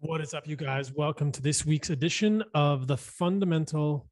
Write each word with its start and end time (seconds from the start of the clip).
What 0.00 0.20
is 0.20 0.34
up, 0.34 0.46
you 0.46 0.56
guys? 0.56 0.92
Welcome 0.92 1.32
to 1.32 1.40
this 1.40 1.64
week's 1.64 1.88
edition 1.88 2.44
of 2.52 2.86
the 2.86 2.98
Fundamental 2.98 4.06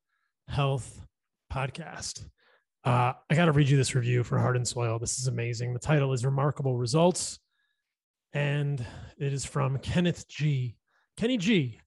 Health 0.49 1.05
Podcast. 1.53 2.25
Uh, 2.85 3.13
I 3.29 3.35
got 3.35 3.45
to 3.45 3.53
read 3.53 3.69
you 3.69 3.77
this 3.77 3.95
review 3.95 4.25
for 4.25 4.39
Heart 4.39 4.57
and 4.57 4.67
Soil. 4.67 4.99
This 4.99 5.19
is 5.19 5.27
amazing. 5.27 5.75
The 5.75 5.79
title 5.79 6.15
is 6.15 6.25
Remarkable 6.25 6.79
Results, 6.79 7.39
and 8.33 8.85
it 9.19 9.35
is 9.35 9.45
from 9.45 9.79
Kenneth 9.79 10.27
G. 10.27 10.77
Kenny 11.19 11.37
G, 11.37 11.79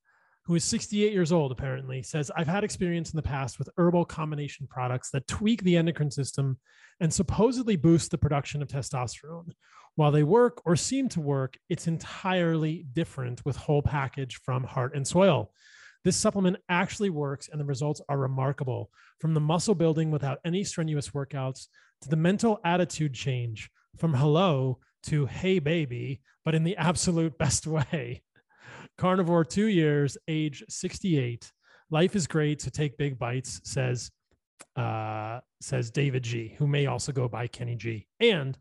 who 0.48 0.56
is 0.56 0.64
68 0.64 1.12
years 1.12 1.34
old, 1.34 1.52
apparently, 1.52 2.02
says, 2.02 2.32
I've 2.34 2.48
had 2.48 2.64
experience 2.64 3.12
in 3.12 3.18
the 3.18 3.22
past 3.22 3.60
with 3.60 3.68
herbal 3.78 4.06
combination 4.06 4.66
products 4.66 5.12
that 5.12 5.28
tweak 5.28 5.62
the 5.62 5.76
endocrine 5.76 6.10
system 6.10 6.58
and 7.02 7.14
supposedly 7.14 7.76
boost 7.76 8.12
the 8.12 8.18
production 8.18 8.62
of 8.62 8.70
testosterone. 8.70 9.52
While 9.96 10.14
they 10.14 10.24
work 10.24 10.62
or 10.66 10.78
seem 10.78 11.10
to 11.10 11.20
work, 11.20 11.58
it's 11.68 11.88
entirely 11.88 12.86
different 12.94 13.44
with 13.44 13.58
whole 13.58 13.82
package 13.82 14.40
from 14.46 14.64
Heart 14.64 14.96
and 14.96 15.06
Soil. 15.06 15.52
This 16.06 16.16
supplement 16.16 16.56
actually 16.70 17.10
works 17.10 17.50
and 17.52 17.60
the 17.60 17.66
results 17.66 18.00
are 18.08 18.18
remarkable 18.18 18.90
from 19.20 19.34
the 19.34 19.42
muscle 19.42 19.76
building 19.76 20.12
without 20.12 20.40
any 20.46 20.64
strenuous 20.64 21.10
workouts 21.10 21.68
to 22.04 22.10
the 22.10 22.16
mental 22.16 22.62
attitude 22.64 23.14
change 23.14 23.70
from 23.98 24.14
hello 24.14 24.80
to 25.08 25.26
hey 25.26 25.60
baby, 25.60 26.22
but 26.46 26.56
in 26.56 26.64
the 26.64 26.78
absolute 26.78 27.38
best 27.38 27.68
way. 27.68 28.22
Carnivore 28.98 29.46
two 29.46 29.68
years, 29.68 30.18
age 30.28 30.64
68. 30.70 31.52
Life 31.90 32.16
is 32.16 32.28
great, 32.28 32.62
so 32.62 32.70
take 32.70 32.98
big 32.98 33.18
bites, 33.18 33.62
says 33.64 34.12
uh, 34.76 35.40
says 35.62 35.92
David 35.92 36.24
G, 36.24 36.56
who 36.58 36.68
may 36.68 36.88
also 36.88 37.12
go 37.12 37.28
by 37.28 37.48
Kenny 37.48 37.76
G. 37.76 38.08
And 38.20 38.58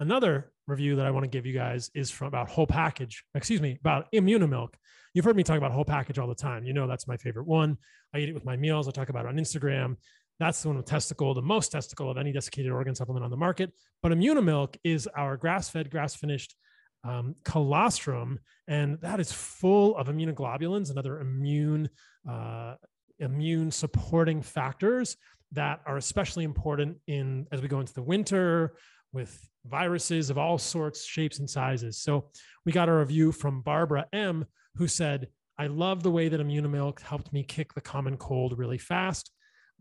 another 0.00 0.52
review 0.66 0.96
that 0.96 1.06
I 1.06 1.10
want 1.10 1.24
to 1.24 1.28
give 1.28 1.46
you 1.46 1.52
guys 1.52 1.90
is 1.94 2.10
from 2.10 2.28
about 2.28 2.48
whole 2.48 2.66
package, 2.66 3.24
excuse 3.34 3.60
me, 3.60 3.76
about 3.80 4.10
Immunomilk. 4.12 4.70
You've 5.12 5.24
heard 5.24 5.36
me 5.36 5.42
talk 5.42 5.58
about 5.58 5.72
whole 5.72 5.84
package 5.84 6.18
all 6.18 6.26
the 6.26 6.34
time. 6.34 6.64
You 6.64 6.72
know, 6.72 6.86
that's 6.86 7.06
my 7.06 7.16
favorite 7.16 7.46
one. 7.46 7.76
I 8.14 8.18
eat 8.18 8.28
it 8.28 8.34
with 8.34 8.44
my 8.44 8.56
meals. 8.56 8.88
I 8.88 8.90
talk 8.90 9.10
about 9.10 9.26
it 9.26 9.28
on 9.28 9.36
Instagram. 9.36 9.96
That's 10.40 10.60
the 10.62 10.68
one 10.68 10.76
with 10.76 10.86
testicle, 10.86 11.34
the 11.34 11.42
most 11.42 11.70
testicle 11.70 12.10
of 12.10 12.16
any 12.16 12.32
desiccated 12.32 12.72
organ 12.72 12.94
supplement 12.94 13.24
on 13.24 13.30
the 13.30 13.36
market. 13.36 13.70
But 14.02 14.12
Immunomilk 14.12 14.76
is 14.82 15.06
our 15.16 15.36
grass 15.36 15.68
fed, 15.68 15.90
grass 15.90 16.14
finished 16.14 16.56
um, 17.04 17.34
colostrum, 17.44 18.40
and 18.66 18.98
that 19.00 19.20
is 19.20 19.30
full 19.30 19.96
of 19.96 20.08
immunoglobulins 20.08 20.88
and 20.90 20.98
other 20.98 21.20
immune, 21.20 21.88
uh, 22.28 22.74
immune 23.18 23.70
supporting 23.70 24.42
factors 24.42 25.16
that 25.52 25.80
are 25.86 25.96
especially 25.96 26.44
important 26.44 26.96
in 27.06 27.46
as 27.52 27.60
we 27.62 27.68
go 27.68 27.80
into 27.80 27.94
the 27.94 28.02
winter 28.02 28.74
with 29.12 29.48
viruses 29.66 30.30
of 30.30 30.38
all 30.38 30.58
sorts, 30.58 31.04
shapes, 31.04 31.38
and 31.38 31.48
sizes. 31.48 31.98
So 31.98 32.30
we 32.64 32.72
got 32.72 32.88
a 32.88 32.94
review 32.94 33.32
from 33.32 33.62
Barbara 33.62 34.06
M, 34.12 34.46
who 34.74 34.88
said, 34.88 35.28
I 35.56 35.68
love 35.68 36.02
the 36.02 36.10
way 36.10 36.28
that 36.28 36.40
Immunomilk 36.40 37.00
helped 37.00 37.32
me 37.32 37.44
kick 37.44 37.74
the 37.74 37.80
common 37.80 38.16
cold 38.16 38.58
really 38.58 38.78
fast. 38.78 39.30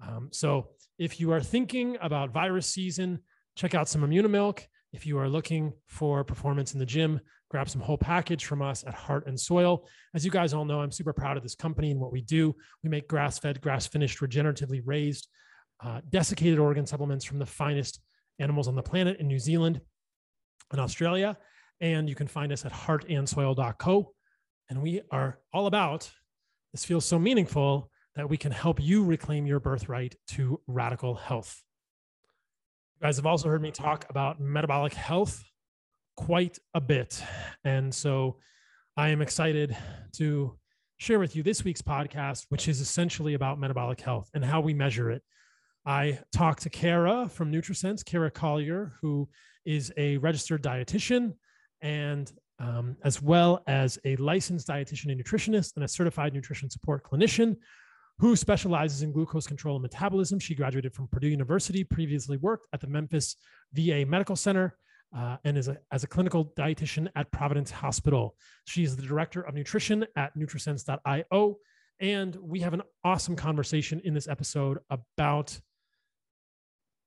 Um, 0.05 0.29
so 0.31 0.69
if 0.99 1.19
you 1.19 1.31
are 1.31 1.41
thinking 1.41 1.97
about 2.01 2.31
virus 2.31 2.67
season, 2.67 3.19
check 3.55 3.73
out 3.73 3.89
some 3.89 4.01
Immunomilk. 4.01 4.63
If 4.93 5.07
you 5.07 5.17
are 5.17 5.27
looking 5.27 5.73
for 5.87 6.23
performance 6.23 6.73
in 6.73 6.79
the 6.79 6.85
gym, 6.85 7.19
grab 7.49 7.67
some 7.67 7.81
whole 7.81 7.97
package 7.97 8.45
from 8.45 8.61
us 8.61 8.83
at 8.85 8.93
Heart 8.93 9.25
and 9.27 9.39
Soil. 9.39 9.87
As 10.13 10.23
you 10.23 10.31
guys 10.31 10.53
all 10.53 10.65
know, 10.65 10.81
I'm 10.81 10.91
super 10.91 11.13
proud 11.13 11.35
of 11.35 11.43
this 11.43 11.55
company 11.55 11.91
and 11.91 11.99
what 11.99 12.11
we 12.11 12.21
do. 12.21 12.55
We 12.83 12.89
make 12.89 13.07
grass 13.07 13.39
fed, 13.39 13.59
grass 13.59 13.87
finished, 13.87 14.19
regeneratively 14.19 14.81
raised, 14.85 15.27
uh, 15.83 16.01
desiccated 16.09 16.59
organ 16.59 16.85
supplements 16.85 17.25
from 17.25 17.39
the 17.39 17.45
finest 17.45 17.99
animals 18.39 18.67
on 18.67 18.75
the 18.75 18.83
planet 18.83 19.19
in 19.19 19.27
New 19.27 19.39
Zealand 19.39 19.81
and 20.71 20.79
Australia. 20.79 21.37
And 21.81 22.07
you 22.07 22.15
can 22.15 22.27
find 22.27 22.51
us 22.51 22.63
at 22.63 22.71
heartandsoil.co. 22.71 24.13
And 24.69 24.81
we 24.81 25.01
are 25.11 25.39
all 25.51 25.65
about 25.65 26.09
this 26.71 26.85
feels 26.85 27.05
so 27.05 27.19
meaningful 27.19 27.91
that 28.15 28.29
we 28.29 28.37
can 28.37 28.51
help 28.51 28.81
you 28.81 29.03
reclaim 29.03 29.45
your 29.45 29.59
birthright 29.59 30.15
to 30.29 30.59
radical 30.67 31.15
health. 31.15 31.63
Guys 33.03 33.17
have 33.17 33.25
also 33.25 33.49
heard 33.49 33.61
me 33.61 33.69
talk 33.69 34.05
about 34.09 34.39
metabolic 34.39 34.93
health 34.93 35.43
quite 36.17 36.57
a 36.73 36.81
bit. 36.81 37.21
And 37.63 37.93
so 37.93 38.37
I 38.97 39.09
am 39.09 39.21
excited 39.21 39.75
to 40.13 40.57
share 40.97 41.19
with 41.19 41.35
you 41.35 41.43
this 41.43 41.65
week's 41.65 41.81
podcast, 41.81 42.45
which 42.47 42.69
is 42.69 42.79
essentially 42.79 43.33
about 43.33 43.59
metabolic 43.59 43.99
health 43.99 44.29
and 44.33 44.43
how 44.43 44.61
we 44.61 44.73
measure 44.73 45.11
it 45.11 45.21
I 45.85 46.19
talked 46.31 46.61
to 46.63 46.69
Kara 46.69 47.27
from 47.27 47.51
NutriSense, 47.51 48.05
Kara 48.05 48.31
Collier, 48.31 48.93
who 49.01 49.27
is 49.65 49.91
a 49.97 50.17
registered 50.17 50.63
dietitian 50.63 51.33
and 51.81 52.31
um, 52.59 52.95
as 53.03 53.21
well 53.21 53.63
as 53.67 53.99
a 54.05 54.15
licensed 54.15 54.67
dietitian 54.67 55.11
and 55.11 55.21
nutritionist 55.21 55.75
and 55.75 55.83
a 55.83 55.87
certified 55.87 56.33
nutrition 56.33 56.69
support 56.69 57.03
clinician 57.03 57.57
who 58.19 58.35
specializes 58.35 59.01
in 59.01 59.11
glucose 59.11 59.47
control 59.47 59.75
and 59.75 59.83
metabolism. 59.83 60.39
She 60.39 60.55
graduated 60.55 60.93
from 60.93 61.07
Purdue 61.07 61.27
University, 61.27 61.83
previously 61.83 62.37
worked 62.37 62.67
at 62.73 62.79
the 62.79 62.87
Memphis 62.87 63.35
VA 63.73 64.05
Medical 64.05 64.35
Center, 64.35 64.77
uh, 65.15 65.37
and 65.43 65.57
is 65.57 65.67
a, 65.67 65.77
as 65.91 66.03
a 66.03 66.07
clinical 66.07 66.53
dietitian 66.57 67.07
at 67.15 67.31
Providence 67.31 67.71
Hospital. 67.71 68.35
She 68.65 68.83
is 68.83 68.95
the 68.95 69.03
director 69.03 69.41
of 69.41 69.55
nutrition 69.55 70.05
at 70.15 70.35
nutrisense.io. 70.37 71.57
And 71.99 72.35
we 72.35 72.59
have 72.61 72.73
an 72.73 72.81
awesome 73.03 73.35
conversation 73.35 74.01
in 74.03 74.13
this 74.13 74.27
episode 74.27 74.79
about 74.89 75.59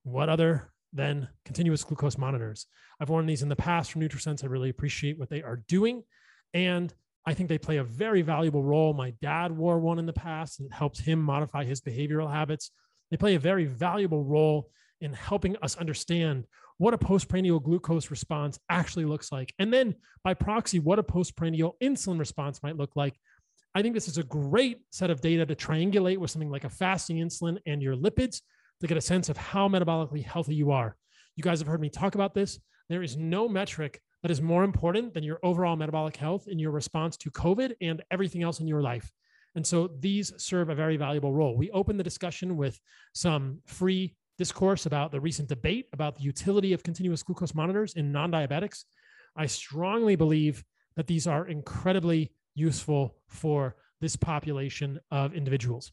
what 0.04 0.28
other 0.28 0.70
than 0.92 1.28
continuous 1.44 1.84
glucose 1.84 2.16
monitors? 2.16 2.66
I've 3.00 3.10
worn 3.10 3.26
these 3.26 3.42
in 3.42 3.48
the 3.48 3.56
past 3.56 3.92
from 3.92 4.02
NutriSense. 4.02 4.44
I 4.44 4.46
really 4.46 4.70
appreciate 4.70 5.18
what 5.18 5.28
they 5.28 5.42
are 5.42 5.62
doing. 5.68 6.02
And 6.54 6.94
I 7.26 7.34
think 7.34 7.48
they 7.48 7.58
play 7.58 7.78
a 7.78 7.84
very 7.84 8.22
valuable 8.22 8.62
role. 8.62 8.94
My 8.94 9.12
dad 9.20 9.50
wore 9.50 9.80
one 9.80 9.98
in 9.98 10.06
the 10.06 10.12
past 10.12 10.60
and 10.60 10.66
it 10.70 10.74
helps 10.74 11.00
him 11.00 11.20
modify 11.20 11.64
his 11.64 11.80
behavioral 11.80 12.32
habits. 12.32 12.70
They 13.10 13.16
play 13.16 13.34
a 13.34 13.40
very 13.40 13.64
valuable 13.64 14.24
role 14.24 14.70
in 15.00 15.12
helping 15.12 15.56
us 15.58 15.76
understand 15.76 16.46
what 16.78 16.94
a 16.94 16.98
postprandial 16.98 17.58
glucose 17.58 18.10
response 18.10 18.58
actually 18.70 19.06
looks 19.06 19.32
like. 19.32 19.52
And 19.58 19.72
then 19.72 19.94
by 20.22 20.34
proxy, 20.34 20.78
what 20.78 20.98
a 20.98 21.02
postprandial 21.02 21.76
insulin 21.82 22.18
response 22.18 22.62
might 22.62 22.76
look 22.76 22.94
like. 22.94 23.14
I 23.74 23.82
think 23.82 23.94
this 23.94 24.08
is 24.08 24.18
a 24.18 24.22
great 24.22 24.78
set 24.90 25.10
of 25.10 25.20
data 25.20 25.44
to 25.46 25.54
triangulate 25.54 26.18
with 26.18 26.30
something 26.30 26.50
like 26.50 26.64
a 26.64 26.70
fasting 26.70 27.18
insulin 27.18 27.58
and 27.66 27.82
your 27.82 27.96
lipids 27.96 28.40
to 28.80 28.86
get 28.86 28.96
a 28.96 29.02
sense 29.02 29.28
of 29.28 29.36
how 29.36 29.68
metabolically 29.68 30.24
healthy 30.24 30.54
you 30.54 30.70
are. 30.70 30.96
You 31.34 31.42
guys 31.42 31.58
have 31.58 31.68
heard 31.68 31.80
me 31.80 31.90
talk 31.90 32.14
about 32.14 32.34
this. 32.34 32.58
There 32.88 33.02
is 33.02 33.16
no 33.16 33.48
metric 33.48 34.00
that 34.22 34.30
is 34.30 34.40
more 34.40 34.64
important 34.64 35.14
than 35.14 35.24
your 35.24 35.38
overall 35.42 35.76
metabolic 35.76 36.16
health 36.16 36.48
in 36.48 36.58
your 36.58 36.70
response 36.70 37.16
to 37.18 37.30
COVID 37.30 37.74
and 37.80 38.02
everything 38.10 38.42
else 38.42 38.60
in 38.60 38.66
your 38.66 38.82
life. 38.82 39.10
And 39.54 39.66
so 39.66 39.88
these 40.00 40.32
serve 40.36 40.68
a 40.68 40.74
very 40.74 40.96
valuable 40.96 41.32
role. 41.32 41.56
We 41.56 41.70
open 41.70 41.96
the 41.96 42.04
discussion 42.04 42.56
with 42.56 42.78
some 43.14 43.60
free 43.66 44.14
discourse 44.38 44.86
about 44.86 45.12
the 45.12 45.20
recent 45.20 45.48
debate 45.48 45.88
about 45.92 46.16
the 46.16 46.22
utility 46.22 46.72
of 46.72 46.82
continuous 46.82 47.22
glucose 47.22 47.54
monitors 47.54 47.94
in 47.94 48.12
non 48.12 48.30
diabetics. 48.30 48.84
I 49.36 49.46
strongly 49.46 50.16
believe 50.16 50.64
that 50.96 51.06
these 51.06 51.26
are 51.26 51.46
incredibly 51.46 52.32
useful 52.54 53.16
for 53.28 53.76
this 54.00 54.16
population 54.16 54.98
of 55.10 55.34
individuals. 55.34 55.92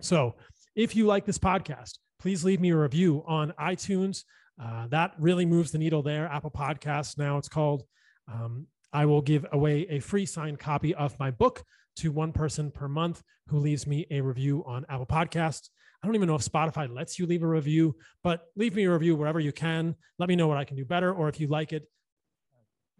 So, 0.00 0.34
if 0.74 0.96
you 0.96 1.06
like 1.06 1.24
this 1.24 1.38
podcast, 1.38 1.98
please 2.18 2.44
leave 2.44 2.60
me 2.60 2.70
a 2.70 2.76
review 2.76 3.22
on 3.26 3.52
iTunes. 3.60 4.24
Uh, 4.60 4.86
that 4.88 5.12
really 5.18 5.46
moves 5.46 5.72
the 5.72 5.78
needle 5.78 6.02
there. 6.02 6.26
Apple 6.28 6.50
Podcasts, 6.50 7.18
now 7.18 7.38
it's 7.38 7.48
called. 7.48 7.84
Um, 8.32 8.66
I 8.92 9.06
will 9.06 9.22
give 9.22 9.44
away 9.52 9.86
a 9.90 9.98
free 9.98 10.26
signed 10.26 10.58
copy 10.58 10.94
of 10.94 11.18
my 11.18 11.30
book 11.30 11.64
to 11.96 12.12
one 12.12 12.32
person 12.32 12.70
per 12.70 12.88
month 12.88 13.22
who 13.48 13.58
leaves 13.58 13.86
me 13.86 14.06
a 14.10 14.20
review 14.20 14.64
on 14.66 14.86
Apple 14.88 15.06
Podcasts. 15.06 15.70
I 16.02 16.06
don't 16.06 16.14
even 16.14 16.28
know 16.28 16.34
if 16.34 16.42
Spotify 16.42 16.92
lets 16.92 17.18
you 17.18 17.26
leave 17.26 17.42
a 17.42 17.48
review, 17.48 17.96
but 18.22 18.46
leave 18.56 18.74
me 18.74 18.84
a 18.84 18.92
review 18.92 19.16
wherever 19.16 19.40
you 19.40 19.52
can. 19.52 19.96
Let 20.18 20.28
me 20.28 20.36
know 20.36 20.46
what 20.46 20.58
I 20.58 20.64
can 20.64 20.76
do 20.76 20.84
better, 20.84 21.12
or 21.12 21.28
if 21.28 21.40
you 21.40 21.48
like 21.48 21.72
it, 21.72 21.88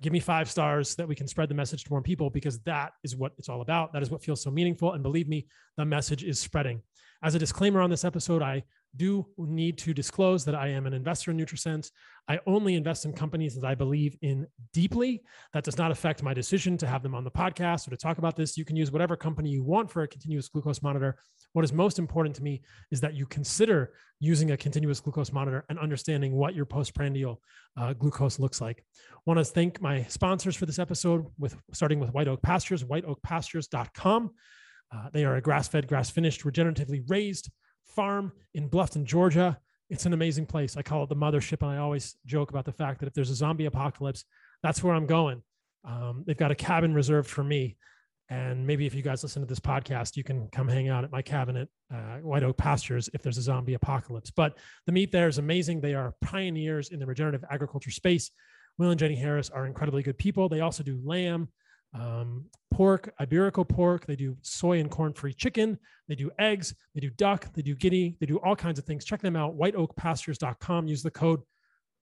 give 0.00 0.12
me 0.12 0.20
five 0.20 0.50
stars 0.50 0.90
so 0.90 0.94
that 0.98 1.08
we 1.08 1.14
can 1.14 1.28
spread 1.28 1.48
the 1.48 1.54
message 1.54 1.84
to 1.84 1.90
more 1.90 2.02
people 2.02 2.30
because 2.30 2.58
that 2.60 2.92
is 3.02 3.14
what 3.14 3.32
it's 3.38 3.48
all 3.48 3.60
about. 3.60 3.92
That 3.92 4.02
is 4.02 4.10
what 4.10 4.22
feels 4.22 4.42
so 4.42 4.50
meaningful. 4.50 4.92
And 4.92 5.02
believe 5.02 5.28
me, 5.28 5.46
the 5.76 5.84
message 5.84 6.24
is 6.24 6.40
spreading. 6.40 6.82
As 7.22 7.34
a 7.34 7.38
disclaimer 7.38 7.80
on 7.80 7.90
this 7.90 8.04
episode, 8.04 8.42
I 8.42 8.64
do 8.96 9.26
need 9.36 9.78
to 9.78 9.92
disclose 9.92 10.44
that 10.44 10.54
I 10.54 10.68
am 10.68 10.86
an 10.86 10.92
investor 10.92 11.30
in 11.30 11.36
NutriSense. 11.36 11.90
I 12.28 12.38
only 12.46 12.74
invest 12.74 13.04
in 13.04 13.12
companies 13.12 13.54
that 13.54 13.66
I 13.66 13.74
believe 13.74 14.16
in 14.22 14.46
deeply. 14.72 15.22
That 15.52 15.64
does 15.64 15.76
not 15.76 15.90
affect 15.90 16.22
my 16.22 16.32
decision 16.32 16.78
to 16.78 16.86
have 16.86 17.02
them 17.02 17.14
on 17.14 17.24
the 17.24 17.30
podcast 17.30 17.86
or 17.86 17.90
to 17.90 17.96
talk 17.96 18.18
about 18.18 18.36
this. 18.36 18.56
You 18.56 18.64
can 18.64 18.76
use 18.76 18.90
whatever 18.90 19.16
company 19.16 19.50
you 19.50 19.62
want 19.62 19.90
for 19.90 20.02
a 20.02 20.08
continuous 20.08 20.48
glucose 20.48 20.82
monitor. 20.82 21.16
What 21.52 21.64
is 21.64 21.72
most 21.72 21.98
important 21.98 22.34
to 22.36 22.42
me 22.42 22.62
is 22.90 23.00
that 23.00 23.14
you 23.14 23.26
consider 23.26 23.92
using 24.20 24.52
a 24.52 24.56
continuous 24.56 25.00
glucose 25.00 25.32
monitor 25.32 25.64
and 25.68 25.78
understanding 25.78 26.34
what 26.34 26.54
your 26.54 26.64
postprandial 26.64 27.42
uh, 27.76 27.92
glucose 27.92 28.38
looks 28.38 28.60
like. 28.60 28.84
Want 29.26 29.38
to 29.38 29.44
thank 29.44 29.80
my 29.82 30.04
sponsors 30.04 30.56
for 30.56 30.66
this 30.66 30.78
episode, 30.78 31.26
with 31.38 31.56
starting 31.72 32.00
with 32.00 32.12
White 32.12 32.28
Oak 32.28 32.42
Pastures, 32.42 32.84
whiteoakpastures.com. 32.84 34.30
Uh, 34.94 35.08
they 35.12 35.24
are 35.24 35.36
a 35.36 35.40
grass-fed, 35.40 35.88
grass-finished, 35.88 36.44
regeneratively 36.44 37.02
raised 37.08 37.50
farm 37.86 38.32
in 38.54 38.68
Bluffton, 38.68 39.04
Georgia. 39.04 39.58
It's 39.90 40.06
an 40.06 40.12
amazing 40.12 40.46
place. 40.46 40.76
I 40.76 40.82
call 40.82 41.02
it 41.04 41.08
the 41.08 41.16
mothership, 41.16 41.62
and 41.62 41.70
I 41.70 41.78
always 41.78 42.16
joke 42.26 42.50
about 42.50 42.64
the 42.64 42.72
fact 42.72 43.00
that 43.00 43.06
if 43.06 43.14
there's 43.14 43.30
a 43.30 43.34
zombie 43.34 43.66
apocalypse, 43.66 44.24
that's 44.62 44.82
where 44.82 44.94
I'm 44.94 45.06
going. 45.06 45.42
Um, 45.84 46.24
they've 46.26 46.36
got 46.36 46.50
a 46.50 46.54
cabin 46.54 46.94
reserved 46.94 47.28
for 47.28 47.44
me. 47.44 47.76
And 48.30 48.66
maybe 48.66 48.86
if 48.86 48.94
you 48.94 49.02
guys 49.02 49.22
listen 49.22 49.42
to 49.42 49.46
this 49.46 49.60
podcast, 49.60 50.16
you 50.16 50.24
can 50.24 50.48
come 50.48 50.66
hang 50.66 50.88
out 50.88 51.04
at 51.04 51.12
my 51.12 51.20
cabin 51.20 51.56
at 51.56 51.68
uh, 51.94 52.18
White 52.20 52.42
Oak 52.42 52.56
Pastures 52.56 53.10
if 53.12 53.22
there's 53.22 53.36
a 53.36 53.42
zombie 53.42 53.74
apocalypse. 53.74 54.30
But 54.30 54.56
the 54.86 54.92
meat 54.92 55.12
there 55.12 55.28
is 55.28 55.36
amazing. 55.36 55.80
They 55.80 55.94
are 55.94 56.14
pioneers 56.22 56.88
in 56.88 56.98
the 56.98 57.06
regenerative 57.06 57.44
agriculture 57.50 57.90
space. 57.90 58.30
Will 58.78 58.90
and 58.90 58.98
Jenni 58.98 59.18
Harris 59.18 59.50
are 59.50 59.66
incredibly 59.66 60.02
good 60.02 60.16
people. 60.16 60.48
They 60.48 60.60
also 60.60 60.82
do 60.82 60.98
lamb, 61.04 61.48
um, 61.94 62.46
pork, 62.72 63.14
Iberico 63.20 63.66
pork. 63.66 64.06
They 64.06 64.16
do 64.16 64.36
soy 64.42 64.80
and 64.80 64.90
corn 64.90 65.12
free 65.12 65.32
chicken. 65.32 65.78
They 66.08 66.14
do 66.14 66.30
eggs. 66.38 66.74
They 66.94 67.00
do 67.00 67.10
duck. 67.10 67.52
They 67.54 67.62
do 67.62 67.74
guinea. 67.74 68.16
They 68.20 68.26
do 68.26 68.38
all 68.38 68.56
kinds 68.56 68.78
of 68.78 68.84
things. 68.84 69.04
Check 69.04 69.22
them 69.22 69.36
out. 69.36 69.56
WhiteOakPastures.com. 69.56 70.88
Use 70.88 71.02
the 71.02 71.10
code 71.10 71.40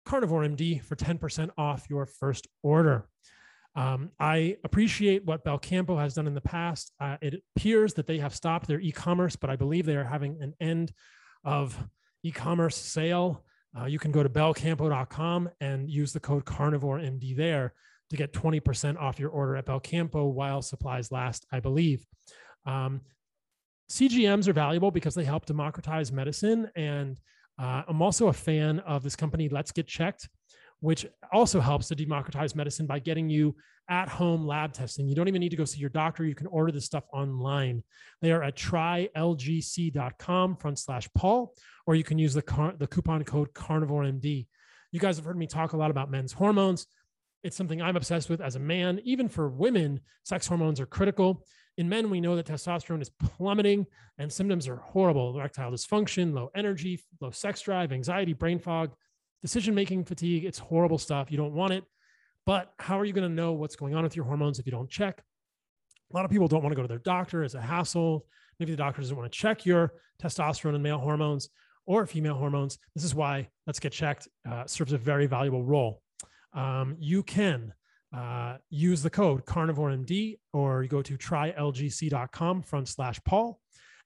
CarnivoreMD 0.06 0.82
for 0.82 0.96
10% 0.96 1.50
off 1.56 1.86
your 1.88 2.06
first 2.06 2.46
order. 2.62 3.08
Um, 3.74 4.10
I 4.18 4.56
appreciate 4.64 5.24
what 5.24 5.44
Belcampo 5.44 5.98
has 5.98 6.14
done 6.14 6.26
in 6.26 6.34
the 6.34 6.40
past. 6.40 6.92
Uh, 7.00 7.16
it 7.20 7.42
appears 7.56 7.94
that 7.94 8.06
they 8.06 8.18
have 8.18 8.34
stopped 8.34 8.66
their 8.66 8.80
e 8.80 8.90
commerce, 8.90 9.36
but 9.36 9.50
I 9.50 9.56
believe 9.56 9.86
they 9.86 9.96
are 9.96 10.04
having 10.04 10.42
an 10.42 10.54
end 10.60 10.92
of 11.44 11.78
e 12.22 12.32
commerce 12.32 12.76
sale. 12.76 13.44
Uh, 13.78 13.84
you 13.84 13.98
can 13.98 14.10
go 14.10 14.22
to 14.22 14.28
belcampo.com 14.28 15.50
and 15.60 15.88
use 15.88 16.12
the 16.12 16.20
code 16.20 16.44
CarnivoreMD 16.44 17.36
there 17.36 17.74
to 18.10 18.16
get 18.16 18.32
20% 18.32 18.98
off 18.98 19.18
your 19.18 19.30
order 19.30 19.56
at 19.56 19.66
Belcampo 19.66 20.32
while 20.32 20.62
supplies 20.62 21.12
last, 21.12 21.46
I 21.52 21.60
believe. 21.60 22.06
Um, 22.66 23.02
CGMs 23.90 24.48
are 24.48 24.52
valuable 24.52 24.90
because 24.90 25.14
they 25.14 25.24
help 25.24 25.46
democratize 25.46 26.12
medicine. 26.12 26.70
And 26.76 27.18
uh, 27.58 27.82
I'm 27.88 28.02
also 28.02 28.28
a 28.28 28.32
fan 28.32 28.80
of 28.80 29.02
this 29.02 29.16
company, 29.16 29.48
Let's 29.48 29.72
Get 29.72 29.86
Checked, 29.86 30.28
which 30.80 31.06
also 31.32 31.60
helps 31.60 31.88
to 31.88 31.94
democratize 31.94 32.54
medicine 32.54 32.86
by 32.86 32.98
getting 32.98 33.30
you 33.30 33.56
at 33.88 34.08
home 34.08 34.46
lab 34.46 34.72
testing. 34.74 35.08
You 35.08 35.14
don't 35.14 35.28
even 35.28 35.40
need 35.40 35.48
to 35.50 35.56
go 35.56 35.64
see 35.64 35.80
your 35.80 35.88
doctor. 35.90 36.24
You 36.24 36.34
can 36.34 36.48
order 36.48 36.70
this 36.70 36.84
stuff 36.84 37.04
online. 37.12 37.82
They 38.20 38.32
are 38.32 38.42
at 38.42 38.54
trylgc.com 38.56 39.06
front 40.56 40.78
slash 40.78 41.08
Paul, 41.14 41.54
or 41.86 41.94
you 41.94 42.04
can 42.04 42.18
use 42.18 42.34
the, 42.34 42.42
car- 42.42 42.74
the 42.78 42.86
coupon 42.86 43.24
code 43.24 43.54
CarnivoreMD. 43.54 44.46
You 44.92 45.00
guys 45.00 45.16
have 45.16 45.24
heard 45.24 45.38
me 45.38 45.46
talk 45.46 45.72
a 45.72 45.76
lot 45.76 45.90
about 45.90 46.10
men's 46.10 46.32
hormones. 46.32 46.86
It's 47.42 47.56
something 47.56 47.80
I'm 47.80 47.96
obsessed 47.96 48.28
with 48.28 48.40
as 48.40 48.56
a 48.56 48.60
man. 48.60 49.00
Even 49.04 49.28
for 49.28 49.48
women, 49.48 50.00
sex 50.24 50.46
hormones 50.46 50.80
are 50.80 50.86
critical. 50.86 51.44
In 51.76 51.88
men, 51.88 52.10
we 52.10 52.20
know 52.20 52.34
that 52.34 52.46
testosterone 52.46 53.00
is 53.00 53.10
plummeting 53.10 53.86
and 54.18 54.32
symptoms 54.32 54.66
are 54.66 54.76
horrible 54.76 55.38
erectile 55.38 55.70
dysfunction, 55.70 56.34
low 56.34 56.50
energy, 56.54 57.00
low 57.20 57.30
sex 57.30 57.60
drive, 57.60 57.92
anxiety, 57.92 58.32
brain 58.32 58.58
fog, 58.58 58.90
decision 59.42 59.74
making 59.74 60.04
fatigue. 60.04 60.44
It's 60.44 60.58
horrible 60.58 60.98
stuff. 60.98 61.30
You 61.30 61.36
don't 61.36 61.54
want 61.54 61.72
it. 61.72 61.84
But 62.44 62.72
how 62.78 62.98
are 62.98 63.04
you 63.04 63.12
going 63.12 63.28
to 63.28 63.34
know 63.34 63.52
what's 63.52 63.76
going 63.76 63.94
on 63.94 64.02
with 64.02 64.16
your 64.16 64.24
hormones 64.24 64.58
if 64.58 64.66
you 64.66 64.72
don't 64.72 64.90
check? 64.90 65.22
A 66.12 66.16
lot 66.16 66.24
of 66.24 66.30
people 66.30 66.48
don't 66.48 66.62
want 66.62 66.72
to 66.72 66.76
go 66.76 66.82
to 66.82 66.88
their 66.88 66.98
doctor 66.98 67.44
as 67.44 67.54
a 67.54 67.60
hassle. 67.60 68.26
Maybe 68.58 68.72
the 68.72 68.78
doctor 68.78 69.00
doesn't 69.00 69.16
want 69.16 69.30
to 69.30 69.38
check 69.38 69.64
your 69.64 69.92
testosterone 70.20 70.74
and 70.74 70.82
male 70.82 70.98
hormones 70.98 71.50
or 71.86 72.06
female 72.06 72.34
hormones. 72.34 72.78
This 72.94 73.04
is 73.04 73.14
why 73.14 73.48
Let's 73.66 73.78
Get 73.78 73.92
Checked 73.92 74.28
uh, 74.50 74.66
serves 74.66 74.92
a 74.92 74.98
very 74.98 75.26
valuable 75.26 75.62
role. 75.62 76.02
Um, 76.58 76.96
you 76.98 77.22
can 77.22 77.72
uh, 78.14 78.56
use 78.68 79.02
the 79.02 79.10
code 79.10 79.44
carnivoremd 79.44 80.38
or 80.52 80.82
you 80.82 80.88
go 80.88 81.02
to 81.02 81.16
trylgc.com 81.16 82.62
front 82.62 82.88
slash 82.88 83.20
Paul 83.24 83.60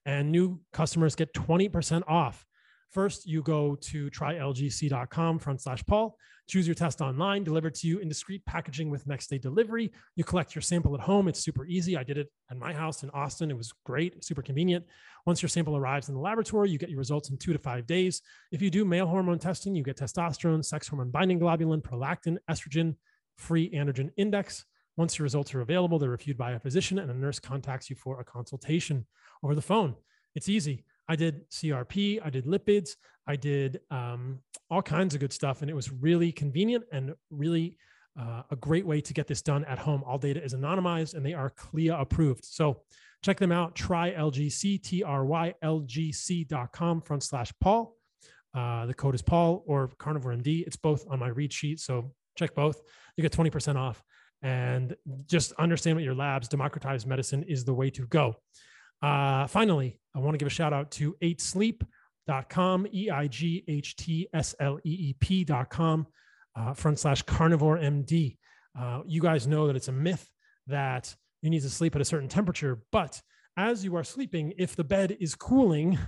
and 0.04 0.30
new 0.30 0.60
customers 0.72 1.14
get 1.14 1.32
20% 1.32 2.02
off 2.06 2.44
First, 2.92 3.26
you 3.26 3.42
go 3.42 3.74
to 3.76 4.10
trylgc.com 4.10 5.38
front 5.38 5.62
slash 5.62 5.82
Paul, 5.86 6.18
choose 6.46 6.66
your 6.68 6.74
test 6.74 7.00
online, 7.00 7.42
delivered 7.42 7.74
to 7.76 7.86
you 7.86 8.00
in 8.00 8.08
discreet 8.08 8.44
packaging 8.44 8.90
with 8.90 9.06
next 9.06 9.28
day 9.28 9.38
delivery. 9.38 9.90
You 10.14 10.24
collect 10.24 10.54
your 10.54 10.60
sample 10.60 10.94
at 10.94 11.00
home. 11.00 11.26
It's 11.26 11.40
super 11.40 11.64
easy. 11.64 11.96
I 11.96 12.02
did 12.02 12.18
it 12.18 12.30
at 12.50 12.58
my 12.58 12.74
house 12.74 13.02
in 13.02 13.08
Austin. 13.10 13.50
It 13.50 13.56
was 13.56 13.72
great, 13.86 14.22
super 14.22 14.42
convenient. 14.42 14.84
Once 15.24 15.40
your 15.40 15.48
sample 15.48 15.74
arrives 15.74 16.10
in 16.10 16.14
the 16.14 16.20
laboratory, 16.20 16.68
you 16.68 16.76
get 16.76 16.90
your 16.90 16.98
results 16.98 17.30
in 17.30 17.38
two 17.38 17.54
to 17.54 17.58
five 17.58 17.86
days. 17.86 18.20
If 18.50 18.60
you 18.60 18.68
do 18.68 18.84
male 18.84 19.06
hormone 19.06 19.38
testing, 19.38 19.74
you 19.74 19.82
get 19.82 19.96
testosterone, 19.96 20.62
sex 20.62 20.86
hormone 20.86 21.10
binding 21.10 21.40
globulin, 21.40 21.80
prolactin, 21.80 22.36
estrogen, 22.50 22.96
free 23.38 23.70
androgen 23.70 24.10
index. 24.18 24.66
Once 24.98 25.18
your 25.18 25.24
results 25.24 25.54
are 25.54 25.62
available, 25.62 25.98
they're 25.98 26.10
reviewed 26.10 26.36
by 26.36 26.52
a 26.52 26.60
physician 26.60 26.98
and 26.98 27.10
a 27.10 27.14
nurse 27.14 27.38
contacts 27.38 27.88
you 27.88 27.96
for 27.96 28.20
a 28.20 28.24
consultation 28.24 29.06
over 29.42 29.54
the 29.54 29.62
phone. 29.62 29.94
It's 30.34 30.50
easy. 30.50 30.84
I 31.08 31.16
did 31.16 31.48
CRP, 31.50 32.20
I 32.24 32.30
did 32.30 32.46
lipids, 32.46 32.90
I 33.26 33.36
did 33.36 33.80
um, 33.90 34.40
all 34.70 34.82
kinds 34.82 35.14
of 35.14 35.20
good 35.20 35.32
stuff. 35.32 35.62
And 35.62 35.70
it 35.70 35.74
was 35.74 35.90
really 35.90 36.32
convenient 36.32 36.84
and 36.92 37.14
really 37.30 37.76
uh, 38.18 38.42
a 38.50 38.56
great 38.56 38.86
way 38.86 39.00
to 39.00 39.12
get 39.12 39.26
this 39.26 39.42
done 39.42 39.64
at 39.64 39.78
home. 39.78 40.02
All 40.06 40.18
data 40.18 40.42
is 40.42 40.54
anonymized 40.54 41.14
and 41.14 41.24
they 41.24 41.34
are 41.34 41.50
CLIA 41.50 41.96
approved. 41.96 42.44
So 42.44 42.82
check 43.22 43.38
them 43.38 43.52
out. 43.52 43.74
Try 43.74 44.12
LGC, 44.12 44.82
T 44.82 45.02
R 45.02 45.24
Y 45.24 45.54
L 45.62 45.80
G 45.80 46.12
C.com 46.12 47.00
front 47.02 47.22
slash 47.22 47.52
Paul. 47.60 47.96
Uh, 48.54 48.86
the 48.86 48.94
code 48.94 49.14
is 49.14 49.22
Paul 49.22 49.64
or 49.66 49.88
Carnivore 49.98 50.32
MD. 50.32 50.66
It's 50.66 50.76
both 50.76 51.06
on 51.08 51.18
my 51.18 51.28
read 51.28 51.52
sheet. 51.52 51.80
So 51.80 52.12
check 52.36 52.54
both. 52.54 52.82
You 53.16 53.22
get 53.22 53.32
20% 53.32 53.76
off. 53.76 54.02
And 54.42 54.96
just 55.26 55.52
understand 55.52 55.96
what 55.96 56.04
your 56.04 56.16
labs, 56.16 56.48
democratized 56.48 57.06
medicine 57.06 57.44
is 57.44 57.64
the 57.64 57.72
way 57.72 57.90
to 57.90 58.06
go. 58.08 58.34
Uh, 59.02 59.46
finally, 59.48 59.98
I 60.14 60.20
want 60.20 60.34
to 60.34 60.38
give 60.38 60.46
a 60.46 60.50
shout 60.50 60.72
out 60.72 60.90
to 60.92 61.16
8sleep.com, 61.22 62.86
E 62.92 63.10
I 63.10 63.26
G 63.26 63.64
H 63.66 63.96
T 63.96 64.28
S 64.32 64.54
L 64.60 64.78
E 64.84 64.90
E 64.90 65.16
P.com, 65.18 66.06
uh, 66.54 66.74
front 66.74 66.98
slash 66.98 67.22
carnivore 67.22 67.78
MD. 67.78 68.36
Uh, 68.78 69.00
you 69.06 69.20
guys 69.20 69.46
know 69.46 69.66
that 69.66 69.76
it's 69.76 69.88
a 69.88 69.92
myth 69.92 70.28
that 70.68 71.14
you 71.42 71.50
need 71.50 71.62
to 71.62 71.70
sleep 71.70 71.96
at 71.96 72.00
a 72.00 72.04
certain 72.04 72.28
temperature, 72.28 72.82
but 72.92 73.20
as 73.56 73.84
you 73.84 73.96
are 73.96 74.04
sleeping, 74.04 74.54
if 74.56 74.76
the 74.76 74.84
bed 74.84 75.16
is 75.20 75.34
cooling, 75.34 75.98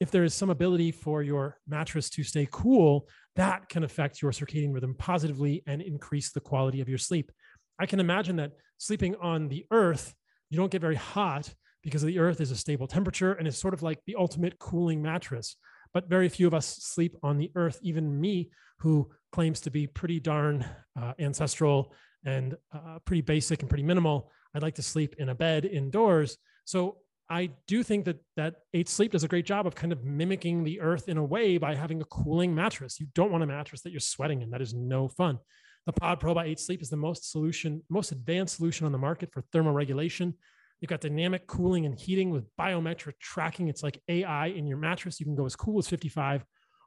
if 0.00 0.10
there 0.10 0.24
is 0.24 0.34
some 0.34 0.50
ability 0.50 0.92
for 0.92 1.22
your 1.22 1.58
mattress 1.66 2.10
to 2.10 2.22
stay 2.22 2.46
cool, 2.50 3.08
that 3.36 3.68
can 3.68 3.84
affect 3.84 4.20
your 4.20 4.30
circadian 4.32 4.72
rhythm 4.72 4.94
positively 4.96 5.62
and 5.66 5.80
increase 5.80 6.30
the 6.30 6.40
quality 6.40 6.80
of 6.80 6.88
your 6.88 6.98
sleep. 6.98 7.32
I 7.80 7.86
can 7.86 8.00
imagine 8.00 8.36
that 8.36 8.52
sleeping 8.78 9.16
on 9.16 9.48
the 9.48 9.66
earth, 9.70 10.14
you 10.50 10.58
don't 10.58 10.70
get 10.70 10.82
very 10.82 10.94
hot 10.94 11.52
because 11.84 12.02
the 12.02 12.18
earth 12.18 12.40
is 12.40 12.50
a 12.50 12.56
stable 12.56 12.86
temperature 12.86 13.34
and 13.34 13.46
it's 13.46 13.58
sort 13.58 13.74
of 13.74 13.82
like 13.82 14.00
the 14.06 14.16
ultimate 14.16 14.58
cooling 14.58 15.02
mattress. 15.02 15.56
But 15.92 16.08
very 16.08 16.28
few 16.28 16.46
of 16.46 16.54
us 16.54 16.66
sleep 16.66 17.16
on 17.22 17.38
the 17.38 17.52
earth, 17.54 17.78
even 17.82 18.20
me, 18.20 18.50
who 18.80 19.10
claims 19.30 19.60
to 19.60 19.70
be 19.70 19.86
pretty 19.86 20.18
darn 20.18 20.64
uh, 21.00 21.12
ancestral 21.18 21.94
and 22.24 22.56
uh, 22.72 22.98
pretty 23.04 23.20
basic 23.20 23.60
and 23.60 23.68
pretty 23.68 23.84
minimal. 23.84 24.32
I'd 24.54 24.62
like 24.62 24.74
to 24.76 24.82
sleep 24.82 25.14
in 25.18 25.28
a 25.28 25.34
bed 25.34 25.64
indoors. 25.64 26.38
So 26.64 26.96
I 27.30 27.50
do 27.66 27.82
think 27.82 28.04
that 28.04 28.18
that 28.36 28.56
Eight 28.74 28.88
Sleep 28.88 29.12
does 29.12 29.24
a 29.24 29.28
great 29.28 29.46
job 29.46 29.66
of 29.66 29.74
kind 29.74 29.92
of 29.92 30.04
mimicking 30.04 30.64
the 30.64 30.80
earth 30.80 31.08
in 31.08 31.16
a 31.16 31.24
way 31.24 31.58
by 31.58 31.74
having 31.74 32.00
a 32.00 32.06
cooling 32.06 32.54
mattress. 32.54 33.00
You 33.00 33.06
don't 33.14 33.32
want 33.32 33.42
a 33.42 33.46
mattress 33.46 33.82
that 33.82 33.92
you're 33.92 34.00
sweating 34.00 34.42
in. 34.42 34.50
That 34.50 34.60
is 34.62 34.74
no 34.74 35.08
fun. 35.08 35.38
The 35.86 35.92
Pod 35.92 36.20
Pro 36.20 36.34
by 36.34 36.46
Eight 36.46 36.60
Sleep 36.60 36.82
is 36.82 36.90
the 36.90 36.96
most 36.96 37.30
solution, 37.30 37.82
most 37.88 38.12
advanced 38.12 38.56
solution 38.56 38.86
on 38.86 38.92
the 38.92 38.98
market 38.98 39.32
for 39.32 39.42
thermoregulation. 39.54 40.34
You've 40.80 40.88
got 40.88 41.00
dynamic 41.00 41.46
cooling 41.46 41.86
and 41.86 41.98
heating 41.98 42.30
with 42.30 42.44
biometric 42.56 43.14
tracking. 43.20 43.68
It's 43.68 43.82
like 43.82 44.00
AI 44.08 44.48
in 44.48 44.66
your 44.66 44.76
mattress. 44.76 45.18
You 45.18 45.26
can 45.26 45.34
go 45.34 45.46
as 45.46 45.56
cool 45.56 45.78
as 45.78 45.88
55 45.88 46.44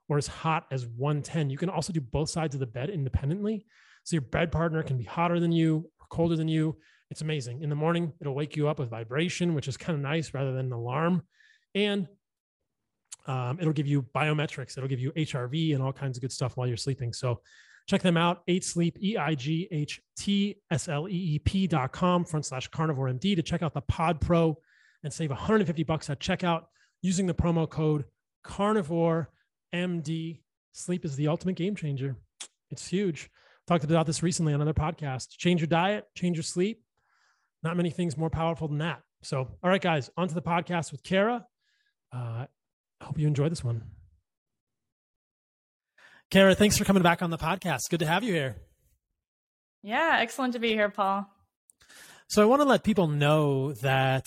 or 0.10 0.18
as 0.18 0.28
hot 0.28 0.66
as 0.72 0.86
110. 0.86 1.50
You 1.50 1.58
can 1.58 1.70
also 1.70 1.92
do 1.92 2.02
both 2.02 2.30
sides 2.30 2.54
of 2.54 2.60
the 2.60 2.68
bed 2.68 2.90
independently. 2.90 3.66
So 4.04 4.16
your 4.16 4.22
bed 4.22 4.52
partner 4.52 4.84
can 4.84 4.98
be 4.98 5.04
hotter 5.04 5.40
than 5.40 5.52
you 5.52 5.90
or 6.00 6.08
colder 6.10 6.36
than 6.36 6.48
you. 6.48 6.78
It's 7.10 7.22
amazing. 7.22 7.62
In 7.62 7.70
the 7.70 7.76
morning, 7.76 8.14
it'll 8.22 8.36
wake 8.36 8.56
you 8.56 8.68
up 8.68 8.80
with 8.80 8.90
vibration, 8.90 9.54
which 9.54 9.68
is 9.68 9.78
kind 9.78 9.96
of 9.96 10.02
nice 10.02 10.34
rather 10.34 10.54
than 10.54 10.68
an 10.68 10.74
alarm. 10.74 11.24
And 11.74 12.08
um, 13.26 13.58
it'll 13.60 13.74
give 13.74 13.88
you 13.88 14.04
biometrics. 14.16 14.78
It'll 14.78 14.90
give 14.90 15.00
you 15.00 15.12
HRV 15.12 15.74
and 15.74 15.84
all 15.84 15.94
kinds 15.94 16.18
of 16.18 16.22
good 16.22 16.32
stuff 16.32 16.56
while 16.56 16.68
you're 16.68 16.78
sleeping. 16.78 17.14
So 17.14 17.42
Check 17.88 18.02
them 18.02 18.18
out, 18.18 18.46
8sleep, 18.48 18.98
E-I-G-H-T-S-L-E-E-P 19.00 19.68
dot 21.68 21.92
com 21.94 22.26
front 22.26 22.46
slash 22.46 22.68
carnivore 22.68 23.08
MD 23.08 23.36
to 23.36 23.42
check 23.42 23.64
out 23.64 23.74
the 23.74 23.82
Pod 23.82 24.20
Pro 24.20 24.58
and 25.04 25.14
save 25.14 25.30
150 25.30 25.84
bucks 25.84 26.10
at 26.10 26.20
checkout 26.20 26.66
using 27.02 27.28
the 27.28 27.34
promo 27.34 27.70
code 27.70 28.04
carnivore 28.44 29.30
MD. 29.74 30.42
Sleep 30.74 31.06
is 31.06 31.16
the 31.16 31.30
ultimate 31.30 31.56
game 31.56 31.76
changer. 31.76 32.18
It's 32.72 32.88
huge. 32.88 33.30
Talked 33.68 33.86
about 33.86 34.06
this 34.06 34.22
recently 34.22 34.54
on 34.54 34.62
another 34.62 34.74
podcast. 34.74 35.30
Change 35.38 35.62
your 35.62 35.68
diet, 35.68 36.06
change 36.16 36.36
your 36.36 36.44
sleep. 36.44 36.84
Not 37.64 37.78
many 37.78 37.90
things 37.90 38.18
more 38.18 38.30
powerful 38.30 38.68
than 38.68 38.80
that. 38.80 39.02
So, 39.24 39.40
all 39.64 39.70
right, 39.70 39.82
guys, 39.82 40.10
on 40.16 40.28
to 40.28 40.36
the 40.36 40.42
podcast 40.42 40.92
with 40.92 41.04
Kara. 41.04 41.46
Uh, 42.14 42.46
I 42.46 42.48
hope 43.02 43.18
you 43.18 43.28
enjoy 43.28 43.50
this 43.50 43.64
one. 43.64 43.84
Kara, 46.30 46.56
thanks 46.56 46.78
for 46.78 46.84
coming 46.84 47.04
back 47.04 47.22
on 47.22 47.30
the 47.30 47.38
podcast. 47.38 47.90
Good 47.90 48.02
to 48.02 48.06
have 48.06 48.24
you 48.24 48.34
here. 48.34 48.58
Yeah, 49.82 50.18
excellent 50.20 50.54
to 50.54 50.60
be 50.60 50.70
here, 50.70 50.90
Paul. 50.90 51.26
So 52.28 52.42
I 52.42 52.46
want 52.46 52.62
to 52.62 52.68
let 52.68 52.84
people 52.84 53.08
know 53.08 53.72
that 53.74 54.26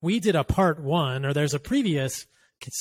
we 0.00 0.18
did 0.18 0.34
a 0.34 0.44
part 0.44 0.82
one, 0.82 1.26
or 1.26 1.34
there's 1.34 1.52
a 1.52 1.58
previous 1.58 2.26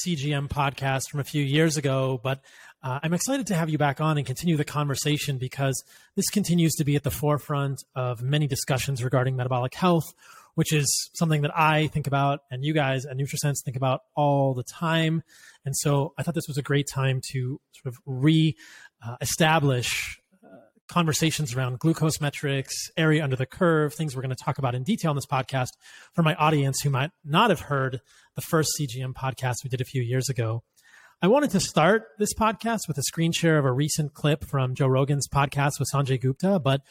CGM 0.05 0.47
podcast 0.47 1.09
from 1.09 1.19
a 1.19 1.25
few 1.25 1.43
years 1.43 1.75
ago, 1.75 2.19
but 2.23 2.39
uh, 2.81 2.99
I'm 3.03 3.13
excited 3.13 3.47
to 3.47 3.55
have 3.55 3.69
you 3.69 3.77
back 3.77 3.99
on 3.99 4.17
and 4.17 4.25
continue 4.25 4.55
the 4.55 4.63
conversation 4.63 5.37
because 5.37 5.83
this 6.15 6.29
continues 6.29 6.73
to 6.75 6.85
be 6.85 6.95
at 6.95 7.03
the 7.03 7.11
forefront 7.11 7.83
of 7.95 8.21
many 8.21 8.47
discussions 8.47 9.03
regarding 9.03 9.35
metabolic 9.35 9.73
health, 9.73 10.13
which 10.55 10.74
is 10.74 11.10
something 11.13 11.41
that 11.41 11.58
I 11.58 11.88
think 11.88 12.08
about 12.08 12.41
and 12.50 12.63
you 12.63 12.74
guys 12.74 13.05
at 13.05 13.17
NutriSense 13.17 13.63
think 13.63 13.77
about 13.77 14.01
all 14.15 14.53
the 14.53 14.63
time. 14.63 15.24
And 15.65 15.75
so 15.75 16.13
I 16.17 16.24
thought 16.24 16.36
this 16.36 16.48
was 16.48 16.58
a 16.58 16.62
great 16.62 16.88
time 16.91 17.22
to 17.31 17.60
sort 17.72 17.93
of 17.93 18.00
re 18.05 18.55
uh, 19.05 19.15
establish 19.22 20.22
conversations 20.91 21.55
around 21.55 21.79
glucose 21.79 22.20
metrics, 22.20 22.75
area 22.98 23.24
under 23.24 23.38
the 23.38 23.46
curve, 23.46 23.93
things 23.93 24.13
we're 24.13 24.22
going 24.22 24.36
to 24.36 24.43
talk 24.43 24.58
about 24.58 24.75
in 24.75 24.84
detail 24.84 25.12
in 25.12 25.15
this 25.15 25.25
podcast 25.25 25.70
for 26.13 26.22
my 26.22 26.36
audience 26.36 26.81
who 26.81 26.89
might 26.89 27.12
not 27.24 27.50
have 27.50 27.62
heard 27.62 28.01
the 28.36 28.41
first 28.41 28.70
CGM 28.77 29.13
podcast 29.13 29.55
we 29.63 29.70
did 29.70 29.79
a 29.79 29.86
few 29.86 30.01
years 30.01 30.27
ago. 30.27 30.63
I 31.22 31.27
wanted 31.27 31.51
to 31.51 31.60
start 31.60 32.08
this 32.20 32.34
podcast 32.34 32.88
with 32.88 32.98
a 32.98 33.03
screen 33.03 33.31
share 33.31 33.58
of 33.58 33.63
a 33.63 33.72
recent 33.72 34.13
clip 34.13 34.43
from 34.43 34.75
Joe 34.75 34.88
Rogan's 34.88 35.27
podcast 35.29 35.79
with 35.79 35.88
Sanjay 35.93 36.20
Gupta, 36.20 36.60
but 36.60 36.81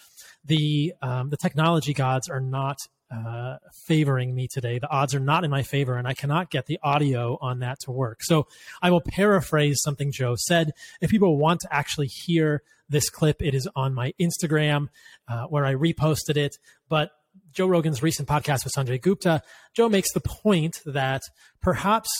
the 0.45 0.95
um, 1.03 1.29
the 1.29 1.37
technology 1.37 1.93
gods 1.93 2.29
are 2.29 2.41
not 2.41 2.79
uh, 3.11 3.57
favoring 3.87 4.35
me 4.35 4.49
today. 4.49 4.79
The 4.79 4.91
odds 4.91 5.15
are 5.15 5.21
not 5.21 5.45
in 5.45 5.51
my 5.51 5.63
favor, 5.63 5.97
and 5.97 6.07
I 6.07 6.15
cannot 6.15 6.51
get 6.51 6.67
the 6.67 6.79
audio 6.83 7.39
on 7.41 7.61
that 7.61 7.81
to 7.81 7.91
work. 7.91 8.23
So 8.23 8.47
I 8.81 8.91
will 8.91 9.01
paraphrase 9.01 9.81
something 9.83 10.13
Joe 10.13 10.37
said. 10.37 10.73
If 11.01 11.11
people 11.11 11.37
want 11.37 11.61
to 11.61 11.75
actually 11.75 12.07
hear 12.07 12.63
this 12.91 13.09
clip. 13.09 13.41
It 13.41 13.55
is 13.55 13.67
on 13.75 13.95
my 13.95 14.13
Instagram 14.21 14.89
uh, 15.27 15.47
where 15.47 15.65
I 15.65 15.75
reposted 15.75 16.37
it. 16.37 16.57
But 16.89 17.13
Joe 17.53 17.69
Rogan's 17.69 18.03
recent 18.03 18.29
podcast 18.29 18.65
with 18.65 18.75
Sanjay 18.77 19.01
Gupta, 19.01 19.43
Joe 19.75 19.89
makes 19.89 20.13
the 20.13 20.21
point 20.21 20.81
that 20.85 21.23
perhaps 21.63 22.11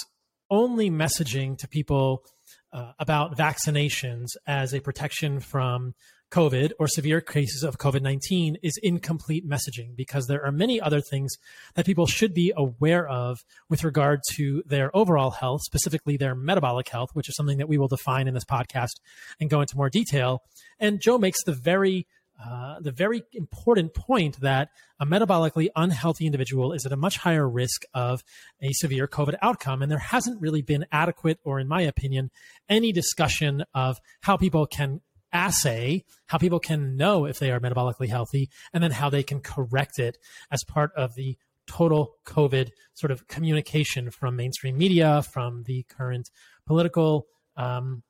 only 0.49 0.91
messaging 0.91 1.59
to 1.59 1.69
people 1.69 2.25
uh, 2.73 2.93
about 2.99 3.37
vaccinations 3.37 4.29
as 4.47 4.73
a 4.73 4.81
protection 4.81 5.41
from 5.41 5.95
COVID 6.31 6.73
or 6.79 6.87
severe 6.87 7.21
cases 7.21 7.63
of 7.63 7.79
COVID 7.79 8.03
19 8.03 8.59
is 8.63 8.79
incomplete 8.83 9.49
messaging 9.49 9.97
because 9.97 10.27
there 10.27 10.45
are 10.45 10.53
many 10.53 10.81
other 10.81 11.01
things 11.01 11.37
that 11.75 11.87
people 11.87 12.07
should 12.07 12.35
be 12.35 12.53
aware 12.57 13.07
of 13.09 13.45
with 13.69 13.85
regard 13.85 14.21
to 14.33 14.63
their 14.67 14.95
overall 14.97 15.31
health, 15.31 15.63
specifically 15.63 16.17
their 16.17 16.35
metabolic 16.35 16.89
health, 16.89 17.11
which 17.15 17.29
is 17.29 17.37
something 17.37 17.59
that 17.59 17.69
we 17.69 17.79
will 17.79 17.89
define 17.89 18.29
in 18.29 18.35
this 18.35 18.45
podcast 18.45 19.01
and 19.41 19.51
go 19.51 19.61
into 19.61 19.77
more 19.77 19.91
detail. 19.91 20.43
And 20.79 21.01
Joe 21.01 21.19
makes 21.19 21.43
the 21.45 21.53
very 21.53 22.07
uh, 22.43 22.81
the 22.81 22.91
very 22.91 23.23
important 23.35 23.93
point 23.93 24.41
that 24.41 24.71
a 24.99 25.05
metabolically 25.05 25.69
unhealthy 25.77 26.25
individual 26.25 26.73
is 26.73 26.87
at 26.87 26.93
a 26.93 26.97
much 26.97 27.19
higher 27.19 27.47
risk 27.47 27.83
of 27.93 28.25
a 28.63 28.73
severe 28.73 29.07
COVID 29.07 29.37
outcome. 29.43 29.83
And 29.83 29.91
there 29.91 29.99
hasn't 29.99 30.41
really 30.41 30.63
been 30.63 30.87
adequate, 30.91 31.39
or 31.45 31.61
in 31.61 31.69
my 31.69 31.83
opinion, 31.83 32.31
any 32.67 32.93
discussion 32.93 33.65
of 33.75 33.99
how 34.23 34.39
people 34.39 34.67
can 34.67 35.03
assay 35.33 36.05
how 36.27 36.39
people 36.39 36.61
can 36.61 36.97
know 36.97 37.25
if 37.25 37.39
they 37.39 37.51
are 37.51 37.61
metabolically 37.61 38.09
healthy 38.09 38.49
and 38.73 38.83
then 38.83 38.91
how 38.91 39.11
they 39.11 39.23
can 39.23 39.41
correct 39.41 39.99
it 39.99 40.17
as 40.51 40.63
part 40.65 40.91
of 40.97 41.15
the 41.15 41.37
total 41.71 42.17
COVID 42.27 42.71
sort 42.95 43.11
of 43.11 43.27
communication 43.29 44.11
from 44.11 44.37
mainstream 44.37 44.77
media, 44.77 45.23
from 45.23 45.63
the 45.67 45.85
current 45.89 46.29
political 46.67 47.27
um, 47.57 48.03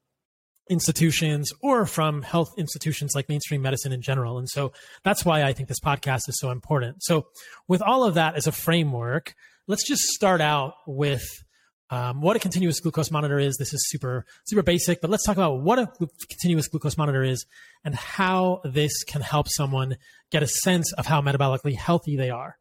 institutions, 0.69 1.53
or 1.63 1.85
from 1.85 2.23
health 2.23 2.55
institutions 2.57 3.13
like 3.15 3.29
mainstream 3.29 3.61
medicine 3.61 3.93
in 3.93 4.01
general. 4.01 4.39
And 4.39 4.49
so 4.49 4.73
that's 5.03 5.25
why 5.25 5.43
I 5.43 5.53
think 5.53 5.69
this 5.69 5.81
podcast 5.81 6.29
is 6.29 6.39
so 6.39 6.51
important. 6.51 7.03
So, 7.03 7.27
with 7.69 7.83
all 7.83 8.05
of 8.05 8.15
that 8.15 8.37
as 8.37 8.47
a 8.47 8.53
framework, 8.53 9.35
let's 9.67 9.87
just 9.87 10.03
start 10.03 10.41
out 10.41 10.75
with 10.87 11.25
um, 11.91 12.21
what 12.21 12.37
a 12.37 12.39
continuous 12.39 12.79
glucose 12.81 13.11
monitor 13.11 13.39
is. 13.39 13.57
This 13.57 13.75
is 13.75 13.89
super 13.89 14.25
super 14.47 14.63
basic, 14.63 15.01
but 15.01 15.11
let's 15.11 15.25
talk 15.25 15.37
about 15.37 15.61
what 15.61 15.79
a 15.79 15.91
continuous 16.29 16.69
glucose 16.69 16.97
monitor 16.97 17.23
is 17.23 17.45
and 17.85 17.95
how 17.95 18.61
this 18.65 19.03
can 19.05 19.23
help 19.23 19.49
someone 19.49 19.97
get 20.31 20.43
a 20.43 20.47
sense 20.47 20.93
of 20.95 21.07
how 21.07 21.21
metabolically 21.21 21.77
healthy 21.77 22.17
they 22.17 22.31
are. 22.31 22.57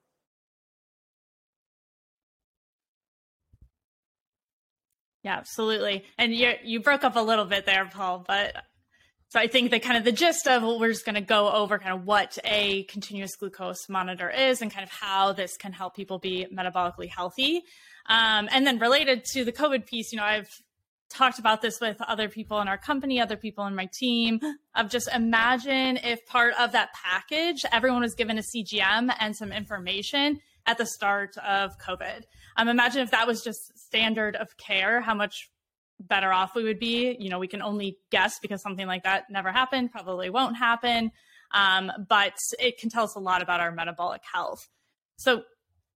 Yeah, 5.23 5.37
absolutely. 5.37 6.05
And 6.17 6.33
you 6.33 6.53
you 6.63 6.79
broke 6.79 7.03
up 7.03 7.15
a 7.15 7.21
little 7.21 7.45
bit 7.45 7.65
there, 7.65 7.85
Paul, 7.85 8.23
but 8.27 8.55
so 9.29 9.39
I 9.39 9.47
think 9.47 9.69
that 9.71 9.83
kind 9.83 9.95
of 9.95 10.03
the 10.03 10.11
gist 10.11 10.47
of 10.47 10.63
what 10.63 10.79
we're 10.79 10.89
just 10.89 11.05
going 11.05 11.13
to 11.13 11.21
go 11.21 11.51
over 11.51 11.77
kind 11.77 11.93
of 11.93 12.03
what 12.03 12.39
a 12.43 12.83
continuous 12.85 13.35
glucose 13.35 13.87
monitor 13.87 14.27
is 14.27 14.63
and 14.63 14.71
kind 14.71 14.83
of 14.83 14.89
how 14.89 15.33
this 15.33 15.55
can 15.55 15.71
help 15.71 15.95
people 15.95 16.17
be 16.17 16.47
metabolically 16.51 17.09
healthy. 17.09 17.61
Um, 18.09 18.49
and 18.51 18.65
then 18.65 18.79
related 18.79 19.23
to 19.33 19.45
the 19.45 19.51
COVID 19.51 19.85
piece, 19.85 20.11
you 20.11 20.17
know, 20.17 20.25
I've 20.25 20.49
talked 21.09 21.39
about 21.39 21.61
this 21.61 21.79
with 21.79 22.01
other 22.01 22.29
people 22.29 22.59
in 22.59 22.67
our 22.67 22.77
company, 22.77 23.19
other 23.19 23.37
people 23.37 23.65
in 23.65 23.75
my 23.75 23.89
team 23.93 24.39
of 24.75 24.89
just 24.89 25.09
imagine 25.13 25.97
if 25.97 26.25
part 26.25 26.53
of 26.59 26.71
that 26.71 26.89
package, 26.93 27.63
everyone 27.71 28.01
was 28.01 28.15
given 28.15 28.37
a 28.37 28.41
CGM 28.41 29.13
and 29.19 29.35
some 29.35 29.51
information 29.51 30.39
at 30.65 30.77
the 30.77 30.85
start 30.85 31.37
of 31.37 31.77
COVID. 31.79 32.23
Um, 32.57 32.67
imagine 32.67 33.01
if 33.01 33.11
that 33.11 33.27
was 33.27 33.43
just 33.43 33.77
standard 33.77 34.35
of 34.35 34.55
care, 34.57 35.01
how 35.01 35.15
much 35.15 35.49
better 35.99 36.31
off 36.31 36.55
we 36.55 36.63
would 36.63 36.79
be. 36.79 37.15
You 37.19 37.29
know, 37.29 37.39
we 37.39 37.47
can 37.47 37.61
only 37.61 37.97
guess 38.11 38.39
because 38.39 38.61
something 38.61 38.87
like 38.87 39.03
that 39.03 39.29
never 39.29 39.51
happened, 39.51 39.91
probably 39.91 40.29
won't 40.29 40.57
happen. 40.57 41.11
Um, 41.51 41.91
but 42.07 42.35
it 42.59 42.77
can 42.77 42.89
tell 42.89 43.03
us 43.03 43.15
a 43.15 43.19
lot 43.19 43.41
about 43.41 43.59
our 43.59 43.71
metabolic 43.71 44.21
health. 44.31 44.67
So, 45.17 45.43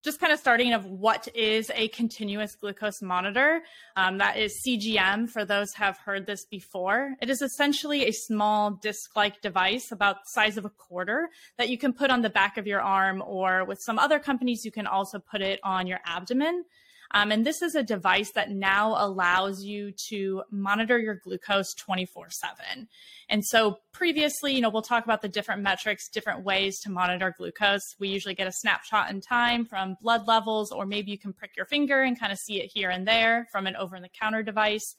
just 0.04 0.20
kind 0.20 0.32
of 0.32 0.38
starting 0.38 0.74
of 0.74 0.84
what 0.84 1.26
is 1.34 1.70
a 1.74 1.88
continuous 1.88 2.54
glucose 2.54 3.00
monitor. 3.00 3.62
Um, 3.96 4.18
that 4.18 4.36
is 4.36 4.62
CGM 4.64 5.30
for 5.30 5.46
those 5.46 5.72
have 5.74 5.96
heard 5.96 6.26
this 6.26 6.44
before. 6.44 7.14
It 7.22 7.30
is 7.30 7.40
essentially 7.40 8.06
a 8.06 8.12
small 8.12 8.72
disc-like 8.72 9.40
device 9.40 9.90
about 9.92 10.16
the 10.16 10.28
size 10.28 10.58
of 10.58 10.66
a 10.66 10.70
quarter 10.70 11.30
that 11.56 11.70
you 11.70 11.78
can 11.78 11.94
put 11.94 12.10
on 12.10 12.20
the 12.20 12.28
back 12.28 12.58
of 12.58 12.66
your 12.66 12.82
arm 12.82 13.22
or 13.26 13.64
with 13.64 13.80
some 13.80 13.98
other 13.98 14.18
companies, 14.18 14.64
you 14.64 14.70
can 14.70 14.86
also 14.86 15.18
put 15.18 15.40
it 15.40 15.58
on 15.64 15.86
your 15.86 16.00
abdomen. 16.04 16.64
Um, 17.14 17.30
and 17.30 17.46
this 17.46 17.62
is 17.62 17.76
a 17.76 17.82
device 17.84 18.32
that 18.32 18.50
now 18.50 18.96
allows 18.98 19.62
you 19.62 19.92
to 20.08 20.42
monitor 20.50 20.98
your 20.98 21.14
glucose 21.14 21.72
24 21.74 22.28
7. 22.30 22.88
And 23.28 23.44
so 23.44 23.78
previously, 23.92 24.52
you 24.52 24.60
know, 24.60 24.68
we'll 24.68 24.82
talk 24.82 25.04
about 25.04 25.22
the 25.22 25.28
different 25.28 25.62
metrics, 25.62 26.08
different 26.08 26.44
ways 26.44 26.80
to 26.80 26.90
monitor 26.90 27.32
glucose. 27.38 27.94
We 28.00 28.08
usually 28.08 28.34
get 28.34 28.48
a 28.48 28.52
snapshot 28.52 29.12
in 29.12 29.20
time 29.20 29.64
from 29.64 29.96
blood 30.02 30.26
levels, 30.26 30.72
or 30.72 30.86
maybe 30.86 31.12
you 31.12 31.18
can 31.18 31.32
prick 31.32 31.52
your 31.56 31.66
finger 31.66 32.02
and 32.02 32.18
kind 32.18 32.32
of 32.32 32.38
see 32.38 32.60
it 32.60 32.70
here 32.74 32.90
and 32.90 33.06
there 33.06 33.46
from 33.52 33.68
an 33.68 33.76
over 33.76 34.00
the 34.00 34.08
counter 34.08 34.42
device. 34.42 34.96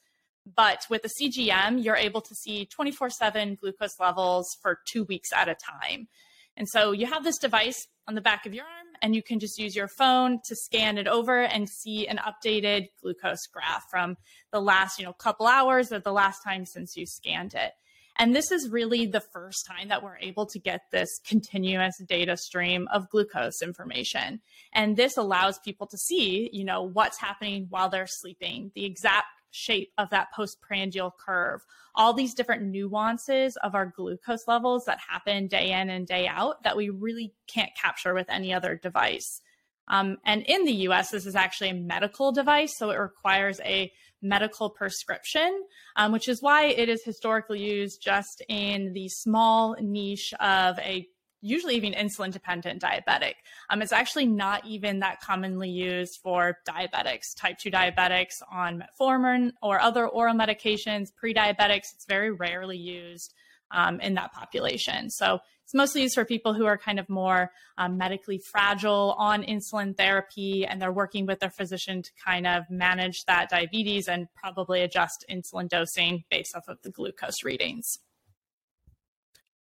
But 0.55 0.85
with 0.89 1.01
the 1.01 1.09
CGM, 1.21 1.83
you're 1.83 1.97
able 1.97 2.21
to 2.21 2.33
see 2.33 2.65
24 2.65 3.09
7 3.09 3.55
glucose 3.55 3.99
levels 3.99 4.47
for 4.61 4.79
two 4.87 5.03
weeks 5.03 5.33
at 5.33 5.49
a 5.49 5.55
time. 5.55 6.07
And 6.55 6.69
so 6.69 6.93
you 6.93 7.07
have 7.07 7.25
this 7.25 7.37
device 7.37 7.87
on 8.07 8.15
the 8.15 8.21
back 8.21 8.45
of 8.45 8.53
your 8.53 8.63
arm 8.63 8.84
and 9.01 9.15
you 9.15 9.23
can 9.23 9.39
just 9.39 9.57
use 9.57 9.75
your 9.75 9.87
phone 9.87 10.39
to 10.45 10.55
scan 10.55 10.97
it 10.97 11.07
over 11.07 11.43
and 11.43 11.69
see 11.69 12.07
an 12.07 12.19
updated 12.19 12.89
glucose 13.01 13.47
graph 13.47 13.89
from 13.89 14.17
the 14.51 14.61
last, 14.61 14.99
you 14.99 15.05
know, 15.05 15.13
couple 15.13 15.47
hours 15.47 15.91
or 15.91 15.99
the 15.99 16.11
last 16.11 16.41
time 16.43 16.65
since 16.65 16.95
you 16.95 17.05
scanned 17.05 17.53
it. 17.53 17.73
And 18.17 18.33
this 18.33 18.51
is 18.51 18.69
really 18.69 19.05
the 19.05 19.19
first 19.19 19.65
time 19.65 19.89
that 19.89 20.01
we're 20.01 20.17
able 20.17 20.45
to 20.47 20.59
get 20.59 20.81
this 20.91 21.19
continuous 21.27 21.95
data 22.07 22.37
stream 22.37 22.87
of 22.93 23.09
glucose 23.09 23.61
information. 23.61 24.41
And 24.71 24.95
this 24.95 25.17
allows 25.17 25.59
people 25.59 25.87
to 25.87 25.97
see, 25.97 26.49
you 26.53 26.63
know, 26.63 26.83
what's 26.83 27.19
happening 27.19 27.67
while 27.69 27.89
they're 27.89 28.07
sleeping, 28.07 28.71
the 28.73 28.85
exact 28.85 29.25
shape 29.55 29.91
of 29.97 30.09
that 30.09 30.31
postprandial 30.33 31.15
curve, 31.23 31.65
all 31.95 32.13
these 32.13 32.33
different 32.33 32.63
nuances 32.63 33.57
of 33.57 33.73
our 33.73 33.85
glucose 33.95 34.47
levels 34.47 34.85
that 34.85 34.99
happen 34.99 35.47
day 35.47 35.71
in 35.71 35.89
and 35.89 36.05
day 36.05 36.27
out 36.27 36.61
that 36.63 36.77
we 36.77 36.89
really 36.89 37.33
can't 37.47 37.71
capture 37.75 38.13
with 38.13 38.29
any 38.29 38.53
other 38.53 38.75
device. 38.75 39.41
Um, 39.87 40.17
and 40.25 40.41
in 40.43 40.65
the 40.65 40.73
US, 40.89 41.11
this 41.11 41.25
is 41.25 41.35
actually 41.35 41.69
a 41.69 41.75
medical 41.75 42.31
device, 42.31 42.77
so 42.77 42.89
it 42.89 42.95
requires 42.95 43.59
a 43.61 43.91
medical 44.21 44.69
prescription, 44.69 45.63
um, 45.95 46.11
which 46.11 46.27
is 46.27 46.41
why 46.41 46.65
it 46.65 46.89
is 46.89 47.03
historically 47.03 47.63
used 47.63 48.01
just 48.01 48.41
in 48.49 48.93
the 48.93 49.07
small 49.09 49.75
niche 49.79 50.33
of 50.39 50.79
a 50.79 51.07
usually 51.45 51.75
even 51.75 51.93
insulin 51.93 52.31
dependent 52.31 52.81
diabetic. 52.81 53.35
Um, 53.69 53.81
it's 53.81 53.93
actually 53.93 54.25
not 54.25 54.65
even 54.65 54.99
that 54.99 55.21
commonly 55.21 55.69
used 55.69 56.19
for 56.21 56.57
diabetics, 56.67 57.35
type 57.35 57.57
2 57.59 57.69
diabetics 57.69 58.41
on 58.51 58.83
metformin 58.83 59.51
or 59.61 59.79
other 59.79 60.07
oral 60.07 60.35
medications, 60.35 61.13
pre 61.15 61.33
diabetics. 61.33 61.93
It's 61.93 62.05
very 62.07 62.31
rarely 62.31 62.77
used 62.77 63.33
um, 63.71 63.99
in 63.99 64.15
that 64.15 64.33
population. 64.33 65.09
So 65.09 65.39
it's 65.63 65.73
mostly 65.73 66.03
used 66.03 66.15
for 66.15 66.25
people 66.25 66.53
who 66.53 66.65
are 66.65 66.77
kind 66.77 66.99
of 66.99 67.09
more 67.09 67.51
um, 67.77 67.97
medically 67.97 68.37
fragile 68.37 69.15
on 69.17 69.43
insulin 69.43 69.97
therapy 69.97 70.65
and 70.65 70.79
they're 70.79 70.91
working 70.91 71.25
with 71.25 71.39
their 71.39 71.49
physician 71.49 72.03
to 72.03 72.11
kind 72.23 72.45
of 72.45 72.63
manage 72.69 73.25
that 73.25 73.49
diabetes 73.49 74.07
and 74.07 74.27
probably 74.35 74.81
adjust 74.81 75.25
insulin 75.29 75.67
dosing 75.67 76.23
based 76.29 76.55
off 76.55 76.67
of 76.67 76.81
the 76.83 76.91
glucose 76.91 77.43
readings. 77.43 77.99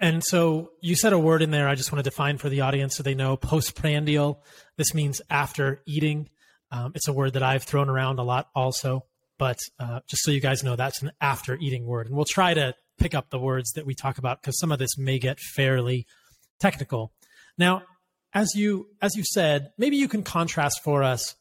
And 0.01 0.23
so 0.25 0.73
you 0.81 0.97
said 0.97 1.13
a 1.13 1.19
word 1.19 1.41
in 1.43 1.51
there 1.51 1.69
I 1.69 1.75
just 1.75 1.93
want 1.93 2.05
to 2.05 2.11
define 2.11 2.39
for 2.39 2.49
the 2.49 2.63
audience 2.63 2.97
so 2.97 3.03
they 3.03 3.15
know 3.15 3.37
postprandial. 3.37 4.43
This 4.77 4.95
means 4.95 5.21
after 5.31 5.83
eating. 5.87 6.29
Um, 6.71 6.93
it's 6.95 7.09
a 7.09 7.13
word 7.13 7.35
that 7.35 7.43
I've 7.43 7.63
thrown 7.63 7.89
around 7.89 8.19
a 8.19 8.25
lot 8.25 8.49
also. 8.55 9.05
but 9.39 9.59
uh, 9.79 10.01
just 10.09 10.23
so 10.23 10.31
you 10.31 10.41
guys 10.41 10.63
know, 10.63 10.77
that's 10.77 11.03
an 11.03 11.13
after 11.21 11.57
eating 11.57 11.87
word. 11.87 12.07
And 12.07 12.17
we'll 12.17 12.25
try 12.25 12.55
to 12.55 12.75
pick 12.99 13.15
up 13.15 13.31
the 13.31 13.39
words 13.39 13.73
that 13.73 13.87
we 13.87 13.95
talk 13.95 14.19
about 14.19 14.41
because 14.41 14.59
some 14.59 14.73
of 14.73 14.79
this 14.79 14.97
may 14.97 15.19
get 15.19 15.39
fairly 15.41 16.07
technical. 16.61 17.13
Now, 17.59 17.83
as 18.33 18.55
you 18.55 18.89
as 19.01 19.15
you 19.17 19.23
said, 19.25 19.73
maybe 19.79 19.97
you 19.97 20.09
can 20.09 20.23
contrast 20.23 20.83
for 20.83 21.03
us, 21.03 21.37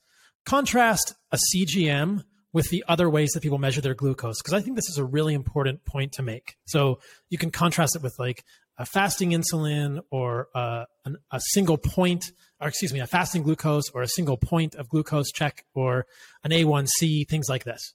contrast 0.45 1.15
a 1.31 1.37
CGM 1.37 2.23
with 2.53 2.69
the 2.69 2.83
other 2.87 3.09
ways 3.09 3.31
that 3.31 3.41
people 3.41 3.57
measure 3.57 3.81
their 3.81 3.95
glucose 3.95 4.41
because 4.41 4.53
I 4.53 4.61
think 4.61 4.75
this 4.75 4.89
is 4.89 4.97
a 4.97 5.03
really 5.03 5.33
important 5.33 5.83
point 5.83 6.13
to 6.13 6.21
make. 6.21 6.55
So 6.65 6.99
you 7.29 7.37
can 7.37 7.51
contrast 7.51 7.95
it 7.95 8.03
with 8.03 8.15
like 8.19 8.45
a 8.77 8.85
fasting 8.85 9.31
insulin 9.31 10.01
or 10.11 10.47
uh, 10.55 10.85
an, 11.05 11.17
a 11.31 11.41
single 11.51 11.77
point, 11.77 12.31
or 12.61 12.67
excuse 12.67 12.93
me, 12.93 12.99
a 12.99 13.07
fasting 13.07 13.43
glucose 13.43 13.89
or 13.93 14.01
a 14.01 14.07
single 14.07 14.37
point 14.37 14.75
of 14.75 14.87
glucose 14.87 15.31
check 15.31 15.65
or 15.73 16.05
an 16.43 16.51
A1C, 16.51 17.27
things 17.27 17.47
like 17.49 17.63
this. 17.63 17.93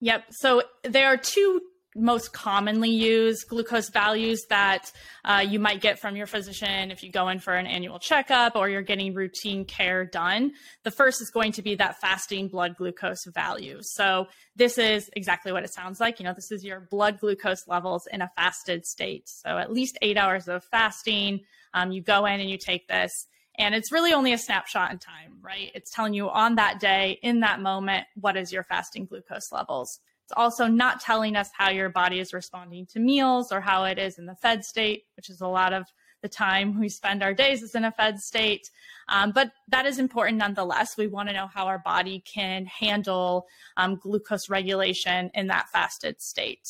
Yep. 0.00 0.24
So 0.30 0.62
there 0.82 1.06
are 1.06 1.16
two 1.16 1.62
most 1.94 2.32
commonly 2.32 2.90
used 2.90 3.48
glucose 3.48 3.88
values 3.88 4.44
that 4.48 4.90
uh, 5.24 5.44
you 5.46 5.58
might 5.58 5.80
get 5.80 5.98
from 5.98 6.16
your 6.16 6.26
physician 6.26 6.90
if 6.90 7.02
you 7.02 7.10
go 7.10 7.28
in 7.28 7.38
for 7.38 7.54
an 7.54 7.66
annual 7.66 7.98
checkup 7.98 8.56
or 8.56 8.68
you're 8.68 8.82
getting 8.82 9.14
routine 9.14 9.64
care 9.64 10.04
done. 10.04 10.52
The 10.82 10.90
first 10.90 11.22
is 11.22 11.30
going 11.30 11.52
to 11.52 11.62
be 11.62 11.74
that 11.76 12.00
fasting 12.00 12.48
blood 12.48 12.76
glucose 12.76 13.24
value. 13.26 13.78
So 13.82 14.26
this 14.56 14.78
is 14.78 15.08
exactly 15.14 15.52
what 15.52 15.64
it 15.64 15.72
sounds 15.72 16.00
like. 16.00 16.18
You 16.18 16.24
know, 16.24 16.34
this 16.34 16.50
is 16.50 16.64
your 16.64 16.80
blood 16.90 17.20
glucose 17.20 17.66
levels 17.68 18.08
in 18.12 18.22
a 18.22 18.30
fasted 18.36 18.86
state. 18.86 19.28
So 19.28 19.58
at 19.58 19.72
least 19.72 19.98
eight 20.02 20.16
hours 20.16 20.48
of 20.48 20.64
fasting. 20.64 21.40
Um, 21.72 21.92
you 21.92 22.02
go 22.02 22.26
in 22.26 22.40
and 22.40 22.50
you 22.50 22.58
take 22.58 22.88
this. 22.88 23.26
And 23.56 23.74
it's 23.74 23.92
really 23.92 24.12
only 24.12 24.32
a 24.32 24.38
snapshot 24.38 24.90
in 24.90 24.98
time, 24.98 25.38
right? 25.40 25.70
It's 25.74 25.92
telling 25.94 26.12
you 26.12 26.28
on 26.28 26.56
that 26.56 26.80
day, 26.80 27.20
in 27.22 27.40
that 27.40 27.60
moment, 27.60 28.04
what 28.16 28.36
is 28.36 28.52
your 28.52 28.64
fasting 28.64 29.06
glucose 29.06 29.52
levels. 29.52 30.00
It's 30.24 30.32
also 30.36 30.66
not 30.66 31.00
telling 31.00 31.36
us 31.36 31.50
how 31.56 31.68
your 31.70 31.90
body 31.90 32.18
is 32.18 32.32
responding 32.32 32.86
to 32.86 32.98
meals 32.98 33.52
or 33.52 33.60
how 33.60 33.84
it 33.84 33.98
is 33.98 34.18
in 34.18 34.24
the 34.24 34.34
fed 34.36 34.64
state, 34.64 35.04
which 35.16 35.28
is 35.28 35.42
a 35.42 35.46
lot 35.46 35.74
of 35.74 35.86
the 36.22 36.28
time 36.30 36.80
we 36.80 36.88
spend 36.88 37.22
our 37.22 37.34
days 37.34 37.62
is 37.62 37.74
in 37.74 37.84
a 37.84 37.92
fed 37.92 38.18
state. 38.18 38.70
Um, 39.10 39.32
but 39.32 39.52
that 39.68 39.84
is 39.84 39.98
important 39.98 40.38
nonetheless. 40.38 40.96
We 40.96 41.06
want 41.06 41.28
to 41.28 41.34
know 41.34 41.46
how 41.46 41.66
our 41.66 41.78
body 41.78 42.24
can 42.24 42.64
handle 42.64 43.46
um, 43.76 43.96
glucose 43.96 44.48
regulation 44.48 45.30
in 45.34 45.48
that 45.48 45.68
fasted 45.68 46.22
state. 46.22 46.66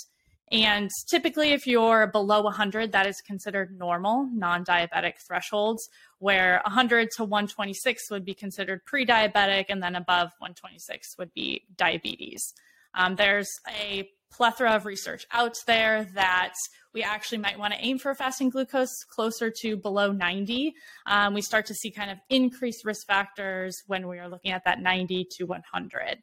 And 0.51 0.91
typically, 1.09 1.53
if 1.53 1.67
you're 1.67 2.09
below 2.09 2.43
100, 2.43 2.91
that 2.93 3.07
is 3.07 3.21
considered 3.21 3.79
normal, 3.79 4.29
non 4.33 4.65
diabetic 4.65 5.15
thresholds, 5.27 5.89
where 6.19 6.61
100 6.65 7.11
to 7.17 7.25
126 7.25 8.11
would 8.11 8.25
be 8.25 8.35
considered 8.35 8.85
pre 8.85 9.07
diabetic, 9.07 9.67
and 9.69 9.83
then 9.83 9.95
above 9.95 10.31
126 10.39 11.17
would 11.19 11.33
be 11.33 11.65
diabetes. 11.77 12.53
Um, 12.95 13.17
there's 13.17 13.51
a 13.69 14.09
plethora 14.33 14.73
of 14.73 14.85
research 14.85 15.27
out 15.33 15.57
there 15.67 16.05
that 16.15 16.55
we 16.93 17.03
actually 17.03 17.39
might 17.39 17.59
want 17.59 17.73
to 17.75 17.81
aim 17.81 17.99
for 17.99 18.15
fasting 18.15 18.51
glucose 18.51 19.05
closer 19.11 19.51
to 19.51 19.77
below 19.77 20.13
90. 20.13 20.75
Um, 21.07 21.35
we 21.35 21.43
start 21.43 21.67
to 21.67 21.75
see 21.75 21.91
kind 21.91 22.11
of 22.11 22.19
increased 22.29 22.85
risk 22.85 23.07
factors 23.07 23.83
when 23.87 24.09
we 24.09 24.19
are 24.19 24.29
looking 24.29 24.53
at 24.53 24.65
that 24.65 24.81
90 24.81 25.27
to 25.37 25.45
100. 25.45 26.19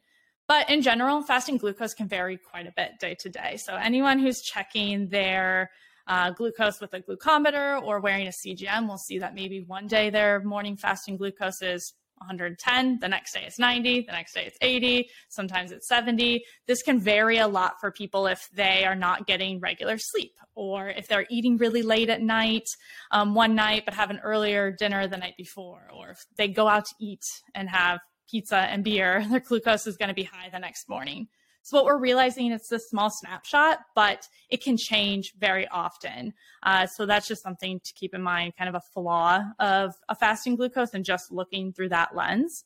But 0.48 0.68
in 0.68 0.82
general, 0.82 1.22
fasting 1.22 1.58
glucose 1.58 1.94
can 1.94 2.08
vary 2.08 2.36
quite 2.36 2.66
a 2.66 2.72
bit 2.76 2.92
day 3.00 3.16
to 3.20 3.28
day. 3.30 3.56
So 3.58 3.74
anyone 3.74 4.18
who's 4.18 4.42
checking 4.42 5.08
their 5.08 5.70
uh, 6.06 6.30
glucose 6.30 6.80
with 6.80 6.94
a 6.94 7.00
glucometer 7.00 7.80
or 7.80 8.00
wearing 8.00 8.26
a 8.26 8.30
CGM 8.30 8.88
will 8.88 8.98
see 8.98 9.18
that 9.20 9.34
maybe 9.34 9.60
one 9.60 9.86
day 9.86 10.10
their 10.10 10.42
morning 10.42 10.76
fasting 10.76 11.16
glucose 11.16 11.62
is 11.62 11.94
110, 12.22 12.98
the 13.00 13.08
next 13.08 13.32
day 13.32 13.44
it's 13.46 13.58
90, 13.58 14.02
the 14.02 14.12
next 14.12 14.34
day 14.34 14.44
it's 14.46 14.56
80, 14.60 15.08
sometimes 15.28 15.72
it's 15.72 15.88
70. 15.88 16.42
This 16.66 16.82
can 16.82 16.98
vary 16.98 17.38
a 17.38 17.48
lot 17.48 17.74
for 17.80 17.90
people 17.90 18.26
if 18.26 18.48
they 18.54 18.84
are 18.84 18.94
not 18.94 19.26
getting 19.26 19.60
regular 19.60 19.98
sleep 19.98 20.32
or 20.54 20.88
if 20.88 21.08
they're 21.08 21.26
eating 21.30 21.56
really 21.56 21.82
late 21.82 22.08
at 22.08 22.20
night 22.20 22.66
um, 23.10 23.34
one 23.34 23.54
night 23.54 23.84
but 23.84 23.94
have 23.94 24.10
an 24.10 24.20
earlier 24.22 24.70
dinner 24.70 25.06
the 25.06 25.16
night 25.16 25.34
before, 25.36 25.88
or 25.94 26.10
if 26.10 26.24
they 26.36 26.48
go 26.48 26.68
out 26.68 26.84
to 26.86 26.94
eat 27.00 27.24
and 27.54 27.68
have 27.68 28.00
pizza 28.30 28.56
and 28.56 28.84
beer, 28.84 29.24
their 29.30 29.40
glucose 29.40 29.86
is 29.86 29.96
going 29.96 30.08
to 30.08 30.14
be 30.14 30.24
high 30.24 30.48
the 30.50 30.58
next 30.58 30.88
morning. 30.88 31.28
So 31.62 31.76
what 31.76 31.86
we're 31.86 31.98
realizing 31.98 32.50
is 32.50 32.70
a 32.72 32.78
small 32.78 33.08
snapshot, 33.08 33.78
but 33.94 34.28
it 34.50 34.62
can 34.62 34.76
change 34.76 35.32
very 35.38 35.68
often. 35.68 36.34
Uh, 36.64 36.86
so 36.86 37.06
that's 37.06 37.28
just 37.28 37.42
something 37.42 37.80
to 37.84 37.92
keep 37.94 38.14
in 38.14 38.22
mind, 38.22 38.54
kind 38.58 38.68
of 38.68 38.74
a 38.74 38.82
flaw 38.92 39.42
of 39.60 39.94
a 40.08 40.14
fasting 40.14 40.56
glucose 40.56 40.92
and 40.92 41.04
just 41.04 41.30
looking 41.30 41.72
through 41.72 41.90
that 41.90 42.16
lens. 42.16 42.64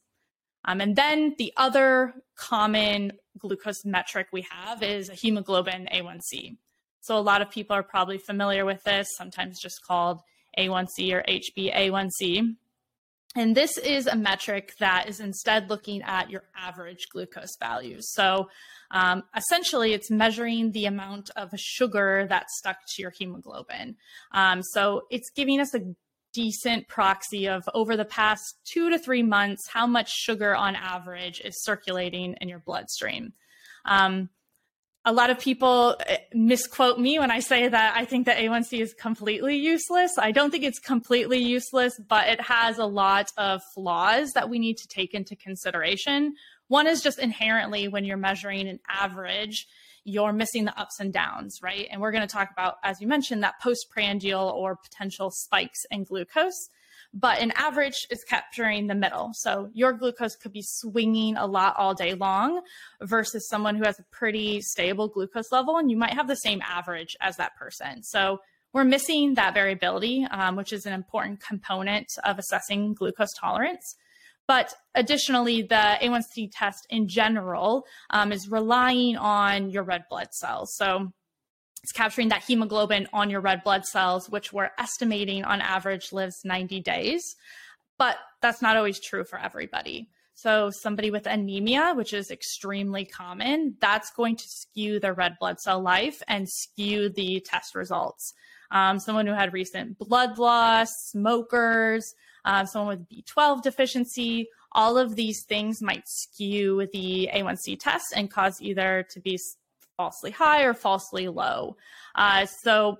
Um, 0.64 0.80
and 0.80 0.96
then 0.96 1.34
the 1.38 1.52
other 1.56 2.14
common 2.36 3.12
glucose 3.38 3.84
metric 3.84 4.28
we 4.32 4.46
have 4.50 4.82
is 4.82 5.10
hemoglobin 5.10 5.88
A1C. 5.92 6.56
So 7.00 7.16
a 7.16 7.20
lot 7.20 7.42
of 7.42 7.50
people 7.50 7.76
are 7.76 7.82
probably 7.82 8.18
familiar 8.18 8.64
with 8.64 8.82
this, 8.82 9.14
sometimes 9.16 9.60
just 9.60 9.84
called 9.84 10.20
A1C 10.58 11.12
or 11.12 11.22
HbA1c. 11.28 12.56
And 13.36 13.54
this 13.54 13.76
is 13.76 14.06
a 14.06 14.16
metric 14.16 14.72
that 14.80 15.08
is 15.08 15.20
instead 15.20 15.68
looking 15.68 16.02
at 16.02 16.30
your 16.30 16.44
average 16.56 17.08
glucose 17.10 17.56
values. 17.60 18.10
So 18.12 18.48
um, 18.90 19.24
essentially, 19.36 19.92
it's 19.92 20.10
measuring 20.10 20.72
the 20.72 20.86
amount 20.86 21.30
of 21.36 21.50
sugar 21.56 22.26
that's 22.28 22.56
stuck 22.58 22.78
to 22.94 23.02
your 23.02 23.12
hemoglobin. 23.16 23.96
Um, 24.32 24.62
so 24.62 25.02
it's 25.10 25.30
giving 25.30 25.60
us 25.60 25.74
a 25.74 25.80
decent 26.32 26.88
proxy 26.88 27.48
of 27.48 27.62
over 27.74 27.96
the 27.96 28.04
past 28.04 28.56
two 28.64 28.90
to 28.90 28.98
three 28.98 29.22
months 29.22 29.68
how 29.68 29.86
much 29.86 30.10
sugar 30.10 30.54
on 30.54 30.76
average 30.76 31.40
is 31.40 31.62
circulating 31.62 32.34
in 32.40 32.48
your 32.48 32.58
bloodstream. 32.58 33.32
Um, 33.86 34.28
a 35.06 35.12
lot 35.12 35.30
of 35.30 35.38
people 35.38 35.96
eh, 36.06 36.18
misquote 36.34 36.98
me 36.98 37.18
when 37.20 37.30
I 37.30 37.38
say 37.38 37.68
that 37.68 37.96
I 37.96 38.04
think 38.04 38.26
that 38.26 38.38
A1C 38.38 38.80
is 38.80 38.92
completely 38.92 39.56
useless. 39.56 40.18
I 40.18 40.32
don't 40.32 40.50
think 40.50 40.64
it's 40.64 40.80
completely 40.80 41.38
useless, 41.38 41.98
but 42.08 42.28
it 42.28 42.40
has 42.40 42.78
a 42.78 42.84
lot 42.84 43.30
of 43.38 43.62
flaws 43.72 44.32
that 44.32 44.50
we 44.50 44.58
need 44.58 44.76
to 44.78 44.88
take 44.88 45.14
into 45.14 45.36
consideration. 45.36 46.34
One 46.66 46.88
is 46.88 47.02
just 47.02 47.20
inherently 47.20 47.86
when 47.86 48.04
you're 48.04 48.16
measuring 48.16 48.66
an 48.66 48.80
average, 48.88 49.68
you're 50.02 50.32
missing 50.32 50.64
the 50.64 50.78
ups 50.78 50.98
and 50.98 51.12
downs, 51.12 51.60
right? 51.62 51.86
And 51.90 52.00
we're 52.00 52.12
going 52.12 52.26
to 52.26 52.32
talk 52.32 52.50
about, 52.50 52.74
as 52.82 53.00
you 53.00 53.06
mentioned, 53.06 53.44
that 53.44 53.60
postprandial 53.62 54.48
or 54.48 54.74
potential 54.74 55.30
spikes 55.30 55.86
in 55.92 56.02
glucose 56.02 56.68
but 57.18 57.38
an 57.40 57.50
average 57.56 58.06
is 58.10 58.22
capturing 58.24 58.86
the 58.86 58.94
middle. 58.94 59.30
So 59.32 59.70
your 59.72 59.94
glucose 59.94 60.36
could 60.36 60.52
be 60.52 60.62
swinging 60.62 61.38
a 61.38 61.46
lot 61.46 61.74
all 61.78 61.94
day 61.94 62.12
long 62.12 62.60
versus 63.00 63.48
someone 63.48 63.74
who 63.74 63.84
has 63.84 63.98
a 63.98 64.04
pretty 64.12 64.60
stable 64.60 65.08
glucose 65.08 65.50
level, 65.50 65.78
and 65.78 65.90
you 65.90 65.96
might 65.96 66.12
have 66.12 66.28
the 66.28 66.36
same 66.36 66.60
average 66.60 67.16
as 67.22 67.38
that 67.38 67.56
person. 67.56 68.02
So 68.02 68.40
we're 68.74 68.84
missing 68.84 69.32
that 69.34 69.54
variability, 69.54 70.26
um, 70.30 70.56
which 70.56 70.74
is 70.74 70.84
an 70.84 70.92
important 70.92 71.40
component 71.40 72.08
of 72.22 72.38
assessing 72.38 72.92
glucose 72.92 73.32
tolerance. 73.32 73.96
But 74.46 74.74
additionally, 74.94 75.62
the 75.62 75.96
A1C 76.02 76.50
test 76.52 76.86
in 76.90 77.08
general 77.08 77.86
um, 78.10 78.30
is 78.30 78.50
relying 78.50 79.16
on 79.16 79.70
your 79.70 79.84
red 79.84 80.04
blood 80.10 80.28
cells. 80.32 80.76
So 80.76 81.12
it's 81.86 81.92
capturing 81.92 82.30
that 82.30 82.42
hemoglobin 82.42 83.06
on 83.12 83.30
your 83.30 83.40
red 83.40 83.62
blood 83.62 83.84
cells, 83.84 84.28
which 84.28 84.52
we're 84.52 84.72
estimating 84.76 85.44
on 85.44 85.60
average 85.60 86.12
lives 86.12 86.40
90 86.44 86.80
days. 86.80 87.36
But 87.96 88.16
that's 88.42 88.60
not 88.60 88.76
always 88.76 88.98
true 88.98 89.22
for 89.22 89.38
everybody. 89.38 90.08
So, 90.34 90.70
somebody 90.70 91.12
with 91.12 91.26
anemia, 91.26 91.92
which 91.94 92.12
is 92.12 92.32
extremely 92.32 93.04
common, 93.04 93.76
that's 93.80 94.10
going 94.10 94.34
to 94.34 94.48
skew 94.48 94.98
their 94.98 95.14
red 95.14 95.36
blood 95.38 95.60
cell 95.60 95.80
life 95.80 96.20
and 96.26 96.48
skew 96.48 97.08
the 97.08 97.38
test 97.46 97.76
results. 97.76 98.34
Um, 98.72 98.98
someone 98.98 99.28
who 99.28 99.34
had 99.34 99.52
recent 99.52 99.96
blood 99.96 100.38
loss, 100.38 100.88
smokers, 101.12 102.16
uh, 102.44 102.64
someone 102.64 102.98
with 102.98 103.08
B12 103.08 103.62
deficiency, 103.62 104.48
all 104.72 104.98
of 104.98 105.14
these 105.14 105.44
things 105.44 105.80
might 105.80 106.08
skew 106.08 106.88
the 106.92 107.30
A1C 107.32 107.78
test 107.78 108.06
and 108.16 108.28
cause 108.28 108.60
either 108.60 109.06
to 109.10 109.20
be 109.20 109.38
falsely 109.96 110.30
high 110.30 110.62
or 110.62 110.74
falsely 110.74 111.28
low. 111.28 111.76
Uh, 112.14 112.46
so, 112.46 112.98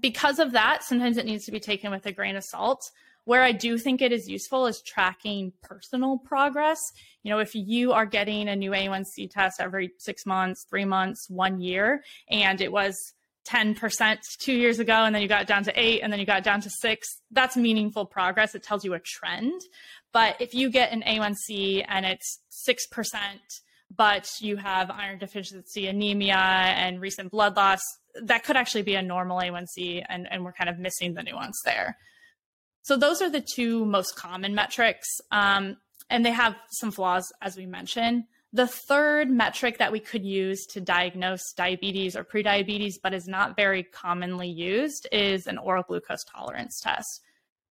because 0.00 0.38
of 0.38 0.52
that, 0.52 0.82
sometimes 0.82 1.16
it 1.16 1.26
needs 1.26 1.44
to 1.44 1.52
be 1.52 1.60
taken 1.60 1.90
with 1.90 2.04
a 2.06 2.12
grain 2.12 2.36
of 2.36 2.44
salt. 2.44 2.90
Where 3.24 3.42
I 3.42 3.52
do 3.52 3.78
think 3.78 4.02
it 4.02 4.12
is 4.12 4.28
useful 4.28 4.66
is 4.66 4.82
tracking 4.82 5.52
personal 5.62 6.18
progress. 6.18 6.80
You 7.22 7.30
know, 7.30 7.38
if 7.38 7.54
you 7.54 7.92
are 7.92 8.04
getting 8.04 8.48
a 8.48 8.56
new 8.56 8.72
A1C 8.72 9.30
test 9.30 9.60
every 9.60 9.92
six 9.98 10.26
months, 10.26 10.66
three 10.68 10.84
months, 10.84 11.30
one 11.30 11.60
year, 11.60 12.02
and 12.28 12.60
it 12.60 12.70
was 12.70 13.14
10% 13.46 14.18
two 14.40 14.52
years 14.52 14.78
ago, 14.78 14.92
and 14.92 15.14
then 15.14 15.22
you 15.22 15.28
got 15.28 15.46
down 15.46 15.64
to 15.64 15.80
eight, 15.80 16.00
and 16.00 16.12
then 16.12 16.20
you 16.20 16.26
got 16.26 16.42
down 16.42 16.60
to 16.62 16.70
six, 16.70 17.20
that's 17.30 17.56
meaningful 17.56 18.04
progress. 18.04 18.54
It 18.54 18.62
tells 18.62 18.84
you 18.84 18.94
a 18.94 19.00
trend. 19.00 19.60
But 20.12 20.36
if 20.40 20.54
you 20.54 20.70
get 20.70 20.92
an 20.92 21.02
A1C 21.02 21.84
and 21.88 22.06
it's 22.06 22.40
6%, 22.68 23.16
but 23.96 24.30
you 24.40 24.56
have 24.56 24.90
iron 24.90 25.18
deficiency 25.18 25.86
anemia 25.86 26.36
and 26.36 27.00
recent 27.00 27.30
blood 27.30 27.56
loss, 27.56 27.80
that 28.22 28.44
could 28.44 28.56
actually 28.56 28.82
be 28.82 28.94
a 28.94 29.02
normal 29.02 29.38
A1C, 29.38 30.04
and, 30.08 30.26
and 30.30 30.44
we're 30.44 30.52
kind 30.52 30.70
of 30.70 30.78
missing 30.78 31.14
the 31.14 31.22
nuance 31.22 31.60
there. 31.64 31.96
So 32.82 32.96
those 32.96 33.22
are 33.22 33.30
the 33.30 33.40
two 33.40 33.84
most 33.84 34.14
common 34.16 34.54
metrics. 34.54 35.08
Um, 35.30 35.76
and 36.10 36.24
they 36.24 36.30
have 36.30 36.54
some 36.70 36.90
flaws, 36.90 37.32
as 37.40 37.56
we 37.56 37.66
mentioned. 37.66 38.24
The 38.52 38.66
third 38.66 39.30
metric 39.30 39.78
that 39.78 39.90
we 39.90 39.98
could 39.98 40.24
use 40.24 40.64
to 40.66 40.80
diagnose 40.80 41.52
diabetes 41.56 42.14
or 42.14 42.24
prediabetes, 42.24 42.94
but 43.02 43.14
is 43.14 43.26
not 43.26 43.56
very 43.56 43.82
commonly 43.82 44.48
used, 44.48 45.08
is 45.10 45.46
an 45.46 45.58
oral 45.58 45.82
glucose 45.82 46.24
tolerance 46.24 46.80
test. 46.80 47.20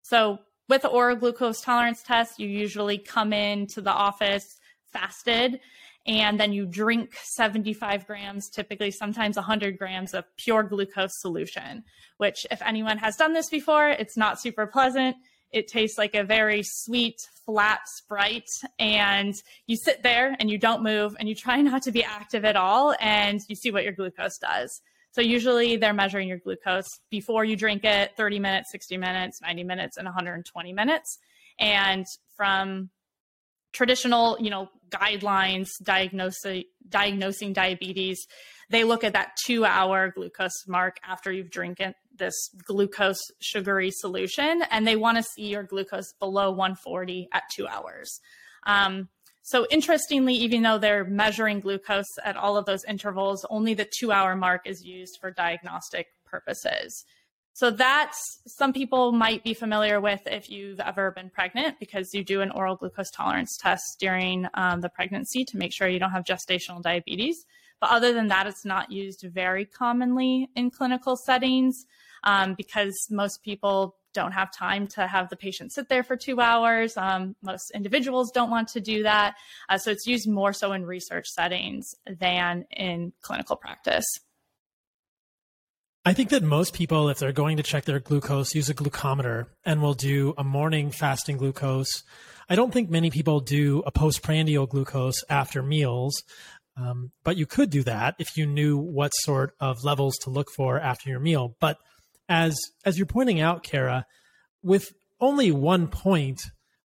So, 0.01 0.39
with 0.67 0.81
the 0.81 0.89
oral 0.89 1.15
glucose 1.15 1.61
tolerance 1.61 2.01
test, 2.03 2.39
you 2.39 2.47
usually 2.47 2.97
come 2.97 3.31
into 3.33 3.81
the 3.81 3.91
office 3.91 4.57
fasted 4.91 5.59
and 6.05 6.39
then 6.39 6.51
you 6.51 6.65
drink 6.65 7.15
75 7.23 8.05
grams, 8.05 8.49
typically 8.49 8.91
sometimes 8.91 9.37
100 9.37 9.77
grams 9.77 10.13
of 10.13 10.25
pure 10.35 10.63
glucose 10.63 11.19
solution, 11.19 11.83
which, 12.17 12.45
if 12.51 12.61
anyone 12.61 12.97
has 12.97 13.15
done 13.15 13.33
this 13.33 13.49
before, 13.49 13.87
it's 13.87 14.17
not 14.17 14.41
super 14.41 14.67
pleasant. 14.67 15.15
It 15.51 15.67
tastes 15.67 15.97
like 15.97 16.15
a 16.15 16.23
very 16.23 16.63
sweet, 16.63 17.15
flat 17.45 17.81
Sprite. 17.85 18.49
And 18.79 19.33
you 19.67 19.77
sit 19.77 20.03
there 20.03 20.35
and 20.39 20.49
you 20.49 20.57
don't 20.57 20.83
move 20.83 21.15
and 21.19 21.29
you 21.29 21.35
try 21.35 21.61
not 21.61 21.83
to 21.83 21.91
be 21.91 22.03
active 22.03 22.43
at 22.43 22.57
all. 22.57 22.95
And 22.99 23.39
you 23.47 23.55
see 23.55 23.71
what 23.71 23.83
your 23.83 23.93
glucose 23.93 24.37
does. 24.37 24.81
So 25.11 25.21
usually 25.21 25.77
they're 25.77 25.93
measuring 25.93 26.27
your 26.27 26.39
glucose 26.39 26.99
before 27.11 27.45
you 27.45 27.55
drink 27.55 27.85
it 27.85 28.17
30 28.17 28.39
minutes, 28.39 28.71
60 28.71 28.97
minutes, 28.97 29.41
90 29.41 29.63
minutes, 29.63 29.97
and 29.97 30.05
120 30.05 30.73
minutes. 30.73 31.19
And 31.59 32.07
from 32.35 32.89
traditional, 33.73 34.37
you 34.39 34.49
know, 34.49 34.69
guidelines 34.89 35.69
diagnosing 35.81 36.63
diagnosing 36.87 37.53
diabetes, 37.53 38.25
they 38.69 38.83
look 38.83 39.03
at 39.03 39.13
that 39.13 39.31
two 39.45 39.65
hour 39.65 40.11
glucose 40.15 40.67
mark 40.67 40.97
after 41.03 41.31
you've 41.31 41.51
drinking 41.51 41.93
this 42.15 42.49
glucose 42.65 43.21
sugary 43.39 43.91
solution, 43.91 44.63
and 44.69 44.87
they 44.87 44.95
want 44.95 45.17
to 45.17 45.23
see 45.23 45.47
your 45.47 45.63
glucose 45.63 46.13
below 46.19 46.51
140 46.51 47.27
at 47.33 47.43
two 47.55 47.67
hours. 47.67 48.19
Um, 48.65 49.09
so 49.41 49.67
interestingly, 49.69 50.35
even 50.35 50.61
though 50.61 50.77
they're 50.77 51.03
measuring 51.03 51.59
glucose 51.59 52.05
at 52.23 52.37
all 52.37 52.55
of 52.55 52.65
those 52.65 52.85
intervals, 52.85 53.45
only 53.49 53.73
the 53.73 53.89
two 53.99 54.11
hour 54.11 54.35
mark 54.35 54.61
is 54.65 54.83
used 54.83 55.17
for 55.19 55.31
diagnostic 55.31 56.07
purposes. 56.25 57.03
So 57.55 57.69
that's 57.69 58.41
some 58.47 58.73
people 58.73 59.11
might 59.11 59.43
be 59.43 59.53
familiar 59.53 60.01
with 60.01 60.21
if 60.25 60.49
you've 60.49 60.79
ever 60.79 61.11
been 61.11 61.29
pregnant 61.29 61.79
because 61.79 62.13
you 62.13 62.23
do 62.23 62.41
an 62.41 62.49
oral 62.49 62.75
glucose 62.75 63.11
tolerance 63.11 63.57
test 63.61 63.83
during 63.99 64.47
um, 64.55 64.81
the 64.81 64.89
pregnancy 64.89 65.45
to 65.45 65.57
make 65.57 65.71
sure 65.71 65.87
you 65.87 65.99
don't 65.99 66.11
have 66.11 66.25
gestational 66.25 66.81
diabetes. 66.81 67.45
But 67.79 67.91
other 67.91 68.11
than 68.11 68.27
that, 68.29 68.47
it's 68.47 68.65
not 68.65 68.91
used 68.91 69.25
very 69.31 69.65
commonly 69.65 70.49
in 70.55 70.71
clinical 70.71 71.15
settings 71.15 71.85
um, 72.23 72.55
because 72.55 72.95
most 73.11 73.43
people 73.43 73.97
don't 74.13 74.31
have 74.31 74.51
time 74.51 74.87
to 74.87 75.05
have 75.07 75.29
the 75.29 75.35
patient 75.35 75.73
sit 75.73 75.89
there 75.89 76.03
for 76.03 76.15
two 76.15 76.39
hours. 76.39 76.95
Um, 76.97 77.35
most 77.43 77.71
individuals 77.71 78.31
don't 78.31 78.49
want 78.49 78.69
to 78.69 78.79
do 78.79 79.03
that. 79.03 79.35
Uh, 79.69 79.77
so 79.77 79.91
it's 79.91 80.07
used 80.07 80.29
more 80.29 80.53
so 80.53 80.71
in 80.71 80.85
research 80.85 81.27
settings 81.27 81.93
than 82.07 82.65
in 82.71 83.13
clinical 83.21 83.55
practice. 83.55 84.05
I 86.05 86.13
think 86.13 86.31
that 86.31 86.43
most 86.43 86.73
people, 86.73 87.07
if 87.07 87.19
they're 87.19 87.31
going 87.31 87.57
to 87.57 87.63
check 87.63 87.85
their 87.85 87.99
glucose, 87.99 88.53
use 88.53 88.69
a 88.69 88.73
glucometer 88.73 89.45
and 89.63 89.81
will 89.81 89.93
do 89.93 90.33
a 90.37 90.43
morning 90.43 90.91
fasting 90.91 91.37
glucose. 91.37 92.03
I 92.49 92.55
don't 92.55 92.73
think 92.73 92.89
many 92.89 93.09
people 93.09 93.39
do 93.39 93.81
a 93.85 93.91
postprandial 93.91 94.65
glucose 94.65 95.23
after 95.29 95.63
meals, 95.63 96.21
um, 96.75 97.11
but 97.23 97.37
you 97.37 97.45
could 97.45 97.69
do 97.69 97.83
that 97.83 98.15
if 98.19 98.35
you 98.35 98.45
knew 98.45 98.77
what 98.77 99.11
sort 99.15 99.55
of 99.61 99.85
levels 99.85 100.17
to 100.23 100.29
look 100.29 100.49
for 100.51 100.77
after 100.77 101.09
your 101.09 101.21
meal. 101.21 101.55
But 101.61 101.77
as 102.27 102.59
as 102.83 102.97
you're 102.97 103.05
pointing 103.05 103.39
out, 103.39 103.63
Kara, 103.63 104.05
with 104.61 104.91
only 105.21 105.53
one 105.53 105.87
point 105.87 106.41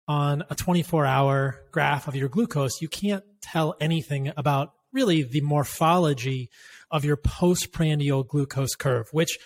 on 0.06 0.44
a 0.50 0.54
24 0.54 1.06
hour 1.06 1.62
graph 1.72 2.06
of 2.06 2.16
your 2.16 2.28
glucose, 2.28 2.82
you 2.82 2.88
can't 2.88 3.24
tell 3.40 3.76
anything 3.80 4.30
about 4.36 4.72
really 4.92 5.22
the 5.22 5.40
morphology 5.40 6.50
of 6.90 7.04
your 7.04 7.16
postprandial 7.16 8.22
glucose 8.22 8.74
curve, 8.74 9.08
which 9.12 9.38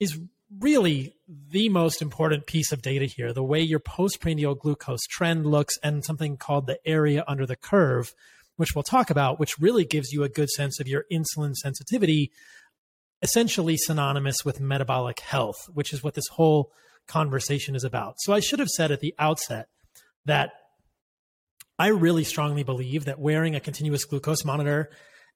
is 0.00 0.18
really 0.60 1.14
the 1.28 1.68
most 1.68 2.00
important 2.00 2.46
piece 2.46 2.72
of 2.72 2.80
data 2.80 3.04
here. 3.04 3.32
The 3.32 3.42
way 3.42 3.60
your 3.60 3.80
postprandial 3.80 4.54
glucose 4.54 5.04
trend 5.10 5.46
looks 5.46 5.76
and 5.82 6.04
something 6.04 6.36
called 6.36 6.66
the 6.66 6.78
area 6.86 7.24
under 7.26 7.46
the 7.46 7.56
curve 7.56 8.14
which 8.58 8.74
we'll 8.74 8.82
talk 8.82 9.08
about 9.08 9.38
which 9.38 9.58
really 9.58 9.84
gives 9.84 10.12
you 10.12 10.22
a 10.22 10.28
good 10.28 10.50
sense 10.50 10.78
of 10.78 10.86
your 10.86 11.04
insulin 11.10 11.54
sensitivity 11.54 12.30
essentially 13.22 13.76
synonymous 13.76 14.44
with 14.44 14.60
metabolic 14.60 15.20
health 15.20 15.68
which 15.72 15.92
is 15.92 16.02
what 16.02 16.14
this 16.14 16.26
whole 16.32 16.72
conversation 17.06 17.74
is 17.74 17.84
about. 17.84 18.16
So 18.18 18.32
i 18.32 18.40
should 18.40 18.58
have 18.58 18.68
said 18.68 18.90
at 18.90 19.00
the 19.00 19.14
outset 19.18 19.68
that 20.26 20.50
i 21.78 21.88
really 21.88 22.24
strongly 22.24 22.62
believe 22.62 23.06
that 23.06 23.18
wearing 23.18 23.54
a 23.54 23.60
continuous 23.60 24.04
glucose 24.04 24.44
monitor 24.44 24.90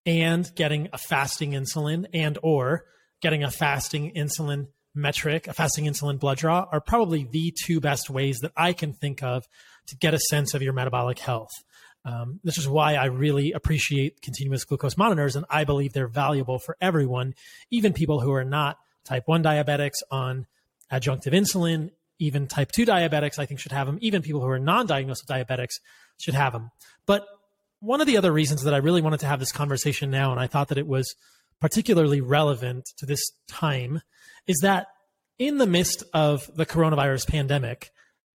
and 0.04 0.50
getting 0.54 0.88
a 0.92 0.98
fasting 0.98 1.52
insulin 1.52 2.06
and 2.12 2.38
or 2.42 2.84
getting 3.20 3.44
a 3.44 3.50
fasting 3.50 4.12
insulin 4.14 4.66
metric, 4.94 5.46
a 5.46 5.52
fasting 5.52 5.86
insulin 5.86 6.18
blood 6.18 6.38
draw 6.38 6.66
are 6.70 6.80
probably 6.80 7.26
the 7.30 7.54
two 7.64 7.80
best 7.80 8.10
ways 8.10 8.38
that 8.40 8.52
I 8.56 8.72
can 8.72 8.92
think 8.92 9.22
of 9.22 9.44
to 9.88 9.96
get 9.96 10.14
a 10.14 10.18
sense 10.18 10.54
of 10.54 10.62
your 10.62 10.72
metabolic 10.72 11.18
health. 11.18 11.50
Um, 12.04 12.40
this 12.42 12.58
is 12.58 12.68
why 12.68 12.94
I 12.94 13.06
really 13.06 13.52
appreciate 13.52 14.20
continuous 14.22 14.64
glucose 14.64 14.96
monitors, 14.96 15.36
and 15.36 15.46
I 15.48 15.64
believe 15.64 15.92
they're 15.92 16.08
valuable 16.08 16.58
for 16.58 16.76
everyone, 16.80 17.34
even 17.70 17.92
people 17.92 18.20
who 18.20 18.32
are 18.32 18.44
not 18.44 18.76
type 19.04 19.22
1 19.26 19.42
diabetics 19.42 20.02
on 20.10 20.46
adjunctive 20.90 21.32
insulin, 21.32 21.90
even 22.18 22.48
type 22.48 22.70
2 22.72 22.84
diabetics, 22.84 23.38
I 23.38 23.46
think 23.46 23.60
should 23.60 23.72
have 23.72 23.86
them. 23.86 23.98
Even 24.00 24.22
people 24.22 24.40
who 24.40 24.48
are 24.48 24.58
non 24.58 24.86
diagnosed 24.86 25.24
with 25.26 25.36
diabetics 25.36 25.74
should 26.18 26.34
have 26.34 26.52
them. 26.52 26.70
But 27.06 27.26
one 27.82 28.00
of 28.00 28.06
the 28.06 28.16
other 28.16 28.32
reasons 28.32 28.62
that 28.62 28.74
I 28.74 28.78
really 28.78 29.02
wanted 29.02 29.20
to 29.20 29.26
have 29.26 29.40
this 29.40 29.50
conversation 29.50 30.08
now, 30.08 30.30
and 30.30 30.38
I 30.38 30.46
thought 30.46 30.68
that 30.68 30.78
it 30.78 30.86
was 30.86 31.16
particularly 31.60 32.20
relevant 32.20 32.84
to 32.98 33.06
this 33.06 33.20
time, 33.48 34.00
is 34.46 34.60
that 34.62 34.86
in 35.36 35.58
the 35.58 35.66
midst 35.66 36.04
of 36.14 36.48
the 36.54 36.64
coronavirus 36.64 37.26
pandemic, 37.26 37.90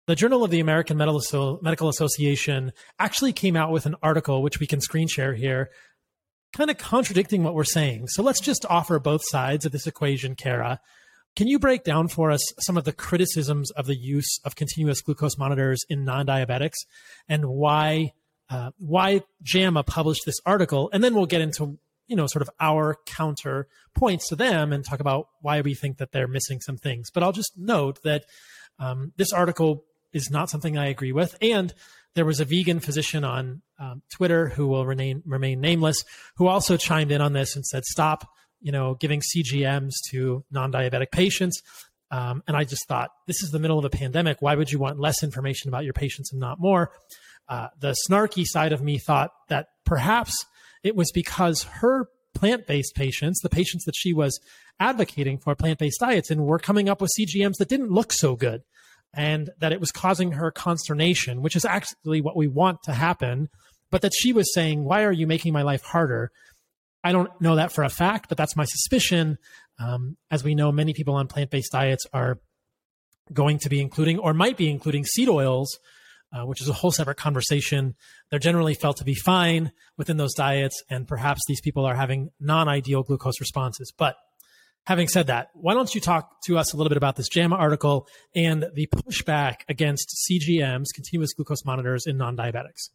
the 0.09 0.17
Journal 0.17 0.43
of 0.43 0.51
the 0.51 0.59
American 0.59 0.97
Medical 0.97 1.89
Association 1.89 2.73
actually 2.99 3.33
came 3.33 3.55
out 3.55 3.71
with 3.71 3.87
an 3.87 3.95
article, 4.03 4.43
which 4.43 4.59
we 4.59 4.67
can 4.67 4.81
screen 4.81 5.07
share 5.07 5.35
here, 5.35 5.71
kind 6.53 6.69
of 6.69 6.79
contradicting 6.79 7.45
what 7.45 7.55
we're 7.55 7.63
saying. 7.63 8.09
So 8.09 8.25
let's 8.25 8.41
just 8.41 8.67
offer 8.69 8.99
both 8.99 9.23
sides 9.25 9.65
of 9.65 9.71
this 9.71 9.87
equation, 9.87 10.35
Kara. 10.35 10.81
Can 11.37 11.47
you 11.47 11.61
break 11.61 11.85
down 11.85 12.09
for 12.09 12.33
us 12.33 12.43
some 12.59 12.77
of 12.77 12.85
the 12.85 12.93
criticisms 12.93 13.71
of 13.73 13.87
the 13.87 13.97
use 13.97 14.41
of 14.45 14.57
continuous 14.57 15.03
glucose 15.03 15.39
monitors 15.39 15.85
in 15.89 16.05
non 16.05 16.27
diabetics 16.27 16.79
and 17.29 17.45
why 17.45 18.13
uh, 18.49 18.71
why 18.79 19.23
JAMA 19.43 19.83
published 19.85 20.23
this 20.25 20.39
article, 20.45 20.91
and 20.93 21.03
then 21.03 21.15
we'll 21.15 21.27
get 21.27 21.41
into 21.41 21.79
you 22.07 22.17
know 22.17 22.27
sort 22.27 22.43
of 22.43 22.51
our 22.61 22.97
counter 23.07 23.67
points 23.95 24.29
to 24.29 24.37
them 24.37 24.73
and 24.73 24.85
talk 24.85 25.01
about 25.01 25.29
why 25.41 25.61
we 25.61 25.75
think 25.75 25.99
that 25.99 26.13
they're 26.13 26.29
missing 26.29 26.61
some 26.61 26.77
things. 26.77 27.11
But 27.11 27.23
I'll 27.23 27.33
just 27.33 27.53
note 27.57 28.03
that 28.05 28.25
um, 28.79 29.13
this 29.17 29.33
article 29.33 29.85
is 30.13 30.31
not 30.31 30.51
something 30.51 30.79
I 30.79 30.87
agree 30.87 31.13
with, 31.13 31.37
and 31.41 31.75
there 32.15 32.25
was 32.25 32.41
a 32.41 32.45
vegan 32.45 32.81
physician 32.81 33.25
on 33.25 33.63
um, 33.79 34.03
Twitter 34.11 34.49
who 34.49 34.67
will 34.69 34.87
remain 34.87 35.23
remain 35.27 35.61
nameless 35.61 36.05
who 36.37 36.47
also 36.47 36.77
chimed 36.77 37.11
in 37.11 37.21
on 37.21 37.33
this 37.33 37.57
and 37.57 37.67
said, 37.67 37.85
"Stop." 37.85 38.29
You 38.63 38.73
know, 38.73 38.95
giving 38.95 39.21
CGMs 39.21 39.93
to 40.11 40.43
non-diabetic 40.51 41.13
patients. 41.13 41.63
Um, 42.11 42.43
and 42.49 42.57
I 42.57 42.65
just 42.65 42.89
thought, 42.89 43.11
this 43.27 43.43
is 43.43 43.51
the 43.51 43.59
middle 43.59 43.79
of 43.79 43.85
a 43.85 43.91
pandemic. 43.91 44.39
Why 44.41 44.55
would 44.55 44.71
you 44.71 44.79
want 44.79 44.99
less 44.99 45.23
information 45.23 45.69
about 45.69 45.85
your 45.85 45.93
patients 45.93 46.33
and 46.33 46.41
not 46.41 46.59
more? 46.59 46.91
Uh, 47.49 47.69
the 47.79 47.95
snarky 48.09 48.45
side 48.45 48.73
of 48.73 48.83
me 48.83 48.99
thought 48.99 49.31
that 49.49 49.69
perhaps 49.85 50.35
it 50.83 50.97
was 50.97 51.11
because 51.13 51.63
her 51.65 52.09
plant 52.35 52.67
based 52.67 52.95
patients, 52.95 53.41
the 53.41 53.49
patients 53.49 53.85
that 53.85 53.95
she 53.97 54.13
was 54.13 54.39
advocating 54.79 55.39
for 55.39 55.55
plant 55.55 55.79
based 55.79 56.01
diets 56.01 56.31
and 56.31 56.45
were 56.45 56.59
coming 56.59 56.89
up 56.89 57.01
with 57.01 57.11
CGMs 57.19 57.55
that 57.59 57.69
didn't 57.69 57.91
look 57.91 58.13
so 58.13 58.37
good 58.37 58.63
and 59.15 59.51
that 59.59 59.73
it 59.73 59.81
was 59.81 59.91
causing 59.91 60.33
her 60.33 60.51
consternation, 60.51 61.41
which 61.41 61.57
is 61.57 61.65
actually 61.65 62.21
what 62.21 62.37
we 62.37 62.47
want 62.47 62.83
to 62.85 62.93
happen. 62.93 63.49
But 63.91 64.03
that 64.03 64.13
she 64.15 64.33
was 64.33 64.53
saying, 64.53 64.85
Why 64.85 65.05
are 65.05 65.13
you 65.13 65.27
making 65.27 65.53
my 65.53 65.63
life 65.63 65.83
harder? 65.83 66.31
I 67.03 67.13
don't 67.13 67.31
know 67.41 67.57
that 67.57 67.73
for 67.73 67.85
a 67.85 67.89
fact, 67.89 68.29
but 68.29 68.37
that's 68.37 68.57
my 68.57 68.65
suspicion. 68.65 69.39
Um, 69.79 70.17
as 70.31 70.43
we 70.43 70.55
know, 70.55 70.73
many 70.73 70.93
people 70.93 71.15
on 71.15 71.29
plant 71.29 71.51
based 71.51 71.73
diets 71.73 72.05
are 72.13 72.39
going 73.33 73.59
to 73.61 73.69
be 73.69 73.81
including 73.81 74.19
or 74.19 74.35
might 74.35 74.57
be 74.57 74.71
including 74.71 75.05
seed 75.05 75.29
oils 75.29 75.79
uh, 76.33 76.45
which 76.45 76.61
is 76.61 76.69
a 76.69 76.73
whole 76.73 76.91
separate 76.91 77.17
conversation. 77.17 77.95
They're 78.31 78.39
generally 78.39 78.75
felt 78.75 78.99
to 78.99 79.05
be 79.05 79.15
fine 79.15 79.73
within 79.97 80.17
those 80.17 80.35
diets, 80.35 80.83
and 80.91 81.07
perhaps 81.07 81.41
these 81.47 81.61
people 81.61 81.85
are 81.85 81.95
having 81.95 82.31
non 82.41 82.69
ideal 82.69 83.03
glucose 83.03 83.41
responses. 83.41 83.93
But 83.97 84.17
having 84.87 85.09
said 85.09 85.27
that, 85.29 85.49
why 85.55 85.75
don't 85.75 85.95
you 85.95 86.01
talk 86.01 86.43
to 86.47 86.59
us 86.59 86.73
a 86.73 86.77
little 86.77 86.89
bit 86.89 86.97
about 86.97 87.17
this 87.17 87.29
JAMA 87.29 87.57
article 87.57 88.07
and 88.35 88.67
the 88.75 88.87
pushback 88.87 89.57
against 89.69 90.29
CGMs, 90.31 90.87
continuous 90.95 91.33
glucose 91.33 91.65
monitors, 91.65 92.07
in 92.07 92.17
non 92.17 92.37
diabetics? 92.37 92.91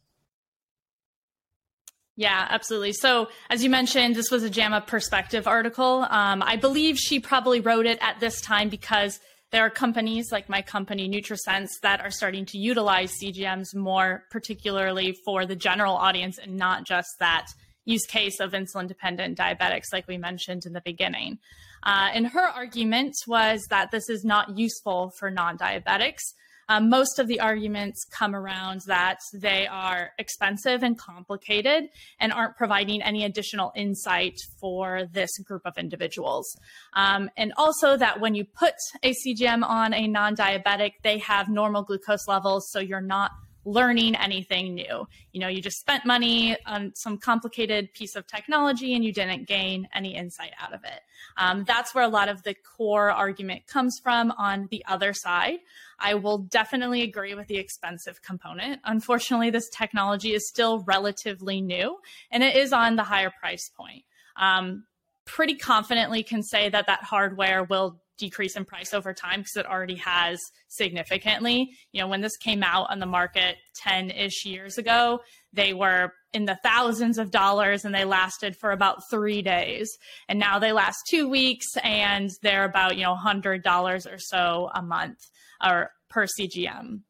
Yeah, 2.14 2.46
absolutely. 2.50 2.92
So, 2.92 3.28
as 3.48 3.64
you 3.64 3.70
mentioned, 3.70 4.16
this 4.16 4.30
was 4.30 4.42
a 4.42 4.50
JAMA 4.50 4.82
perspective 4.82 5.46
article. 5.46 6.06
Um, 6.10 6.42
I 6.42 6.56
believe 6.56 6.98
she 6.98 7.20
probably 7.20 7.60
wrote 7.60 7.86
it 7.86 7.98
at 8.02 8.20
this 8.20 8.40
time 8.42 8.68
because 8.68 9.18
there 9.52 9.64
are 9.64 9.70
companies 9.70 10.32
like 10.32 10.48
my 10.48 10.62
company 10.62 11.08
NutriSense 11.08 11.68
that 11.82 12.00
are 12.00 12.10
starting 12.10 12.46
to 12.46 12.58
utilize 12.58 13.12
CGMs 13.22 13.74
more 13.74 14.24
particularly 14.30 15.14
for 15.24 15.44
the 15.44 15.54
general 15.54 15.94
audience 15.94 16.38
and 16.38 16.56
not 16.56 16.84
just 16.84 17.10
that 17.20 17.48
use 17.84 18.06
case 18.06 18.40
of 18.40 18.52
insulin 18.52 18.88
dependent 18.88 19.38
diabetics 19.38 19.92
like 19.92 20.08
we 20.08 20.16
mentioned 20.16 20.64
in 20.64 20.72
the 20.72 20.80
beginning. 20.80 21.38
Uh, 21.82 22.08
and 22.14 22.28
her 22.28 22.48
argument 22.48 23.14
was 23.26 23.66
that 23.68 23.90
this 23.90 24.08
is 24.08 24.24
not 24.24 24.56
useful 24.56 25.12
for 25.18 25.30
non 25.30 25.58
diabetics. 25.58 26.32
Um, 26.72 26.88
most 26.88 27.18
of 27.18 27.28
the 27.28 27.38
arguments 27.38 28.06
come 28.10 28.34
around 28.34 28.80
that 28.86 29.18
they 29.34 29.66
are 29.66 30.12
expensive 30.18 30.82
and 30.82 30.96
complicated 30.96 31.90
and 32.18 32.32
aren't 32.32 32.56
providing 32.56 33.02
any 33.02 33.24
additional 33.24 33.72
insight 33.76 34.38
for 34.58 35.06
this 35.12 35.30
group 35.44 35.60
of 35.66 35.76
individuals. 35.76 36.56
Um, 36.94 37.28
and 37.36 37.52
also 37.58 37.98
that 37.98 38.20
when 38.20 38.34
you 38.34 38.46
put 38.46 38.72
a 39.02 39.12
CGM 39.12 39.62
on 39.68 39.92
a 39.92 40.08
non 40.08 40.34
diabetic, 40.34 40.92
they 41.02 41.18
have 41.18 41.50
normal 41.50 41.82
glucose 41.82 42.26
levels, 42.26 42.70
so 42.70 42.80
you're 42.80 43.02
not 43.02 43.32
learning 43.64 44.16
anything 44.16 44.74
new. 44.74 45.06
You 45.32 45.40
know, 45.40 45.48
you 45.48 45.60
just 45.62 45.78
spent 45.78 46.04
money 46.04 46.56
on 46.66 46.92
some 46.94 47.18
complicated 47.18 47.92
piece 47.94 48.16
of 48.16 48.26
technology 48.26 48.94
and 48.94 49.04
you 49.04 49.12
didn't 49.12 49.46
gain 49.46 49.88
any 49.94 50.16
insight 50.16 50.52
out 50.60 50.74
of 50.74 50.80
it. 50.84 51.00
Um, 51.36 51.64
that's 51.64 51.94
where 51.94 52.04
a 52.04 52.08
lot 52.08 52.28
of 52.28 52.42
the 52.42 52.54
core 52.54 53.10
argument 53.10 53.66
comes 53.66 54.00
from 54.02 54.32
on 54.32 54.68
the 54.70 54.84
other 54.86 55.12
side. 55.12 55.58
I 56.02 56.14
will 56.14 56.38
definitely 56.38 57.02
agree 57.02 57.34
with 57.34 57.46
the 57.46 57.56
expensive 57.56 58.20
component. 58.22 58.80
Unfortunately, 58.84 59.50
this 59.50 59.68
technology 59.70 60.34
is 60.34 60.48
still 60.48 60.80
relatively 60.80 61.60
new 61.60 61.98
and 62.30 62.42
it 62.42 62.56
is 62.56 62.72
on 62.72 62.96
the 62.96 63.04
higher 63.04 63.30
price 63.30 63.70
point. 63.76 64.04
Um, 64.36 64.84
pretty 65.24 65.54
confidently 65.54 66.22
can 66.22 66.42
say 66.42 66.68
that 66.68 66.86
that 66.88 67.04
hardware 67.04 67.62
will 67.62 68.00
decrease 68.18 68.56
in 68.56 68.64
price 68.64 68.92
over 68.92 69.12
time 69.12 69.40
because 69.40 69.56
it 69.56 69.66
already 69.66 69.96
has 69.96 70.40
significantly. 70.68 71.70
You 71.92 72.02
know, 72.02 72.08
when 72.08 72.20
this 72.20 72.36
came 72.36 72.62
out 72.62 72.90
on 72.90 72.98
the 72.98 73.06
market 73.06 73.56
10 73.76 74.10
ish 74.10 74.44
years 74.44 74.78
ago, 74.78 75.20
they 75.52 75.72
were 75.72 76.12
in 76.32 76.44
the 76.44 76.58
thousands 76.62 77.18
of 77.18 77.30
dollars 77.30 77.84
and 77.84 77.94
they 77.94 78.04
lasted 78.04 78.56
for 78.56 78.70
about 78.70 79.02
three 79.10 79.42
days. 79.42 79.90
And 80.28 80.38
now 80.38 80.58
they 80.58 80.72
last 80.72 80.98
two 81.10 81.28
weeks 81.28 81.66
and 81.82 82.30
they're 82.42 82.64
about, 82.64 82.96
you 82.96 83.02
know, 83.02 83.16
$100 83.16 84.12
or 84.12 84.18
so 84.18 84.70
a 84.74 84.82
month 84.82 85.18
or 85.62 85.90
per 86.08 86.26
CGM. 86.26 87.00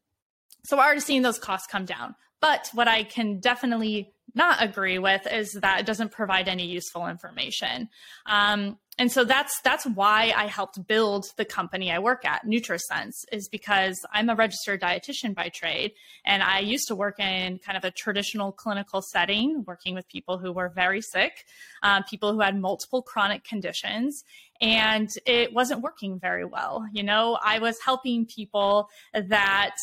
So 0.65 0.77
we're 0.77 0.83
already 0.83 1.01
seeing 1.01 1.21
those 1.21 1.39
costs 1.39 1.67
come 1.67 1.85
down. 1.85 2.15
But 2.39 2.69
what 2.73 2.87
I 2.87 3.03
can 3.03 3.39
definitely 3.39 4.13
not 4.35 4.61
agree 4.61 4.99
with 4.99 5.25
is 5.31 5.53
that 5.61 5.79
it 5.79 5.85
doesn't 5.85 6.11
provide 6.11 6.47
any 6.47 6.65
useful 6.65 7.07
information. 7.07 7.89
Um, 8.25 8.77
and 8.99 9.11
so 9.11 9.23
that's 9.23 9.59
that's 9.61 9.85
why 9.85 10.33
I 10.35 10.45
helped 10.45 10.85
build 10.87 11.25
the 11.35 11.45
company 11.45 11.91
I 11.91 11.99
work 11.99 12.25
at, 12.25 12.45
NutriSense, 12.45 13.13
is 13.31 13.49
because 13.49 13.99
I'm 14.11 14.29
a 14.29 14.35
registered 14.35 14.81
dietitian 14.81 15.33
by 15.33 15.49
trade, 15.49 15.93
and 16.25 16.43
I 16.43 16.59
used 16.59 16.87
to 16.89 16.95
work 16.95 17.19
in 17.19 17.57
kind 17.59 17.77
of 17.77 17.83
a 17.83 17.91
traditional 17.91 18.51
clinical 18.51 19.01
setting, 19.01 19.63
working 19.65 19.95
with 19.95 20.07
people 20.07 20.37
who 20.37 20.51
were 20.51 20.69
very 20.69 21.01
sick, 21.01 21.45
uh, 21.81 22.03
people 22.03 22.33
who 22.33 22.41
had 22.41 22.59
multiple 22.59 23.01
chronic 23.01 23.43
conditions, 23.43 24.23
and 24.61 25.09
it 25.25 25.53
wasn't 25.53 25.81
working 25.81 26.19
very 26.19 26.45
well. 26.45 26.87
You 26.91 27.03
know, 27.03 27.39
I 27.43 27.59
was 27.59 27.77
helping 27.83 28.27
people 28.27 28.89
that 29.13 29.75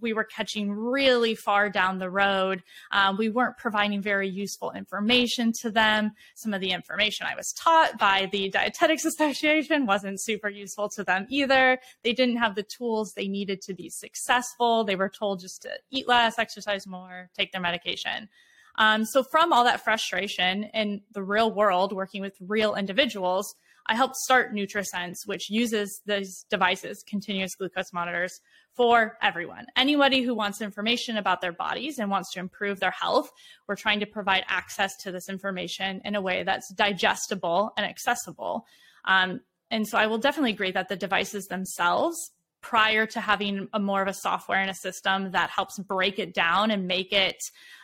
we 0.00 0.12
were 0.12 0.24
catching 0.24 0.72
really 0.72 1.34
far 1.34 1.70
down 1.70 1.98
the 1.98 2.10
road. 2.10 2.62
Um, 2.90 3.16
we 3.16 3.28
weren't 3.28 3.56
providing 3.56 4.00
very 4.00 4.28
useful 4.28 4.72
information 4.72 5.52
to 5.62 5.70
them. 5.70 6.12
Some 6.34 6.54
of 6.54 6.60
the 6.60 6.70
information 6.70 7.26
I 7.26 7.34
was 7.34 7.52
taught 7.52 7.98
by 7.98 8.28
the 8.32 8.50
Dietetics 8.50 9.04
Association 9.04 9.86
wasn't 9.86 10.22
super 10.22 10.48
useful 10.48 10.88
to 10.90 11.04
them 11.04 11.26
either. 11.28 11.78
They 12.02 12.12
didn't 12.12 12.36
have 12.36 12.54
the 12.54 12.62
tools 12.64 13.12
they 13.12 13.28
needed 13.28 13.60
to 13.62 13.74
be 13.74 13.90
successful. 13.90 14.84
They 14.84 14.96
were 14.96 15.08
told 15.08 15.40
just 15.40 15.62
to 15.62 15.70
eat 15.90 16.08
less, 16.08 16.38
exercise 16.38 16.86
more, 16.86 17.30
take 17.36 17.52
their 17.52 17.60
medication. 17.60 18.28
Um, 18.76 19.04
so, 19.04 19.22
from 19.22 19.52
all 19.52 19.64
that 19.64 19.84
frustration 19.84 20.64
in 20.74 21.02
the 21.12 21.22
real 21.22 21.52
world, 21.52 21.92
working 21.92 22.20
with 22.20 22.34
real 22.40 22.74
individuals, 22.74 23.54
I 23.86 23.96
helped 23.96 24.16
start 24.16 24.54
NutriSense, 24.54 25.26
which 25.26 25.50
uses 25.50 26.00
these 26.06 26.46
devices, 26.48 27.02
continuous 27.06 27.54
glucose 27.54 27.92
monitors, 27.92 28.40
for 28.74 29.16
everyone. 29.22 29.66
Anybody 29.76 30.22
who 30.22 30.34
wants 30.34 30.60
information 30.60 31.16
about 31.16 31.40
their 31.40 31.52
bodies 31.52 31.98
and 31.98 32.10
wants 32.10 32.32
to 32.32 32.40
improve 32.40 32.80
their 32.80 32.90
health, 32.90 33.30
we're 33.68 33.76
trying 33.76 34.00
to 34.00 34.06
provide 34.06 34.44
access 34.48 34.96
to 35.02 35.12
this 35.12 35.28
information 35.28 36.00
in 36.04 36.14
a 36.14 36.20
way 36.20 36.42
that's 36.42 36.72
digestible 36.74 37.72
and 37.76 37.86
accessible. 37.86 38.66
Um, 39.04 39.40
and 39.70 39.86
so 39.86 39.98
I 39.98 40.06
will 40.06 40.18
definitely 40.18 40.52
agree 40.52 40.72
that 40.72 40.88
the 40.88 40.96
devices 40.96 41.46
themselves 41.46 42.32
prior 42.64 43.04
to 43.04 43.20
having 43.20 43.68
a 43.74 43.78
more 43.78 44.00
of 44.00 44.08
a 44.08 44.14
software 44.14 44.58
and 44.58 44.70
a 44.70 44.74
system 44.74 45.32
that 45.32 45.50
helps 45.50 45.78
break 45.80 46.18
it 46.18 46.32
down 46.32 46.70
and 46.70 46.86
make 46.86 47.12
it 47.12 47.36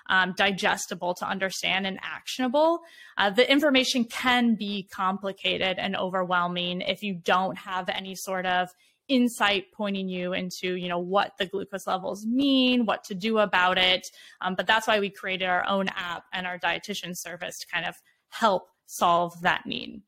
um, 0.08 0.32
digestible 0.38 1.12
to 1.12 1.28
understand 1.28 1.86
and 1.86 1.98
actionable. 2.02 2.80
Uh, 3.18 3.28
the 3.28 3.48
information 3.48 4.04
can 4.04 4.54
be 4.54 4.88
complicated 4.90 5.78
and 5.78 5.94
overwhelming 5.94 6.80
if 6.80 7.02
you 7.02 7.14
don't 7.14 7.58
have 7.58 7.90
any 7.90 8.14
sort 8.14 8.46
of 8.46 8.70
insight 9.06 9.66
pointing 9.74 10.08
you 10.08 10.32
into 10.32 10.76
you 10.76 10.88
know 10.88 11.00
what 11.00 11.32
the 11.36 11.44
glucose 11.44 11.84
levels 11.84 12.24
mean 12.24 12.86
what 12.86 13.02
to 13.02 13.12
do 13.12 13.38
about 13.38 13.76
it 13.76 14.06
um, 14.40 14.54
but 14.54 14.68
that's 14.68 14.86
why 14.86 15.00
we 15.00 15.10
created 15.10 15.48
our 15.48 15.66
own 15.66 15.88
app 15.88 16.22
and 16.32 16.46
our 16.46 16.60
dietitian 16.60 17.10
service 17.12 17.58
to 17.58 17.66
kind 17.66 17.84
of 17.84 17.96
help 18.28 18.68
solve 18.86 19.32
that 19.42 19.66
need 19.66 20.00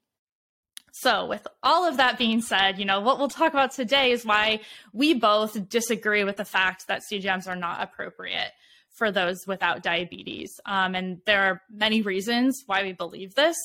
so, 0.93 1.25
with 1.25 1.47
all 1.63 1.89
of 1.89 1.97
that 1.97 2.19
being 2.19 2.43
said, 2.43 2.79
you 2.79 2.85
know, 2.85 3.01
what 3.01 3.19
we'll 3.19 3.29
talk 3.29 3.53
about 3.55 3.73
today 3.73 4.13
is 4.13 4.27
why 4.27 4.61
we 4.93 5.15
both 5.15 5.69
disagree 5.71 6.23
with 6.23 6.37
the 6.37 6.45
fact 6.45 6.87
that 6.89 7.01
CGMs 7.11 7.49
are 7.49 7.57
not 7.57 7.83
appropriate 7.83 8.53
for 8.91 9.11
those 9.11 9.39
without 9.47 9.83
diabetes. 9.83 10.61
Um, 10.67 10.95
and 10.95 11.23
there 11.25 11.45
are 11.45 11.63
many 11.71 12.03
reasons 12.03 12.63
why 12.67 12.83
we 12.83 12.93
believe 12.93 13.35
this. 13.35 13.57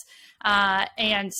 Uh, 0.43 0.85
and 0.97 1.33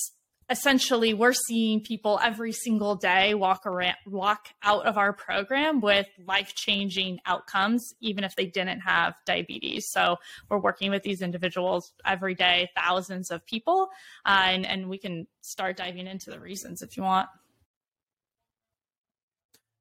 essentially 0.50 1.12
we're 1.12 1.32
seeing 1.32 1.80
people 1.80 2.18
every 2.22 2.52
single 2.52 2.94
day 2.96 3.34
walk 3.34 3.66
around 3.66 3.96
walk 4.06 4.48
out 4.62 4.86
of 4.86 4.96
our 4.96 5.12
program 5.12 5.80
with 5.80 6.06
life-changing 6.26 7.18
outcomes 7.26 7.94
even 8.00 8.24
if 8.24 8.34
they 8.36 8.46
didn't 8.46 8.80
have 8.80 9.14
diabetes 9.26 9.86
so 9.90 10.16
we're 10.48 10.58
working 10.58 10.90
with 10.90 11.02
these 11.02 11.20
individuals 11.20 11.92
every 12.04 12.34
day 12.34 12.68
thousands 12.76 13.30
of 13.30 13.44
people 13.46 13.88
uh, 14.26 14.46
and, 14.46 14.66
and 14.66 14.88
we 14.88 14.98
can 14.98 15.26
start 15.42 15.76
diving 15.76 16.06
into 16.06 16.30
the 16.30 16.40
reasons 16.40 16.82
if 16.82 16.96
you 16.96 17.02
want 17.02 17.28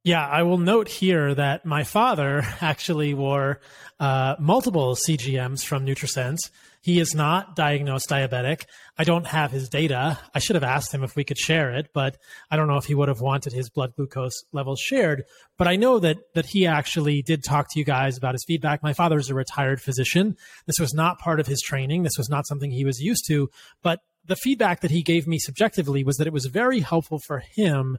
yeah, 0.04 0.26
I 0.26 0.44
will 0.44 0.58
note 0.58 0.88
here 0.88 1.36
that 1.36 1.66
my 1.66 1.84
father 1.84 2.42
actually 2.62 3.14
wore 3.14 3.60
uh, 4.00 4.38
multiple 4.40 4.96
CGMs 4.96 5.66
from 5.66 5.86
NutriSense. 5.86 6.50
He 6.82 7.00
is 7.00 7.14
not 7.14 7.56
diagnosed 7.56 8.10
diabetic. 8.10 8.64
I 8.98 9.04
don't 9.04 9.28
have 9.28 9.52
his 9.52 9.70
data. 9.70 10.20
I 10.34 10.40
should 10.40 10.56
have 10.56 10.64
asked 10.64 10.94
him 10.94 11.04
if 11.04 11.16
we 11.16 11.24
could 11.24 11.38
share 11.38 11.74
it, 11.74 11.90
but 11.94 12.18
I 12.50 12.56
don't 12.56 12.68
know 12.68 12.78
if 12.78 12.86
he 12.86 12.96
would 12.96 13.10
have 13.10 13.22
wanted 13.22 13.54
his 13.54 13.70
blood 13.70 13.94
glucose 13.96 14.44
levels 14.52 14.80
shared. 14.80 15.24
But 15.58 15.68
I 15.68 15.76
know 15.76 16.00
that 16.00 16.18
that 16.34 16.48
he 16.48 16.66
actually 16.66 17.22
did 17.22 17.44
talk 17.44 17.68
to 17.72 17.80
you 17.80 17.86
guys 17.86 18.18
about 18.18 18.36
his 18.36 18.46
feedback. 18.46 18.84
My 18.84 18.94
father 18.94 19.18
is 19.18 19.30
a 19.30 19.36
retired 19.36 19.82
physician. 19.82 20.36
This 20.66 20.80
was 20.80 20.94
not 20.94 21.20
part 21.20 21.40
of 21.40 21.48
his 21.48 21.62
training. 21.62 22.04
This 22.04 22.18
was 22.18 22.30
not 22.30 22.48
something 22.48 22.72
he 22.72 22.86
was 22.86 23.00
used 23.00 23.26
to, 23.28 23.50
but 23.82 24.00
the 24.26 24.36
feedback 24.36 24.82
that 24.82 24.92
he 24.92 25.02
gave 25.02 25.26
me 25.26 25.40
subjectively 25.40 26.04
was 26.04 26.18
that 26.18 26.28
it 26.28 26.34
was 26.34 26.46
very 26.48 26.82
helpful 26.82 27.20
for 27.20 27.40
him 27.40 27.98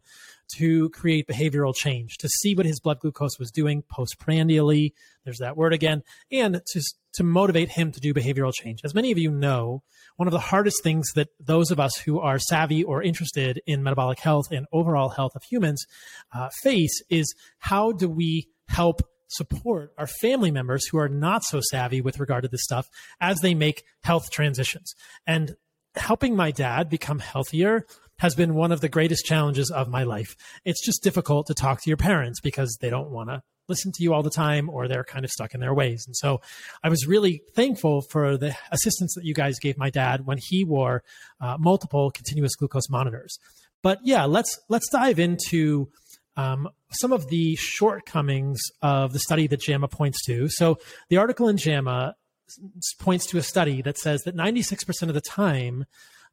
to 0.57 0.89
create 0.91 1.27
behavioral 1.27 1.75
change, 1.75 2.17
to 2.19 2.29
see 2.29 2.55
what 2.55 2.67
his 2.67 2.81
blood 2.81 3.01
glucose 3.01 3.39
was 3.39 3.51
doing 3.51 3.83
postprandially. 3.83 4.95
There's 5.25 5.39
that 5.39 5.57
word 5.57 5.73
again, 5.73 6.03
and 6.31 6.61
to, 6.73 6.83
to 7.15 7.25
motivate 7.25 7.71
him 7.71 7.93
to 7.93 8.01
do 8.01 8.15
behavioral 8.15 8.53
change. 8.53 8.81
As 8.85 8.95
many 8.95 9.13
of 9.13 9.19
you 9.19 9.31
know, 9.31 9.83
one 10.17 10.29
of 10.29 10.33
the 10.33 10.39
hardest 10.39 10.83
things 10.83 11.13
that 11.15 11.29
those 11.39 11.71
of 11.71 11.79
us 11.79 11.97
who 11.97 12.19
are 12.21 12.39
savvy 12.39 12.83
or 12.83 13.03
interested 13.03 13.61
in 13.67 13.83
metabolic 13.83 14.19
health 14.19 14.51
and 14.51 14.67
overall 14.73 15.11
health 15.11 15.37
of 15.37 15.43
humans 15.45 15.85
uh, 16.35 16.49
face 16.63 17.03
is 17.09 17.35
how 17.59 17.93
do 17.93 18.09
we 18.09 18.49
help 18.69 19.03
support 19.29 19.93
our 19.99 20.07
family 20.07 20.51
members 20.51 20.87
who 20.87 20.99
are 20.99 21.09
not 21.09 21.45
so 21.45 21.61
savvy 21.71 22.01
with 22.01 22.19
regard 22.19 22.43
to 22.43 22.49
this 22.49 22.65
stuff 22.65 22.89
as 23.21 23.41
they 23.41 23.55
make 23.55 23.85
health 24.03 24.31
transitions. 24.31 24.95
And 25.27 25.55
helping 25.95 26.35
my 26.35 26.51
dad 26.51 26.89
become 26.89 27.19
healthier 27.19 27.87
has 28.19 28.35
been 28.35 28.55
one 28.55 28.73
of 28.73 28.81
the 28.81 28.89
greatest 28.89 29.25
challenges 29.25 29.71
of 29.71 29.89
my 29.89 30.03
life. 30.03 30.37
It's 30.65 30.85
just 30.85 31.03
difficult 31.03 31.47
to 31.47 31.55
talk 31.55 31.83
to 31.83 31.91
your 31.91 31.97
parents 31.97 32.41
because 32.41 32.77
they 32.81 32.91
don't 32.91 33.11
want 33.11 33.31
to 33.31 33.43
listen 33.69 33.93
to 33.93 34.03
you 34.03 34.15
all 34.15 34.23
the 34.23 34.31
time 34.31 34.69
or 34.71 34.89
they're 34.89 35.05
kind 35.05 35.25
of 35.25 35.31
stuck 35.31 35.55
in 35.55 35.61
their 35.61 35.75
ways. 35.75 36.05
And 36.07 36.17
so 36.17 36.41
I 36.83 36.89
was 36.89 37.07
really 37.07 37.43
thankful 37.55 38.03
for 38.03 38.37
the 38.37 38.57
assistance 38.73 39.15
that 39.15 39.25
you 39.25 39.35
guys 39.35 39.59
gave 39.59 39.77
my 39.77 39.91
dad 39.91 40.27
when 40.27 40.39
he 40.41 40.65
wore 40.65 41.03
uh, 41.41 41.57
multiple 41.59 42.11
continuous 42.11 42.57
glucose 42.57 42.89
monitors. 42.89 43.39
But 43.83 44.01
yeah, 44.03 44.25
let's 44.25 44.59
let's 44.69 44.89
dive 44.91 45.19
into 45.19 45.89
um, 46.37 46.69
some 46.91 47.13
of 47.13 47.29
the 47.29 47.57
shortcomings 47.57 48.61
of 48.81 49.13
the 49.13 49.19
study 49.19 49.47
that 49.49 49.61
JAMA 49.61 49.89
points 49.89 50.25
to. 50.27 50.49
So 50.49 50.79
the 51.09 51.19
article 51.19 51.49
in 51.49 51.57
JAMA 51.57 52.15
points 52.99 53.27
to 53.27 53.39
a 53.39 53.43
study 53.43 53.83
that 53.83 53.99
says 53.99 54.23
that 54.23 54.35
96% 54.35 55.03
of 55.03 55.15
the 55.15 55.21
time 55.21 55.85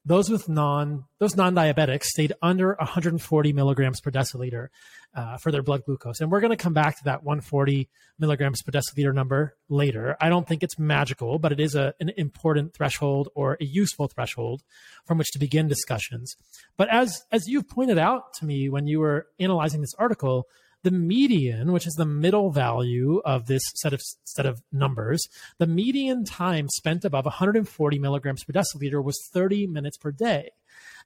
those 0.05 0.29
with 0.29 0.47
non 0.47 1.05
those 1.19 1.35
non-diabetics 1.35 2.03
stayed 2.03 2.33
under 2.41 2.75
140 2.75 3.53
milligrams 3.53 3.99
per 3.99 4.11
deciliter 4.11 4.67
uh, 5.15 5.37
for 5.37 5.51
their 5.51 5.63
blood 5.63 5.83
glucose. 5.85 6.19
And 6.19 6.31
we're 6.31 6.41
going 6.41 6.51
to 6.51 6.57
come 6.57 6.73
back 6.73 6.97
to 6.97 7.03
that 7.05 7.23
140 7.23 7.89
milligrams 8.19 8.61
per 8.61 8.71
deciliter 8.71 9.13
number 9.13 9.55
later. 9.67 10.15
I 10.21 10.29
don't 10.29 10.47
think 10.47 10.61
it's 10.61 10.77
magical 10.77 11.39
but 11.39 11.51
it 11.51 11.59
is 11.59 11.75
a, 11.75 11.93
an 11.99 12.11
important 12.17 12.73
threshold 12.73 13.29
or 13.35 13.57
a 13.59 13.65
useful 13.65 14.07
threshold 14.07 14.61
from 15.05 15.17
which 15.17 15.31
to 15.31 15.39
begin 15.39 15.67
discussions. 15.67 16.35
But 16.77 16.89
as 16.89 17.23
as 17.31 17.47
you've 17.47 17.67
pointed 17.67 17.97
out 17.97 18.33
to 18.35 18.45
me 18.45 18.69
when 18.69 18.87
you 18.87 18.99
were 18.99 19.27
analyzing 19.39 19.81
this 19.81 19.95
article 19.97 20.47
the 20.85 20.91
median, 20.91 21.71
which 21.71 21.87
is 21.87 21.95
the 21.95 22.05
middle 22.05 22.51
value 22.51 23.19
of 23.25 23.47
this 23.47 23.63
set 23.73 23.91
of 23.91 24.01
set 24.23 24.45
of 24.45 24.61
numbers, 24.71 25.27
the 25.57 25.65
median 25.65 26.23
time 26.23 26.69
spent 26.69 27.03
above 27.03 27.25
140 27.25 27.99
milligrams 27.99 28.43
per 28.43 28.53
deciliter 28.53 29.03
was 29.03 29.19
30 29.33 29.65
minutes 29.65 29.97
per 29.97 30.11
day. 30.11 30.51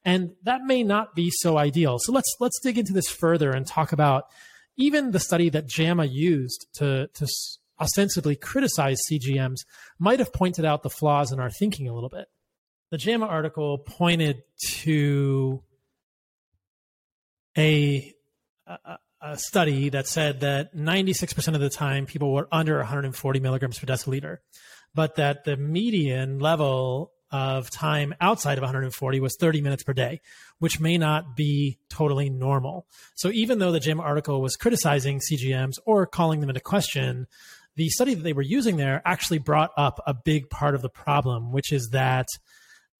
And 0.04 0.32
that 0.44 0.66
may 0.66 0.84
not 0.84 1.16
be 1.16 1.32
so 1.32 1.58
ideal. 1.58 1.98
So 1.98 2.12
let's 2.12 2.36
let's 2.42 2.60
dig 2.62 2.78
into 2.78 2.92
this 2.92 3.10
further 3.10 3.52
and 3.52 3.66
talk 3.66 3.94
about 3.94 4.26
even 4.76 5.12
the 5.12 5.20
study 5.20 5.50
that 5.50 5.66
JAMA 5.66 6.06
used 6.06 6.68
to, 6.76 7.08
to 7.14 7.28
ostensibly 7.80 8.36
criticize 8.36 9.00
CGMs 9.10 9.60
might 9.98 10.20
have 10.20 10.34
pointed 10.34 10.66
out 10.66 10.84
the 10.84 10.90
flaws 10.90 11.32
in 11.32 11.40
our 11.40 11.50
thinking 11.50 11.88
a 11.88 11.94
little 11.94 12.10
bit. 12.10 12.28
The 12.92 12.98
JAMA 12.98 13.26
article 13.26 13.78
pointed 13.78 14.44
to 14.82 15.64
a, 17.58 18.14
a, 18.68 18.98
a 19.22 19.38
study 19.38 19.90
that 19.90 20.08
said 20.08 20.42
that 20.42 20.76
96% 20.76 21.56
of 21.56 21.60
the 21.60 21.70
time 21.70 22.06
people 22.06 22.34
were 22.34 22.48
under 22.52 22.78
140 22.78 23.40
milligrams 23.40 23.80
per 23.80 23.86
deciliter, 23.86 24.38
but 24.94 25.16
that 25.16 25.44
the 25.44 25.58
median 25.58 26.40
level 26.40 27.12
of 27.32 27.70
time 27.70 28.16
outside 28.20 28.58
of 28.58 28.64
140 28.64 29.20
was 29.20 29.36
30 29.40 29.62
minutes 29.62 29.84
per 29.84 29.94
day, 29.94 30.20
which 30.58 30.80
may 30.80 30.98
not 30.98 31.36
be 31.36 31.78
totally 31.90 32.30
normal. 32.30 32.88
So 33.16 33.30
even 33.30 33.60
though 33.60 33.72
the 33.72 33.80
JAMA 33.80 34.02
article 34.02 34.42
was 34.42 34.56
criticizing 34.56 35.20
CGMs 35.20 35.76
or 35.86 36.08
calling 36.08 36.40
them 36.40 36.50
into 36.50 36.62
question, 36.62 37.28
the 37.76 37.90
study 37.90 38.16
that 38.16 38.24
they 38.24 38.34
were 38.34 38.42
using 38.42 38.78
there 38.78 39.02
actually 39.06 39.38
brought 39.38 39.72
up 39.78 40.02
a 40.08 40.14
big 40.14 40.50
part 40.50 40.76
of 40.76 40.82
the 40.82 40.90
problem, 40.90 41.52
which 41.52 41.72
is 41.72 41.90
that 41.92 42.28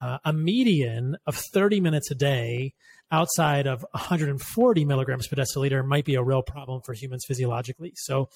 uh, 0.02 0.20
a 0.24 0.32
median 0.32 1.18
of 1.26 1.36
30 1.36 1.82
minutes 1.82 2.12
a 2.12 2.16
day 2.16 2.74
outside 3.12 3.68
of 3.68 3.86
140 3.92 4.86
milligrams 4.86 5.28
per 5.28 5.36
deciliter 5.36 5.86
might 5.86 6.06
be 6.06 6.16
a 6.16 6.24
real 6.24 6.42
problem 6.42 6.82
for 6.86 6.94
humans 6.94 7.26
physiologically. 7.28 7.94
So 7.96 8.30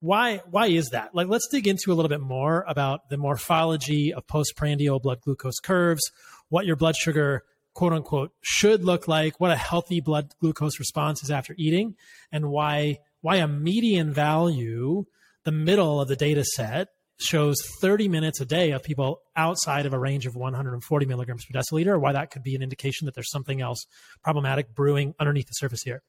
why 0.00 0.42
why 0.50 0.66
is 0.66 0.90
that? 0.90 1.14
Like 1.14 1.28
let's 1.28 1.48
dig 1.48 1.68
into 1.68 1.92
a 1.92 1.94
little 1.94 2.08
bit 2.08 2.20
more 2.20 2.64
about 2.66 3.08
the 3.08 3.16
morphology 3.16 4.12
of 4.12 4.26
postprandial 4.26 4.98
blood 5.00 5.20
glucose 5.20 5.60
curves, 5.60 6.02
what 6.48 6.66
your 6.66 6.76
blood 6.76 6.96
sugar 6.96 7.44
quote 7.74 7.92
unquote 7.92 8.32
should 8.40 8.84
look 8.84 9.08
like, 9.08 9.40
what 9.40 9.50
a 9.50 9.56
healthy 9.56 10.00
blood 10.00 10.34
glucose 10.40 10.78
response 10.78 11.22
is 11.22 11.30
after 11.30 11.54
eating, 11.56 11.94
and 12.30 12.50
why 12.50 12.98
why 13.20 13.36
a 13.36 13.46
median 13.46 14.12
value, 14.12 15.04
the 15.44 15.52
middle 15.52 16.00
of 16.00 16.08
the 16.08 16.16
data 16.16 16.44
set, 16.44 16.88
shows 17.20 17.56
30 17.80 18.08
minutes 18.08 18.40
a 18.40 18.44
day 18.44 18.72
of 18.72 18.82
people 18.82 19.20
outside 19.36 19.86
of 19.86 19.92
a 19.92 19.98
range 19.98 20.26
of 20.26 20.34
140 20.34 21.06
milligrams 21.06 21.44
per 21.44 21.58
deciliter, 21.58 22.00
why 22.00 22.12
that 22.12 22.30
could 22.30 22.42
be 22.42 22.54
an 22.54 22.62
indication 22.62 23.06
that 23.06 23.14
there's 23.14 23.30
something 23.30 23.60
else 23.60 23.84
problematic 24.22 24.74
brewing 24.74 25.14
underneath 25.20 25.46
the 25.46 25.52
surface 25.52 25.82
here. 25.82 26.02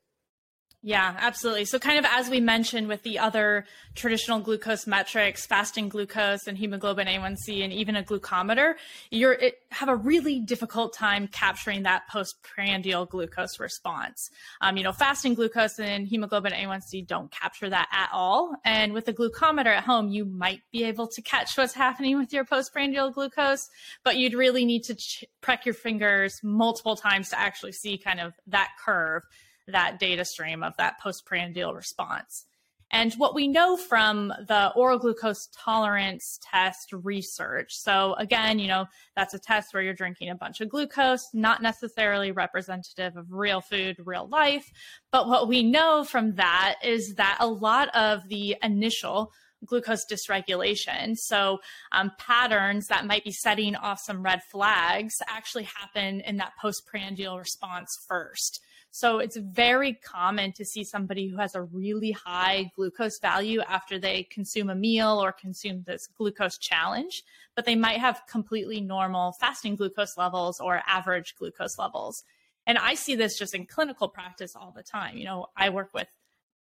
Yeah, 0.86 1.16
absolutely. 1.18 1.64
So, 1.64 1.80
kind 1.80 1.98
of 1.98 2.04
as 2.12 2.30
we 2.30 2.42
mentioned 2.42 2.90
with 2.90 3.04
the 3.04 3.18
other 3.18 3.66
traditional 3.96 4.42
glucose 4.42 4.86
metrics, 4.86 5.46
fasting 5.46 5.88
glucose 5.88 6.46
and 6.46 6.58
hemoglobin 6.58 7.08
A1C, 7.08 7.64
and 7.64 7.72
even 7.72 7.96
a 7.96 8.04
glucometer, 8.04 8.74
you're 9.10 9.40
have 9.72 9.88
a 9.88 9.96
really 9.96 10.42
difficult 10.42 10.94
time 10.94 11.30
capturing 11.30 11.84
that 11.84 12.10
postprandial 12.10 13.06
glucose 13.06 13.62
response. 13.62 14.30
Um, 14.60 14.76
you 14.76 14.84
know, 14.84 14.92
fasting 14.92 15.36
glucose 15.36 15.80
and 15.80 16.06
hemoglobin 16.06 16.52
A1C 16.52 17.08
don't 17.08 17.32
capture 17.32 17.70
that 17.70 17.88
at 17.94 18.10
all. 18.12 18.54
And 18.66 18.92
with 18.92 19.08
a 19.08 19.14
glucometer 19.14 19.68
at 19.68 19.86
home, 19.86 20.10
you 20.10 20.26
might 20.26 20.64
be 20.74 20.84
able 20.84 21.08
to 21.08 21.22
catch 21.22 21.58
what's 21.58 21.74
happening 21.74 22.18
with 22.18 22.34
your 22.34 22.44
postprandial 22.44 23.10
glucose, 23.10 23.70
but 24.04 24.18
you'd 24.18 24.34
really 24.34 24.66
need 24.66 24.84
to 24.84 24.96
ch- 24.96 25.24
press 25.40 25.66
your 25.66 25.76
fingers 25.76 26.42
multiple 26.44 26.98
times 26.98 27.30
to 27.30 27.40
actually 27.40 27.72
see 27.72 27.98
kind 27.98 28.20
of 28.20 28.34
that 28.48 28.72
curve 28.84 29.24
that 29.68 30.00
data 30.00 30.26
stream 30.26 30.64
of 30.64 30.76
that 30.78 31.00
postprandial 31.02 31.74
response. 31.74 32.46
And 32.94 33.12
what 33.16 33.34
we 33.34 33.48
know 33.48 33.76
from 33.76 34.28
the 34.28 34.72
oral 34.76 35.00
glucose 35.00 35.50
tolerance 35.52 36.40
test 36.44 36.94
research. 36.94 37.74
So, 37.74 38.14
again, 38.20 38.60
you 38.60 38.68
know, 38.68 38.86
that's 39.16 39.34
a 39.34 39.40
test 39.40 39.74
where 39.74 39.82
you're 39.82 39.96
drinking 39.96 40.30
a 40.30 40.36
bunch 40.36 40.62
of 40.62 40.70
glucose, 40.70 41.28
not 41.34 41.64
necessarily 41.64 42.32
representative 42.32 43.18
of 43.18 43.32
real 43.32 43.62
food, 43.62 43.96
real 44.06 44.28
life. 44.28 44.72
But 45.12 45.28
what 45.28 45.48
we 45.48 45.64
know 45.64 46.04
from 46.04 46.36
that 46.36 46.76
is 46.84 47.16
that 47.16 47.38
a 47.40 47.48
lot 47.48 47.90
of 47.96 48.30
the 48.30 48.58
initial 48.62 49.32
glucose 49.66 50.06
dysregulation. 50.06 51.18
So, 51.18 51.62
um, 51.94 52.12
patterns 52.20 52.86
that 52.88 53.08
might 53.08 53.24
be 53.24 53.32
setting 53.32 53.76
off 53.76 54.02
some 54.02 54.22
red 54.22 54.44
flags 54.52 55.16
actually 55.28 55.64
happen 55.64 56.22
in 56.22 56.38
that 56.38 56.54
postprandial 56.62 57.40
response 57.40 57.90
first. 58.08 58.60
So 58.96 59.18
it's 59.18 59.38
very 59.38 59.94
common 59.94 60.52
to 60.52 60.64
see 60.64 60.84
somebody 60.84 61.28
who 61.28 61.38
has 61.38 61.56
a 61.56 61.64
really 61.64 62.12
high 62.12 62.72
glucose 62.76 63.18
value 63.18 63.60
after 63.68 63.98
they 63.98 64.22
consume 64.26 64.70
a 64.70 64.76
meal 64.76 65.20
or 65.20 65.32
consume 65.32 65.82
this 65.82 66.06
glucose 66.16 66.60
challenge, 66.60 67.24
but 67.56 67.66
they 67.66 67.74
might 67.74 68.00
have 68.00 68.22
completely 68.30 68.82
normal 68.82 69.32
fasting 69.32 69.76
glucose 69.76 70.16
levels 70.16 70.60
or 70.60 70.84
average 70.86 71.34
glucose 71.40 71.80
levels. 71.80 72.24
And 72.68 72.78
I 72.78 72.94
see 72.94 73.16
this 73.16 73.36
just 73.36 73.56
in 73.56 73.66
clinical 73.66 74.08
practice 74.08 74.56
all 74.56 74.72
the 74.76 74.84
time. 74.84 75.18
You 75.18 75.26
know, 75.26 75.48
I 75.58 75.72
work 75.72 75.90
with 75.96 76.08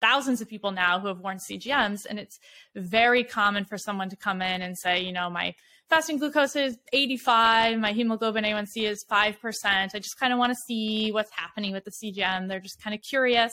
thousands 0.02 0.42
of 0.42 0.48
people 0.48 0.70
now 0.70 1.00
who 1.00 1.08
have 1.08 1.20
worn 1.20 1.38
CGMs, 1.38 2.04
and 2.04 2.18
it's 2.18 2.40
very 2.74 3.24
common 3.24 3.64
for 3.64 3.78
someone 3.78 4.10
to 4.10 4.16
come 4.16 4.42
in 4.42 4.60
and 4.60 4.76
say, 4.76 5.00
you 5.00 5.12
know, 5.12 5.30
my 5.30 5.54
fasting 5.88 6.18
glucose 6.18 6.56
is 6.56 6.76
85, 6.92 7.78
my 7.78 7.92
hemoglobin 7.92 8.44
A1C 8.44 8.88
is 8.88 9.04
5%. 9.10 9.36
I 9.64 9.88
just 9.94 10.18
kind 10.18 10.32
of 10.32 10.38
want 10.38 10.52
to 10.52 10.58
see 10.66 11.10
what's 11.12 11.30
happening 11.32 11.72
with 11.72 11.84
the 11.84 11.90
CGM. 11.90 12.48
They're 12.48 12.60
just 12.60 12.82
kind 12.82 12.94
of 12.94 13.00
curious. 13.02 13.52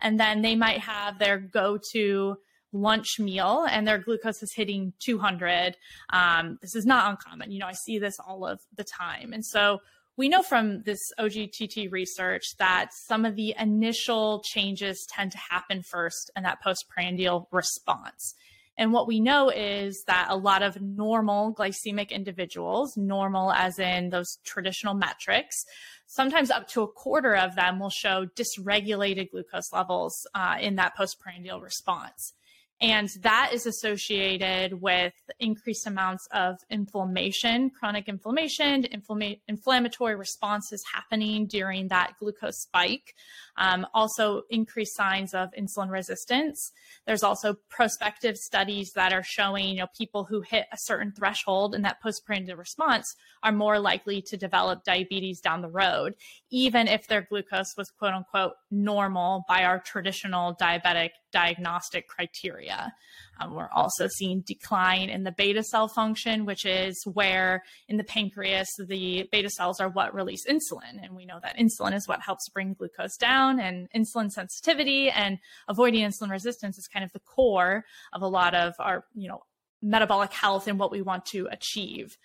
And 0.00 0.18
then 0.18 0.42
they 0.42 0.56
might 0.56 0.80
have 0.80 1.18
their 1.18 1.38
go 1.38 1.78
to 1.92 2.36
lunch 2.72 3.18
meal 3.18 3.66
and 3.70 3.86
their 3.86 3.98
glucose 3.98 4.42
is 4.42 4.52
hitting 4.54 4.92
200. 5.04 5.76
Um, 6.12 6.58
this 6.60 6.74
is 6.74 6.84
not 6.84 7.10
uncommon. 7.10 7.50
You 7.50 7.60
know, 7.60 7.66
I 7.66 7.72
see 7.72 7.98
this 7.98 8.16
all 8.26 8.46
of 8.46 8.60
the 8.76 8.84
time. 8.84 9.32
And 9.32 9.44
so 9.44 9.80
we 10.16 10.28
know 10.28 10.42
from 10.42 10.82
this 10.82 10.98
OGTT 11.18 11.92
research 11.92 12.42
that 12.58 12.88
some 13.06 13.24
of 13.24 13.36
the 13.36 13.54
initial 13.58 14.42
changes 14.44 15.06
tend 15.10 15.32
to 15.32 15.38
happen 15.50 15.82
first 15.82 16.30
in 16.36 16.42
that 16.42 16.62
postprandial 16.62 17.48
response. 17.52 18.34
And 18.78 18.92
what 18.92 19.06
we 19.06 19.20
know 19.20 19.48
is 19.48 20.04
that 20.06 20.26
a 20.28 20.36
lot 20.36 20.62
of 20.62 20.80
normal 20.80 21.54
glycemic 21.54 22.10
individuals, 22.10 22.96
normal 22.96 23.52
as 23.52 23.78
in 23.78 24.10
those 24.10 24.38
traditional 24.44 24.94
metrics, 24.94 25.64
sometimes 26.06 26.50
up 26.50 26.68
to 26.68 26.82
a 26.82 26.88
quarter 26.88 27.34
of 27.34 27.54
them 27.56 27.78
will 27.78 27.90
show 27.90 28.26
dysregulated 28.26 29.30
glucose 29.30 29.72
levels 29.72 30.26
uh, 30.34 30.56
in 30.60 30.76
that 30.76 30.94
postprandial 30.96 31.60
response. 31.60 32.34
And 32.80 33.08
that 33.22 33.52
is 33.54 33.64
associated 33.64 34.82
with 34.82 35.14
increased 35.38 35.86
amounts 35.86 36.28
of 36.30 36.58
inflammation, 36.68 37.70
chronic 37.70 38.06
inflammation, 38.06 38.82
inflama- 38.82 39.40
inflammatory 39.48 40.14
responses 40.14 40.84
happening 40.92 41.46
during 41.46 41.88
that 41.88 42.12
glucose 42.18 42.58
spike. 42.58 43.14
Um, 43.56 43.86
also, 43.94 44.42
increased 44.50 44.94
signs 44.94 45.32
of 45.32 45.48
insulin 45.58 45.90
resistance. 45.90 46.72
There's 47.06 47.22
also 47.22 47.54
prospective 47.70 48.36
studies 48.36 48.92
that 48.92 49.14
are 49.14 49.22
showing, 49.22 49.68
you 49.70 49.76
know, 49.76 49.86
people 49.96 50.24
who 50.24 50.42
hit 50.42 50.66
a 50.70 50.76
certain 50.76 51.12
threshold 51.12 51.74
in 51.74 51.80
that 51.82 52.02
postprandial 52.02 52.58
response 52.58 53.16
are 53.42 53.52
more 53.52 53.78
likely 53.78 54.20
to 54.20 54.36
develop 54.36 54.84
diabetes 54.84 55.40
down 55.40 55.62
the 55.62 55.70
road, 55.70 56.14
even 56.50 56.86
if 56.86 57.06
their 57.08 57.22
glucose 57.22 57.74
was 57.76 57.90
quote 57.90 58.14
unquote 58.14 58.52
normal 58.70 59.44
by 59.48 59.64
our 59.64 59.80
traditional 59.80 60.54
diabetic 60.60 61.10
diagnostic 61.32 62.08
criteria. 62.08 62.92
Um, 63.40 63.54
we're 63.54 63.70
also 63.70 64.06
seeing 64.06 64.42
decline 64.46 65.10
in 65.10 65.24
the 65.24 65.32
beta 65.32 65.62
cell 65.62 65.88
function, 65.88 66.46
which 66.46 66.64
is 66.64 67.02
where 67.12 67.62
in 67.88 67.96
the 67.96 68.04
pancreas, 68.04 68.68
the 68.88 69.28
beta 69.30 69.50
cells 69.50 69.80
are 69.80 69.88
what 69.88 70.14
release 70.14 70.46
insulin. 70.48 71.02
And 71.02 71.14
we 71.14 71.26
know 71.26 71.40
that 71.42 71.58
insulin 71.58 71.94
is 71.94 72.08
what 72.08 72.20
helps 72.20 72.48
bring 72.48 72.74
glucose 72.74 73.16
down 73.16 73.60
and 73.60 73.88
insulin 73.94 74.30
sensitivity 74.30 75.10
and 75.10 75.38
avoiding 75.68 76.06
insulin 76.06 76.30
resistance 76.30 76.78
is 76.78 76.86
kind 76.86 77.04
of 77.04 77.12
the 77.12 77.20
core 77.20 77.84
of 78.12 78.22
a 78.22 78.28
lot 78.28 78.54
of 78.54 78.72
our, 78.78 79.04
you 79.14 79.28
know, 79.28 79.42
metabolic 79.82 80.32
health 80.32 80.68
and 80.68 80.78
what 80.78 80.90
we 80.90 81.02
want 81.02 81.26
to 81.26 81.48
achieve. 81.50 82.16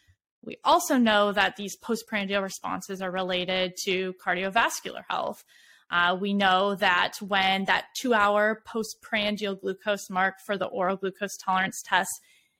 We 0.43 0.57
also 0.63 0.97
know 0.97 1.31
that 1.31 1.55
these 1.55 1.75
postprandial 1.77 2.41
responses 2.41 3.01
are 3.01 3.11
related 3.11 3.73
to 3.85 4.13
cardiovascular 4.25 5.03
health. 5.07 5.43
Uh, 5.91 6.17
we 6.19 6.33
know 6.33 6.75
that 6.75 7.13
when 7.19 7.65
that 7.65 7.85
two 7.99 8.13
hour 8.13 8.63
postprandial 8.65 9.55
glucose 9.55 10.09
mark 10.09 10.35
for 10.45 10.57
the 10.57 10.65
oral 10.65 10.95
glucose 10.95 11.37
tolerance 11.37 11.83
test 11.85 12.09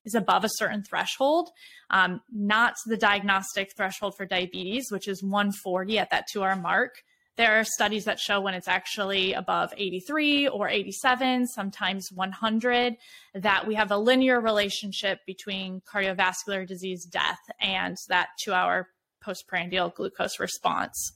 is 0.03 0.15
above 0.15 0.43
a 0.43 0.49
certain 0.49 0.83
threshold, 0.83 1.49
um, 1.89 2.21
not 2.31 2.73
the 2.85 2.97
diagnostic 2.97 3.71
threshold 3.75 4.15
for 4.17 4.25
diabetes, 4.25 4.87
which 4.89 5.07
is 5.07 5.23
140 5.23 5.97
at 5.97 6.09
that 6.09 6.25
two 6.31 6.43
hour 6.43 6.55
mark. 6.55 7.03
There 7.37 7.59
are 7.59 7.63
studies 7.63 8.05
that 8.05 8.19
show 8.19 8.41
when 8.41 8.53
it's 8.53 8.67
actually 8.67 9.33
above 9.33 9.73
83 9.77 10.49
or 10.49 10.67
87, 10.67 11.47
sometimes 11.47 12.09
100, 12.13 12.95
that 13.35 13.65
we 13.65 13.75
have 13.75 13.91
a 13.91 13.97
linear 13.97 14.41
relationship 14.41 15.19
between 15.25 15.81
cardiovascular 15.81 16.67
disease 16.67 17.05
death 17.05 17.39
and 17.61 17.95
that 18.09 18.29
two 18.43 18.53
hour 18.53 18.89
postprandial 19.21 19.89
glucose 19.89 20.39
response. 20.39 21.13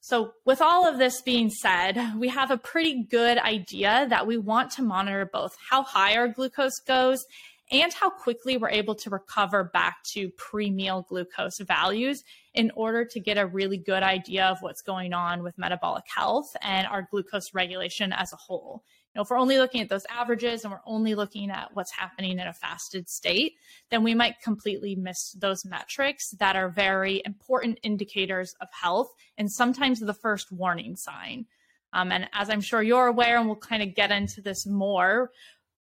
So, 0.00 0.32
with 0.44 0.62
all 0.62 0.86
of 0.86 0.98
this 0.98 1.20
being 1.22 1.50
said, 1.50 2.14
we 2.16 2.28
have 2.28 2.52
a 2.52 2.56
pretty 2.56 3.04
good 3.10 3.36
idea 3.36 4.06
that 4.08 4.28
we 4.28 4.36
want 4.36 4.70
to 4.72 4.82
monitor 4.82 5.28
both 5.30 5.56
how 5.70 5.82
high 5.82 6.16
our 6.16 6.28
glucose 6.28 6.78
goes 6.86 7.24
and 7.70 7.92
how 7.92 8.08
quickly 8.08 8.56
we're 8.56 8.70
able 8.70 8.94
to 8.94 9.10
recover 9.10 9.64
back 9.64 10.02
to 10.02 10.30
pre 10.30 10.70
meal 10.70 11.06
glucose 11.08 11.58
values 11.58 12.24
in 12.54 12.70
order 12.74 13.04
to 13.04 13.20
get 13.20 13.38
a 13.38 13.46
really 13.46 13.76
good 13.76 14.02
idea 14.02 14.46
of 14.46 14.58
what's 14.60 14.82
going 14.82 15.12
on 15.12 15.42
with 15.42 15.58
metabolic 15.58 16.04
health 16.14 16.56
and 16.62 16.86
our 16.86 17.06
glucose 17.10 17.52
regulation 17.54 18.12
as 18.12 18.32
a 18.32 18.36
whole. 18.36 18.82
You 19.14 19.18
know, 19.18 19.22
if 19.22 19.30
we're 19.30 19.38
only 19.38 19.58
looking 19.58 19.80
at 19.80 19.88
those 19.88 20.06
averages 20.10 20.64
and 20.64 20.72
we're 20.72 20.80
only 20.86 21.14
looking 21.14 21.50
at 21.50 21.70
what's 21.74 21.92
happening 21.92 22.38
in 22.38 22.46
a 22.46 22.52
fasted 22.52 23.08
state, 23.08 23.54
then 23.90 24.02
we 24.02 24.14
might 24.14 24.40
completely 24.42 24.94
miss 24.96 25.32
those 25.32 25.64
metrics 25.64 26.30
that 26.38 26.56
are 26.56 26.68
very 26.68 27.22
important 27.24 27.80
indicators 27.82 28.54
of 28.60 28.68
health 28.70 29.12
and 29.36 29.50
sometimes 29.50 30.00
the 30.00 30.14
first 30.14 30.52
warning 30.52 30.96
sign. 30.96 31.46
Um, 31.92 32.12
and 32.12 32.28
as 32.32 32.50
I'm 32.50 32.60
sure 32.60 32.82
you're 32.82 33.06
aware, 33.06 33.38
and 33.38 33.46
we'll 33.46 33.56
kind 33.56 33.82
of 33.82 33.94
get 33.94 34.10
into 34.10 34.42
this 34.42 34.66
more, 34.66 35.30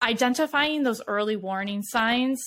identifying 0.04 0.84
those 0.84 1.02
early 1.08 1.36
warning 1.36 1.82
signs 1.82 2.42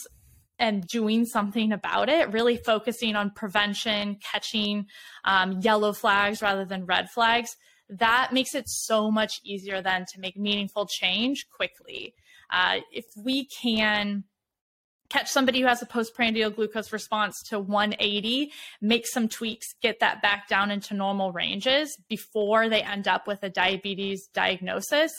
and 0.58 0.86
doing 0.86 1.24
something 1.24 1.72
about 1.72 2.08
it, 2.08 2.32
really 2.32 2.56
focusing 2.56 3.16
on 3.16 3.30
prevention, 3.30 4.18
catching 4.22 4.86
um, 5.24 5.60
yellow 5.60 5.92
flags 5.92 6.40
rather 6.40 6.64
than 6.64 6.86
red 6.86 7.10
flags, 7.10 7.56
that 7.88 8.32
makes 8.32 8.54
it 8.54 8.68
so 8.68 9.10
much 9.10 9.34
easier 9.44 9.80
then 9.80 10.04
to 10.12 10.20
make 10.20 10.36
meaningful 10.36 10.86
change 10.86 11.46
quickly. 11.54 12.14
Uh, 12.50 12.78
if 12.92 13.04
we 13.16 13.46
can 13.46 14.24
catch 15.08 15.28
somebody 15.28 15.60
who 15.60 15.66
has 15.66 15.82
a 15.82 15.86
postprandial 15.86 16.50
glucose 16.50 16.92
response 16.92 17.40
to 17.48 17.60
180, 17.60 18.50
make 18.80 19.06
some 19.06 19.28
tweaks, 19.28 19.74
get 19.80 20.00
that 20.00 20.20
back 20.20 20.48
down 20.48 20.70
into 20.70 20.94
normal 20.94 21.32
ranges 21.32 21.96
before 22.08 22.68
they 22.68 22.82
end 22.82 23.06
up 23.06 23.26
with 23.28 23.42
a 23.42 23.48
diabetes 23.48 24.28
diagnosis, 24.34 25.12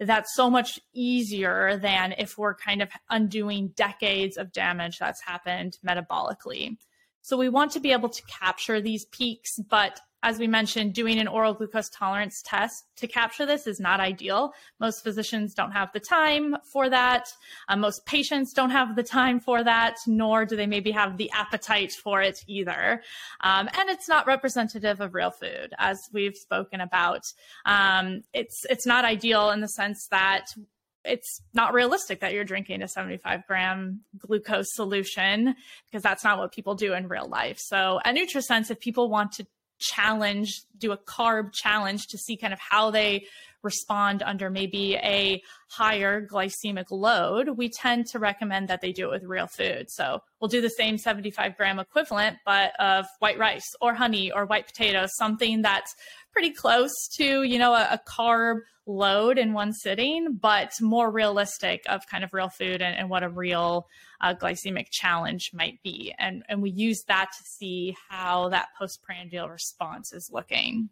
that's 0.00 0.34
so 0.34 0.50
much 0.50 0.80
easier 0.92 1.76
than 1.76 2.14
if 2.18 2.36
we're 2.38 2.54
kind 2.54 2.82
of 2.82 2.88
undoing 3.10 3.68
decades 3.76 4.36
of 4.36 4.52
damage 4.52 4.98
that's 4.98 5.22
happened 5.22 5.78
metabolically. 5.86 6.76
So 7.22 7.36
we 7.36 7.48
want 7.48 7.72
to 7.72 7.80
be 7.80 7.92
able 7.92 8.10
to 8.10 8.22
capture 8.24 8.80
these 8.80 9.06
peaks, 9.06 9.58
but 9.58 10.00
as 10.24 10.38
we 10.38 10.46
mentioned, 10.46 10.94
doing 10.94 11.18
an 11.18 11.28
oral 11.28 11.52
glucose 11.52 11.90
tolerance 11.90 12.42
test 12.46 12.86
to 12.96 13.06
capture 13.06 13.44
this 13.44 13.66
is 13.66 13.78
not 13.78 14.00
ideal. 14.00 14.54
Most 14.80 15.04
physicians 15.04 15.52
don't 15.52 15.72
have 15.72 15.92
the 15.92 16.00
time 16.00 16.56
for 16.72 16.88
that. 16.88 17.28
Uh, 17.68 17.76
most 17.76 18.06
patients 18.06 18.54
don't 18.54 18.70
have 18.70 18.96
the 18.96 19.02
time 19.02 19.38
for 19.38 19.62
that, 19.62 19.96
nor 20.06 20.46
do 20.46 20.56
they 20.56 20.66
maybe 20.66 20.90
have 20.90 21.18
the 21.18 21.30
appetite 21.32 21.92
for 21.92 22.22
it 22.22 22.42
either. 22.46 23.02
Um, 23.42 23.68
and 23.78 23.90
it's 23.90 24.08
not 24.08 24.26
representative 24.26 25.02
of 25.02 25.12
real 25.12 25.30
food, 25.30 25.74
as 25.78 26.08
we've 26.10 26.36
spoken 26.36 26.80
about. 26.80 27.22
Um, 27.66 28.22
it's 28.32 28.64
it's 28.70 28.86
not 28.86 29.04
ideal 29.04 29.50
in 29.50 29.60
the 29.60 29.68
sense 29.68 30.08
that 30.10 30.46
it's 31.04 31.42
not 31.52 31.74
realistic 31.74 32.20
that 32.20 32.32
you're 32.32 32.44
drinking 32.44 32.80
a 32.80 32.88
75 32.88 33.46
gram 33.46 34.00
glucose 34.18 34.74
solution 34.74 35.54
because 35.86 36.02
that's 36.02 36.24
not 36.24 36.38
what 36.38 36.52
people 36.52 36.74
do 36.74 36.94
in 36.94 37.08
real 37.08 37.28
life. 37.28 37.58
So 37.58 38.00
at 38.04 38.14
NutriSense, 38.14 38.70
if 38.70 38.80
people 38.80 39.10
want 39.10 39.32
to 39.32 39.46
challenge, 39.78 40.62
do 40.78 40.92
a 40.92 40.98
carb 40.98 41.52
challenge 41.52 42.06
to 42.08 42.18
see 42.18 42.36
kind 42.36 42.52
of 42.52 42.58
how 42.60 42.90
they 42.90 43.26
respond 43.64 44.22
under 44.22 44.50
maybe 44.50 44.94
a 44.96 45.42
higher 45.68 46.24
glycemic 46.24 46.84
load, 46.90 47.48
we 47.56 47.68
tend 47.68 48.06
to 48.06 48.18
recommend 48.18 48.68
that 48.68 48.80
they 48.80 48.92
do 48.92 49.06
it 49.06 49.10
with 49.10 49.24
real 49.24 49.46
food. 49.46 49.90
So 49.90 50.20
we'll 50.38 50.48
do 50.48 50.60
the 50.60 50.68
same 50.68 50.98
75 50.98 51.56
gram 51.56 51.78
equivalent, 51.78 52.36
but 52.44 52.78
of 52.78 53.06
white 53.18 53.38
rice 53.38 53.68
or 53.80 53.94
honey 53.94 54.30
or 54.30 54.44
white 54.44 54.66
potatoes, 54.66 55.16
something 55.16 55.62
that's 55.62 55.94
pretty 56.34 56.50
close 56.50 56.92
to, 57.14 57.42
you 57.44 57.58
know, 57.58 57.72
a, 57.72 57.88
a 57.92 58.00
carb 58.06 58.60
load 58.86 59.38
in 59.38 59.54
one 59.54 59.72
sitting, 59.72 60.34
but 60.34 60.72
more 60.80 61.10
realistic 61.10 61.82
of 61.88 62.06
kind 62.10 62.22
of 62.24 62.34
real 62.34 62.50
food 62.50 62.82
and, 62.82 62.96
and 62.96 63.08
what 63.08 63.22
a 63.22 63.28
real 63.28 63.86
uh, 64.20 64.34
glycemic 64.34 64.88
challenge 64.90 65.50
might 65.54 65.82
be. 65.82 66.14
And, 66.18 66.42
and 66.48 66.60
we 66.60 66.70
use 66.70 67.02
that 67.08 67.30
to 67.36 67.44
see 67.44 67.96
how 68.10 68.50
that 68.50 68.68
postprandial 68.78 69.48
response 69.48 70.12
is 70.12 70.28
looking. 70.32 70.90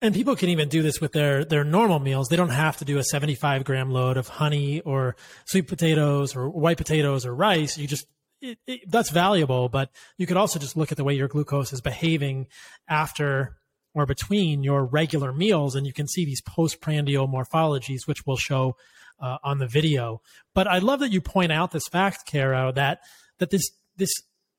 And 0.00 0.14
people 0.14 0.36
can 0.36 0.50
even 0.50 0.68
do 0.68 0.82
this 0.82 1.00
with 1.00 1.12
their 1.12 1.46
their 1.46 1.64
normal 1.64 1.98
meals. 1.98 2.28
They 2.28 2.36
don't 2.36 2.50
have 2.50 2.76
to 2.78 2.84
do 2.84 2.98
a 2.98 3.04
75 3.04 3.64
gram 3.64 3.90
load 3.90 4.18
of 4.18 4.28
honey 4.28 4.82
or 4.82 5.16
sweet 5.46 5.66
potatoes 5.66 6.36
or 6.36 6.50
white 6.50 6.76
potatoes 6.76 7.24
or 7.24 7.34
rice. 7.34 7.78
You 7.78 7.86
just 7.86 8.06
it, 8.42 8.58
it, 8.66 8.90
that's 8.90 9.08
valuable, 9.08 9.70
but 9.70 9.90
you 10.18 10.26
could 10.26 10.36
also 10.36 10.58
just 10.58 10.76
look 10.76 10.92
at 10.92 10.98
the 10.98 11.04
way 11.04 11.14
your 11.14 11.28
glucose 11.28 11.72
is 11.72 11.80
behaving 11.80 12.48
after 12.86 13.56
or 13.94 14.06
between 14.06 14.62
your 14.62 14.84
regular 14.84 15.32
meals, 15.32 15.74
and 15.74 15.86
you 15.86 15.92
can 15.92 16.08
see 16.08 16.24
these 16.24 16.42
postprandial 16.42 17.28
morphologies, 17.28 18.06
which 18.06 18.26
we'll 18.26 18.36
show 18.36 18.76
uh, 19.20 19.38
on 19.42 19.58
the 19.58 19.66
video. 19.66 20.20
But 20.54 20.66
I 20.66 20.78
love 20.78 21.00
that 21.00 21.12
you 21.12 21.20
point 21.20 21.52
out 21.52 21.70
this 21.70 21.86
fact, 21.90 22.26
Kara, 22.26 22.72
that 22.74 23.00
that 23.38 23.50
this 23.50 23.70
this 23.96 24.12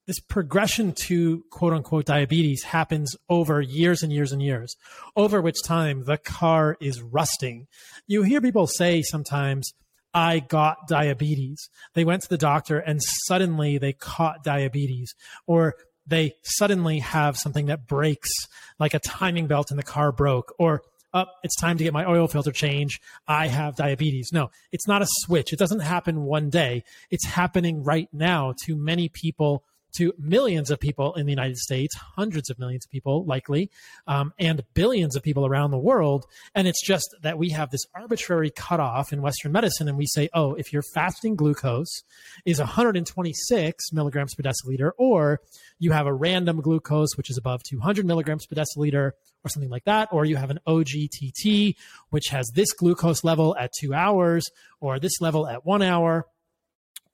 this 0.08 0.20
progression 0.20 0.94
to 0.94 1.44
quote 1.50 1.74
unquote 1.74 2.06
diabetes 2.06 2.64
happens 2.64 3.16
over 3.30 3.60
years 3.62 4.04
and 4.04 4.14
years 4.14 4.32
and 4.32 4.42
years, 4.42 4.76
over 5.16 5.42
which 5.42 5.62
time 5.64 6.06
the 6.06 6.18
car 6.18 6.78
is 6.80 7.02
rusting. 7.02 7.68
You 8.08 8.24
hear 8.24 8.42
people 8.42 8.68
say 8.68 9.02
sometimes, 9.02 9.74
I 10.14 10.40
got 10.40 10.88
diabetes. 10.88 11.70
They 11.94 12.06
went 12.06 12.22
to 12.22 12.30
the 12.30 12.38
doctor 12.38 12.80
and 12.80 13.02
suddenly 13.28 13.78
they 13.78 13.92
caught 13.94 14.44
diabetes. 14.44 15.14
Or 15.46 15.76
they 16.08 16.36
suddenly 16.44 17.00
have 17.00 17.38
something 17.38 17.68
that 17.68 17.88
breaks, 17.88 18.32
like 18.80 18.94
a 18.94 19.00
timing 19.00 19.48
belt 19.48 19.72
in 19.72 19.78
the 19.78 19.84
car 19.84 20.12
broke, 20.12 20.54
or 20.60 20.84
up, 21.14 21.30
oh, 21.32 21.40
it's 21.44 21.56
time 21.56 21.78
to 21.78 21.84
get 21.84 21.94
my 21.94 22.06
oil 22.06 22.28
filter 22.28 22.52
change. 22.52 23.00
I 23.26 23.48
have 23.48 23.78
diabetes. 23.78 24.32
No, 24.34 24.52
it's 24.74 24.88
not 24.88 25.02
a 25.02 25.08
switch. 25.10 25.54
It 25.54 25.60
doesn't 25.60 25.80
happen 25.80 26.24
one 26.24 26.50
day. 26.50 26.84
It's 27.10 27.26
happening 27.26 27.84
right 27.84 28.10
now 28.12 28.54
to 28.66 28.76
many 28.76 29.08
people 29.08 29.64
to 29.98 30.14
millions 30.18 30.72
of 30.72 30.80
people 30.80 31.14
in 31.16 31.26
the 31.26 31.32
United 31.32 31.58
States, 31.58 31.96
hundreds 31.96 32.50
of 32.50 32.60
millions 32.60 32.86
of 32.86 32.92
people 32.92 33.26
likely, 33.26 33.70
um, 34.08 34.34
and 34.40 34.64
billions 34.74 35.16
of 35.16 35.24
people 35.24 35.46
around 35.46 35.72
the 35.72 35.78
world. 35.78 36.26
And 36.54 36.68
it's 36.68 36.86
just 36.86 37.16
that 37.22 37.38
we 37.38 37.50
have 37.50 37.72
this 37.72 37.86
arbitrary 37.96 38.50
cutoff 38.50 39.12
in 39.12 39.22
Western 39.22 39.52
medicine, 39.52 39.88
and 39.88 39.98
we 39.98 40.08
say, 40.08 40.30
oh, 40.34 40.54
if 40.54 40.72
your 40.74 40.84
fasting 40.94 41.36
glucose 41.36 42.04
is 42.46 42.60
126 42.60 43.94
milligrams 43.94 44.36
per 44.36 44.44
deciliter, 44.44 44.92
or 44.98 45.40
you 45.80 45.92
have 45.92 46.08
a 46.08 46.14
random 46.14 46.62
glucose 46.62 47.16
which 47.16 47.30
is 47.30 47.38
above 47.38 47.62
200 47.64 48.06
milligrams 48.06 48.46
per 48.46 48.56
deciliter, 48.56 49.12
or 49.46 49.50
something 49.50 49.70
like 49.70 49.86
that, 49.86 50.10
or 50.12 50.26
you 50.26 50.36
have 50.36 50.50
an 50.50 50.60
OGTT 50.68 51.76
which 52.10 52.30
has 52.30 52.50
this 52.56 52.74
glucose 52.74 53.24
level 53.24 53.56
at 53.58 53.72
two 53.80 53.94
hours, 53.94 54.44
or 54.80 55.00
this 55.00 55.22
level 55.22 55.48
at 55.48 55.66
one 55.66 55.82
hour 55.82 56.26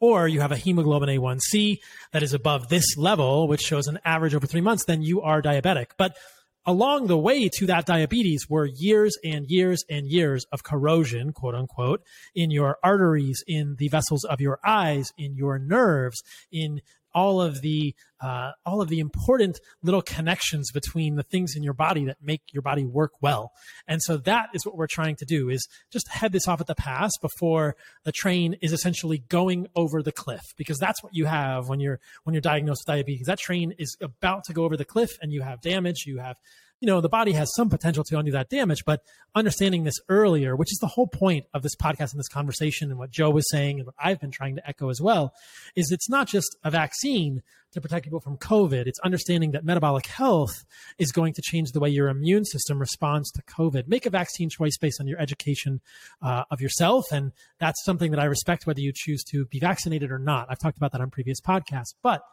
or 0.02 0.28
you 0.28 0.42
have 0.42 0.52
a 0.52 0.58
hemoglobin 0.58 1.08
A1C 1.08 1.80
that 2.12 2.24
is 2.24 2.34
above 2.34 2.68
this 2.68 2.98
level, 2.98 3.48
which 3.48 3.62
shows 3.62 3.88
an 3.88 4.00
average 4.04 4.36
over 4.36 4.48
three 4.48 4.60
months, 4.60 4.84
then 4.84 5.02
you 5.02 5.22
are 5.22 5.42
diabetic. 5.42 5.92
But 5.98 6.18
along 6.66 7.08
the 7.08 7.18
way 7.18 7.50
to 7.50 7.66
that 7.68 7.86
diabetes 7.86 8.48
were 8.50 8.66
years 8.66 9.18
and 9.24 9.46
years 9.48 9.84
and 9.90 10.08
years 10.08 10.46
of 10.52 10.64
corrosion, 10.64 11.32
quote 11.32 11.56
unquote, 11.56 12.02
in 12.36 12.52
your 12.52 12.78
arteries, 12.84 13.44
in 13.48 13.76
the 13.78 13.88
vessels 13.88 14.26
of 14.26 14.42
your 14.42 14.60
eyes, 14.66 15.14
in 15.18 15.36
your 15.36 15.58
nerves, 15.60 16.22
in 16.52 16.82
all 17.14 17.42
of 17.42 17.62
the 17.62 17.94
uh, 18.22 18.52
all 18.66 18.82
of 18.82 18.90
the 18.90 19.00
important 19.00 19.60
little 19.82 20.02
connections 20.02 20.72
between 20.72 21.16
the 21.16 21.24
things 21.24 21.56
in 21.56 21.64
your 21.64 21.74
body 21.74 22.06
that 22.06 22.18
make 22.22 22.42
your 22.54 22.62
body 22.62 22.86
work 22.86 23.12
well. 23.22 23.52
And 23.88 24.02
so 24.02 24.18
that 24.18 24.50
is 24.54 24.66
what 24.66 24.78
we're 24.78 24.88
trying 24.88 25.16
to 25.18 25.26
do 25.26 25.50
is 25.50 25.68
just 25.92 26.08
head 26.08 26.32
this 26.32 26.48
off 26.48 26.62
at 26.62 26.68
the 26.68 26.76
pass 26.76 27.12
before 27.20 27.76
the 28.04 28.12
train 28.12 28.56
is 28.62 28.74
essentially 28.74 29.24
going 29.30 29.68
over 29.76 30.04
the 30.04 30.12
cliff 30.12 30.44
because 30.56 30.78
that's 30.78 31.02
what 31.04 31.16
you 31.16 31.26
have 31.26 31.68
when 31.68 31.80
you're 31.80 32.00
when 32.24 32.34
you're 32.34 32.42
diagnosed 32.42 32.84
with 32.86 32.96
diabetes. 32.96 33.26
That 33.26 33.40
train 33.40 33.74
is 33.80 33.98
about 34.02 34.44
to 34.46 34.54
go 34.54 34.64
over 34.64 34.78
the 34.78 34.86
cliff 34.86 35.18
and 35.22 35.32
you 35.32 35.42
have 35.42 35.62
damage, 35.62 36.04
you 36.06 36.20
have 36.20 36.38
you 36.82 36.88
know, 36.88 37.00
the 37.00 37.10
body 37.10 37.32
has 37.34 37.54
some 37.56 37.70
potential 37.70 38.04
to 38.04 38.18
undo 38.18 38.32
that 38.32 38.50
damage, 38.50 38.84
but 38.86 39.04
understanding 39.36 39.84
this 39.84 40.00
earlier, 40.10 40.56
which 40.56 40.72
is 40.72 40.80
the 40.80 40.88
whole 40.88 41.08
point 41.08 41.46
of 41.54 41.62
this 41.62 41.76
podcast 41.76 42.12
and 42.12 42.20
this 42.20 42.28
conversation 42.28 42.90
and 42.90 43.00
what 43.00 43.12
Joe 43.12 43.30
was 43.30 43.50
saying 43.50 43.78
and 43.78 43.86
what 43.86 43.96
I've 44.04 44.20
been 44.20 44.32
trying 44.32 44.56
to 44.56 44.68
echo 44.68 44.90
as 44.90 45.00
well, 45.00 45.34
is 45.76 45.92
it's 45.92 46.10
not 46.10 46.28
just 46.28 46.58
a 46.64 46.72
vaccine 46.72 47.44
to 47.74 47.80
protect 47.80 48.04
people 48.04 48.20
from 48.20 48.36
COVID. 48.36 48.88
It's 48.88 49.00
understanding 49.02 49.52
that 49.52 49.64
metabolic 49.64 50.08
health 50.08 50.66
is 50.98 51.12
going 51.12 51.34
to 51.34 51.42
change 51.44 51.72
the 51.72 51.80
way 51.80 51.90
your 51.90 52.10
immune 52.10 52.46
system 52.46 52.80
responds 52.80 53.32
to 53.34 53.44
COVID. 53.44 53.88
Make 53.88 54.08
a 54.08 54.10
vaccine 54.10 54.50
choice 54.50 54.78
based 54.78 55.00
on 55.00 55.08
your 55.08 55.20
education 55.20 55.82
uh, 56.22 56.44
of 56.50 56.62
yourself. 56.62 57.06
And 57.12 57.32
that's 57.60 57.82
something 57.86 58.10
that 58.12 58.20
I 58.20 58.26
respect 58.26 58.66
whether 58.66 58.82
you 58.82 58.92
choose 58.94 59.24
to 59.26 59.46
be 59.46 59.60
vaccinated 59.60 60.12
or 60.12 60.20
not. 60.20 60.48
I've 60.50 60.60
talked 60.60 60.78
about 60.78 60.92
that 60.94 61.02
on 61.02 61.12
previous 61.12 61.40
podcasts, 61.40 61.94
but 62.02 62.24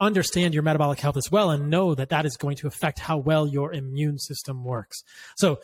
understand 0.00 0.54
your 0.54 0.62
metabolic 0.62 0.98
health 0.98 1.16
as 1.16 1.30
well 1.30 1.50
and 1.50 1.70
know 1.70 1.94
that 1.94 2.08
that 2.08 2.26
is 2.26 2.36
going 2.36 2.56
to 2.56 2.66
affect 2.66 2.98
how 2.98 3.18
well 3.18 3.46
your 3.46 3.72
immune 3.72 4.18
system 4.18 4.64
works. 4.64 5.02
So 5.36 5.60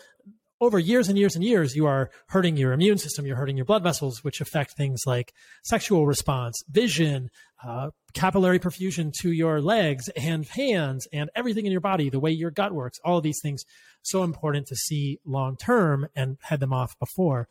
over 0.61 0.79
years 0.79 1.09
and 1.09 1.17
years 1.17 1.37
and 1.37 1.45
years, 1.45 1.77
you 1.77 1.87
are 1.87 2.11
hurting 2.29 2.57
your 2.57 2.73
immune 2.73 2.99
system, 2.99 3.27
you're 3.27 3.37
hurting 3.37 3.57
your 3.57 3.65
blood 3.65 3.83
vessels, 3.83 4.25
which 4.25 4.41
affect 4.41 4.73
things 4.73 5.01
like 5.07 5.33
sexual 5.63 6.07
response, 6.07 6.61
vision, 6.69 7.31
uh, 7.65 7.91
capillary 8.13 8.59
perfusion 8.59 9.13
to 9.21 9.31
your 9.31 9.61
legs 9.61 10.09
and 10.11 10.47
hands, 10.47 11.07
and 11.13 11.31
everything 11.35 11.67
in 11.67 11.73
your 11.73 11.81
body, 11.81 12.11
the 12.11 12.21
way 12.21 12.31
your 12.31 12.51
gut 12.51 12.73
works, 12.73 12.99
all 13.05 13.19
of 13.19 13.23
these 13.23 13.39
things, 13.43 13.63
so 14.03 14.23
important 14.23 14.67
to 14.67 14.77
see 14.77 15.21
long 15.25 15.57
term 15.57 16.09
and 16.17 16.39
head 16.43 16.61
them 16.61 16.73
off 16.73 16.99
before. 16.99 17.49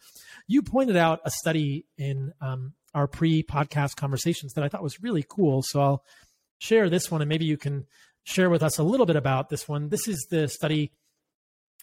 You 0.47 0.61
pointed 0.61 0.97
out 0.97 1.21
a 1.23 1.31
study 1.31 1.85
in 1.97 2.33
um, 2.41 2.73
our 2.93 3.07
pre 3.07 3.43
podcast 3.43 3.95
conversations 3.95 4.53
that 4.53 4.63
I 4.63 4.69
thought 4.69 4.83
was 4.83 5.01
really 5.01 5.25
cool. 5.27 5.61
So 5.61 5.81
I'll 5.81 6.03
share 6.59 6.89
this 6.89 7.11
one 7.11 7.21
and 7.21 7.29
maybe 7.29 7.45
you 7.45 7.57
can 7.57 7.85
share 8.23 8.49
with 8.49 8.63
us 8.63 8.77
a 8.77 8.83
little 8.83 9.05
bit 9.05 9.15
about 9.15 9.49
this 9.49 9.67
one. 9.67 9.89
This 9.89 10.07
is 10.07 10.27
the 10.29 10.47
study 10.47 10.91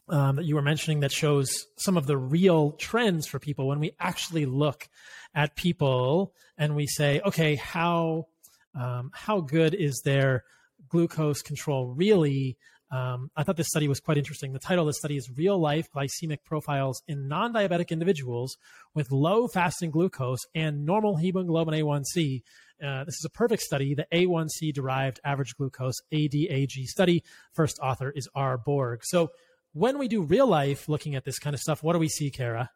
um, 0.08 0.36
that 0.36 0.44
you 0.44 0.54
were 0.54 0.62
mentioning 0.62 1.00
that 1.00 1.12
shows 1.12 1.66
some 1.76 1.96
of 1.96 2.06
the 2.06 2.16
real 2.16 2.72
trends 2.72 3.26
for 3.26 3.38
people 3.38 3.66
when 3.66 3.80
we 3.80 3.92
actually 3.98 4.46
look 4.46 4.88
at 5.34 5.56
people 5.56 6.34
and 6.58 6.76
we 6.76 6.86
say, 6.86 7.20
okay, 7.24 7.54
how 7.54 8.26
um, 8.74 9.10
how 9.14 9.40
good 9.40 9.74
is 9.74 10.02
their 10.04 10.44
glucose 10.88 11.42
control 11.42 11.86
really? 11.86 12.58
Um, 12.90 13.30
I 13.34 13.42
thought 13.42 13.56
this 13.56 13.68
study 13.68 13.88
was 13.88 13.98
quite 13.98 14.18
interesting. 14.18 14.52
The 14.52 14.58
title 14.58 14.84
of 14.84 14.88
the 14.88 14.98
study 14.98 15.16
is 15.16 15.30
Real 15.34 15.58
Life 15.58 15.88
Glycemic 15.90 16.44
Profiles 16.44 17.02
in 17.08 17.26
Non 17.26 17.52
Diabetic 17.52 17.88
Individuals 17.88 18.56
with 18.94 19.10
Low 19.10 19.48
Fasting 19.48 19.90
Glucose 19.90 20.46
and 20.54 20.84
Normal 20.84 21.16
Hemoglobin 21.16 21.74
A1C. 21.74 22.42
Uh, 22.82 23.04
this 23.04 23.14
is 23.14 23.24
a 23.24 23.30
perfect 23.30 23.62
study, 23.62 23.94
the 23.94 24.06
A1C 24.12 24.72
derived 24.72 25.20
average 25.24 25.56
glucose 25.56 26.00
ADAG 26.12 26.86
study. 26.86 27.22
First 27.52 27.78
author 27.80 28.10
is 28.10 28.28
R. 28.34 28.58
Borg. 28.58 29.00
So, 29.04 29.30
when 29.72 29.98
we 29.98 30.06
do 30.06 30.22
real 30.22 30.46
life 30.46 30.88
looking 30.88 31.16
at 31.16 31.24
this 31.24 31.40
kind 31.40 31.52
of 31.52 31.60
stuff, 31.60 31.82
what 31.82 31.94
do 31.94 31.98
we 31.98 32.08
see, 32.08 32.30
Kara? 32.30 32.70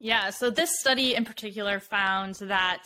Yeah, 0.00 0.30
so 0.30 0.50
this 0.50 0.80
study 0.80 1.14
in 1.14 1.24
particular 1.24 1.78
found 1.78 2.34
that 2.40 2.82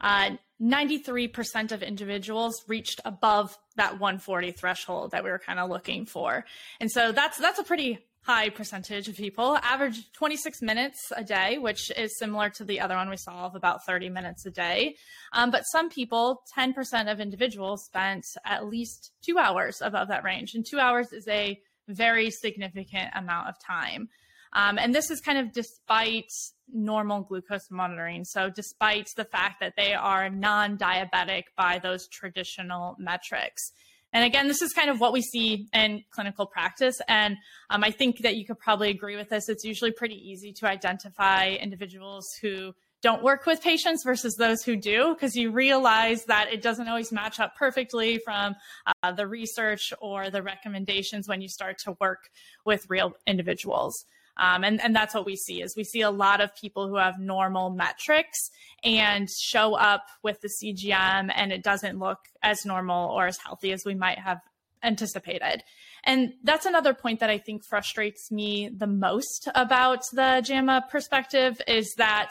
uh, 0.00 0.30
93% 0.60 1.72
of 1.72 1.82
individuals 1.82 2.64
reached 2.66 3.00
above 3.04 3.56
that 3.76 4.00
140 4.00 4.50
threshold 4.52 5.12
that 5.12 5.22
we 5.22 5.30
were 5.30 5.38
kind 5.38 5.58
of 5.60 5.70
looking 5.70 6.06
for. 6.06 6.44
And 6.80 6.90
so 6.90 7.12
that's 7.12 7.38
that's 7.38 7.58
a 7.58 7.64
pretty 7.64 8.00
high 8.26 8.48
percentage 8.48 9.08
of 9.08 9.16
people 9.16 9.56
average 9.62 10.10
26 10.12 10.60
minutes 10.62 11.12
a 11.16 11.22
day 11.22 11.58
which 11.58 11.90
is 11.96 12.18
similar 12.18 12.50
to 12.50 12.64
the 12.64 12.80
other 12.80 12.96
one 12.96 13.08
we 13.08 13.16
saw 13.16 13.46
of 13.46 13.54
about 13.54 13.84
30 13.86 14.08
minutes 14.08 14.44
a 14.46 14.50
day 14.50 14.96
um, 15.32 15.50
but 15.50 15.62
some 15.62 15.88
people 15.88 16.42
10% 16.58 17.10
of 17.10 17.20
individuals 17.20 17.84
spent 17.84 18.24
at 18.44 18.66
least 18.66 19.12
two 19.22 19.38
hours 19.38 19.80
above 19.80 20.08
that 20.08 20.24
range 20.24 20.54
and 20.54 20.66
two 20.66 20.78
hours 20.80 21.12
is 21.12 21.26
a 21.28 21.58
very 21.88 22.30
significant 22.30 23.10
amount 23.14 23.48
of 23.48 23.54
time. 23.58 24.08
Um, 24.52 24.78
and 24.78 24.94
this 24.94 25.10
is 25.10 25.20
kind 25.20 25.38
of 25.38 25.52
despite 25.52 26.30
normal 26.72 27.22
glucose 27.22 27.70
monitoring. 27.70 28.24
So, 28.24 28.48
despite 28.48 29.10
the 29.16 29.24
fact 29.24 29.60
that 29.60 29.74
they 29.76 29.92
are 29.92 30.30
non 30.30 30.78
diabetic 30.78 31.44
by 31.56 31.78
those 31.78 32.08
traditional 32.08 32.96
metrics. 32.98 33.72
And 34.16 34.24
again, 34.24 34.48
this 34.48 34.62
is 34.62 34.72
kind 34.72 34.88
of 34.88 34.98
what 34.98 35.12
we 35.12 35.20
see 35.20 35.68
in 35.74 36.02
clinical 36.10 36.46
practice. 36.46 36.96
And 37.06 37.36
um, 37.68 37.84
I 37.84 37.90
think 37.90 38.20
that 38.22 38.34
you 38.34 38.46
could 38.46 38.58
probably 38.58 38.88
agree 38.88 39.14
with 39.14 39.28
this. 39.28 39.50
It's 39.50 39.62
usually 39.62 39.92
pretty 39.92 40.14
easy 40.14 40.54
to 40.54 40.66
identify 40.66 41.50
individuals 41.50 42.26
who 42.40 42.72
don't 43.02 43.22
work 43.22 43.44
with 43.44 43.60
patients 43.60 44.04
versus 44.04 44.34
those 44.36 44.62
who 44.62 44.74
do, 44.74 45.12
because 45.12 45.36
you 45.36 45.50
realize 45.50 46.24
that 46.24 46.50
it 46.50 46.62
doesn't 46.62 46.88
always 46.88 47.12
match 47.12 47.38
up 47.38 47.56
perfectly 47.56 48.18
from 48.24 48.54
uh, 49.02 49.12
the 49.12 49.26
research 49.26 49.92
or 50.00 50.30
the 50.30 50.42
recommendations 50.42 51.28
when 51.28 51.42
you 51.42 51.48
start 51.50 51.76
to 51.84 51.94
work 52.00 52.30
with 52.64 52.86
real 52.88 53.12
individuals. 53.26 54.06
Um, 54.38 54.64
and, 54.64 54.80
and 54.80 54.94
that's 54.94 55.14
what 55.14 55.26
we 55.26 55.36
see 55.36 55.62
is 55.62 55.74
we 55.76 55.84
see 55.84 56.02
a 56.02 56.10
lot 56.10 56.40
of 56.40 56.54
people 56.54 56.88
who 56.88 56.96
have 56.96 57.18
normal 57.18 57.70
metrics 57.70 58.50
and 58.84 59.28
show 59.30 59.74
up 59.74 60.04
with 60.22 60.40
the 60.40 60.48
CGM 60.48 61.32
and 61.34 61.52
it 61.52 61.62
doesn't 61.62 61.98
look 61.98 62.18
as 62.42 62.64
normal 62.64 63.10
or 63.10 63.26
as 63.26 63.38
healthy 63.38 63.72
as 63.72 63.84
we 63.84 63.94
might 63.94 64.18
have 64.18 64.40
anticipated. 64.82 65.62
And 66.04 66.34
that's 66.44 66.66
another 66.66 66.94
point 66.94 67.20
that 67.20 67.30
I 67.30 67.38
think 67.38 67.64
frustrates 67.64 68.30
me 68.30 68.68
the 68.68 68.86
most 68.86 69.48
about 69.54 70.02
the 70.12 70.42
JAMA 70.44 70.86
perspective 70.90 71.60
is 71.66 71.94
that 71.96 72.30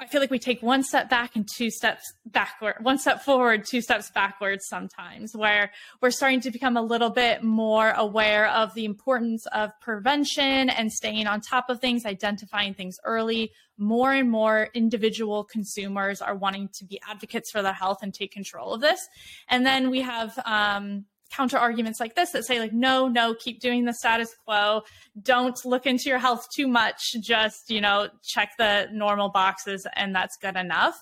I 0.00 0.06
feel 0.06 0.22
like 0.22 0.30
we 0.30 0.38
take 0.38 0.62
one 0.62 0.82
step 0.82 1.10
back 1.10 1.36
and 1.36 1.46
two 1.46 1.70
steps 1.70 2.14
backward, 2.24 2.76
one 2.80 2.96
step 2.96 3.22
forward, 3.22 3.66
two 3.66 3.82
steps 3.82 4.10
backwards 4.10 4.64
sometimes, 4.66 5.36
where 5.36 5.72
we're 6.00 6.10
starting 6.10 6.40
to 6.40 6.50
become 6.50 6.78
a 6.78 6.82
little 6.82 7.10
bit 7.10 7.44
more 7.44 7.90
aware 7.90 8.48
of 8.48 8.72
the 8.72 8.86
importance 8.86 9.44
of 9.52 9.78
prevention 9.82 10.70
and 10.70 10.90
staying 10.90 11.26
on 11.26 11.42
top 11.42 11.68
of 11.68 11.80
things, 11.80 12.06
identifying 12.06 12.72
things 12.72 12.96
early. 13.04 13.52
More 13.76 14.12
and 14.12 14.30
more 14.30 14.70
individual 14.72 15.44
consumers 15.44 16.22
are 16.22 16.34
wanting 16.34 16.70
to 16.78 16.86
be 16.86 16.98
advocates 17.06 17.50
for 17.50 17.60
their 17.60 17.74
health 17.74 17.98
and 18.00 18.14
take 18.14 18.32
control 18.32 18.72
of 18.72 18.80
this. 18.80 19.06
And 19.50 19.66
then 19.66 19.90
we 19.90 20.00
have 20.00 20.38
um, 20.46 21.04
counter 21.30 21.58
arguments 21.58 22.00
like 22.00 22.14
this 22.14 22.30
that 22.30 22.44
say 22.44 22.58
like 22.58 22.72
no 22.72 23.08
no 23.08 23.34
keep 23.34 23.60
doing 23.60 23.84
the 23.84 23.94
status 23.94 24.34
quo. 24.44 24.82
Don't 25.20 25.64
look 25.64 25.86
into 25.86 26.08
your 26.08 26.18
health 26.18 26.46
too 26.54 26.66
much. 26.66 27.12
Just 27.20 27.70
you 27.70 27.80
know 27.80 28.08
check 28.22 28.50
the 28.58 28.88
normal 28.92 29.28
boxes 29.28 29.86
and 29.96 30.14
that's 30.14 30.36
good 30.36 30.56
enough. 30.56 31.00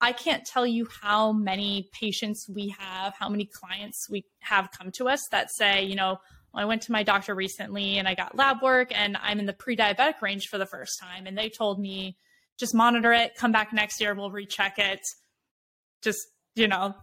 I 0.00 0.12
can't 0.12 0.44
tell 0.44 0.66
you 0.66 0.86
how 1.02 1.32
many 1.32 1.88
patients 1.98 2.46
we 2.54 2.74
have 2.78 3.14
how 3.18 3.28
many 3.28 3.46
clients 3.46 4.08
we 4.10 4.24
have 4.40 4.70
come 4.70 4.90
to 4.92 5.08
us 5.08 5.22
that 5.30 5.50
say 5.50 5.84
you 5.84 5.96
know 5.96 6.18
i 6.54 6.64
went 6.64 6.82
to 6.82 6.92
my 6.92 7.02
doctor 7.02 7.34
recently 7.34 7.98
and 7.98 8.06
i 8.06 8.14
got 8.14 8.36
lab 8.36 8.62
work 8.62 8.90
and 8.94 9.16
i'm 9.22 9.38
in 9.38 9.46
the 9.46 9.52
pre-diabetic 9.54 10.20
range 10.20 10.48
for 10.48 10.58
the 10.58 10.66
first 10.66 10.98
time. 11.00 11.26
And 11.26 11.36
they 11.36 11.48
told 11.48 11.78
me 11.80 12.16
just 12.58 12.74
monitor 12.74 13.12
it. 13.12 13.34
Come 13.36 13.52
back 13.52 13.72
next 13.72 14.00
year. 14.00 14.14
We'll 14.14 14.30
recheck 14.30 14.78
it. 14.78 15.00
Just 16.02 16.18
you 16.54 16.68
know 16.68 16.94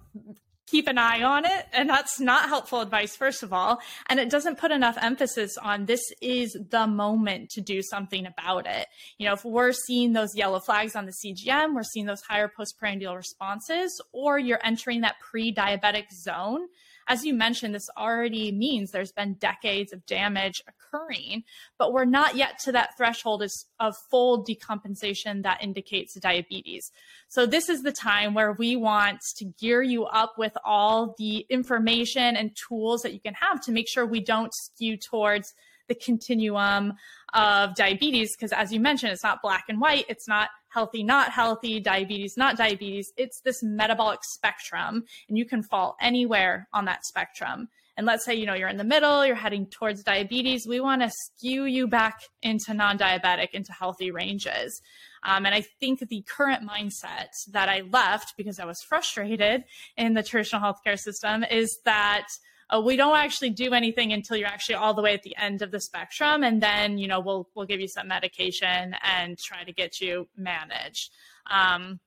keep 0.68 0.88
an 0.88 0.98
eye 0.98 1.24
on 1.24 1.46
it. 1.46 1.68
And 1.74 1.90
that's 1.90 2.20
not 2.20 2.50
helpful 2.50 2.82
advice, 2.82 3.16
first 3.16 3.44
of 3.44 3.54
all. 3.54 3.80
And 4.08 4.20
it 4.20 4.30
doesn't 4.30 4.58
put 4.58 4.72
enough 4.72 4.98
emphasis 5.02 5.58
on 5.58 5.86
this 5.86 6.02
is 6.22 6.58
the 6.70 6.88
moment 6.88 7.50
to 7.52 7.62
do 7.62 7.82
something 7.82 8.26
about 8.26 8.68
it. 8.68 8.88
You 9.18 9.28
know, 9.28 9.34
if 9.34 9.44
we're 9.44 9.74
seeing 9.74 10.14
those 10.14 10.36
yellow 10.36 10.60
flags 10.60 10.96
on 10.96 11.06
the 11.06 11.14
CGM, 11.14 11.74
we're 11.74 11.84
seeing 11.84 12.06
those 12.06 12.22
higher 12.22 12.52
postprandial 12.56 13.16
responses, 13.16 14.02
or 14.12 14.40
you're 14.40 14.62
entering 14.64 15.02
that 15.02 15.16
pre 15.20 15.54
diabetic 15.54 16.12
zone, 16.12 16.68
as 17.08 17.24
you 17.26 17.34
mentioned, 17.34 17.76
this 17.76 17.90
already 17.98 18.52
means 18.52 18.92
there's 18.92 19.12
been 19.12 19.34
decades 19.36 19.94
of 19.94 20.06
damage 20.06 20.62
occurring, 20.68 21.44
but 21.78 21.94
we're 21.94 22.06
not 22.06 22.36
yet 22.36 22.60
to 22.64 22.72
that 22.72 22.96
threshold 22.98 23.44
of 23.80 23.96
full 24.10 24.46
decompensation 24.46 25.44
that 25.44 25.64
indicates 25.64 26.14
diabetes. 26.16 26.92
So 27.28 27.46
this 27.46 27.70
is 27.70 27.84
the 27.84 27.92
time 27.92 28.34
where 28.34 28.54
we 28.54 28.76
want 28.76 29.20
to 29.38 29.46
gear 29.46 29.82
you 29.82 30.06
up 30.06 30.34
with 30.38 30.56
all 30.64 31.16
the 31.18 31.46
information 31.50 32.36
and 32.36 32.56
tools 32.56 33.02
that 33.02 33.14
you 33.14 33.20
can 33.20 33.34
have 33.36 33.62
to 33.66 33.72
make 33.72 33.90
sure 33.90 34.06
we 34.06 34.22
don't 34.22 34.54
skew 34.54 34.98
towards 34.98 35.54
the 35.88 35.96
continuum 35.96 36.94
of 37.34 37.76
diabetes 37.76 38.36
because 38.36 38.52
as 38.54 38.72
you 38.72 38.80
mentioned 38.80 39.12
it's 39.12 39.24
not 39.24 39.42
black 39.42 39.66
and 39.68 39.82
white 39.82 40.06
it's 40.08 40.28
not 40.28 40.50
healthy 40.70 41.04
not 41.04 41.32
healthy 41.32 41.80
diabetes 41.80 42.36
not 42.38 42.58
diabetes 42.58 43.12
it's 43.18 43.42
this 43.42 43.62
metabolic 43.64 44.20
spectrum 44.24 45.04
and 45.28 45.38
you 45.38 45.46
can 45.46 45.64
fall 45.64 45.96
anywhere 46.02 46.68
on 46.74 46.86
that 46.86 47.06
spectrum. 47.06 47.68
And 47.96 48.08
let's 48.08 48.26
say 48.26 48.34
you 48.34 48.46
know 48.46 48.56
you're 48.56 48.70
in 48.70 48.78
the 48.78 48.84
middle 48.84 49.26
you're 49.26 49.36
heading 49.36 49.68
towards 49.68 50.04
diabetes 50.04 50.66
we 50.68 50.80
want 50.80 51.02
to 51.02 51.12
skew 51.12 51.66
you 51.66 51.88
back 51.88 52.22
into 52.42 52.74
non-diabetic 52.74 53.50
into 53.54 53.72
healthy 53.72 54.12
ranges. 54.12 54.82
Um, 55.26 55.46
and 55.46 55.56
i 55.56 55.64
think 55.80 56.00
the 56.00 56.24
current 56.28 56.68
mindset 56.68 57.30
that 57.52 57.70
i 57.70 57.82
left 57.92 58.34
because 58.36 58.60
i 58.60 58.66
was 58.66 58.82
frustrated 58.82 59.64
in 59.96 60.14
the 60.14 60.24
traditional 60.24 60.62
healthcare 60.62 61.00
system 61.00 61.44
is 61.44 61.80
that 61.86 62.26
uh, 62.74 62.82
we 62.82 62.96
don't 62.96 63.16
actually 63.16 63.50
do 63.50 63.74
anything 63.74 64.14
until 64.14 64.38
you're 64.38 64.48
actually 64.48 64.76
all 64.76 64.94
the 64.94 65.02
way 65.02 65.14
at 65.14 65.24
the 65.24 65.36
end 65.38 65.62
of 65.62 65.72
the 65.72 65.80
spectrum 65.80 66.44
and 66.44 66.62
then 66.62 66.98
you 66.98 67.08
know 67.08 67.20
we'll 67.20 67.48
we'll 67.56 67.66
give 67.66 67.80
you 67.80 67.88
some 67.88 68.08
medication 68.08 68.96
and 69.04 69.38
try 69.38 69.64
to 69.64 69.74
get 69.74 70.00
you 70.02 70.28
managed 70.36 71.12
um, 71.52 72.00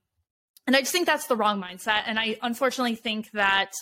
and 0.66 0.74
i 0.74 0.80
just 0.80 0.92
think 0.92 1.06
that's 1.06 1.26
the 1.26 1.36
wrong 1.36 1.62
mindset 1.62 2.02
and 2.06 2.18
i 2.18 2.36
unfortunately 2.42 2.96
think 2.96 3.30
that 3.32 3.72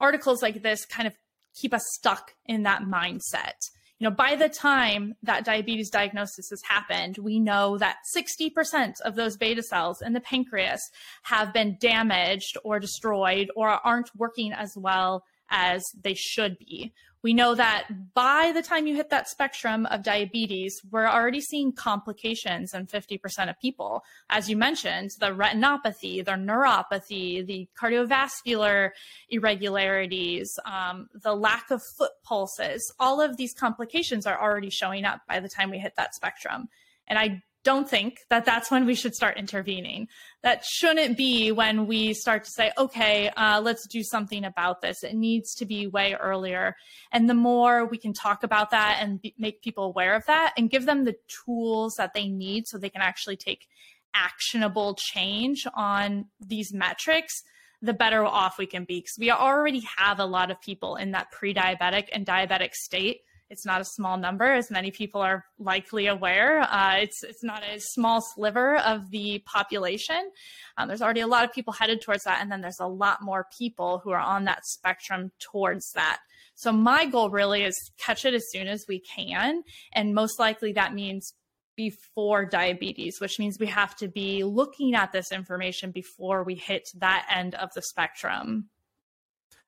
articles 0.00 0.42
like 0.42 0.62
this 0.62 0.84
kind 0.84 1.06
of 1.06 1.14
keep 1.54 1.72
us 1.72 1.84
stuck 1.92 2.34
in 2.46 2.64
that 2.64 2.82
mindset. 2.82 3.54
You 3.98 4.10
know, 4.10 4.14
by 4.14 4.34
the 4.34 4.48
time 4.48 5.14
that 5.22 5.44
diabetes 5.44 5.88
diagnosis 5.88 6.50
has 6.50 6.60
happened, 6.68 7.16
we 7.18 7.38
know 7.38 7.78
that 7.78 7.98
60% 8.14 9.00
of 9.04 9.14
those 9.14 9.36
beta 9.36 9.62
cells 9.62 10.02
in 10.02 10.12
the 10.12 10.20
pancreas 10.20 10.80
have 11.22 11.52
been 11.54 11.76
damaged 11.80 12.58
or 12.64 12.80
destroyed 12.80 13.50
or 13.54 13.68
aren't 13.68 14.10
working 14.16 14.52
as 14.52 14.72
well 14.76 15.24
as 15.50 15.82
they 16.02 16.14
should 16.14 16.58
be 16.58 16.92
we 17.24 17.32
know 17.32 17.54
that 17.54 17.88
by 18.12 18.52
the 18.54 18.60
time 18.60 18.86
you 18.86 18.94
hit 18.94 19.08
that 19.08 19.30
spectrum 19.30 19.86
of 19.86 20.02
diabetes, 20.02 20.78
we're 20.90 21.08
already 21.08 21.40
seeing 21.40 21.72
complications 21.72 22.74
in 22.74 22.86
50% 22.86 23.48
of 23.48 23.58
people. 23.58 24.04
As 24.28 24.50
you 24.50 24.58
mentioned, 24.58 25.10
the 25.18 25.30
retinopathy, 25.30 26.22
the 26.22 26.32
neuropathy, 26.32 27.44
the 27.46 27.66
cardiovascular 27.80 28.90
irregularities, 29.30 30.52
um, 30.66 31.08
the 31.14 31.34
lack 31.34 31.70
of 31.70 31.80
foot 31.96 32.12
pulses, 32.22 32.92
all 33.00 33.22
of 33.22 33.38
these 33.38 33.54
complications 33.54 34.26
are 34.26 34.38
already 34.38 34.68
showing 34.68 35.06
up 35.06 35.22
by 35.26 35.40
the 35.40 35.48
time 35.48 35.70
we 35.70 35.78
hit 35.78 35.96
that 35.96 36.14
spectrum. 36.14 36.68
And 37.08 37.18
I 37.18 37.42
don't 37.64 37.88
think 37.88 38.18
that 38.28 38.44
that's 38.44 38.70
when 38.70 38.84
we 38.84 38.94
should 38.94 39.14
start 39.14 39.38
intervening. 39.38 40.08
That 40.42 40.64
shouldn't 40.64 41.16
be 41.16 41.50
when 41.50 41.86
we 41.86 42.12
start 42.12 42.44
to 42.44 42.50
say, 42.50 42.70
okay, 42.76 43.30
uh, 43.30 43.60
let's 43.62 43.88
do 43.88 44.02
something 44.02 44.44
about 44.44 44.82
this. 44.82 45.02
It 45.02 45.14
needs 45.14 45.54
to 45.56 45.66
be 45.66 45.86
way 45.86 46.14
earlier. 46.14 46.76
And 47.10 47.28
the 47.28 47.34
more 47.34 47.86
we 47.86 47.98
can 47.98 48.12
talk 48.12 48.42
about 48.44 48.70
that 48.70 48.98
and 49.00 49.18
make 49.38 49.62
people 49.62 49.84
aware 49.84 50.14
of 50.14 50.26
that 50.26 50.52
and 50.56 50.70
give 50.70 50.84
them 50.84 51.04
the 51.04 51.16
tools 51.44 51.94
that 51.96 52.12
they 52.14 52.28
need 52.28 52.66
so 52.66 52.76
they 52.76 52.90
can 52.90 53.02
actually 53.02 53.36
take 53.36 53.66
actionable 54.14 54.94
change 54.94 55.66
on 55.74 56.26
these 56.38 56.72
metrics, 56.72 57.42
the 57.80 57.94
better 57.94 58.24
off 58.24 58.58
we 58.58 58.66
can 58.66 58.84
be. 58.84 59.00
Because 59.00 59.16
we 59.18 59.30
already 59.30 59.82
have 59.96 60.20
a 60.20 60.26
lot 60.26 60.50
of 60.50 60.60
people 60.60 60.96
in 60.96 61.12
that 61.12 61.30
pre 61.30 61.54
diabetic 61.54 62.08
and 62.12 62.26
diabetic 62.26 62.74
state 62.74 63.22
it's 63.50 63.66
not 63.66 63.80
a 63.80 63.84
small 63.84 64.16
number, 64.16 64.44
as 64.44 64.70
many 64.70 64.90
people 64.90 65.20
are 65.20 65.44
likely 65.58 66.06
aware. 66.06 66.62
Uh, 66.62 66.96
it's 66.98 67.22
it's 67.22 67.44
not 67.44 67.62
a 67.62 67.78
small 67.78 68.20
sliver 68.20 68.76
of 68.78 69.10
the 69.10 69.42
population. 69.46 70.30
Um, 70.76 70.88
there's 70.88 71.02
already 71.02 71.20
a 71.20 71.26
lot 71.26 71.44
of 71.44 71.52
people 71.52 71.72
headed 71.72 72.00
towards 72.00 72.24
that, 72.24 72.40
and 72.40 72.50
then 72.50 72.60
there's 72.60 72.80
a 72.80 72.86
lot 72.86 73.22
more 73.22 73.46
people 73.56 74.00
who 74.02 74.10
are 74.10 74.18
on 74.18 74.44
that 74.44 74.64
spectrum 74.64 75.30
towards 75.38 75.92
that. 75.92 76.18
So 76.54 76.72
my 76.72 77.04
goal 77.04 77.30
really 77.30 77.64
is 77.64 77.74
catch 77.98 78.24
it 78.24 78.34
as 78.34 78.44
soon 78.50 78.66
as 78.66 78.86
we 78.88 79.00
can, 79.00 79.62
and 79.92 80.14
most 80.14 80.38
likely 80.38 80.72
that 80.72 80.94
means 80.94 81.34
before 81.76 82.44
diabetes, 82.44 83.20
which 83.20 83.38
means 83.38 83.58
we 83.58 83.66
have 83.66 83.96
to 83.96 84.08
be 84.08 84.44
looking 84.44 84.94
at 84.94 85.12
this 85.12 85.32
information 85.32 85.90
before 85.90 86.44
we 86.44 86.54
hit 86.54 86.88
that 86.96 87.26
end 87.30 87.54
of 87.56 87.70
the 87.74 87.82
spectrum. 87.82 88.68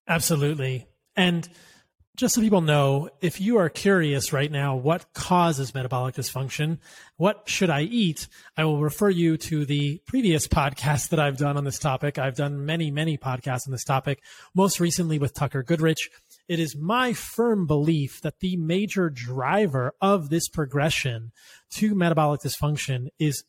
Absolutely. 0.08 0.86
And 1.16 1.48
just 2.16 2.34
so 2.34 2.40
people 2.40 2.62
know, 2.62 3.10
if 3.20 3.40
you 3.40 3.58
are 3.58 3.68
curious 3.68 4.32
right 4.32 4.50
now, 4.50 4.74
what 4.74 5.12
causes 5.12 5.74
metabolic 5.74 6.14
dysfunction? 6.14 6.78
What 7.18 7.42
should 7.46 7.68
I 7.68 7.82
eat? 7.82 8.26
I 8.56 8.64
will 8.64 8.80
refer 8.80 9.10
you 9.10 9.36
to 9.36 9.66
the 9.66 10.00
previous 10.06 10.48
podcast 10.48 11.10
that 11.10 11.20
I've 11.20 11.36
done 11.36 11.58
on 11.58 11.64
this 11.64 11.78
topic. 11.78 12.18
I've 12.18 12.34
done 12.34 12.64
many, 12.64 12.90
many 12.90 13.18
podcasts 13.18 13.68
on 13.68 13.72
this 13.72 13.84
topic, 13.84 14.22
most 14.54 14.80
recently 14.80 15.18
with 15.18 15.34
Tucker 15.34 15.62
Goodrich. 15.62 16.08
It 16.48 16.58
is 16.58 16.74
my 16.74 17.12
firm 17.12 17.66
belief 17.66 18.22
that 18.22 18.40
the 18.40 18.56
major 18.56 19.10
driver 19.10 19.92
of 20.00 20.30
this 20.30 20.48
progression 20.48 21.32
to 21.72 21.94
metabolic 21.94 22.40
dysfunction 22.40 23.08
is 23.18 23.44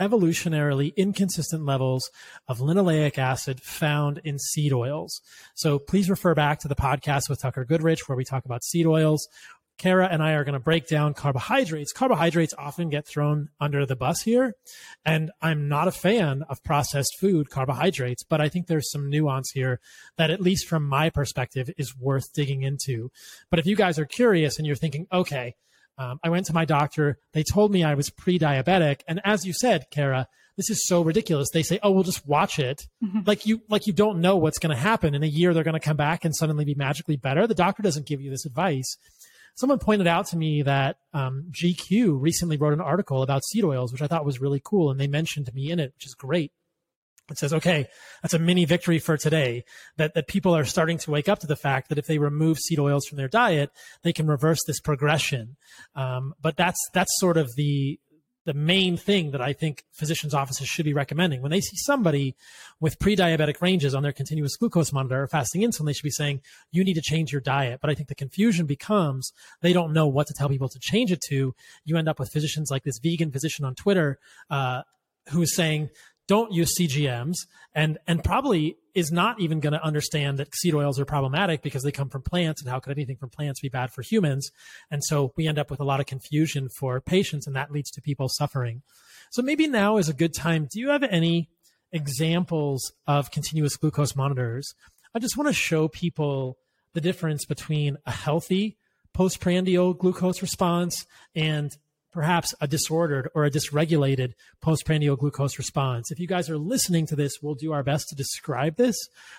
evolutionarily 0.00 0.94
inconsistent 0.96 1.64
levels 1.64 2.10
of 2.46 2.58
linoleic 2.58 3.18
acid 3.18 3.60
found 3.60 4.20
in 4.24 4.38
seed 4.38 4.72
oils. 4.72 5.20
So 5.54 5.78
please 5.78 6.08
refer 6.10 6.34
back 6.34 6.60
to 6.60 6.68
the 6.68 6.76
podcast 6.76 7.28
with 7.28 7.40
Tucker 7.40 7.64
Goodrich 7.64 8.08
where 8.08 8.16
we 8.16 8.24
talk 8.24 8.44
about 8.44 8.64
seed 8.64 8.86
oils. 8.86 9.28
Kara 9.78 10.08
and 10.10 10.22
I 10.22 10.32
are 10.32 10.42
going 10.42 10.54
to 10.54 10.58
break 10.58 10.88
down 10.88 11.14
carbohydrates. 11.14 11.92
Carbohydrates 11.92 12.52
often 12.58 12.90
get 12.90 13.06
thrown 13.06 13.48
under 13.60 13.86
the 13.86 13.94
bus 13.94 14.22
here. 14.22 14.54
And 15.04 15.30
I'm 15.40 15.68
not 15.68 15.86
a 15.86 15.92
fan 15.92 16.42
of 16.48 16.62
processed 16.64 17.16
food 17.20 17.48
carbohydrates, 17.48 18.24
but 18.24 18.40
I 18.40 18.48
think 18.48 18.66
there's 18.66 18.90
some 18.90 19.08
nuance 19.08 19.52
here 19.52 19.78
that, 20.16 20.30
at 20.30 20.40
least 20.40 20.66
from 20.66 20.84
my 20.84 21.10
perspective, 21.10 21.70
is 21.78 21.96
worth 21.96 22.32
digging 22.34 22.62
into. 22.62 23.10
But 23.50 23.60
if 23.60 23.66
you 23.66 23.76
guys 23.76 24.00
are 24.00 24.04
curious 24.04 24.58
and 24.58 24.66
you're 24.66 24.76
thinking, 24.76 25.06
okay, 25.12 25.54
um, 25.98 26.20
I 26.22 26.30
went 26.30 26.46
to 26.46 26.54
my 26.54 26.64
doctor. 26.64 27.18
They 27.32 27.42
told 27.42 27.72
me 27.72 27.84
I 27.84 27.94
was 27.94 28.10
pre-diabetic, 28.10 29.00
and 29.08 29.20
as 29.24 29.44
you 29.44 29.52
said, 29.52 29.86
Kara, 29.90 30.28
this 30.56 30.70
is 30.70 30.86
so 30.86 31.02
ridiculous. 31.02 31.48
They 31.52 31.62
say, 31.62 31.78
"Oh, 31.82 31.90
we'll 31.90 32.04
just 32.04 32.26
watch 32.26 32.58
it," 32.58 32.82
mm-hmm. 33.02 33.20
like 33.26 33.46
you 33.46 33.62
like 33.68 33.86
you 33.86 33.92
don't 33.92 34.20
know 34.20 34.36
what's 34.36 34.58
going 34.58 34.74
to 34.74 34.80
happen 34.80 35.14
in 35.14 35.22
a 35.22 35.26
year. 35.26 35.54
They're 35.54 35.64
going 35.64 35.74
to 35.74 35.80
come 35.80 35.96
back 35.96 36.24
and 36.24 36.34
suddenly 36.34 36.64
be 36.64 36.74
magically 36.74 37.16
better. 37.16 37.46
The 37.46 37.54
doctor 37.54 37.82
doesn't 37.82 38.06
give 38.06 38.20
you 38.20 38.30
this 38.30 38.46
advice. 38.46 38.96
Someone 39.54 39.80
pointed 39.80 40.06
out 40.06 40.26
to 40.28 40.36
me 40.36 40.62
that 40.62 40.98
um, 41.12 41.50
GQ 41.50 42.20
recently 42.20 42.56
wrote 42.56 42.72
an 42.72 42.80
article 42.80 43.22
about 43.22 43.44
seed 43.44 43.64
oils, 43.64 43.92
which 43.92 44.02
I 44.02 44.06
thought 44.06 44.24
was 44.24 44.40
really 44.40 44.60
cool, 44.64 44.90
and 44.90 45.00
they 45.00 45.08
mentioned 45.08 45.52
me 45.52 45.70
in 45.70 45.80
it, 45.80 45.92
which 45.96 46.06
is 46.06 46.14
great 46.14 46.52
it 47.30 47.38
says, 47.38 47.52
okay, 47.52 47.86
that's 48.22 48.34
a 48.34 48.38
mini 48.38 48.64
victory 48.64 48.98
for 48.98 49.16
today 49.16 49.64
that, 49.96 50.14
that 50.14 50.28
people 50.28 50.56
are 50.56 50.64
starting 50.64 50.98
to 50.98 51.10
wake 51.10 51.28
up 51.28 51.40
to 51.40 51.46
the 51.46 51.56
fact 51.56 51.88
that 51.88 51.98
if 51.98 52.06
they 52.06 52.18
remove 52.18 52.58
seed 52.58 52.78
oils 52.78 53.06
from 53.06 53.18
their 53.18 53.28
diet, 53.28 53.70
they 54.02 54.12
can 54.12 54.26
reverse 54.26 54.60
this 54.66 54.80
progression. 54.80 55.56
Um, 55.94 56.34
but 56.40 56.56
that's, 56.56 56.80
that's 56.94 57.10
sort 57.18 57.36
of 57.36 57.48
the, 57.56 58.00
the 58.44 58.54
main 58.54 58.96
thing 58.96 59.32
that 59.32 59.42
I 59.42 59.52
think 59.52 59.84
physicians' 59.92 60.32
offices 60.32 60.68
should 60.68 60.86
be 60.86 60.94
recommending. 60.94 61.42
When 61.42 61.50
they 61.50 61.60
see 61.60 61.76
somebody 61.76 62.34
with 62.80 62.98
pre-diabetic 62.98 63.60
ranges 63.60 63.94
on 63.94 64.02
their 64.02 64.12
continuous 64.12 64.56
glucose 64.56 64.90
monitor 64.90 65.22
or 65.22 65.28
fasting 65.28 65.60
insulin, 65.60 65.84
they 65.84 65.92
should 65.92 66.02
be 66.02 66.10
saying, 66.10 66.40
you 66.70 66.82
need 66.82 66.94
to 66.94 67.02
change 67.02 67.30
your 67.30 67.42
diet. 67.42 67.80
But 67.82 67.90
I 67.90 67.94
think 67.94 68.08
the 68.08 68.14
confusion 68.14 68.64
becomes 68.64 69.32
they 69.60 69.74
don't 69.74 69.92
know 69.92 70.06
what 70.06 70.28
to 70.28 70.34
tell 70.34 70.48
people 70.48 70.70
to 70.70 70.78
change 70.78 71.12
it 71.12 71.20
to. 71.28 71.54
You 71.84 71.98
end 71.98 72.08
up 72.08 72.18
with 72.18 72.32
physicians 72.32 72.70
like 72.70 72.84
this 72.84 72.98
vegan 72.98 73.32
physician 73.32 73.66
on 73.66 73.74
Twitter, 73.74 74.18
uh, 74.48 74.80
who 75.28 75.42
is 75.42 75.54
saying, 75.54 75.90
don't 76.28 76.52
use 76.52 76.78
CGMs 76.78 77.34
and 77.74 77.98
and 78.06 78.22
probably 78.22 78.76
is 78.94 79.10
not 79.10 79.40
even 79.40 79.60
going 79.60 79.72
to 79.72 79.82
understand 79.82 80.38
that 80.38 80.54
seed 80.54 80.74
oils 80.74 81.00
are 81.00 81.04
problematic 81.04 81.62
because 81.62 81.82
they 81.82 81.90
come 81.90 82.08
from 82.08 82.22
plants 82.22 82.60
and 82.62 82.70
how 82.70 82.78
could 82.78 82.92
anything 82.92 83.16
from 83.16 83.30
plants 83.30 83.60
be 83.60 83.68
bad 83.68 83.90
for 83.90 84.02
humans? 84.02 84.50
And 84.90 85.02
so 85.02 85.32
we 85.36 85.48
end 85.48 85.58
up 85.58 85.70
with 85.70 85.80
a 85.80 85.84
lot 85.84 86.00
of 86.00 86.06
confusion 86.06 86.68
for 86.78 87.00
patients 87.00 87.46
and 87.46 87.56
that 87.56 87.72
leads 87.72 87.90
to 87.92 88.02
people 88.02 88.28
suffering. 88.28 88.82
So 89.30 89.42
maybe 89.42 89.66
now 89.66 89.96
is 89.96 90.08
a 90.08 90.14
good 90.14 90.34
time. 90.34 90.68
Do 90.70 90.78
you 90.78 90.90
have 90.90 91.02
any 91.02 91.48
examples 91.92 92.92
of 93.06 93.30
continuous 93.30 93.76
glucose 93.76 94.14
monitors? 94.14 94.74
I 95.14 95.18
just 95.18 95.36
want 95.36 95.48
to 95.48 95.54
show 95.54 95.88
people 95.88 96.58
the 96.92 97.00
difference 97.00 97.44
between 97.44 97.96
a 98.06 98.10
healthy 98.10 98.76
postprandial 99.14 99.94
glucose 99.94 100.42
response 100.42 101.06
and 101.34 101.70
perhaps 102.18 102.52
a 102.60 102.66
disordered 102.66 103.30
or 103.32 103.44
a 103.44 103.50
dysregulated 103.50 104.32
postprandial 104.60 105.14
glucose 105.14 105.56
response. 105.56 106.10
If 106.10 106.18
you 106.18 106.26
guys 106.26 106.50
are 106.50 106.58
listening 106.58 107.06
to 107.06 107.14
this, 107.14 107.34
we'll 107.40 107.54
do 107.54 107.72
our 107.72 107.84
best 107.84 108.08
to 108.08 108.16
describe 108.16 108.74
this, 108.74 108.96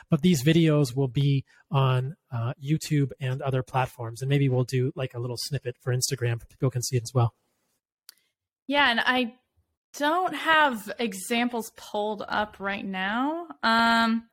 but 0.09 0.21
these 0.21 0.45
videos 0.45 0.95
will 0.95 1.09
be 1.09 1.43
on 1.69 2.15
uh, 2.31 2.53
YouTube 2.63 3.11
and 3.19 3.41
other 3.41 3.63
platforms. 3.63 4.21
And 4.21 4.29
maybe 4.29 4.47
we'll 4.47 4.63
do 4.63 4.93
like 4.95 5.13
a 5.13 5.19
little 5.19 5.35
snippet 5.37 5.75
for 5.81 5.93
Instagram. 5.93 6.39
People 6.47 6.71
can 6.71 6.81
see 6.81 6.95
it 6.95 7.03
as 7.03 7.11
well. 7.13 7.33
Yeah, 8.65 8.89
and 8.89 9.01
I 9.01 9.33
don't 9.97 10.33
have 10.33 10.89
examples 10.99 11.73
pulled 11.75 12.23
up 12.29 12.61
right 12.61 12.85
now. 12.85 13.47
Um, 13.61 14.23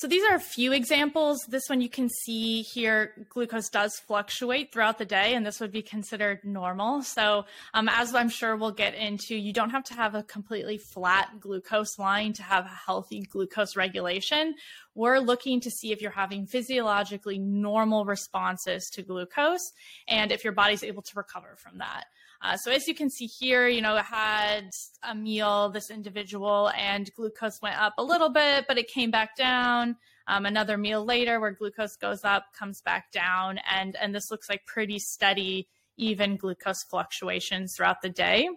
so 0.00 0.06
these 0.06 0.24
are 0.24 0.34
a 0.34 0.40
few 0.40 0.72
examples. 0.72 1.44
This 1.46 1.68
one 1.68 1.82
you 1.82 1.90
can 1.90 2.08
see 2.08 2.62
here, 2.62 3.26
glucose 3.28 3.68
does 3.68 3.98
fluctuate 3.98 4.72
throughout 4.72 4.96
the 4.96 5.04
day, 5.04 5.34
and 5.34 5.44
this 5.44 5.60
would 5.60 5.72
be 5.72 5.82
considered 5.82 6.40
normal. 6.42 7.02
So 7.02 7.44
um, 7.74 7.86
as 7.86 8.14
I'm 8.14 8.30
sure 8.30 8.56
we'll 8.56 8.70
get 8.70 8.94
into, 8.94 9.36
you 9.36 9.52
don't 9.52 9.68
have 9.68 9.84
to 9.84 9.94
have 9.94 10.14
a 10.14 10.22
completely 10.22 10.78
flat 10.78 11.38
glucose 11.38 11.98
line 11.98 12.32
to 12.32 12.42
have 12.42 12.64
a 12.64 12.80
healthy 12.86 13.20
glucose 13.20 13.76
regulation. 13.76 14.54
We're 14.94 15.18
looking 15.18 15.60
to 15.60 15.70
see 15.70 15.92
if 15.92 16.00
you're 16.00 16.12
having 16.12 16.46
physiologically 16.46 17.38
normal 17.38 18.06
responses 18.06 18.88
to 18.94 19.02
glucose 19.02 19.70
and 20.08 20.32
if 20.32 20.44
your 20.44 20.54
body's 20.54 20.82
able 20.82 21.02
to 21.02 21.12
recover 21.14 21.56
from 21.58 21.76
that. 21.76 22.06
Uh, 22.42 22.56
so 22.56 22.70
as 22.70 22.88
you 22.88 22.94
can 22.94 23.10
see 23.10 23.26
here, 23.26 23.68
you 23.68 23.82
know, 23.82 23.96
I 23.96 24.02
had 24.02 24.70
a 25.02 25.14
meal, 25.14 25.68
this 25.68 25.90
individual, 25.90 26.70
and 26.76 27.10
glucose 27.14 27.60
went 27.60 27.78
up 27.78 27.94
a 27.98 28.02
little 28.02 28.30
bit, 28.30 28.64
but 28.66 28.78
it 28.78 28.88
came 28.88 29.10
back 29.10 29.36
down. 29.36 29.96
Um, 30.26 30.46
another 30.46 30.78
meal 30.78 31.04
later 31.04 31.38
where 31.38 31.50
glucose 31.50 31.96
goes 31.96 32.24
up, 32.24 32.44
comes 32.58 32.80
back 32.80 33.12
down, 33.12 33.58
and, 33.70 33.94
and 34.00 34.14
this 34.14 34.30
looks 34.30 34.48
like 34.48 34.64
pretty 34.64 34.98
steady, 34.98 35.68
even 35.98 36.36
glucose 36.36 36.82
fluctuations 36.88 37.74
throughout 37.76 38.00
the 38.00 38.08
day. 38.08 38.48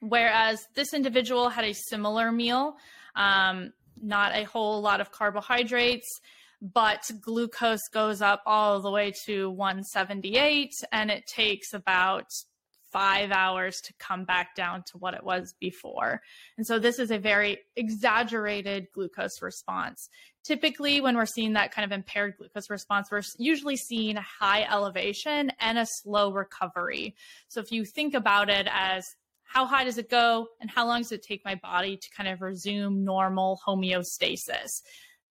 Whereas 0.00 0.66
this 0.74 0.94
individual 0.94 1.50
had 1.50 1.66
a 1.66 1.74
similar 1.74 2.32
meal, 2.32 2.76
um, 3.14 3.72
not 4.00 4.34
a 4.34 4.44
whole 4.44 4.80
lot 4.80 5.02
of 5.02 5.12
carbohydrates, 5.12 6.08
but 6.62 7.10
glucose 7.20 7.88
goes 7.92 8.22
up 8.22 8.42
all 8.46 8.80
the 8.80 8.90
way 8.90 9.12
to 9.26 9.50
178 9.50 10.72
and 10.92 11.10
it 11.10 11.26
takes 11.26 11.72
about 11.72 12.26
five 12.90 13.30
hours 13.30 13.80
to 13.82 13.92
come 13.98 14.24
back 14.24 14.54
down 14.54 14.82
to 14.90 14.98
what 14.98 15.14
it 15.14 15.24
was 15.24 15.54
before. 15.60 16.20
And 16.56 16.66
so 16.66 16.78
this 16.78 16.98
is 16.98 17.10
a 17.10 17.18
very 17.18 17.58
exaggerated 17.76 18.88
glucose 18.92 19.40
response. 19.42 20.08
Typically, 20.44 21.00
when 21.00 21.16
we're 21.16 21.26
seeing 21.26 21.52
that 21.52 21.72
kind 21.72 21.84
of 21.84 21.92
impaired 21.92 22.34
glucose 22.38 22.70
response, 22.70 23.08
we're 23.10 23.22
usually 23.38 23.76
seeing 23.76 24.16
a 24.16 24.24
high 24.40 24.64
elevation 24.64 25.52
and 25.60 25.78
a 25.78 25.86
slow 25.86 26.32
recovery. 26.32 27.14
So 27.48 27.60
if 27.60 27.70
you 27.70 27.84
think 27.84 28.14
about 28.14 28.48
it 28.48 28.66
as 28.70 29.04
how 29.42 29.66
high 29.66 29.84
does 29.84 29.98
it 29.98 30.08
go 30.08 30.46
and 30.60 30.70
how 30.70 30.86
long 30.86 31.02
does 31.02 31.12
it 31.12 31.24
take 31.24 31.44
my 31.44 31.56
body 31.56 31.96
to 31.96 32.10
kind 32.16 32.28
of 32.28 32.40
resume 32.40 33.04
normal 33.04 33.58
homeostasis? 33.66 34.68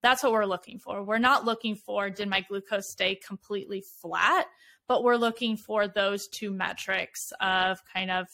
That's 0.01 0.24
what 0.24 0.32
we're 0.32 0.45
looking 0.45 0.80
for. 0.80 1.03
We're 1.03 1.20
not 1.20 1.45
looking 1.45 1.76
for 1.76 2.10
did 2.10 2.30
my 2.30 2.41
glucose 2.41 2.91
stay 2.91 3.16
completely 3.16 3.84
flat, 4.01 4.47
but 4.89 5.03
we're 5.03 5.15
looking 5.15 5.55
for 5.55 5.87
those 5.87 6.27
two 6.27 6.51
metrics 6.51 7.31
of 7.39 7.77
kind 7.93 8.09
of 8.09 8.27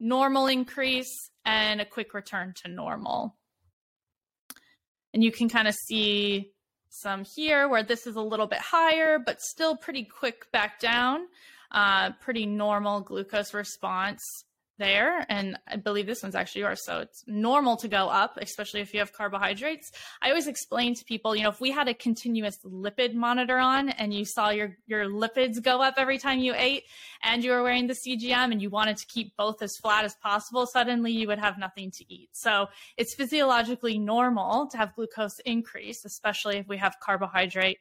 normal 0.00 0.46
increase 0.46 1.30
and 1.44 1.80
a 1.80 1.84
quick 1.84 2.14
return 2.14 2.54
to 2.64 2.70
normal. 2.70 3.36
And 5.12 5.22
you 5.22 5.30
can 5.30 5.48
kind 5.50 5.68
of 5.68 5.74
see 5.74 6.52
some 6.88 7.24
here 7.36 7.68
where 7.68 7.82
this 7.82 8.06
is 8.06 8.16
a 8.16 8.22
little 8.22 8.46
bit 8.46 8.58
higher, 8.58 9.18
but 9.18 9.42
still 9.42 9.76
pretty 9.76 10.04
quick 10.04 10.50
back 10.50 10.80
down. 10.80 11.26
Uh, 11.70 12.12
pretty 12.22 12.46
normal 12.46 13.02
glucose 13.02 13.52
response 13.52 14.22
there. 14.78 15.26
And 15.28 15.58
I 15.66 15.76
believe 15.76 16.06
this 16.06 16.22
one's 16.22 16.34
actually 16.34 16.62
yours. 16.62 16.84
So 16.84 17.00
it's 17.00 17.24
normal 17.26 17.76
to 17.78 17.88
go 17.88 18.08
up, 18.08 18.38
especially 18.40 18.80
if 18.80 18.94
you 18.94 19.00
have 19.00 19.12
carbohydrates. 19.12 19.90
I 20.22 20.28
always 20.28 20.46
explain 20.46 20.94
to 20.94 21.04
people, 21.04 21.36
you 21.36 21.42
know, 21.42 21.50
if 21.50 21.60
we 21.60 21.70
had 21.70 21.88
a 21.88 21.94
continuous 21.94 22.58
lipid 22.64 23.14
monitor 23.14 23.58
on 23.58 23.90
and 23.90 24.14
you 24.14 24.24
saw 24.24 24.50
your, 24.50 24.76
your 24.86 25.06
lipids 25.06 25.62
go 25.62 25.82
up 25.82 25.94
every 25.96 26.18
time 26.18 26.38
you 26.38 26.54
ate 26.56 26.84
and 27.22 27.44
you 27.44 27.50
were 27.50 27.62
wearing 27.62 27.86
the 27.86 27.96
CGM 28.06 28.52
and 28.52 28.62
you 28.62 28.70
wanted 28.70 28.96
to 28.96 29.06
keep 29.06 29.36
both 29.36 29.60
as 29.62 29.76
flat 29.76 30.04
as 30.04 30.14
possible, 30.22 30.66
suddenly 30.66 31.12
you 31.12 31.26
would 31.26 31.38
have 31.38 31.58
nothing 31.58 31.90
to 31.92 32.12
eat. 32.12 32.30
So 32.32 32.68
it's 32.96 33.14
physiologically 33.14 33.98
normal 33.98 34.68
to 34.68 34.76
have 34.76 34.94
glucose 34.94 35.38
increase, 35.44 36.04
especially 36.04 36.56
if 36.58 36.68
we 36.68 36.78
have 36.78 36.96
carbohydrate 37.00 37.78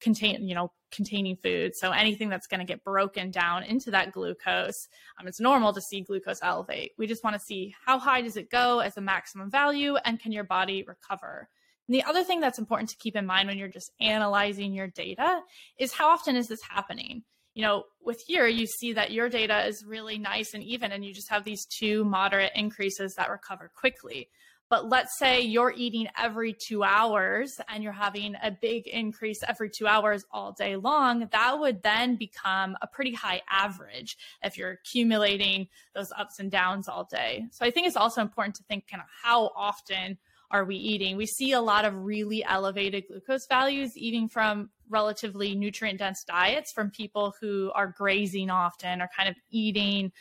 contain 0.00 0.46
you 0.48 0.54
know 0.54 0.72
containing 0.92 1.36
food. 1.36 1.74
So 1.74 1.90
anything 1.90 2.28
that's 2.28 2.46
going 2.46 2.60
to 2.60 2.66
get 2.66 2.84
broken 2.84 3.30
down 3.30 3.64
into 3.64 3.90
that 3.90 4.12
glucose 4.12 4.88
um, 5.18 5.26
it's 5.26 5.40
normal 5.40 5.72
to 5.72 5.80
see 5.80 6.02
glucose 6.02 6.40
elevate. 6.42 6.92
We 6.98 7.06
just 7.06 7.24
want 7.24 7.34
to 7.34 7.40
see 7.40 7.74
how 7.84 7.98
high 7.98 8.22
does 8.22 8.36
it 8.36 8.50
go 8.50 8.80
as 8.80 8.96
a 8.96 9.00
maximum 9.00 9.50
value 9.50 9.96
and 10.04 10.20
can 10.20 10.32
your 10.32 10.44
body 10.44 10.84
recover? 10.86 11.48
And 11.88 11.94
the 11.94 12.04
other 12.04 12.24
thing 12.24 12.40
that's 12.40 12.58
important 12.58 12.90
to 12.90 12.96
keep 12.96 13.16
in 13.16 13.26
mind 13.26 13.48
when 13.48 13.58
you're 13.58 13.68
just 13.68 13.92
analyzing 14.00 14.72
your 14.72 14.88
data 14.88 15.40
is 15.78 15.92
how 15.92 16.08
often 16.08 16.36
is 16.36 16.48
this 16.48 16.62
happening? 16.62 17.22
You 17.54 17.62
know 17.62 17.84
with 18.02 18.22
here 18.26 18.46
you 18.46 18.66
see 18.66 18.92
that 18.92 19.12
your 19.12 19.28
data 19.30 19.66
is 19.66 19.84
really 19.84 20.18
nice 20.18 20.52
and 20.52 20.62
even 20.62 20.92
and 20.92 21.04
you 21.04 21.14
just 21.14 21.30
have 21.30 21.44
these 21.44 21.64
two 21.64 22.04
moderate 22.04 22.52
increases 22.54 23.14
that 23.14 23.30
recover 23.30 23.70
quickly 23.74 24.28
but 24.68 24.88
let's 24.88 25.18
say 25.18 25.40
you're 25.40 25.72
eating 25.76 26.08
every 26.18 26.52
two 26.52 26.82
hours 26.82 27.60
and 27.68 27.82
you're 27.82 27.92
having 27.92 28.34
a 28.42 28.50
big 28.50 28.86
increase 28.88 29.40
every 29.46 29.70
two 29.70 29.86
hours 29.86 30.24
all 30.32 30.52
day 30.52 30.76
long. 30.76 31.28
That 31.30 31.58
would 31.60 31.82
then 31.82 32.16
become 32.16 32.76
a 32.82 32.86
pretty 32.86 33.12
high 33.12 33.42
average 33.48 34.16
if 34.42 34.56
you're 34.56 34.72
accumulating 34.72 35.68
those 35.94 36.12
ups 36.18 36.40
and 36.40 36.50
downs 36.50 36.88
all 36.88 37.04
day. 37.04 37.46
So 37.52 37.64
I 37.64 37.70
think 37.70 37.86
it's 37.86 37.96
also 37.96 38.20
important 38.20 38.56
to 38.56 38.64
think 38.64 38.88
kind 38.90 39.02
of 39.02 39.08
how 39.22 39.52
often 39.54 40.18
are 40.50 40.64
we 40.64 40.76
eating? 40.76 41.16
We 41.16 41.26
see 41.26 41.52
a 41.52 41.60
lot 41.60 41.84
of 41.84 41.94
really 41.94 42.44
elevated 42.44 43.08
glucose 43.08 43.46
values 43.48 43.96
eating 43.96 44.28
from 44.28 44.70
relatively 44.88 45.54
nutrient 45.54 45.98
dense 45.98 46.22
diets 46.24 46.72
from 46.72 46.90
people 46.90 47.34
who 47.40 47.72
are 47.74 47.88
grazing 47.88 48.50
often 48.50 49.02
or 49.02 49.08
kind 49.16 49.28
of 49.28 49.34
eating 49.50 50.12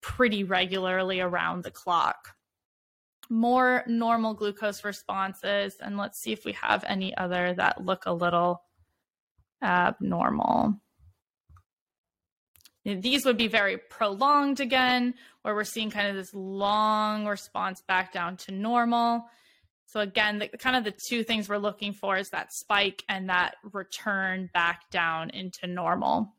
pretty 0.00 0.44
regularly 0.44 1.20
around 1.20 1.64
the 1.64 1.70
clock 1.70 2.36
more 3.30 3.84
normal 3.86 4.34
glucose 4.34 4.84
responses. 4.84 5.76
And 5.80 5.96
let's 5.96 6.20
see 6.20 6.32
if 6.32 6.44
we 6.44 6.52
have 6.52 6.84
any 6.86 7.16
other 7.16 7.54
that 7.54 7.84
look 7.84 8.06
a 8.06 8.12
little 8.12 8.62
abnormal. 9.62 10.80
These 12.84 13.24
would 13.24 13.38
be 13.38 13.48
very 13.48 13.78
prolonged 13.78 14.60
again, 14.60 15.14
where 15.40 15.54
we're 15.54 15.64
seeing 15.64 15.90
kind 15.90 16.08
of 16.08 16.16
this 16.16 16.34
long 16.34 17.26
response 17.26 17.80
back 17.80 18.12
down 18.12 18.36
to 18.38 18.52
normal. 18.52 19.24
So 19.86 20.00
again, 20.00 20.38
the, 20.38 20.48
kind 20.48 20.76
of 20.76 20.84
the 20.84 20.94
two 21.08 21.24
things 21.24 21.48
we're 21.48 21.56
looking 21.56 21.94
for 21.94 22.18
is 22.18 22.28
that 22.30 22.52
spike 22.52 23.02
and 23.08 23.30
that 23.30 23.54
return 23.72 24.50
back 24.52 24.90
down 24.90 25.30
into 25.30 25.66
normal. 25.66 26.34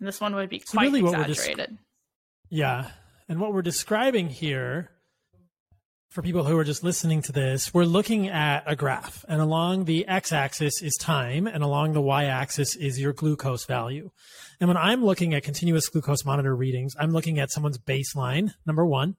And 0.00 0.08
this 0.08 0.20
one 0.20 0.34
would 0.34 0.48
be 0.48 0.58
quite 0.58 0.86
so 0.86 0.92
really 0.92 1.00
exaggerated. 1.00 1.78
yeah, 2.50 2.90
and 3.28 3.40
what 3.40 3.52
we're 3.52 3.62
describing 3.62 4.28
here 4.28 4.90
for 6.14 6.22
people 6.22 6.44
who 6.44 6.56
are 6.56 6.64
just 6.64 6.84
listening 6.84 7.22
to 7.22 7.32
this, 7.32 7.74
we're 7.74 7.84
looking 7.84 8.28
at 8.28 8.62
a 8.66 8.76
graph, 8.76 9.24
and 9.28 9.40
along 9.40 9.84
the 9.84 10.06
x 10.06 10.32
axis 10.32 10.80
is 10.80 10.94
time, 10.94 11.48
and 11.48 11.64
along 11.64 11.92
the 11.92 12.00
y 12.00 12.26
axis 12.26 12.76
is 12.76 13.00
your 13.00 13.12
glucose 13.12 13.64
value. 13.64 14.10
And 14.60 14.68
when 14.68 14.76
I'm 14.76 15.04
looking 15.04 15.34
at 15.34 15.42
continuous 15.42 15.88
glucose 15.88 16.24
monitor 16.24 16.54
readings, 16.54 16.94
I'm 17.00 17.10
looking 17.10 17.40
at 17.40 17.50
someone's 17.50 17.78
baseline, 17.78 18.52
number 18.64 18.86
one. 18.86 19.16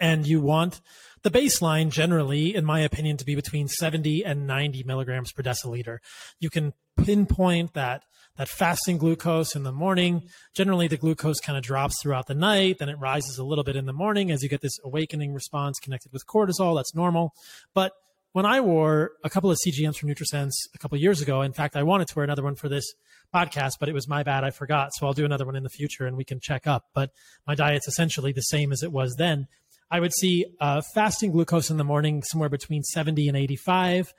And 0.00 0.26
you 0.26 0.40
want 0.40 0.80
the 1.22 1.30
baseline 1.30 1.90
generally, 1.90 2.54
in 2.54 2.64
my 2.64 2.80
opinion, 2.80 3.18
to 3.18 3.24
be 3.24 3.36
between 3.36 3.68
70 3.68 4.24
and 4.24 4.46
90 4.46 4.82
milligrams 4.84 5.30
per 5.30 5.42
deciliter. 5.42 5.98
You 6.40 6.50
can 6.50 6.72
pinpoint 7.04 7.74
that 7.74 8.04
that 8.36 8.48
fasting 8.48 8.96
glucose 8.96 9.54
in 9.54 9.64
the 9.64 9.72
morning. 9.72 10.22
Generally, 10.54 10.88
the 10.88 10.96
glucose 10.96 11.40
kind 11.40 11.58
of 11.58 11.62
drops 11.62 12.00
throughout 12.00 12.26
the 12.26 12.34
night, 12.34 12.78
then 12.78 12.88
it 12.88 12.98
rises 12.98 13.36
a 13.36 13.44
little 13.44 13.64
bit 13.64 13.76
in 13.76 13.84
the 13.84 13.92
morning 13.92 14.30
as 14.30 14.42
you 14.42 14.48
get 14.48 14.62
this 14.62 14.78
awakening 14.82 15.34
response 15.34 15.78
connected 15.78 16.10
with 16.10 16.26
cortisol. 16.26 16.74
That's 16.74 16.94
normal. 16.94 17.34
But 17.74 17.92
when 18.32 18.46
I 18.46 18.60
wore 18.60 19.12
a 19.24 19.28
couple 19.28 19.50
of 19.50 19.58
CGMs 19.58 19.96
from 19.96 20.08
NutriSense 20.08 20.52
a 20.74 20.78
couple 20.78 20.96
years 20.96 21.20
ago, 21.20 21.42
in 21.42 21.52
fact, 21.52 21.76
I 21.76 21.82
wanted 21.82 22.08
to 22.08 22.16
wear 22.16 22.24
another 22.24 22.42
one 22.42 22.54
for 22.54 22.68
this 22.68 22.94
podcast, 23.34 23.72
but 23.78 23.88
it 23.88 23.92
was 23.92 24.08
my 24.08 24.22
bad. 24.22 24.44
I 24.44 24.50
forgot. 24.50 24.94
So 24.94 25.06
I'll 25.06 25.12
do 25.12 25.24
another 25.24 25.44
one 25.44 25.56
in 25.56 25.62
the 25.62 25.68
future 25.68 26.06
and 26.06 26.16
we 26.16 26.24
can 26.24 26.40
check 26.40 26.66
up. 26.66 26.86
But 26.94 27.10
my 27.46 27.54
diet's 27.54 27.88
essentially 27.88 28.32
the 28.32 28.40
same 28.40 28.72
as 28.72 28.82
it 28.82 28.90
was 28.90 29.16
then. 29.18 29.48
I 29.90 29.98
would 29.98 30.14
see 30.14 30.46
uh, 30.60 30.82
fasting 30.94 31.32
glucose 31.32 31.70
in 31.70 31.76
the 31.76 31.84
morning 31.84 32.22
somewhere 32.22 32.48
between 32.48 32.84
70 32.84 33.26
and 33.28 33.36
85. 33.36 34.14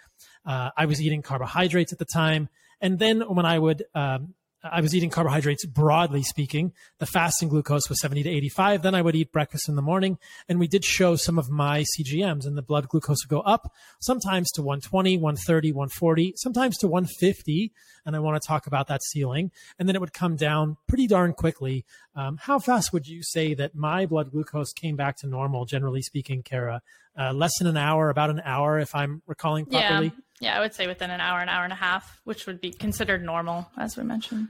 Uh, 0.45 0.69
I 0.75 0.86
was 0.86 1.01
eating 1.01 1.21
carbohydrates 1.21 1.93
at 1.93 1.99
the 1.99 2.05
time. 2.05 2.49
And 2.82 2.99
then 2.99 3.21
when 3.21 3.45
I 3.45 3.59
would, 3.59 3.84
um, 3.93 4.34
I 4.63 4.82
was 4.82 4.93
eating 4.93 5.09
carbohydrates 5.09 5.65
broadly 5.65 6.21
speaking. 6.21 6.73
The 6.99 7.07
fasting 7.07 7.49
glucose 7.49 7.89
was 7.89 7.99
70 7.99 8.23
to 8.23 8.29
85. 8.29 8.84
Then 8.84 8.93
I 8.93 9.01
would 9.01 9.15
eat 9.15 9.32
breakfast 9.32 9.67
in 9.67 9.75
the 9.75 9.82
morning. 9.82 10.19
And 10.47 10.59
we 10.59 10.67
did 10.67 10.86
show 10.86 11.15
some 11.15 11.39
of 11.39 11.49
my 11.49 11.84
CGMs 11.97 12.45
and 12.45 12.55
the 12.55 12.61
blood 12.61 12.88
glucose 12.88 13.25
would 13.25 13.29
go 13.29 13.41
up 13.41 13.71
sometimes 13.99 14.51
to 14.51 14.61
120, 14.61 15.17
130, 15.17 15.71
140, 15.71 16.34
sometimes 16.38 16.77
to 16.77 16.88
150. 16.88 17.71
And 18.05 18.15
I 18.15 18.19
want 18.19 18.41
to 18.41 18.47
talk 18.47 18.67
about 18.67 18.88
that 18.88 19.01
ceiling. 19.03 19.51
And 19.79 19.88
then 19.88 19.95
it 19.95 20.01
would 20.01 20.13
come 20.13 20.36
down 20.36 20.77
pretty 20.88 21.07
darn 21.07 21.34
quickly. 21.34 21.86
Um, 22.15 22.38
how 22.38 22.59
fast 22.59 22.93
would 22.93 23.07
you 23.07 23.23
say 23.23 23.53
that 23.55 23.73
my 23.73 24.05
blood 24.05 24.32
glucose 24.32 24.73
came 24.73 24.95
back 24.95 25.17
to 25.17 25.27
normal, 25.27 25.65
generally 25.65 26.01
speaking, 26.01 26.43
Kara? 26.43 26.82
Uh, 27.17 27.34
less 27.34 27.51
than 27.57 27.67
an 27.67 27.77
hour, 27.77 28.09
about 28.09 28.29
an 28.29 28.41
hour, 28.45 28.79
if 28.79 28.95
I'm 28.95 29.21
recalling 29.27 29.65
properly. 29.65 30.07
Yeah. 30.07 30.21
Yeah, 30.42 30.58
I 30.58 30.60
would 30.60 30.74
say 30.74 30.88
within 30.88 31.12
an 31.12 31.22
hour, 31.22 31.39
an 31.39 31.50
hour 31.50 31.64
and 31.64 31.72
a 31.72 31.78
half, 31.78 32.20
which 32.24 32.48
would 32.48 32.60
be 32.60 32.72
considered 32.72 33.24
normal, 33.24 33.70
as 33.78 33.96
we 33.96 34.04
mentioned. 34.04 34.50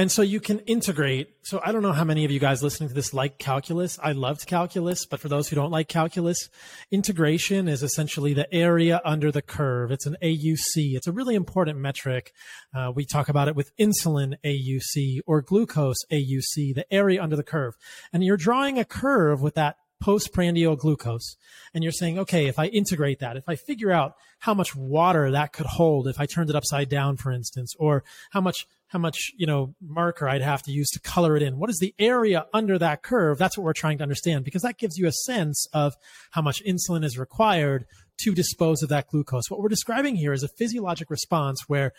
And 0.00 0.12
so 0.12 0.22
you 0.22 0.40
can 0.40 0.58
integrate. 0.60 1.28
So 1.42 1.60
I 1.64 1.70
don't 1.70 1.82
know 1.82 1.92
how 1.92 2.04
many 2.04 2.24
of 2.24 2.30
you 2.30 2.40
guys 2.40 2.62
listening 2.62 2.88
to 2.88 2.94
this 2.94 3.14
like 3.14 3.38
calculus. 3.38 3.98
I 4.00 4.12
loved 4.12 4.46
calculus, 4.46 5.06
but 5.06 5.20
for 5.20 5.28
those 5.28 5.48
who 5.48 5.56
don't 5.56 5.70
like 5.70 5.88
calculus, 5.88 6.48
integration 6.90 7.68
is 7.68 7.82
essentially 7.84 8.34
the 8.34 8.52
area 8.52 9.00
under 9.04 9.32
the 9.32 9.42
curve. 9.42 9.90
It's 9.92 10.06
an 10.06 10.16
AUC. 10.22 10.94
It's 10.94 11.06
a 11.08 11.12
really 11.12 11.36
important 11.36 11.78
metric. 11.78 12.32
Uh, 12.72 12.92
we 12.94 13.04
talk 13.04 13.28
about 13.28 13.48
it 13.48 13.56
with 13.56 13.76
insulin 13.76 14.34
AUC 14.44 15.20
or 15.26 15.40
glucose 15.40 16.04
AUC, 16.12 16.74
the 16.74 16.86
area 16.92 17.22
under 17.22 17.36
the 17.36 17.44
curve. 17.44 17.74
And 18.12 18.24
you're 18.24 18.36
drawing 18.36 18.78
a 18.78 18.84
curve 18.84 19.40
with 19.40 19.54
that 19.54 19.78
postprandial 20.00 20.76
glucose. 20.76 21.36
And 21.74 21.82
you're 21.82 21.92
saying, 21.92 22.18
okay, 22.18 22.46
if 22.46 22.58
I 22.58 22.66
integrate 22.66 23.20
that, 23.20 23.36
if 23.36 23.48
I 23.48 23.56
figure 23.56 23.90
out 23.90 24.14
how 24.40 24.54
much 24.54 24.74
water 24.74 25.30
that 25.32 25.52
could 25.52 25.66
hold 25.66 26.06
if 26.06 26.20
I 26.20 26.26
turned 26.26 26.50
it 26.50 26.56
upside 26.56 26.88
down, 26.88 27.16
for 27.16 27.32
instance, 27.32 27.74
or 27.78 28.04
how 28.30 28.40
much 28.40 28.66
how 28.88 28.98
much 28.98 29.32
you 29.36 29.46
know 29.46 29.74
marker 29.82 30.28
I'd 30.28 30.40
have 30.42 30.62
to 30.62 30.72
use 30.72 30.88
to 30.90 31.00
color 31.00 31.36
it 31.36 31.42
in. 31.42 31.58
What 31.58 31.70
is 31.70 31.78
the 31.78 31.94
area 31.98 32.46
under 32.54 32.78
that 32.78 33.02
curve? 33.02 33.38
That's 33.38 33.56
what 33.56 33.64
we're 33.64 33.74
trying 33.74 33.98
to 33.98 34.02
understand 34.02 34.44
because 34.44 34.62
that 34.62 34.78
gives 34.78 34.96
you 34.96 35.06
a 35.06 35.12
sense 35.12 35.66
of 35.72 35.94
how 36.30 36.42
much 36.42 36.62
insulin 36.64 37.04
is 37.04 37.18
required 37.18 37.86
to 38.22 38.34
dispose 38.34 38.82
of 38.82 38.88
that 38.88 39.08
glucose. 39.08 39.48
What 39.48 39.60
we're 39.60 39.68
describing 39.68 40.16
here 40.16 40.32
is 40.32 40.42
a 40.42 40.48
physiologic 40.48 41.10
response 41.10 41.68
where 41.68 41.92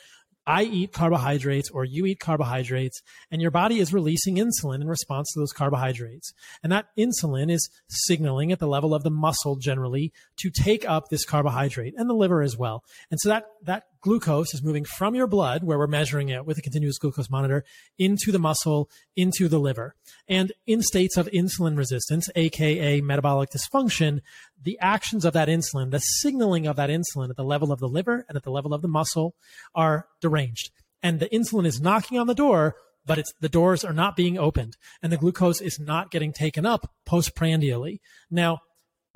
I 0.49 0.63
eat 0.63 0.93
carbohydrates 0.93 1.69
or 1.69 1.85
you 1.85 2.07
eat 2.07 2.19
carbohydrates, 2.19 3.03
and 3.29 3.39
your 3.39 3.51
body 3.51 3.79
is 3.79 3.93
releasing 3.93 4.37
insulin 4.37 4.81
in 4.81 4.87
response 4.87 5.31
to 5.31 5.39
those 5.39 5.53
carbohydrates. 5.53 6.33
And 6.63 6.71
that 6.71 6.87
insulin 6.97 7.51
is 7.51 7.69
signaling 7.87 8.51
at 8.51 8.57
the 8.57 8.67
level 8.67 8.95
of 8.95 9.03
the 9.03 9.11
muscle 9.11 9.57
generally 9.57 10.11
to 10.37 10.49
take 10.49 10.89
up 10.89 11.09
this 11.09 11.23
carbohydrate 11.23 11.93
and 11.95 12.09
the 12.09 12.15
liver 12.15 12.41
as 12.41 12.57
well. 12.57 12.83
And 13.11 13.19
so 13.19 13.29
that, 13.29 13.45
that 13.65 13.83
glucose 14.01 14.53
is 14.53 14.63
moving 14.63 14.85
from 14.85 15.15
your 15.15 15.27
blood, 15.27 15.63
where 15.63 15.77
we're 15.77 15.87
measuring 15.87 16.29
it 16.29 16.45
with 16.45 16.57
a 16.57 16.61
continuous 16.61 16.97
glucose 16.97 17.29
monitor, 17.29 17.63
into 17.97 18.31
the 18.31 18.39
muscle, 18.39 18.89
into 19.15 19.47
the 19.47 19.59
liver. 19.59 19.95
And 20.27 20.51
in 20.65 20.81
states 20.81 21.17
of 21.17 21.27
insulin 21.27 21.77
resistance, 21.77 22.29
aka 22.35 23.01
metabolic 23.01 23.49
dysfunction, 23.49 24.21
the 24.61 24.77
actions 24.79 25.25
of 25.25 25.33
that 25.33 25.47
insulin, 25.47 25.91
the 25.91 25.99
signaling 25.99 26.67
of 26.67 26.75
that 26.75 26.89
insulin 26.89 27.29
at 27.29 27.35
the 27.35 27.43
level 27.43 27.71
of 27.71 27.79
the 27.79 27.87
liver 27.87 28.25
and 28.27 28.35
at 28.35 28.43
the 28.43 28.51
level 28.51 28.73
of 28.73 28.81
the 28.81 28.87
muscle 28.87 29.35
are 29.75 30.07
deranged. 30.21 30.71
And 31.01 31.19
the 31.19 31.29
insulin 31.29 31.65
is 31.65 31.79
knocking 31.79 32.19
on 32.19 32.27
the 32.27 32.35
door, 32.35 32.75
but 33.05 33.23
the 33.39 33.49
doors 33.49 33.83
are 33.83 33.93
not 33.93 34.15
being 34.15 34.37
opened 34.37 34.75
and 35.01 35.11
the 35.11 35.17
glucose 35.17 35.61
is 35.61 35.79
not 35.79 36.11
getting 36.11 36.33
taken 36.33 36.65
up 36.65 36.91
postprandially. 37.05 38.01
Now, 38.29 38.59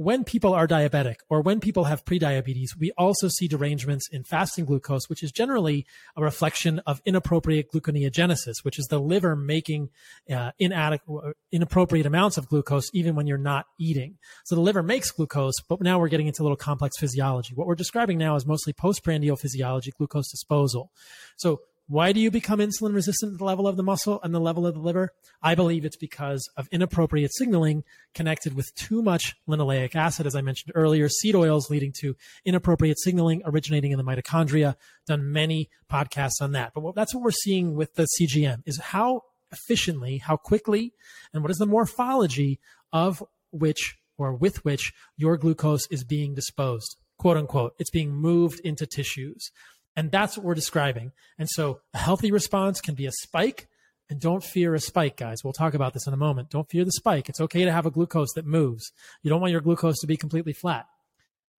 when 0.03 0.23
people 0.23 0.53
are 0.53 0.67
diabetic 0.67 1.17
or 1.29 1.41
when 1.41 1.59
people 1.59 1.85
have 1.85 2.05
prediabetes, 2.05 2.77
we 2.77 2.91
also 2.97 3.27
see 3.27 3.47
derangements 3.47 4.07
in 4.11 4.23
fasting 4.23 4.65
glucose, 4.65 5.09
which 5.09 5.23
is 5.23 5.31
generally 5.31 5.85
a 6.15 6.21
reflection 6.21 6.79
of 6.85 7.01
inappropriate 7.05 7.71
gluconeogenesis, 7.71 8.55
which 8.63 8.77
is 8.77 8.87
the 8.87 8.99
liver 8.99 9.35
making 9.35 9.89
uh, 10.29 10.51
inadequate, 10.59 11.35
inappropriate 11.51 12.05
amounts 12.05 12.37
of 12.37 12.47
glucose 12.47 12.89
even 12.93 13.15
when 13.15 13.27
you're 13.27 13.37
not 13.37 13.65
eating. 13.79 14.17
So 14.43 14.55
the 14.55 14.61
liver 14.61 14.83
makes 14.83 15.11
glucose, 15.11 15.59
but 15.67 15.81
now 15.81 15.99
we're 15.99 16.09
getting 16.09 16.27
into 16.27 16.41
a 16.41 16.45
little 16.45 16.57
complex 16.57 16.97
physiology. 16.97 17.53
What 17.55 17.67
we're 17.67 17.75
describing 17.75 18.17
now 18.17 18.35
is 18.35 18.45
mostly 18.45 18.73
postprandial 18.73 19.35
physiology, 19.35 19.91
glucose 19.97 20.29
disposal. 20.29 20.91
So 21.37 21.61
why 21.87 22.13
do 22.13 22.19
you 22.19 22.31
become 22.31 22.59
insulin 22.59 22.93
resistant 22.93 23.33
at 23.33 23.39
the 23.39 23.45
level 23.45 23.67
of 23.67 23.75
the 23.75 23.83
muscle 23.83 24.19
and 24.23 24.33
the 24.33 24.39
level 24.39 24.65
of 24.65 24.73
the 24.73 24.79
liver? 24.79 25.09
I 25.41 25.53
believe 25.53 25.83
it's 25.83 25.97
because 25.97 26.49
of 26.55 26.67
inappropriate 26.71 27.33
signaling 27.33 27.83
connected 28.13 28.55
with 28.55 28.73
too 28.75 29.01
much 29.01 29.35
linoleic 29.47 29.93
acid, 29.93 30.25
as 30.25 30.35
I 30.35 30.41
mentioned 30.41 30.71
earlier, 30.75 31.09
seed 31.09 31.35
oils 31.35 31.69
leading 31.69 31.91
to 31.99 32.15
inappropriate 32.45 32.99
signaling 32.99 33.41
originating 33.45 33.91
in 33.91 33.97
the 33.97 34.03
mitochondria. 34.03 34.75
Done 35.07 35.31
many 35.31 35.69
podcasts 35.91 36.41
on 36.41 36.53
that. 36.53 36.73
But 36.73 36.95
that's 36.95 37.13
what 37.13 37.23
we're 37.23 37.31
seeing 37.31 37.75
with 37.75 37.95
the 37.95 38.07
CGM 38.19 38.63
is 38.65 38.79
how 38.79 39.23
efficiently, 39.51 40.17
how 40.19 40.37
quickly, 40.37 40.93
and 41.33 41.43
what 41.43 41.51
is 41.51 41.57
the 41.57 41.65
morphology 41.65 42.59
of 42.91 43.23
which 43.51 43.97
or 44.17 44.33
with 44.33 44.63
which 44.63 44.93
your 45.17 45.37
glucose 45.37 45.87
is 45.87 46.03
being 46.03 46.33
disposed, 46.33 46.95
quote 47.17 47.37
unquote. 47.37 47.73
It's 47.79 47.89
being 47.89 48.11
moved 48.11 48.59
into 48.61 48.85
tissues. 48.85 49.51
And 49.95 50.11
that's 50.11 50.37
what 50.37 50.45
we're 50.45 50.55
describing. 50.55 51.11
And 51.37 51.49
so 51.49 51.81
a 51.93 51.97
healthy 51.97 52.31
response 52.31 52.81
can 52.81 52.95
be 52.95 53.05
a 53.05 53.11
spike. 53.11 53.67
And 54.09 54.19
don't 54.19 54.43
fear 54.43 54.75
a 54.75 54.79
spike, 54.79 55.17
guys. 55.17 55.43
We'll 55.43 55.53
talk 55.53 55.73
about 55.73 55.93
this 55.93 56.07
in 56.07 56.13
a 56.13 56.17
moment. 56.17 56.49
Don't 56.49 56.69
fear 56.69 56.83
the 56.83 56.91
spike. 56.91 57.29
It's 57.29 57.39
okay 57.39 57.63
to 57.63 57.71
have 57.71 57.85
a 57.85 57.91
glucose 57.91 58.33
that 58.33 58.45
moves. 58.45 58.91
You 59.21 59.29
don't 59.29 59.39
want 59.39 59.51
your 59.51 59.61
glucose 59.61 59.99
to 59.99 60.07
be 60.07 60.17
completely 60.17 60.53
flat. 60.53 60.87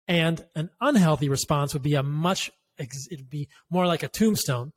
And 0.07 0.45
an 0.55 0.71
unhealthy 0.81 1.29
response 1.29 1.73
would 1.73 1.83
be 1.83 1.95
a 1.95 2.03
much, 2.03 2.51
it'd 2.79 3.31
be 3.31 3.49
more 3.71 3.87
like 3.87 4.03
a 4.03 4.09
tombstone 4.09 4.73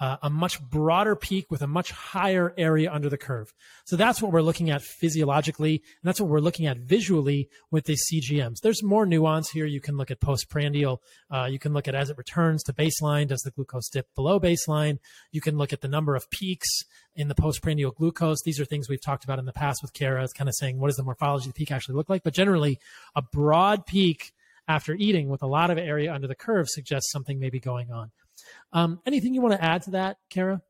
uh, 0.00 0.16
a 0.22 0.30
much 0.30 0.60
broader 0.62 1.16
peak 1.16 1.50
with 1.50 1.62
a 1.62 1.66
much 1.66 1.90
higher 1.90 2.54
area 2.56 2.90
under 2.92 3.08
the 3.08 3.18
curve. 3.18 3.52
So 3.84 3.96
that's 3.96 4.22
what 4.22 4.32
we're 4.32 4.42
looking 4.42 4.70
at 4.70 4.82
physiologically, 4.82 5.74
and 5.74 6.08
that's 6.08 6.20
what 6.20 6.30
we're 6.30 6.40
looking 6.40 6.66
at 6.66 6.78
visually 6.78 7.48
with 7.70 7.84
the 7.84 7.96
CGMs. 7.96 8.60
There's 8.60 8.82
more 8.82 9.06
nuance 9.06 9.50
here. 9.50 9.66
You 9.66 9.80
can 9.80 9.96
look 9.96 10.10
at 10.10 10.20
postprandial. 10.20 11.02
Uh, 11.30 11.48
you 11.50 11.58
can 11.58 11.72
look 11.72 11.88
at 11.88 11.94
as 11.94 12.10
it 12.10 12.18
returns 12.18 12.62
to 12.64 12.72
baseline. 12.72 13.28
Does 13.28 13.40
the 13.40 13.50
glucose 13.50 13.88
dip 13.88 14.14
below 14.14 14.38
baseline? 14.38 14.98
You 15.32 15.40
can 15.40 15.58
look 15.58 15.72
at 15.72 15.80
the 15.80 15.88
number 15.88 16.14
of 16.14 16.30
peaks 16.30 16.68
in 17.16 17.28
the 17.28 17.34
postprandial 17.34 17.90
glucose. 17.90 18.42
These 18.44 18.60
are 18.60 18.64
things 18.64 18.88
we've 18.88 19.02
talked 19.02 19.24
about 19.24 19.38
in 19.38 19.44
the 19.44 19.52
past 19.52 19.82
with 19.82 19.92
Kara. 19.92 20.22
It's 20.22 20.32
kind 20.32 20.48
of 20.48 20.54
saying 20.54 20.78
what 20.78 20.88
does 20.88 20.96
the 20.96 21.02
morphology 21.02 21.48
of 21.48 21.54
the 21.54 21.58
peak 21.58 21.72
actually 21.72 21.96
look 21.96 22.08
like? 22.08 22.22
But 22.22 22.34
generally, 22.34 22.78
a 23.16 23.22
broad 23.22 23.86
peak 23.86 24.32
after 24.68 24.94
eating 24.94 25.28
with 25.28 25.42
a 25.42 25.46
lot 25.46 25.70
of 25.70 25.78
area 25.78 26.12
under 26.12 26.28
the 26.28 26.34
curve 26.34 26.68
suggests 26.68 27.10
something 27.10 27.40
may 27.40 27.50
be 27.50 27.58
going 27.58 27.90
on. 27.90 28.12
Um, 28.72 29.00
anything 29.06 29.34
you 29.34 29.40
want 29.40 29.54
to 29.54 29.64
add 29.64 29.82
to 29.82 29.90
that, 29.92 30.18
Kara? 30.30 30.62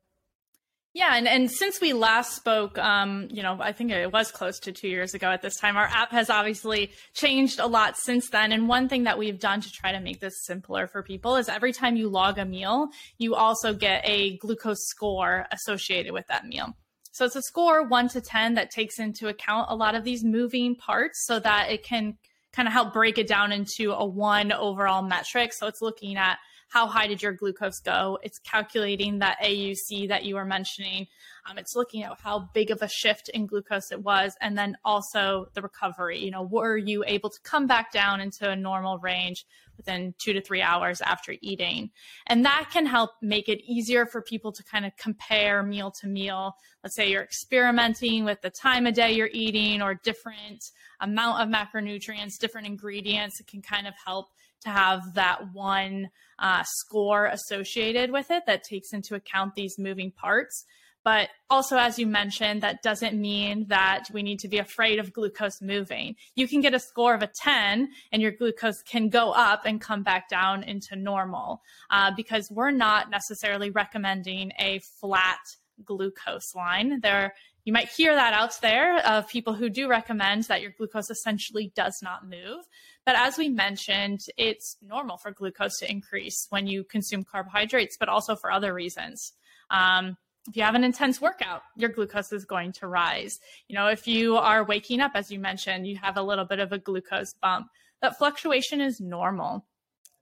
Yeah, 0.95 1.15
and, 1.15 1.29
and 1.29 1.51
since 1.51 1.81
we 1.81 1.93
last 1.93 2.35
spoke, 2.35 2.79
um, 2.79 3.29
you 3.31 3.43
know, 3.43 3.59
I 3.61 3.73
think 3.73 3.93
it 3.93 4.11
was 4.11 4.33
close 4.33 4.59
to 4.61 4.73
two 4.73 4.89
years 4.89 5.15
ago 5.15 5.29
at 5.29 5.43
this 5.43 5.57
time, 5.57 5.77
our 5.77 5.87
app 5.87 6.11
has 6.13 6.29
obviously 6.31 6.91
changed 7.15 7.61
a 7.61 7.67
lot 7.67 7.97
since 7.97 8.31
then. 8.31 8.53
And 8.53 8.67
one 8.69 8.89
thing 8.89 9.05
that 9.05 9.19
we've 9.19 9.39
done 9.39 9.61
to 9.61 9.71
try 9.71 9.93
to 9.93 10.01
make 10.01 10.19
this 10.19 10.45
simpler 10.45 10.87
for 10.87 11.03
people 11.03 11.37
is 11.37 11.49
every 11.49 11.73
time 11.73 11.95
you 11.95 12.09
log 12.09 12.39
a 12.39 12.45
meal, 12.45 12.89
you 13.19 13.35
also 13.35 13.75
get 13.75 14.01
a 14.05 14.39
glucose 14.39 14.89
score 14.89 15.47
associated 15.53 16.13
with 16.13 16.27
that 16.29 16.47
meal. 16.47 16.75
So 17.13 17.27
it's 17.27 17.37
a 17.37 17.43
score 17.43 17.87
one 17.87 18.09
to 18.09 18.21
10 18.21 18.55
that 18.55 18.71
takes 18.71 18.99
into 18.99 19.29
account 19.29 19.67
a 19.71 19.77
lot 19.77 19.95
of 19.95 20.05
these 20.05 20.25
moving 20.25 20.75
parts 20.75 21.27
so 21.27 21.39
that 21.39 21.71
it 21.71 21.85
can 21.85 22.17
kind 22.53 22.67
of 22.67 22.73
help 22.73 22.93
break 22.93 23.19
it 23.19 23.29
down 23.29 23.53
into 23.53 23.93
a 23.93 24.07
one 24.07 24.53
overall 24.53 25.03
metric. 25.03 25.53
So 25.53 25.67
it's 25.67 25.83
looking 25.83 26.17
at 26.17 26.39
how 26.69 26.87
high 26.87 27.07
did 27.07 27.23
your 27.23 27.33
glucose 27.33 27.81
go? 27.81 28.19
It's 28.23 28.39
calculating 28.39 29.19
that 29.19 29.39
AUC 29.43 30.09
that 30.09 30.25
you 30.25 30.35
were 30.35 30.45
mentioning. 30.45 31.07
Um, 31.49 31.57
it's 31.57 31.75
looking 31.75 32.03
at 32.03 32.21
how 32.21 32.51
big 32.53 32.71
of 32.71 32.83
a 32.83 32.89
shift 32.89 33.31
in 33.31 33.47
glucose 33.47 33.91
it 33.91 34.03
was, 34.03 34.37
and 34.43 34.57
then 34.57 34.77
also 34.85 35.47
the 35.55 35.63
recovery. 35.63 36.19
You 36.19 36.31
know, 36.31 36.43
were 36.43 36.77
you 36.77 37.05
able 37.07 37.31
to 37.31 37.41
come 37.41 37.67
back 37.67 37.91
down 37.91 38.21
into 38.21 38.51
a 38.51 38.57
normal 38.57 38.99
range 38.99 39.47
within 39.79 40.15
two 40.19 40.35
to 40.35 40.43
three 40.43 40.61
hours 40.61 41.01
after 41.01 41.35
eating? 41.41 41.91
And 42.27 42.45
that 42.45 42.69
can 42.71 42.85
help 42.85 43.13
make 43.23 43.49
it 43.49 43.63
easier 43.65 44.05
for 44.05 44.21
people 44.21 44.53
to 44.53 44.63
kind 44.63 44.85
of 44.85 44.95
compare 44.99 45.63
meal 45.63 45.91
to 46.03 46.07
meal. 46.07 46.55
Let's 46.85 46.95
say 46.95 47.11
you're 47.11 47.23
experimenting 47.23 48.27
with 48.27 48.43
the 48.43 48.51
time 48.51 48.87
of 48.87 48.93
day 48.93 49.13
you're 49.13 49.31
eating 49.33 49.81
or 49.81 49.95
different 49.95 50.71
amount 51.01 51.41
of 51.41 51.49
macronutrients, 51.49 52.39
different 52.39 52.67
ingredients. 52.67 53.41
It 53.41 53.47
can 53.47 53.63
kind 53.63 53.87
of 53.87 53.95
help 54.05 54.29
to 54.63 54.71
have 54.71 55.15
that 55.15 55.53
one 55.53 56.11
uh, 56.39 56.63
score 56.65 57.27
associated 57.27 58.11
with 58.11 58.31
it 58.31 58.45
that 58.47 58.65
takes 58.65 58.93
into 58.93 59.15
account 59.15 59.55
these 59.55 59.79
moving 59.79 60.11
parts. 60.11 60.65
But 61.05 61.31
also, 61.49 61.79
as 61.79 61.99
you 61.99 62.07
mentioned, 62.07 62.63
that 62.63 62.83
doesn't 62.83 63.19
mean 63.19 63.67
that 63.69 64.05
we 64.13 64.23
need 64.23 64.41
to 64.41 64.49
be 64.49 64.59
afraid 64.59 64.99
of 64.99 65.13
glucose 65.13 65.63
moving. 65.63 66.17
You 66.35 66.47
can 66.47 66.61
get 66.61 66.75
a 66.75 66.81
score 66.81 67.15
of 67.15 67.23
a 67.23 67.31
10 67.43 67.89
and 68.13 68.21
your 68.21 68.33
glucose 68.33 68.83
can 68.83 69.09
go 69.09 69.33
up 69.33 69.63
and 69.65 69.81
come 69.81 70.03
back 70.03 70.29
down 70.29 70.65
into 70.65 70.97
normal 70.97 71.63
uh, 71.91 72.11
because 72.15 72.51
we're 72.51 72.73
not 72.73 73.11
necessarily 73.11 73.71
recommending 73.71 74.53
a 74.59 74.81
flat 75.01 75.39
glucose 75.85 76.55
line. 76.55 77.01
There, 77.01 77.35
you 77.69 77.73
might 77.73 77.91
hear 77.91 78.15
that 78.15 78.33
out 78.33 78.59
there 78.63 78.97
of 79.07 79.29
people 79.29 79.53
who 79.53 79.69
do 79.69 79.91
recommend 79.91 80.45
that 80.45 80.63
your 80.63 80.71
glucose 80.71 81.11
essentially 81.11 81.71
does 81.77 82.01
not 82.03 82.27
move. 82.27 82.65
But 83.05 83.17
as 83.17 83.37
we 83.37 83.51
mentioned, 83.51 84.21
it's 84.39 84.79
normal 84.81 85.19
for 85.19 85.33
glucose 85.33 85.77
to 85.81 85.91
increase 85.91 86.47
when 86.49 86.67
you 86.67 86.83
consume 86.83 87.25
carbohydrates, 87.25 87.99
but 88.01 88.09
also 88.09 88.37
for 88.37 88.51
other 88.51 88.73
reasons. 88.73 89.35
Um, 89.69 90.17
if 90.49 90.57
you 90.57 90.63
have 90.63 90.77
an 90.77 90.83
intense 90.83 91.21
workout, 91.21 91.61
your 91.77 91.91
glucose 91.91 92.33
is 92.33 92.47
going 92.47 92.73
to 92.73 92.89
rise. 92.89 93.39
You 93.69 93.75
know, 93.75 93.89
if 93.89 94.07
you 94.07 94.39
are 94.39 94.65
waking 94.65 95.03
up, 95.03 95.13
as 95.15 95.31
you 95.31 95.39
mentioned, 95.39 95.87
you 95.87 95.99
have 95.99 96.17
a 96.17 96.23
little 96.23 96.47
bit 96.47 96.61
of 96.61 96.73
a 96.73 96.79
glucose 96.79 97.35
bump. 97.35 97.67
That 98.01 98.17
fluctuation 98.17 98.81
is 98.81 98.99
normal. 98.99 99.67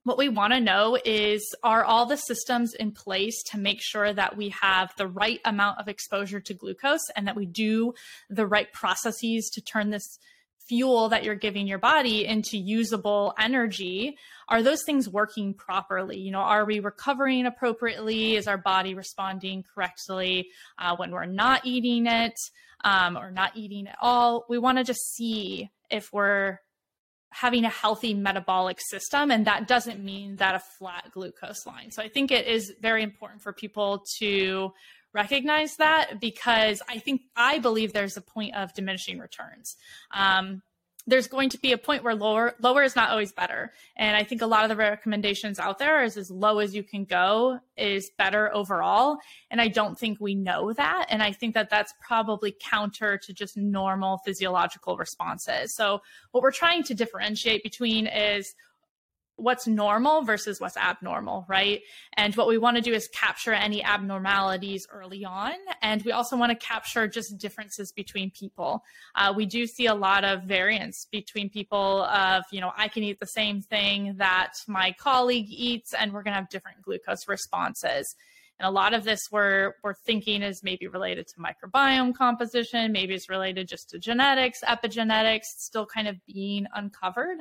What 0.07 0.19
we 0.19 0.29
want 0.29 0.53
to 0.53 0.61
know 0.61 0.97
is 1.05 1.53
are 1.65 1.85
all 1.85 2.07
the 2.07 2.17
systems 2.17 2.75
in 2.75 2.93
place 2.93 3.43
to 3.51 3.59
make 3.59 3.83
sure 3.83 4.13
that 4.13 4.37
we 4.37 4.51
have 4.51 4.93
the 4.97 5.09
right 5.09 5.41
amount 5.45 5.81
of 5.81 5.89
exposure 5.89 6.39
to 6.43 6.55
glucose 6.55 7.11
and 7.17 7.27
that 7.27 7.35
we 7.35 7.45
do 7.45 7.93
the 8.31 8.47
right 8.47 8.73
processes 8.73 9.51
to 9.53 9.61
turn 9.61 9.91
this 9.91 10.21
fuel 10.69 11.09
that 11.09 11.25
you're 11.25 11.35
giving 11.35 11.67
your 11.67 11.81
body 11.81 12.25
into 12.25 12.57
usable 12.57 13.35
energy? 13.37 14.17
Are 14.49 14.63
those 14.63 14.85
things 14.85 15.09
working 15.09 15.55
properly? 15.55 16.19
You 16.19 16.31
know 16.31 16.39
are 16.39 16.65
we 16.65 16.79
recovering 16.79 17.45
appropriately? 17.45 18.37
Is 18.37 18.47
our 18.47 18.59
body 18.59 18.95
responding 18.95 19.65
correctly 19.75 20.51
uh, 20.79 20.95
when 20.95 21.11
we're 21.11 21.27
not 21.27 21.67
eating 21.67 22.07
it 22.07 22.39
um, 22.85 23.17
or 23.17 23.33
not 23.33 23.57
eating 23.57 23.89
at 23.89 23.99
all? 24.01 24.45
We 24.49 24.59
want 24.59 24.79
to 24.79 24.85
just 24.85 25.17
see 25.17 25.69
if 25.91 26.13
we're 26.13 26.61
having 27.41 27.65
a 27.65 27.69
healthy 27.69 28.15
metabolic 28.15 28.81
system 28.81 29.31
and 29.31 29.47
that 29.47 29.69
doesn't 29.69 30.03
mean 30.03 30.37
that 30.37 30.55
a 30.55 30.63
flat 30.79 31.11
glucose 31.13 31.67
line 31.67 31.91
so 31.91 32.03
i 32.03 32.09
think 32.09 32.31
it 32.31 32.47
is 32.47 32.73
very 32.81 33.03
important 33.03 33.43
for 33.43 33.53
people 33.53 34.03
to 34.19 34.73
recognize 35.17 35.77
that 35.77 36.21
because 36.21 36.83
I 36.89 36.99
think 36.99 37.23
I 37.35 37.59
believe 37.59 37.95
there's 37.95 38.19
a 38.19 38.21
point 38.21 38.55
of 38.55 38.75
diminishing 38.75 39.19
returns. 39.19 39.75
Um, 40.13 40.63
there's 41.07 41.29
going 41.29 41.51
to 41.51 41.59
be 41.59 41.73
a 41.73 41.79
point 41.79 42.03
where 42.03 42.15
lower 42.15 42.55
lower 42.61 42.83
is 42.83 42.97
not 42.97 43.11
always 43.11 43.33
better. 43.33 43.73
And 43.97 44.17
i 44.17 44.25
think 44.25 44.43
a 44.43 44.47
lot 44.47 44.65
of 44.65 44.69
the 44.69 44.77
recommendations 44.77 45.59
out 45.59 45.79
there 45.79 46.03
is 46.03 46.17
as 46.17 46.31
low 46.31 46.59
as 46.59 46.75
you 46.75 46.83
can 46.83 47.05
go 47.05 47.61
is 47.77 48.11
better 48.19 48.55
overall. 48.55 49.19
And 49.51 49.61
i 49.61 49.69
don't 49.69 49.99
think 49.99 50.21
we 50.21 50.35
know 50.35 50.73
that. 50.73 51.07
And 51.11 51.23
i 51.23 51.33
think 51.33 51.55
that 51.55 51.71
that's 51.71 51.95
probably 52.01 52.55
counter 52.61 53.19
to 53.19 53.33
just 53.33 53.57
normal 53.57 54.19
physiological 54.25 54.97
responses. 54.97 55.75
So 55.75 56.01
what 56.33 56.43
we're 56.43 56.51
trying 56.51 56.83
to 56.85 56.95
differentiate 56.95 57.63
between 57.63 58.07
is 58.07 58.55
what's 59.37 59.67
normal 59.67 60.23
versus 60.23 60.61
what's 60.61 60.77
abnormal, 60.77 61.45
right? 61.49 61.83
And 62.15 62.35
what 62.37 62.49
we 62.49 62.59
want 62.59 62.77
to 62.77 62.83
do 62.83 62.95
is 62.95 63.09
capture 63.09 63.53
any 63.53 63.83
abnormalities 63.83 64.87
early 64.91 65.25
on. 65.25 65.53
And 65.83 66.03
we 66.03 66.13
also 66.13 66.37
want 66.37 66.51
to 66.59 66.67
capture 66.67 67.07
just 67.07 67.37
differences 67.39 67.93
between 67.93 68.31
people. 68.31 68.83
Uh, 69.15 69.33
we 69.37 69.45
do 69.47 69.67
see 69.67 69.87
a 69.87 69.95
lot 69.95 70.25
of 70.25 70.45
variance 70.45 71.07
between 71.13 71.51
people 71.51 72.05
of, 72.05 72.45
you 72.51 72.61
know, 72.61 72.73
I 72.77 72.89
can 72.89 73.03
eat 73.03 73.21
the 73.21 73.27
same 73.27 73.61
thing 73.61 74.15
that 74.17 74.55
my 74.67 74.93
colleague 74.99 75.49
eats, 75.49 75.93
and 75.93 76.13
we're 76.13 76.23
going 76.23 76.33
to 76.33 76.41
have 76.41 76.49
different 76.49 76.83
glucose 76.83 77.29
responses. 77.29 78.17
And 78.59 78.67
a 78.67 78.71
lot 78.71 78.95
of 78.95 79.05
this 79.05 79.29
we're 79.31 79.75
we're 79.85 79.93
thinking 79.93 80.41
is 80.41 80.63
maybe 80.63 80.87
related 80.87 81.27
to 81.29 81.35
microbiome 81.35 82.15
composition, 82.15 82.91
maybe 82.91 83.15
it's 83.15 83.29
related 83.29 83.69
just 83.69 83.91
to 83.91 83.99
genetics, 83.99 84.61
epigenetics, 84.67 85.45
still 85.59 85.85
kind 85.85 86.09
of 86.09 86.17
being 86.25 86.67
uncovered 86.75 87.39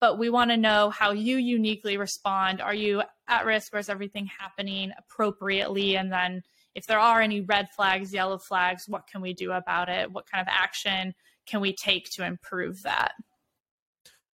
but 0.00 0.18
we 0.18 0.30
want 0.30 0.50
to 0.50 0.56
know 0.56 0.90
how 0.90 1.12
you 1.12 1.36
uniquely 1.36 1.96
respond. 1.96 2.60
Are 2.60 2.74
you 2.74 3.02
at 3.26 3.46
risk 3.46 3.74
or 3.74 3.78
is 3.78 3.88
everything 3.88 4.28
happening 4.38 4.92
appropriately? 4.98 5.96
And 5.96 6.12
then 6.12 6.42
if 6.74 6.86
there 6.86 7.00
are 7.00 7.20
any 7.20 7.40
red 7.40 7.68
flags, 7.74 8.12
yellow 8.12 8.38
flags, 8.38 8.84
what 8.88 9.06
can 9.06 9.20
we 9.20 9.34
do 9.34 9.52
about 9.52 9.88
it? 9.88 10.12
What 10.12 10.30
kind 10.30 10.40
of 10.40 10.48
action 10.50 11.14
can 11.46 11.60
we 11.60 11.74
take 11.74 12.10
to 12.12 12.24
improve 12.24 12.82
that? 12.82 13.12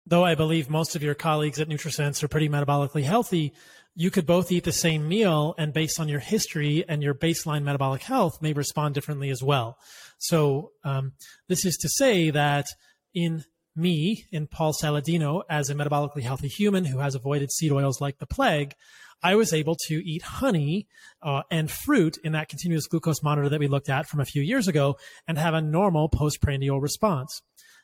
Though 0.06 0.24
I 0.24 0.34
believe 0.34 0.68
most 0.68 0.96
of 0.96 1.02
your 1.02 1.14
colleagues 1.14 1.60
at 1.60 1.68
NutriSense 1.68 2.22
are 2.22 2.28
pretty 2.28 2.50
metabolically 2.50 3.04
healthy, 3.04 3.54
you 3.94 4.10
could 4.10 4.26
both 4.26 4.52
eat 4.52 4.64
the 4.64 4.72
same 4.72 5.08
meal 5.08 5.54
and 5.56 5.72
based 5.72 5.98
on 5.98 6.08
your 6.08 6.20
history 6.20 6.84
and 6.86 7.02
your 7.02 7.14
baseline 7.14 7.62
metabolic 7.62 8.02
health 8.02 8.42
may 8.42 8.52
respond 8.52 8.94
differently 8.94 9.30
as 9.30 9.42
well. 9.42 9.78
So 10.18 10.72
um, 10.84 11.12
this 11.48 11.64
is 11.64 11.76
to 11.78 11.88
say 11.88 12.30
that 12.30 12.66
in 13.14 13.44
me 13.76 14.26
in 14.30 14.46
Paul 14.46 14.72
Saladino 14.72 15.42
as 15.48 15.70
a 15.70 15.74
metabolically 15.74 16.22
healthy 16.22 16.48
human 16.48 16.84
who 16.84 16.98
has 16.98 17.14
avoided 17.14 17.52
seed 17.52 17.72
oils 17.72 18.00
like 18.00 18.18
the 18.18 18.26
plague, 18.26 18.74
I 19.22 19.36
was 19.36 19.52
able 19.52 19.76
to 19.86 20.06
eat 20.06 20.22
honey 20.22 20.86
uh, 21.22 21.42
and 21.50 21.70
fruit 21.70 22.18
in 22.22 22.32
that 22.32 22.48
continuous 22.48 22.86
glucose 22.86 23.22
monitor 23.22 23.48
that 23.48 23.60
we 23.60 23.68
looked 23.68 23.88
at 23.88 24.06
from 24.06 24.20
a 24.20 24.26
few 24.26 24.42
years 24.42 24.68
ago 24.68 24.96
and 25.26 25.38
have 25.38 25.54
a 25.54 25.62
normal 25.62 26.08
postprandial 26.08 26.80
response. 26.80 27.40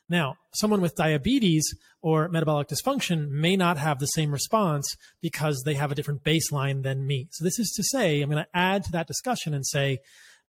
Now, 0.07 0.35
someone 0.53 0.81
with 0.81 0.95
diabetes 0.95 1.63
or 2.01 2.27
metabolic 2.27 2.67
dysfunction 2.67 3.29
may 3.29 3.55
not 3.55 3.77
have 3.77 3.99
the 3.99 4.07
same 4.07 4.31
response 4.31 4.95
because 5.21 5.63
they 5.63 5.75
have 5.75 5.91
a 5.91 5.95
different 5.95 6.23
baseline 6.23 6.83
than 6.83 7.07
me. 7.07 7.29
So 7.31 7.45
this 7.45 7.57
is 7.57 7.71
to 7.77 7.83
say, 7.83 8.21
I'm 8.21 8.29
going 8.29 8.43
to 8.43 8.49
add 8.53 8.83
to 8.85 8.91
that 8.91 9.07
discussion 9.07 9.53
and 9.53 9.65
say, 9.65 9.99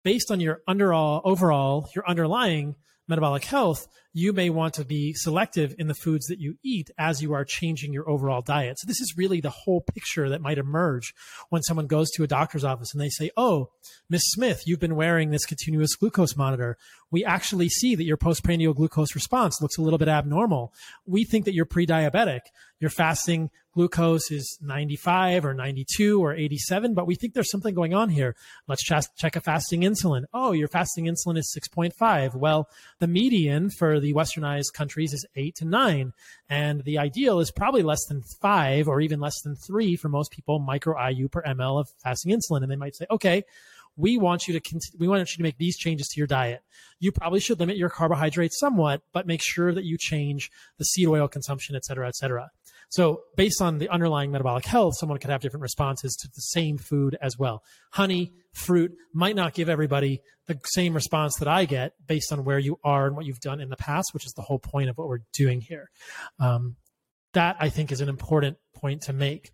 based 0.02 0.30
on 0.30 0.40
your 0.40 0.62
overall, 0.66 1.88
your 1.94 2.08
underlying 2.08 2.74
metabolic 3.06 3.44
health, 3.44 3.86
you 4.12 4.32
may 4.32 4.50
want 4.50 4.74
to 4.74 4.84
be 4.84 5.14
selective 5.14 5.74
in 5.78 5.88
the 5.88 5.94
foods 5.94 6.26
that 6.26 6.38
you 6.38 6.56
eat 6.62 6.90
as 6.98 7.22
you 7.22 7.32
are 7.32 7.44
changing 7.44 7.92
your 7.92 8.08
overall 8.08 8.42
diet. 8.42 8.78
So 8.78 8.86
this 8.86 9.00
is 9.00 9.14
really 9.16 9.40
the 9.40 9.50
whole 9.50 9.80
picture 9.80 10.28
that 10.28 10.42
might 10.42 10.58
emerge 10.58 11.14
when 11.48 11.62
someone 11.62 11.86
goes 11.86 12.10
to 12.12 12.22
a 12.22 12.26
doctor's 12.26 12.64
office 12.64 12.92
and 12.92 13.00
they 13.00 13.08
say, 13.08 13.30
"Oh, 13.36 13.70
Miss 14.08 14.22
Smith, 14.26 14.62
you've 14.66 14.80
been 14.80 14.96
wearing 14.96 15.30
this 15.30 15.46
continuous 15.46 15.96
glucose 15.96 16.36
monitor. 16.36 16.76
We 17.10 17.24
actually 17.24 17.68
see 17.68 17.94
that 17.94 18.04
your 18.04 18.16
postprandial 18.16 18.74
glucose 18.74 19.14
response 19.14 19.60
looks 19.60 19.76
a 19.76 19.82
little 19.82 19.98
bit 19.98 20.08
abnormal. 20.08 20.72
We 21.06 21.24
think 21.24 21.44
that 21.44 21.54
you're 21.54 21.66
pre-diabetic. 21.66 22.40
Your 22.80 22.90
fasting 22.90 23.50
glucose 23.74 24.30
is 24.30 24.58
95 24.60 25.44
or 25.44 25.54
92 25.54 26.22
or 26.22 26.34
87, 26.34 26.94
but 26.94 27.06
we 27.06 27.14
think 27.14 27.34
there's 27.34 27.50
something 27.50 27.74
going 27.74 27.94
on 27.94 28.10
here. 28.10 28.34
Let's 28.68 28.82
ch- 28.82 29.14
check 29.16 29.36
a 29.36 29.40
fasting 29.40 29.82
insulin. 29.82 30.24
Oh, 30.32 30.52
your 30.52 30.68
fasting 30.68 31.06
insulin 31.06 31.38
is 31.38 31.56
6.5. 31.56 32.34
Well, 32.34 32.68
the 32.98 33.06
median 33.06 33.70
for 33.70 34.00
the 34.02 34.12
westernized 34.12 34.74
countries 34.74 35.12
is 35.12 35.26
8 35.34 35.54
to 35.56 35.64
9, 35.64 36.12
and 36.48 36.84
the 36.84 36.98
ideal 36.98 37.40
is 37.40 37.50
probably 37.50 37.82
less 37.82 38.04
than 38.08 38.22
5 38.42 38.88
or 38.88 39.00
even 39.00 39.20
less 39.20 39.40
than 39.42 39.56
3 39.56 39.96
for 39.96 40.08
most 40.08 40.30
people 40.30 40.58
micro 40.58 40.94
IU 41.08 41.28
per 41.28 41.42
ml 41.42 41.80
of 41.80 41.88
fasting 42.02 42.36
insulin. 42.36 42.62
And 42.62 42.70
they 42.70 42.76
might 42.76 42.96
say, 42.96 43.06
"Okay, 43.10 43.44
we 43.96 44.16
want 44.16 44.48
you 44.48 44.54
to 44.54 44.60
cont- 44.60 44.94
we 44.98 45.08
want 45.08 45.20
you 45.30 45.36
to 45.36 45.42
make 45.42 45.58
these 45.58 45.76
changes 45.76 46.08
to 46.08 46.20
your 46.20 46.26
diet. 46.26 46.62
You 46.98 47.12
probably 47.12 47.40
should 47.40 47.60
limit 47.60 47.76
your 47.76 47.90
carbohydrates 47.90 48.58
somewhat, 48.58 49.02
but 49.12 49.26
make 49.26 49.42
sure 49.42 49.72
that 49.74 49.84
you 49.84 49.96
change 49.98 50.50
the 50.78 50.84
seed 50.84 51.08
oil 51.08 51.28
consumption, 51.28 51.76
et 51.76 51.84
cetera, 51.84 52.08
et 52.08 52.16
cetera. 52.16 52.50
So 52.92 53.22
based 53.38 53.62
on 53.62 53.78
the 53.78 53.88
underlying 53.88 54.30
metabolic 54.30 54.66
health, 54.66 54.98
someone 54.98 55.18
could 55.18 55.30
have 55.30 55.40
different 55.40 55.62
responses 55.62 56.14
to 56.16 56.28
the 56.28 56.42
same 56.42 56.76
food 56.76 57.16
as 57.22 57.38
well. 57.38 57.62
Honey, 57.90 58.34
fruit 58.52 58.92
might 59.14 59.34
not 59.34 59.54
give 59.54 59.70
everybody 59.70 60.20
the 60.46 60.60
same 60.74 60.92
response 60.92 61.32
that 61.38 61.48
I 61.48 61.64
get 61.64 61.94
based 62.06 62.30
on 62.34 62.44
where 62.44 62.58
you 62.58 62.78
are 62.84 63.06
and 63.06 63.16
what 63.16 63.24
you've 63.24 63.40
done 63.40 63.62
in 63.62 63.70
the 63.70 63.78
past, 63.78 64.12
which 64.12 64.26
is 64.26 64.32
the 64.32 64.42
whole 64.42 64.58
point 64.58 64.90
of 64.90 64.98
what 64.98 65.08
we're 65.08 65.22
doing 65.32 65.62
here. 65.62 65.88
Um, 66.38 66.76
that 67.32 67.56
I 67.58 67.70
think 67.70 67.92
is 67.92 68.02
an 68.02 68.10
important 68.10 68.58
point 68.74 69.04
to 69.04 69.14
make. 69.14 69.52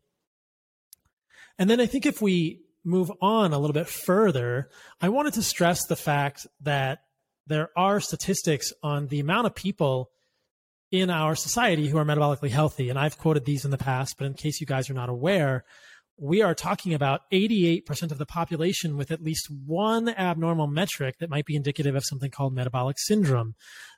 And 1.61 1.71
then 1.71 1.81
I 1.81 1.87
think 1.87 2.07
if 2.07 2.21
we 2.21 2.63
move 2.83 3.13
on 3.23 3.53
a 3.53 3.59
little 3.61 3.73
bit 3.73 3.87
further, 3.87 4.69
I 5.01 5.11
wanted 5.11 5.35
to 5.35 5.45
stress 5.45 5.87
the 5.87 5.95
fact 5.95 6.45
that 6.63 7.03
there 7.47 7.71
are 7.77 8.01
statistics 8.01 8.73
on 8.83 9.07
the 9.07 9.21
amount 9.21 9.47
of 9.47 9.55
people 9.55 10.11
in 10.91 11.11
our 11.11 11.35
society 11.35 11.89
who 11.89 11.99
are 11.99 12.05
metabolically 12.05 12.51
healthy. 12.51 12.89
And 12.89 12.99
I've 12.99 13.19
quoted 13.19 13.45
these 13.45 13.65
in 13.65 13.71
the 13.71 13.79
past, 13.79 14.17
but 14.19 14.27
in 14.27 14.35
case 14.35 14.61
you 14.61 14.67
guys 14.67 14.89
are 14.89 14.95
not 14.95 15.09
aware, 15.09 15.65
we 16.21 16.43
are 16.43 16.55
talking 16.55 16.95
about 16.95 17.21
88% 17.33 18.11
of 18.11 18.19
the 18.19 18.27
population 18.27 18.97
with 18.97 19.13
at 19.13 19.23
least 19.23 19.49
one 19.51 20.09
abnormal 20.09 20.67
metric 20.67 21.17
that 21.21 21.31
might 21.31 21.47
be 21.47 21.55
indicative 21.55 21.95
of 21.95 22.03
something 22.05 22.31
called 22.31 22.55
metabolic 22.55 22.97
syndrome. 22.99 23.55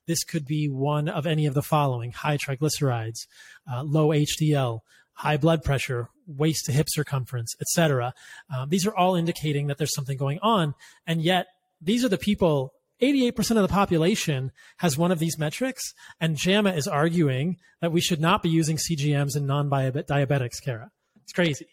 This 0.06 0.22
could 0.22 0.44
be 0.44 0.68
one 0.68 1.08
of 1.08 1.26
any 1.26 1.46
of 1.46 1.54
the 1.54 1.62
following 1.62 2.12
high 2.12 2.36
triglycerides, 2.36 3.26
uh, 3.72 3.82
low 3.84 4.08
HDL, 4.08 4.80
high 5.14 5.38
blood 5.38 5.62
pressure, 5.62 6.08
waist 6.26 6.66
to 6.66 6.72
hip 6.72 6.86
circumference, 6.90 7.54
etc. 7.60 8.12
Um, 8.54 8.68
these 8.68 8.86
are 8.86 8.94
all 8.94 9.14
indicating 9.14 9.68
that 9.68 9.78
there's 9.78 9.94
something 9.94 10.18
going 10.18 10.38
on. 10.42 10.74
And 11.06 11.22
yet, 11.22 11.46
these 11.80 12.04
are 12.04 12.08
the 12.08 12.18
people 12.18 12.74
88% 13.00 13.50
of 13.56 13.62
the 13.62 13.68
population 13.68 14.52
has 14.78 14.98
one 14.98 15.10
of 15.12 15.18
these 15.18 15.38
metrics, 15.38 15.94
and 16.20 16.36
JAMA 16.36 16.72
is 16.72 16.86
arguing 16.86 17.56
that 17.80 17.92
we 17.92 18.00
should 18.00 18.20
not 18.20 18.42
be 18.42 18.48
using 18.48 18.76
CGMs 18.76 19.36
in 19.36 19.46
non 19.46 19.70
diabetics, 19.70 20.62
Kara. 20.62 20.90
It's 21.22 21.32
crazy. 21.32 21.66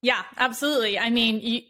Yeah, 0.00 0.22
absolutely. 0.36 0.98
I 0.98 1.10
mean, 1.10 1.40
you, 1.40 1.60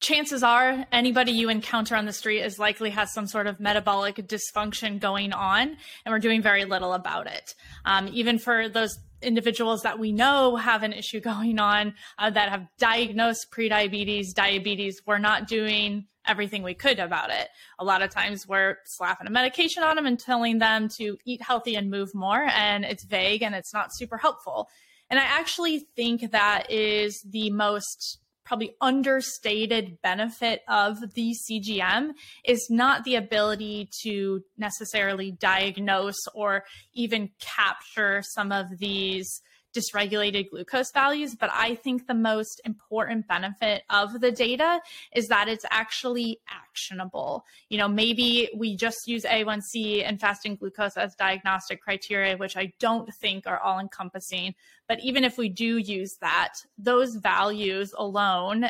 chances 0.00 0.42
are 0.42 0.84
anybody 0.92 1.32
you 1.32 1.48
encounter 1.48 1.96
on 1.96 2.04
the 2.04 2.12
street 2.12 2.40
is 2.40 2.58
likely 2.58 2.90
has 2.90 3.12
some 3.12 3.26
sort 3.26 3.46
of 3.46 3.60
metabolic 3.60 4.16
dysfunction 4.16 5.00
going 5.00 5.32
on, 5.32 5.68
and 6.04 6.12
we're 6.12 6.18
doing 6.18 6.42
very 6.42 6.64
little 6.64 6.92
about 6.92 7.26
it. 7.26 7.54
Um, 7.84 8.08
even 8.12 8.38
for 8.38 8.68
those 8.68 8.98
individuals 9.22 9.82
that 9.82 9.98
we 9.98 10.12
know 10.12 10.56
have 10.56 10.82
an 10.82 10.92
issue 10.92 11.20
going 11.32 11.58
on 11.58 11.94
uh, 12.18 12.30
that 12.30 12.50
have 12.50 12.66
diagnosed 12.78 13.46
prediabetes, 13.50 14.34
diabetes, 14.34 15.00
we're 15.06 15.18
not 15.18 15.46
doing 15.46 16.06
everything 16.26 16.62
we 16.62 16.74
could 16.74 16.98
about 16.98 17.30
it. 17.30 17.48
A 17.78 17.84
lot 17.84 18.02
of 18.02 18.10
times 18.10 18.46
we're 18.46 18.76
slapping 18.84 19.26
a 19.26 19.30
medication 19.30 19.82
on 19.82 19.96
them 19.96 20.06
and 20.06 20.18
telling 20.18 20.58
them 20.58 20.88
to 20.98 21.16
eat 21.24 21.42
healthy 21.42 21.74
and 21.74 21.90
move 21.90 22.14
more, 22.14 22.42
and 22.54 22.84
it's 22.84 23.04
vague 23.04 23.42
and 23.42 23.54
it's 23.54 23.72
not 23.72 23.94
super 23.94 24.16
helpful. 24.16 24.68
And 25.10 25.18
I 25.20 25.24
actually 25.24 25.86
think 25.94 26.30
that 26.30 26.70
is 26.70 27.20
the 27.28 27.50
most 27.50 28.18
probably 28.44 28.74
understated 28.80 29.98
benefit 30.02 30.62
of 30.68 30.98
the 31.14 31.34
CGM 31.48 32.10
is 32.44 32.66
not 32.70 33.04
the 33.04 33.14
ability 33.14 33.88
to 34.02 34.42
necessarily 34.58 35.30
diagnose 35.30 36.18
or 36.34 36.64
even 36.92 37.30
capture 37.40 38.22
some 38.22 38.50
of 38.50 38.66
these 38.78 39.40
dysregulated 39.74 40.50
glucose 40.50 40.90
values. 40.92 41.34
But 41.34 41.50
I 41.52 41.74
think 41.74 42.06
the 42.06 42.14
most 42.14 42.60
important 42.64 43.26
benefit 43.28 43.82
of 43.90 44.20
the 44.20 44.32
data 44.32 44.80
is 45.14 45.28
that 45.28 45.48
it's 45.48 45.64
actually 45.70 46.40
actionable. 46.48 47.44
You 47.68 47.78
know, 47.78 47.88
maybe 47.88 48.50
we 48.56 48.76
just 48.76 49.06
use 49.06 49.24
A1C 49.24 50.06
and 50.06 50.20
fasting 50.20 50.56
glucose 50.56 50.96
as 50.96 51.14
diagnostic 51.14 51.82
criteria, 51.82 52.36
which 52.36 52.56
I 52.56 52.72
don't 52.78 53.12
think 53.14 53.46
are 53.46 53.60
all 53.60 53.78
encompassing. 53.78 54.54
But 54.88 55.00
even 55.02 55.24
if 55.24 55.38
we 55.38 55.48
do 55.48 55.78
use 55.78 56.16
that, 56.20 56.54
those 56.78 57.16
values 57.16 57.94
alone 57.96 58.66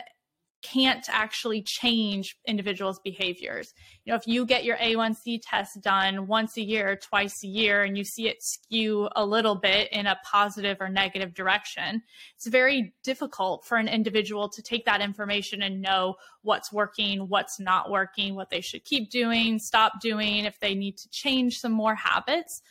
can't 0.62 1.06
actually 1.08 1.62
change 1.62 2.36
individuals' 2.46 3.00
behaviors. 3.00 3.74
You 4.04 4.12
know, 4.12 4.16
if 4.16 4.26
you 4.26 4.46
get 4.46 4.64
your 4.64 4.76
A1C 4.76 5.40
test 5.42 5.80
done 5.82 6.26
once 6.26 6.56
a 6.56 6.62
year, 6.62 6.96
twice 6.96 7.42
a 7.44 7.48
year, 7.48 7.82
and 7.82 7.96
you 7.96 8.04
see 8.04 8.28
it 8.28 8.42
skew 8.42 9.08
a 9.16 9.24
little 9.24 9.54
bit 9.56 9.92
in 9.92 10.06
a 10.06 10.18
positive 10.24 10.78
or 10.80 10.88
negative 10.88 11.34
direction, 11.34 12.02
it's 12.36 12.46
very 12.46 12.94
difficult 13.02 13.64
for 13.64 13.76
an 13.76 13.88
individual 13.88 14.48
to 14.48 14.62
take 14.62 14.84
that 14.86 15.00
information 15.00 15.62
and 15.62 15.82
know 15.82 16.14
what's 16.42 16.72
working, 16.72 17.28
what's 17.28 17.60
not 17.60 17.90
working, 17.90 18.34
what 18.34 18.50
they 18.50 18.60
should 18.60 18.84
keep 18.84 19.10
doing, 19.10 19.58
stop 19.58 20.00
doing, 20.00 20.44
if 20.44 20.58
they 20.60 20.74
need 20.74 20.96
to 20.98 21.08
change 21.10 21.58
some 21.58 21.72
more 21.72 21.94
habits 21.94 22.62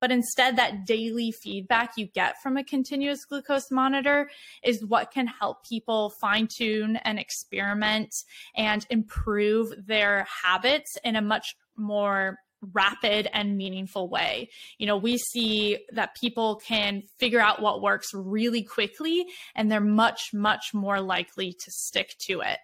but 0.00 0.10
instead 0.10 0.56
that 0.56 0.86
daily 0.86 1.30
feedback 1.30 1.92
you 1.96 2.06
get 2.06 2.40
from 2.42 2.56
a 2.56 2.64
continuous 2.64 3.24
glucose 3.24 3.70
monitor 3.70 4.30
is 4.62 4.84
what 4.84 5.10
can 5.10 5.26
help 5.26 5.64
people 5.66 6.10
fine 6.20 6.48
tune 6.48 6.96
and 6.96 7.18
experiment 7.18 8.12
and 8.56 8.86
improve 8.90 9.72
their 9.86 10.26
habits 10.44 10.96
in 11.04 11.16
a 11.16 11.22
much 11.22 11.54
more 11.76 12.38
rapid 12.74 13.28
and 13.32 13.56
meaningful 13.56 14.08
way. 14.08 14.50
You 14.78 14.86
know, 14.86 14.96
we 14.96 15.16
see 15.16 15.78
that 15.92 16.16
people 16.20 16.56
can 16.56 17.02
figure 17.18 17.40
out 17.40 17.62
what 17.62 17.80
works 17.80 18.08
really 18.12 18.62
quickly 18.62 19.26
and 19.54 19.70
they're 19.70 19.80
much, 19.80 20.34
much 20.34 20.74
more 20.74 21.00
likely 21.00 21.52
to 21.52 21.70
stick 21.70 22.14
to 22.26 22.40
it. 22.40 22.58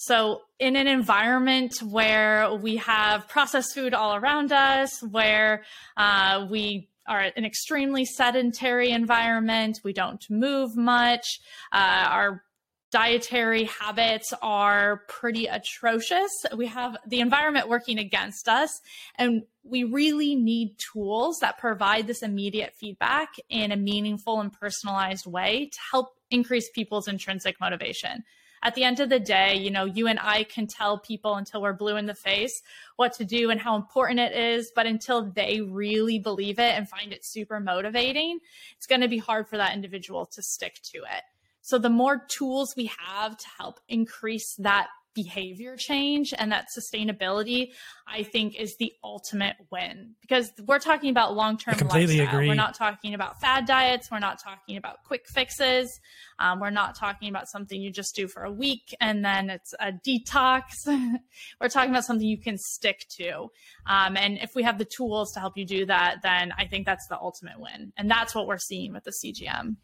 So, 0.00 0.42
in 0.60 0.76
an 0.76 0.86
environment 0.86 1.82
where 1.82 2.54
we 2.54 2.76
have 2.76 3.26
processed 3.26 3.74
food 3.74 3.94
all 3.94 4.14
around 4.14 4.52
us, 4.52 5.02
where 5.02 5.64
uh, 5.96 6.46
we 6.48 6.88
are 7.08 7.32
an 7.36 7.44
extremely 7.44 8.04
sedentary 8.04 8.90
environment, 8.90 9.80
we 9.82 9.92
don't 9.92 10.24
move 10.30 10.76
much, 10.76 11.40
uh, 11.72 12.06
our 12.10 12.44
dietary 12.92 13.64
habits 13.64 14.32
are 14.40 15.02
pretty 15.08 15.46
atrocious. 15.46 16.30
We 16.56 16.68
have 16.68 16.96
the 17.04 17.18
environment 17.18 17.68
working 17.68 17.98
against 17.98 18.48
us, 18.48 18.80
and 19.16 19.42
we 19.64 19.82
really 19.82 20.36
need 20.36 20.76
tools 20.78 21.38
that 21.40 21.58
provide 21.58 22.06
this 22.06 22.22
immediate 22.22 22.72
feedback 22.72 23.30
in 23.48 23.72
a 23.72 23.76
meaningful 23.76 24.40
and 24.40 24.52
personalized 24.52 25.26
way 25.26 25.70
to 25.72 25.78
help 25.90 26.14
increase 26.30 26.70
people's 26.70 27.08
intrinsic 27.08 27.60
motivation. 27.60 28.22
At 28.62 28.74
the 28.74 28.84
end 28.84 29.00
of 29.00 29.08
the 29.08 29.20
day, 29.20 29.56
you 29.56 29.70
know, 29.70 29.84
you 29.84 30.08
and 30.08 30.18
I 30.20 30.44
can 30.44 30.66
tell 30.66 30.98
people 30.98 31.36
until 31.36 31.62
we're 31.62 31.72
blue 31.72 31.96
in 31.96 32.06
the 32.06 32.14
face 32.14 32.62
what 32.96 33.12
to 33.14 33.24
do 33.24 33.50
and 33.50 33.60
how 33.60 33.76
important 33.76 34.20
it 34.20 34.32
is, 34.32 34.72
but 34.74 34.86
until 34.86 35.30
they 35.30 35.60
really 35.60 36.18
believe 36.18 36.58
it 36.58 36.74
and 36.76 36.88
find 36.88 37.12
it 37.12 37.24
super 37.24 37.60
motivating, 37.60 38.40
it's 38.76 38.86
going 38.86 39.00
to 39.00 39.08
be 39.08 39.18
hard 39.18 39.48
for 39.48 39.56
that 39.56 39.74
individual 39.74 40.26
to 40.26 40.42
stick 40.42 40.80
to 40.94 40.98
it. 40.98 41.22
So 41.60 41.78
the 41.78 41.90
more 41.90 42.24
tools 42.28 42.74
we 42.76 42.90
have 43.06 43.36
to 43.36 43.46
help 43.58 43.80
increase 43.88 44.54
that 44.56 44.88
behavior 45.22 45.76
change 45.76 46.32
and 46.38 46.52
that 46.52 46.68
sustainability, 46.76 47.72
I 48.06 48.22
think 48.22 48.54
is 48.54 48.76
the 48.76 48.92
ultimate 49.02 49.56
win 49.72 50.14
because 50.20 50.52
we're 50.66 50.78
talking 50.78 51.10
about 51.10 51.34
long 51.34 51.58
term. 51.58 51.74
Lifestyle. 52.18 52.28
agree. 52.28 52.48
We're 52.48 52.54
not 52.54 52.74
talking 52.74 53.14
about 53.14 53.40
fad 53.40 53.66
diets. 53.66 54.10
We're 54.10 54.20
not 54.20 54.40
talking 54.40 54.76
about 54.76 55.02
quick 55.04 55.26
fixes. 55.26 56.00
Um, 56.38 56.60
we're 56.60 56.70
not 56.70 56.96
talking 56.96 57.28
about 57.28 57.48
something 57.48 57.80
you 57.80 57.90
just 57.90 58.14
do 58.14 58.28
for 58.28 58.44
a 58.44 58.52
week 58.52 58.94
and 59.00 59.24
then 59.24 59.50
it's 59.50 59.74
a 59.80 59.92
detox. 59.92 60.86
we're 61.60 61.68
talking 61.68 61.90
about 61.90 62.04
something 62.04 62.26
you 62.26 62.38
can 62.38 62.56
stick 62.56 63.06
to. 63.16 63.48
Um, 63.86 64.16
and 64.16 64.38
if 64.38 64.54
we 64.54 64.62
have 64.62 64.78
the 64.78 64.84
tools 64.84 65.32
to 65.32 65.40
help 65.40 65.56
you 65.56 65.66
do 65.66 65.84
that, 65.86 66.18
then 66.22 66.52
I 66.56 66.66
think 66.66 66.86
that's 66.86 67.08
the 67.08 67.18
ultimate 67.18 67.58
win. 67.58 67.92
And 67.96 68.08
that's 68.08 68.34
what 68.34 68.46
we're 68.46 68.58
seeing 68.58 68.92
with 68.92 69.02
the 69.02 69.10
CGM. 69.12 69.76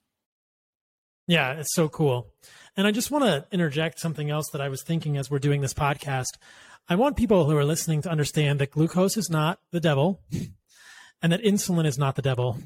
Yeah, 1.27 1.53
it's 1.53 1.75
so 1.75 1.89
cool. 1.89 2.29
And 2.77 2.87
I 2.87 2.91
just 2.91 3.11
want 3.11 3.25
to 3.25 3.47
interject 3.53 4.01
something 4.01 4.31
else 4.31 4.51
that 4.53 4.61
I 4.61 4.68
was 4.68 4.83
thinking 4.83 5.16
as 5.16 5.31
we're 5.31 5.39
doing 5.39 5.61
this 5.61 5.75
podcast. 5.75 6.33
I 6.89 6.97
want 6.97 7.16
people 7.16 7.49
who 7.49 7.57
are 7.57 7.64
listening 7.64 8.03
to 8.03 8.11
understand 8.11 8.59
that 8.59 8.70
glucose 8.70 9.16
is 9.16 9.31
not 9.31 9.59
the 9.70 9.81
devil 9.81 10.20
and 11.22 11.33
that 11.33 11.43
insulin 11.43 11.87
is 11.87 11.99
not 11.99 12.16
the 12.16 12.22
devil. 12.22 12.59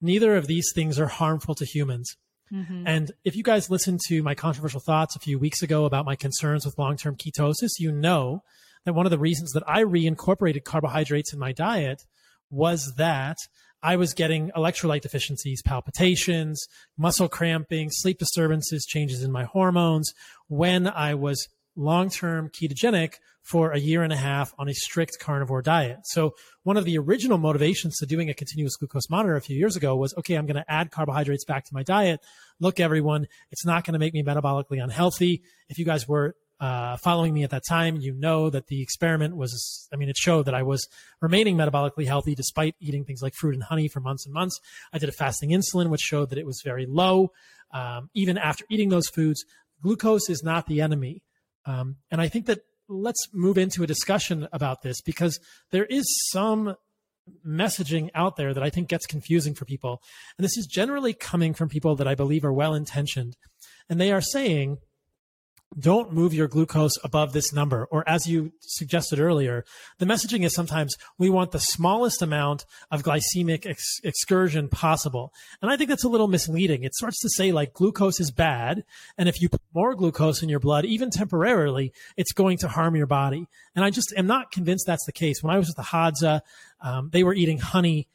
Neither 0.00 0.36
of 0.36 0.46
these 0.46 0.70
things 0.74 0.98
are 0.98 1.08
harmful 1.08 1.54
to 1.56 1.64
humans. 1.64 2.16
Mm-hmm. 2.52 2.86
And 2.86 3.12
if 3.24 3.34
you 3.34 3.42
guys 3.42 3.70
listened 3.70 4.00
to 4.08 4.22
my 4.22 4.34
controversial 4.34 4.80
thoughts 4.80 5.16
a 5.16 5.20
few 5.20 5.38
weeks 5.38 5.62
ago 5.62 5.86
about 5.86 6.04
my 6.04 6.16
concerns 6.16 6.66
with 6.66 6.78
long 6.78 6.96
term 6.96 7.16
ketosis, 7.16 7.78
you 7.78 7.90
know 7.90 8.42
that 8.84 8.94
one 8.94 9.06
of 9.06 9.10
the 9.10 9.18
reasons 9.18 9.52
that 9.52 9.62
I 9.66 9.82
reincorporated 9.82 10.64
carbohydrates 10.64 11.32
in 11.32 11.38
my 11.38 11.52
diet 11.52 12.04
was 12.50 12.94
that 12.96 13.38
I 13.82 13.96
was 13.96 14.14
getting 14.14 14.50
electrolyte 14.56 15.00
deficiencies, 15.00 15.62
palpitations, 15.62 16.66
muscle 16.96 17.28
cramping, 17.28 17.90
sleep 17.90 18.18
disturbances, 18.18 18.86
changes 18.86 19.22
in 19.22 19.32
my 19.32 19.44
hormones 19.44 20.12
when 20.48 20.86
I 20.86 21.14
was 21.14 21.48
long 21.74 22.10
term 22.10 22.48
ketogenic 22.48 23.14
for 23.42 23.72
a 23.72 23.78
year 23.78 24.02
and 24.02 24.12
a 24.12 24.16
half 24.16 24.54
on 24.56 24.68
a 24.68 24.74
strict 24.74 25.18
carnivore 25.20 25.62
diet. 25.62 25.98
So, 26.04 26.34
one 26.62 26.76
of 26.76 26.84
the 26.84 26.96
original 26.96 27.38
motivations 27.38 27.96
to 27.98 28.06
doing 28.06 28.30
a 28.30 28.34
continuous 28.34 28.76
glucose 28.76 29.10
monitor 29.10 29.34
a 29.34 29.40
few 29.40 29.56
years 29.56 29.74
ago 29.74 29.96
was 29.96 30.14
okay, 30.16 30.34
I'm 30.34 30.46
going 30.46 30.62
to 30.62 30.70
add 30.70 30.92
carbohydrates 30.92 31.44
back 31.44 31.64
to 31.64 31.74
my 31.74 31.82
diet. 31.82 32.20
Look, 32.60 32.78
everyone, 32.78 33.26
it's 33.50 33.66
not 33.66 33.84
going 33.84 33.94
to 33.94 33.98
make 33.98 34.14
me 34.14 34.22
metabolically 34.22 34.82
unhealthy. 34.82 35.42
If 35.68 35.78
you 35.78 35.84
guys 35.84 36.06
were 36.06 36.36
uh, 36.62 36.96
following 36.98 37.34
me 37.34 37.42
at 37.42 37.50
that 37.50 37.64
time, 37.68 37.96
you 37.96 38.14
know 38.14 38.48
that 38.48 38.68
the 38.68 38.80
experiment 38.80 39.36
was, 39.36 39.88
I 39.92 39.96
mean, 39.96 40.08
it 40.08 40.16
showed 40.16 40.44
that 40.44 40.54
I 40.54 40.62
was 40.62 40.86
remaining 41.20 41.56
metabolically 41.56 42.06
healthy 42.06 42.36
despite 42.36 42.76
eating 42.78 43.04
things 43.04 43.20
like 43.20 43.34
fruit 43.34 43.54
and 43.54 43.64
honey 43.64 43.88
for 43.88 43.98
months 43.98 44.26
and 44.26 44.32
months. 44.32 44.60
I 44.92 44.98
did 44.98 45.08
a 45.08 45.12
fasting 45.12 45.50
insulin, 45.50 45.88
which 45.88 46.02
showed 46.02 46.30
that 46.30 46.38
it 46.38 46.46
was 46.46 46.62
very 46.64 46.86
low. 46.86 47.32
Um, 47.74 48.10
even 48.14 48.38
after 48.38 48.64
eating 48.70 48.90
those 48.90 49.08
foods, 49.08 49.44
glucose 49.82 50.30
is 50.30 50.44
not 50.44 50.68
the 50.68 50.82
enemy. 50.82 51.24
Um, 51.66 51.96
and 52.12 52.20
I 52.20 52.28
think 52.28 52.46
that 52.46 52.60
let's 52.88 53.28
move 53.32 53.58
into 53.58 53.82
a 53.82 53.86
discussion 53.88 54.46
about 54.52 54.82
this 54.82 55.00
because 55.00 55.40
there 55.72 55.86
is 55.86 56.04
some 56.30 56.76
messaging 57.44 58.10
out 58.14 58.36
there 58.36 58.54
that 58.54 58.62
I 58.62 58.70
think 58.70 58.88
gets 58.88 59.06
confusing 59.06 59.54
for 59.54 59.64
people. 59.64 60.00
And 60.38 60.44
this 60.44 60.56
is 60.56 60.66
generally 60.66 61.12
coming 61.12 61.54
from 61.54 61.68
people 61.68 61.96
that 61.96 62.06
I 62.06 62.14
believe 62.14 62.44
are 62.44 62.52
well 62.52 62.74
intentioned. 62.74 63.36
And 63.88 64.00
they 64.00 64.12
are 64.12 64.20
saying, 64.20 64.78
don't 65.78 66.12
move 66.12 66.34
your 66.34 66.48
glucose 66.48 66.96
above 67.04 67.32
this 67.32 67.52
number. 67.52 67.86
Or 67.90 68.08
as 68.08 68.26
you 68.26 68.52
suggested 68.60 69.18
earlier, 69.18 69.64
the 69.98 70.06
messaging 70.06 70.44
is 70.44 70.54
sometimes 70.54 70.96
we 71.18 71.30
want 71.30 71.52
the 71.52 71.60
smallest 71.60 72.22
amount 72.22 72.64
of 72.90 73.02
glycemic 73.02 73.66
ex- 73.66 74.00
excursion 74.04 74.68
possible. 74.68 75.32
And 75.60 75.70
I 75.70 75.76
think 75.76 75.90
that's 75.90 76.04
a 76.04 76.08
little 76.08 76.28
misleading. 76.28 76.84
It 76.84 76.94
starts 76.94 77.20
to 77.20 77.30
say 77.30 77.52
like 77.52 77.72
glucose 77.72 78.20
is 78.20 78.30
bad. 78.30 78.84
And 79.16 79.28
if 79.28 79.40
you 79.40 79.48
put 79.48 79.62
more 79.74 79.94
glucose 79.94 80.42
in 80.42 80.48
your 80.48 80.60
blood, 80.60 80.84
even 80.84 81.10
temporarily, 81.10 81.92
it's 82.16 82.32
going 82.32 82.58
to 82.58 82.68
harm 82.68 82.96
your 82.96 83.06
body. 83.06 83.46
And 83.74 83.84
I 83.84 83.90
just 83.90 84.12
am 84.16 84.26
not 84.26 84.52
convinced 84.52 84.86
that's 84.86 85.06
the 85.06 85.12
case. 85.12 85.42
When 85.42 85.54
I 85.54 85.58
was 85.58 85.70
at 85.70 85.76
the 85.76 85.82
Hadza, 85.82 86.40
um, 86.80 87.10
they 87.12 87.24
were 87.24 87.34
eating 87.34 87.58
honey 87.58 88.08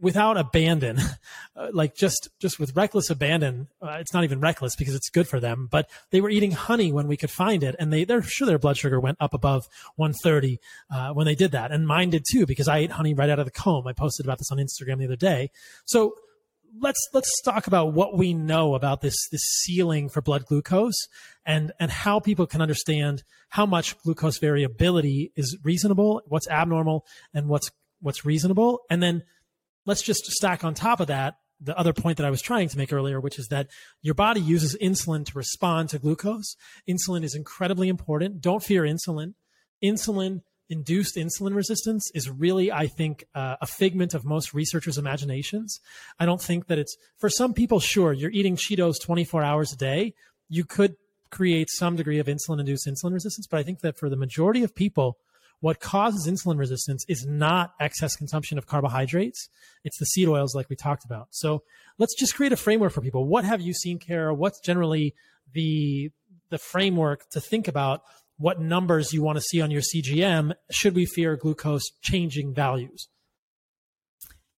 without 0.00 0.36
abandon, 0.36 0.98
uh, 1.56 1.68
like 1.72 1.94
just 1.94 2.28
just 2.38 2.58
with 2.58 2.76
reckless 2.76 3.10
abandon. 3.10 3.68
Uh, 3.80 3.96
it's 4.00 4.12
not 4.12 4.24
even 4.24 4.40
reckless 4.40 4.76
because 4.76 4.94
it's 4.94 5.10
good 5.10 5.28
for 5.28 5.40
them. 5.40 5.68
But 5.70 5.90
they 6.10 6.20
were 6.20 6.30
eating 6.30 6.52
honey 6.52 6.92
when 6.92 7.08
we 7.08 7.16
could 7.16 7.30
find 7.30 7.62
it, 7.62 7.74
and 7.78 7.92
they 7.92 8.04
they're 8.04 8.22
sure 8.22 8.46
their 8.46 8.58
blood 8.58 8.76
sugar 8.76 9.00
went 9.00 9.18
up 9.20 9.34
above 9.34 9.66
130 9.96 10.60
uh, 10.90 11.12
when 11.12 11.26
they 11.26 11.34
did 11.34 11.52
that, 11.52 11.72
and 11.72 11.86
mine 11.86 12.10
did 12.10 12.24
too 12.30 12.46
because 12.46 12.68
I 12.68 12.78
ate 12.78 12.92
honey 12.92 13.14
right 13.14 13.30
out 13.30 13.38
of 13.38 13.46
the 13.46 13.52
comb. 13.52 13.86
I 13.86 13.92
posted 13.92 14.26
about 14.26 14.38
this 14.38 14.50
on 14.50 14.58
Instagram 14.58 14.98
the 14.98 15.06
other 15.06 15.16
day. 15.16 15.50
So 15.84 16.14
let's 16.80 17.08
let's 17.12 17.30
talk 17.42 17.66
about 17.66 17.92
what 17.92 18.16
we 18.16 18.34
know 18.34 18.74
about 18.74 19.00
this 19.00 19.16
this 19.30 19.42
ceiling 19.42 20.08
for 20.08 20.20
blood 20.20 20.44
glucose 20.46 21.06
and 21.46 21.72
and 21.78 21.90
how 21.90 22.18
people 22.20 22.46
can 22.46 22.60
understand 22.60 23.22
how 23.50 23.66
much 23.66 23.96
glucose 24.02 24.38
variability 24.38 25.32
is 25.36 25.56
reasonable, 25.62 26.22
what's 26.26 26.48
abnormal, 26.48 27.06
and 27.32 27.48
what's 27.48 27.70
what's 28.00 28.24
reasonable, 28.24 28.80
and 28.90 29.02
then 29.02 29.22
let's 29.86 30.02
just 30.02 30.24
stack 30.26 30.64
on 30.64 30.74
top 30.74 31.00
of 31.00 31.08
that 31.08 31.36
the 31.60 31.76
other 31.78 31.92
point 31.92 32.18
that 32.18 32.26
I 32.26 32.30
was 32.30 32.42
trying 32.42 32.68
to 32.68 32.78
make 32.78 32.92
earlier, 32.92 33.20
which 33.20 33.38
is 33.38 33.48
that 33.48 33.68
your 34.02 34.14
body 34.14 34.40
uses 34.40 34.76
insulin 34.82 35.24
to 35.26 35.32
respond 35.38 35.88
to 35.90 35.98
glucose. 35.98 36.56
Insulin 36.88 37.24
is 37.24 37.34
incredibly 37.34 37.88
important. 37.88 38.40
Don't 38.40 38.62
fear 38.62 38.82
insulin. 38.82 39.34
Insulin 39.82 40.42
induced 40.68 41.16
insulin 41.16 41.54
resistance 41.54 42.10
is 42.14 42.30
really, 42.30 42.72
I 42.72 42.86
think, 42.86 43.24
uh, 43.34 43.56
a 43.60 43.66
figment 43.66 44.14
of 44.14 44.24
most 44.24 44.54
researchers' 44.54 44.98
imaginations. 44.98 45.80
I 46.18 46.26
don't 46.26 46.40
think 46.40 46.66
that 46.66 46.78
it's 46.78 46.96
for 47.18 47.28
some 47.28 47.54
people, 47.54 47.80
sure, 47.80 48.12
you're 48.12 48.30
eating 48.30 48.56
Cheetos 48.56 48.94
24 49.02 49.42
hours 49.42 49.72
a 49.72 49.76
day. 49.76 50.14
You 50.48 50.64
could 50.64 50.96
create 51.30 51.68
some 51.70 51.96
degree 51.96 52.18
of 52.18 52.26
insulin 52.26 52.60
induced 52.60 52.86
insulin 52.86 53.12
resistance, 53.12 53.46
but 53.46 53.58
I 53.58 53.62
think 53.62 53.80
that 53.80 53.98
for 53.98 54.08
the 54.08 54.16
majority 54.16 54.62
of 54.62 54.74
people, 54.74 55.18
what 55.64 55.80
causes 55.80 56.28
insulin 56.28 56.58
resistance 56.58 57.06
is 57.08 57.24
not 57.24 57.72
excess 57.80 58.16
consumption 58.16 58.58
of 58.58 58.66
carbohydrates. 58.66 59.48
It's 59.82 59.96
the 59.98 60.04
seed 60.04 60.28
oils 60.28 60.54
like 60.54 60.68
we 60.68 60.76
talked 60.76 61.06
about. 61.06 61.28
So 61.30 61.62
let's 61.96 62.14
just 62.14 62.34
create 62.34 62.52
a 62.52 62.56
framework 62.58 62.92
for 62.92 63.00
people. 63.00 63.24
What 63.24 63.46
have 63.46 63.62
you 63.62 63.72
seen, 63.72 63.98
Kara? 63.98 64.34
What's 64.34 64.60
generally 64.60 65.14
the 65.54 66.10
the 66.50 66.58
framework 66.58 67.30
to 67.30 67.40
think 67.40 67.66
about 67.66 68.02
what 68.36 68.60
numbers 68.60 69.14
you 69.14 69.22
want 69.22 69.38
to 69.38 69.40
see 69.40 69.62
on 69.62 69.70
your 69.70 69.80
CGM 69.80 70.52
should 70.70 70.94
we 70.94 71.06
fear 71.06 71.34
glucose 71.34 71.84
changing 72.02 72.52
values? 72.52 73.08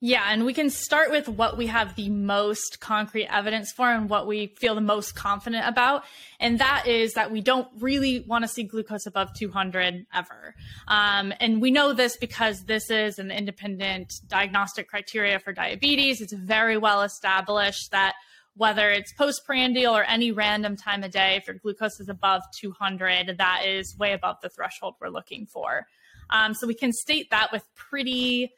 Yeah, 0.01 0.25
and 0.29 0.45
we 0.45 0.53
can 0.53 0.69
start 0.69 1.11
with 1.11 1.27
what 1.27 1.57
we 1.57 1.69
have 1.69 1.97
the 1.97 2.11
most 2.11 2.81
concrete 2.81 3.29
evidence 3.29 3.73
for 3.73 3.91
and 3.91 4.11
what 4.11 4.27
we 4.27 4.49
feel 4.59 4.75
the 4.75 4.83
most 4.83 5.15
confident 5.15 5.67
about. 5.67 6.05
And 6.39 6.59
that 6.59 6.87
is 6.87 7.15
that 7.15 7.33
we 7.33 7.41
don't 7.41 7.67
really 7.81 8.21
want 8.21 8.45
to 8.45 8.49
see 8.49 8.63
glucose 8.63 9.07
above 9.07 9.33
200 9.33 10.05
ever. 10.13 10.55
Um, 10.87 11.33
and 11.41 11.63
we 11.63 11.71
know 11.71 11.95
this 11.95 12.19
because 12.19 12.65
this 12.65 12.91
is 12.91 13.19
an 13.19 13.31
independent 13.31 14.13
diagnostic 14.29 14.87
criteria 14.87 15.39
for 15.39 15.55
diabetes. 15.55 16.21
It's 16.21 16.35
very 16.35 16.77
well 16.77 17.01
established 17.01 17.91
that 17.93 18.17
whether 18.55 18.91
it's 18.91 19.15
postprandial 19.15 19.97
or 19.97 20.05
any 20.05 20.31
random 20.31 20.77
time 20.77 21.05
of 21.05 21.11
day, 21.11 21.37
if 21.37 21.47
your 21.47 21.57
glucose 21.57 22.01
is 22.01 22.11
above 22.11 22.43
200, 22.61 23.39
that 23.39 23.63
is 23.65 23.97
way 23.99 24.13
above 24.13 24.37
the 24.43 24.51
threshold 24.51 24.95
we're 25.01 25.09
looking 25.09 25.47
for. 25.47 25.87
Um, 26.29 26.53
so 26.53 26.67
we 26.67 26.75
can 26.75 26.93
state 26.93 27.31
that 27.31 27.51
with 27.51 27.65
pretty 27.75 28.53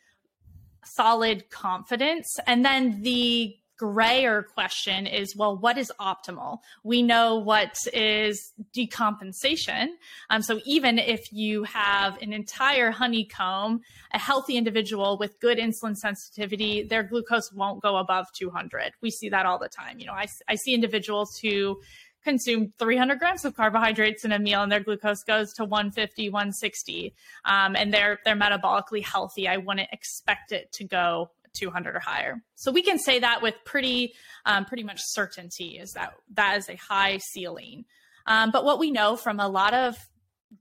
solid 0.95 1.51
confidence. 1.51 2.37
And 2.47 2.65
then 2.65 3.03
the 3.03 3.57
grayer 3.79 4.43
question 4.43 5.07
is 5.07 5.37
well, 5.37 5.57
what 5.57 5.79
is 5.79 5.91
optimal? 6.01 6.59
We 6.83 7.01
know 7.01 7.37
what 7.37 7.77
is 7.95 8.53
decompensation. 8.77 9.87
Um, 10.31 10.43
so 10.43 10.61
even 10.67 10.99
if 10.99 11.33
you 11.33 11.63
have 11.63 12.21
an 12.21 12.33
entire 12.33 12.91
honeycomb, 12.91 13.81
a 14.13 14.19
healthy 14.19 14.57
individual 14.57 15.17
with 15.17 15.39
good 15.41 15.59
insulin 15.59 15.95
sensitivity, 15.95 16.83
their 16.83 17.05
glucose 17.05 17.53
won't 17.53 17.81
go 17.81 17.97
above 17.97 18.27
200. 18.37 18.93
We 19.01 19.11
see 19.11 19.29
that 19.29 19.47
all 19.47 19.59
the 19.59 19.69
time. 19.69 20.01
You 20.01 20.07
know, 20.07 20.13
I, 20.13 20.27
I 20.49 20.57
see 20.57 20.75
individuals 20.75 21.39
who 21.41 21.81
consume 22.25 22.73
300 22.79 23.19
grams 23.19 23.45
of 23.45 23.55
carbohydrates 23.55 24.25
in 24.25 24.33
a 24.33 24.39
meal 24.39 24.63
and 24.63 24.71
their 24.71 24.81
glucose 24.81 25.23
goes 25.23 25.53
to 25.53 25.65
150 25.65 26.31
160 26.31 27.15
um, 27.45 27.77
and 27.77 27.93
they're 27.93 28.19
they're 28.25 28.37
metabolically 28.37 29.03
healthy 29.03 29.49
i 29.49 29.57
wouldn't 29.57 29.89
expect 29.93 30.53
it 30.53 30.71
to 30.73 30.85
go 30.85 31.31
200 31.55 31.97
or 31.97 32.01
higher. 32.01 32.43
So 32.55 32.71
we 32.71 32.83
can 32.83 32.99
say 32.99 33.19
that 33.19 33.43
with 33.43 33.55
pretty 33.65 34.15
um, 34.45 34.65
pretty 34.65 34.85
much 34.85 35.01
certainty 35.03 35.79
is 35.79 35.93
that 35.93 36.15
that 36.35 36.57
is 36.59 36.69
a 36.69 36.77
high 36.77 37.19
ceiling. 37.19 37.85
Um, 38.27 38.51
but 38.51 38.65
what 38.65 38.79
we 38.79 38.91
know 38.91 39.17
from 39.17 39.41
a 39.41 39.49
lot 39.49 39.75
of 39.75 39.97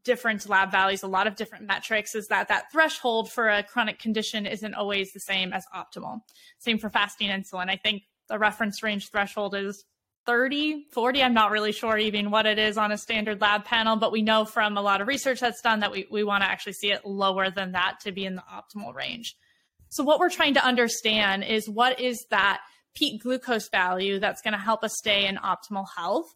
different 0.04 0.48
lab 0.50 0.72
values, 0.72 1.04
a 1.04 1.08
lot 1.08 1.28
of 1.28 1.36
different 1.36 1.66
metrics, 1.66 2.16
is 2.16 2.28
that 2.28 2.48
that 2.48 2.72
threshold 2.72 3.32
for 3.32 3.50
a 3.50 3.64
chronic 3.64 4.00
condition 4.00 4.46
isn't 4.46 4.74
always 4.74 5.12
the 5.14 5.20
same 5.20 5.54
as 5.54 5.66
optimal. 5.76 6.22
Same 6.60 6.78
for 6.78 6.90
fasting 6.90 7.30
insulin. 7.30 7.70
I 7.70 7.78
think 7.78 8.04
the 8.28 8.40
reference 8.40 8.84
range 8.84 9.10
threshold 9.10 9.56
is 9.56 9.86
30, 10.28 10.88
40. 10.91 11.24
I'm 11.24 11.34
not 11.34 11.52
really 11.52 11.72
sure 11.72 11.98
even 11.98 12.30
what 12.30 12.45
it 12.45 12.60
is 12.60 12.78
on 12.78 12.91
a 12.91 12.98
standard 12.98 13.41
lab 13.41 13.64
panel, 13.64 13.95
but 13.95 14.12
we 14.12 14.22
know 14.22 14.45
from 14.45 14.78
a 14.78 14.82
lot 14.82 15.02
of 15.02 15.08
research 15.08 15.40
that's 15.40 15.62
done 15.62 15.80
that 15.80 15.91
we, 15.91 16.06
we 16.12 16.24
want 16.24 16.44
to 16.44 16.49
actually 16.49 16.74
see 16.74 16.91
it 16.91 17.06
lower 17.06 17.49
than 17.49 17.72
that 17.72 18.02
to 18.02 18.12
be 18.12 18.26
in 18.26 18.36
the 18.36 18.44
optimal 18.54 18.94
range. 18.94 19.36
So 19.90 20.04
what 20.04 20.20
we're 20.20 20.30
trying 20.30 20.54
to 20.56 20.64
understand 20.64 21.45
is 21.45 21.70
what 21.70 21.99
is 21.99 22.24
that 22.30 22.60
peak 22.94 23.24
glucose 23.24 23.70
value 23.70 24.20
that's 24.20 24.41
going 24.41 24.54
to 24.54 24.60
help 24.60 24.84
us 24.84 24.94
stay 24.98 25.26
in 25.26 25.38
optimal 25.38 25.86
health. 25.95 26.28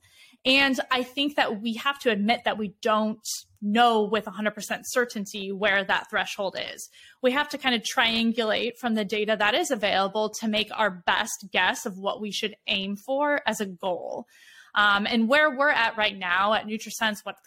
And 0.45 0.79
I 0.89 1.03
think 1.03 1.35
that 1.35 1.61
we 1.61 1.73
have 1.75 1.99
to 1.99 2.11
admit 2.11 2.41
that 2.45 2.57
we 2.57 2.73
don't 2.81 3.19
know 3.61 4.03
with 4.03 4.25
100% 4.25 4.81
certainty 4.85 5.51
where 5.51 5.83
that 5.83 6.09
threshold 6.09 6.57
is. 6.73 6.89
We 7.21 7.31
have 7.31 7.49
to 7.49 7.57
kind 7.57 7.75
of 7.75 7.83
triangulate 7.83 8.77
from 8.79 8.95
the 8.95 9.05
data 9.05 9.35
that 9.37 9.53
is 9.53 9.71
available 9.71 10.29
to 10.39 10.47
make 10.47 10.69
our 10.77 10.89
best 11.05 11.47
guess 11.51 11.85
of 11.85 11.97
what 11.97 12.21
we 12.21 12.31
should 12.31 12.55
aim 12.67 12.95
for 12.95 13.41
as 13.45 13.61
a 13.61 13.65
goal. 13.65 14.25
Um, 14.75 15.05
and 15.05 15.27
where 15.27 15.49
we're 15.49 15.69
at 15.69 15.97
right 15.97 16.17
now 16.17 16.53
at 16.53 16.65
NutriSense, 16.65 17.23
what 17.23 17.37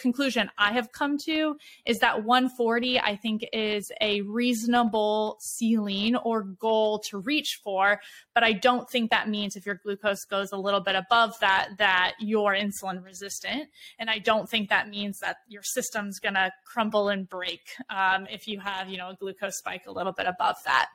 conclusion 0.00 0.50
I 0.58 0.72
have 0.72 0.92
come 0.92 1.18
to 1.26 1.56
is 1.86 1.98
that 1.98 2.24
140, 2.24 3.00
I 3.00 3.16
think, 3.16 3.44
is 3.52 3.90
a 4.00 4.20
reasonable 4.22 5.38
ceiling 5.40 6.16
or 6.16 6.42
goal 6.42 7.00
to 7.10 7.18
reach 7.18 7.60
for. 7.62 8.00
But 8.34 8.44
I 8.44 8.52
don't 8.52 8.88
think 8.88 9.10
that 9.10 9.28
means 9.28 9.56
if 9.56 9.66
your 9.66 9.76
glucose 9.76 10.24
goes 10.24 10.52
a 10.52 10.56
little 10.56 10.80
bit 10.80 10.94
above 10.94 11.38
that, 11.40 11.70
that 11.78 12.14
you're 12.20 12.54
insulin 12.54 13.04
resistant. 13.04 13.68
And 13.98 14.08
I 14.08 14.18
don't 14.18 14.48
think 14.48 14.68
that 14.68 14.88
means 14.88 15.18
that 15.20 15.38
your 15.48 15.62
system's 15.62 16.18
going 16.18 16.34
to 16.34 16.52
crumble 16.64 17.08
and 17.08 17.28
break 17.28 17.60
um, 17.90 18.26
if 18.30 18.46
you 18.46 18.60
have, 18.60 18.88
you 18.88 18.98
know, 18.98 19.10
a 19.10 19.16
glucose 19.16 19.58
spike 19.58 19.86
a 19.86 19.92
little 19.92 20.12
bit 20.12 20.26
above 20.26 20.56
that 20.64 20.88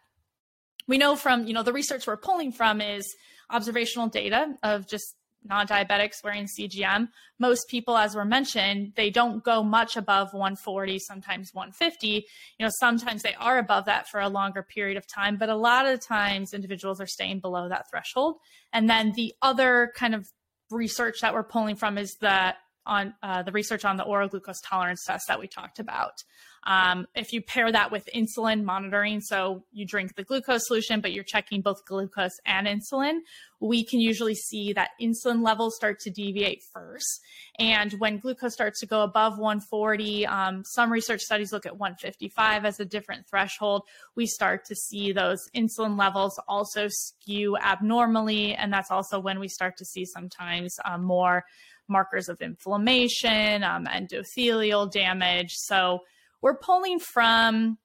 we 0.88 0.98
know 0.98 1.16
from 1.16 1.48
you 1.48 1.54
know 1.54 1.64
the 1.64 1.74
research 1.74 2.08
we're 2.08 2.18
pulling 2.18 2.52
from 2.52 2.82
is 2.82 3.16
observational 3.50 4.08
data 4.08 4.56
of 4.64 4.88
just 4.88 5.16
non-diabetics 5.46 6.24
wearing 6.24 6.46
CGM, 6.48 7.10
most 7.40 7.68
people, 7.70 7.98
as 7.98 8.16
were 8.16 8.26
mentioned, 8.26 8.94
they 8.96 9.10
don't 9.10 9.44
go 9.44 9.64
much 9.64 9.98
above 9.98 10.34
140, 10.34 11.00
sometimes 11.00 11.54
150. 11.54 12.08
You 12.08 12.24
know, 12.66 12.72
sometimes 12.80 13.22
they 13.22 13.36
are 13.36 13.58
above 13.58 13.86
that 13.86 14.08
for 14.08 14.20
a 14.20 14.30
longer 14.30 14.64
period 14.64 14.98
of 14.98 15.08
time, 15.08 15.38
but 15.38 15.50
a 15.50 15.56
lot 15.56 15.86
of 15.86 16.06
times 16.06 16.54
individuals 16.54 17.02
are 17.02 17.08
staying 17.08 17.40
below 17.40 17.70
that 17.70 17.90
threshold. 17.90 18.38
And 18.72 18.90
then 18.90 19.14
the 19.14 19.34
other 19.42 19.92
kind 19.96 20.16
of 20.16 20.28
research 20.72 21.20
that 21.22 21.34
we're 21.34 21.44
pulling 21.44 21.76
from 21.76 21.98
is 21.98 22.16
the 22.20 22.56
on 22.86 23.14
uh, 23.24 23.44
the 23.44 23.52
research 23.52 23.86
on 23.86 23.98
the 23.98 24.04
oral 24.04 24.28
glucose 24.28 24.62
tolerance 24.62 25.04
test 25.06 25.26
that 25.28 25.40
we 25.40 25.48
talked 25.48 25.80
about. 25.80 26.24
Um, 26.66 27.08
if 27.14 27.34
you 27.34 27.42
pair 27.42 27.72
that 27.72 27.92
with 27.92 28.08
insulin 28.16 28.64
monitoring, 28.64 29.20
so 29.20 29.66
you 29.74 29.86
drink 29.86 30.16
the 30.16 30.24
glucose 30.24 30.66
solution, 30.66 31.02
but 31.02 31.12
you're 31.12 31.24
checking 31.24 31.62
both 31.62 31.84
glucose 31.86 32.40
and 32.46 32.68
insulin, 32.68 33.20
we 33.60 33.84
can 33.84 34.00
usually 34.00 34.36
see 34.36 34.72
that 34.74 34.92
insulin 35.02 35.44
levels 35.44 35.76
start 35.76 36.00
to 36.02 36.10
deviate 36.10 36.64
first. 36.74 37.22
And 37.60 37.92
when 37.94 38.18
glucose 38.18 38.54
starts 38.54 38.80
to 38.80 38.86
go 38.86 39.02
above 39.02 39.38
140, 39.38 40.26
um, 40.26 40.64
some 40.66 40.92
research 40.92 41.22
studies 41.22 41.52
look 41.52 41.66
at 41.66 41.78
155 41.78 42.66
as 42.66 42.80
a 42.80 42.86
different 42.86 43.28
threshold. 43.28 43.84
We 44.16 44.26
start 44.26 44.66
to 44.66 44.76
see 44.76 45.12
those 45.12 45.40
insulin 45.56 45.98
levels 45.98 46.40
also 46.48 46.88
skew 46.90 47.58
abnormally. 47.58 48.54
And 48.56 48.72
that's 48.72 48.92
also 48.92 49.20
when 49.20 49.40
we 49.40 49.48
start 49.50 49.78
to 49.78 49.86
see 49.86 50.06
sometimes 50.06 50.76
um, 50.86 51.04
more 51.04 51.46
markers 51.88 52.30
of 52.30 52.42
inflammation, 52.42 53.64
um, 53.64 53.86
endothelial 53.86 54.92
damage. 54.92 55.52
So 55.54 56.00
we're 56.42 56.58
pulling 56.58 57.00
from 57.00 57.78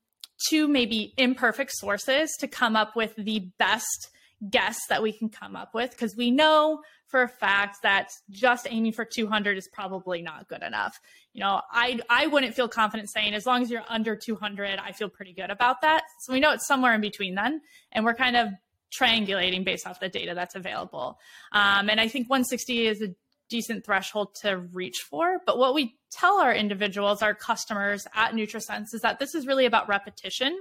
two 0.49 0.69
maybe 0.69 1.15
imperfect 1.17 1.73
sources 1.73 2.31
to 2.41 2.49
come 2.49 2.77
up 2.77 2.95
with 2.95 3.15
the 3.17 3.51
best 3.59 4.11
guess 4.51 4.79
that 4.89 5.03
we 5.03 5.13
can 5.13 5.29
come 5.29 5.57
up 5.57 5.75
with 5.75 5.91
because 5.91 6.17
we 6.17 6.31
know 6.31 6.81
for 7.09 7.23
a 7.23 7.29
fact 7.29 7.79
that 7.83 8.11
just 8.31 8.67
aiming 8.71 8.93
for 8.93 9.05
200 9.05 9.59
is 9.59 9.69
probably 9.73 10.23
not 10.23 10.47
good 10.47 10.63
enough. 10.63 11.01
You 11.33 11.41
know, 11.41 11.63
I 11.73 12.01
I 12.09 12.27
wouldn't 12.27 12.55
feel 12.55 12.69
confident 12.69 13.11
saying 13.11 13.35
as 13.35 13.47
long 13.47 13.63
as 13.63 13.71
you're 13.71 13.83
under 13.89 14.15
200, 14.15 14.79
I 14.79 14.93
feel 14.93 15.09
pretty 15.09 15.33
good 15.33 15.51
about 15.51 15.81
that. 15.83 16.03
So 16.21 16.33
we 16.33 16.41
know 16.41 16.53
it's 16.53 16.67
somewhere 16.67 16.95
in 16.95 17.01
between 17.01 17.35
then, 17.35 17.63
and 17.93 18.05
we're 18.05 18.15
kind 18.15 18.37
of 18.37 18.49
triangulating 18.97 19.65
based 19.65 19.87
off 19.87 20.01
the 20.01 20.09
data 20.09 20.35
that's 20.35 20.55
available. 20.55 21.19
Um, 21.53 21.91
and 21.91 22.01
I 22.01 22.09
think 22.09 22.31
160 22.31 22.87
is 22.87 23.03
a 23.03 23.09
decent 23.49 23.85
threshold 23.85 24.35
to 24.43 24.57
reach 24.57 24.99
for. 25.09 25.41
But 25.47 25.59
what 25.59 25.75
we 25.75 25.97
tell 26.11 26.41
our 26.41 26.55
individuals, 26.55 27.23
our 27.23 27.35
customers 27.35 28.07
at 28.15 28.33
NutriSense 28.33 28.95
is 28.95 29.03
that 29.03 29.19
this 29.19 29.35
is 29.35 29.47
really 29.47 29.67
about 29.67 29.89
repetition. 29.89 30.59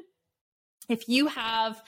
If 0.90 1.08
you 1.10 1.28
have 1.28 1.82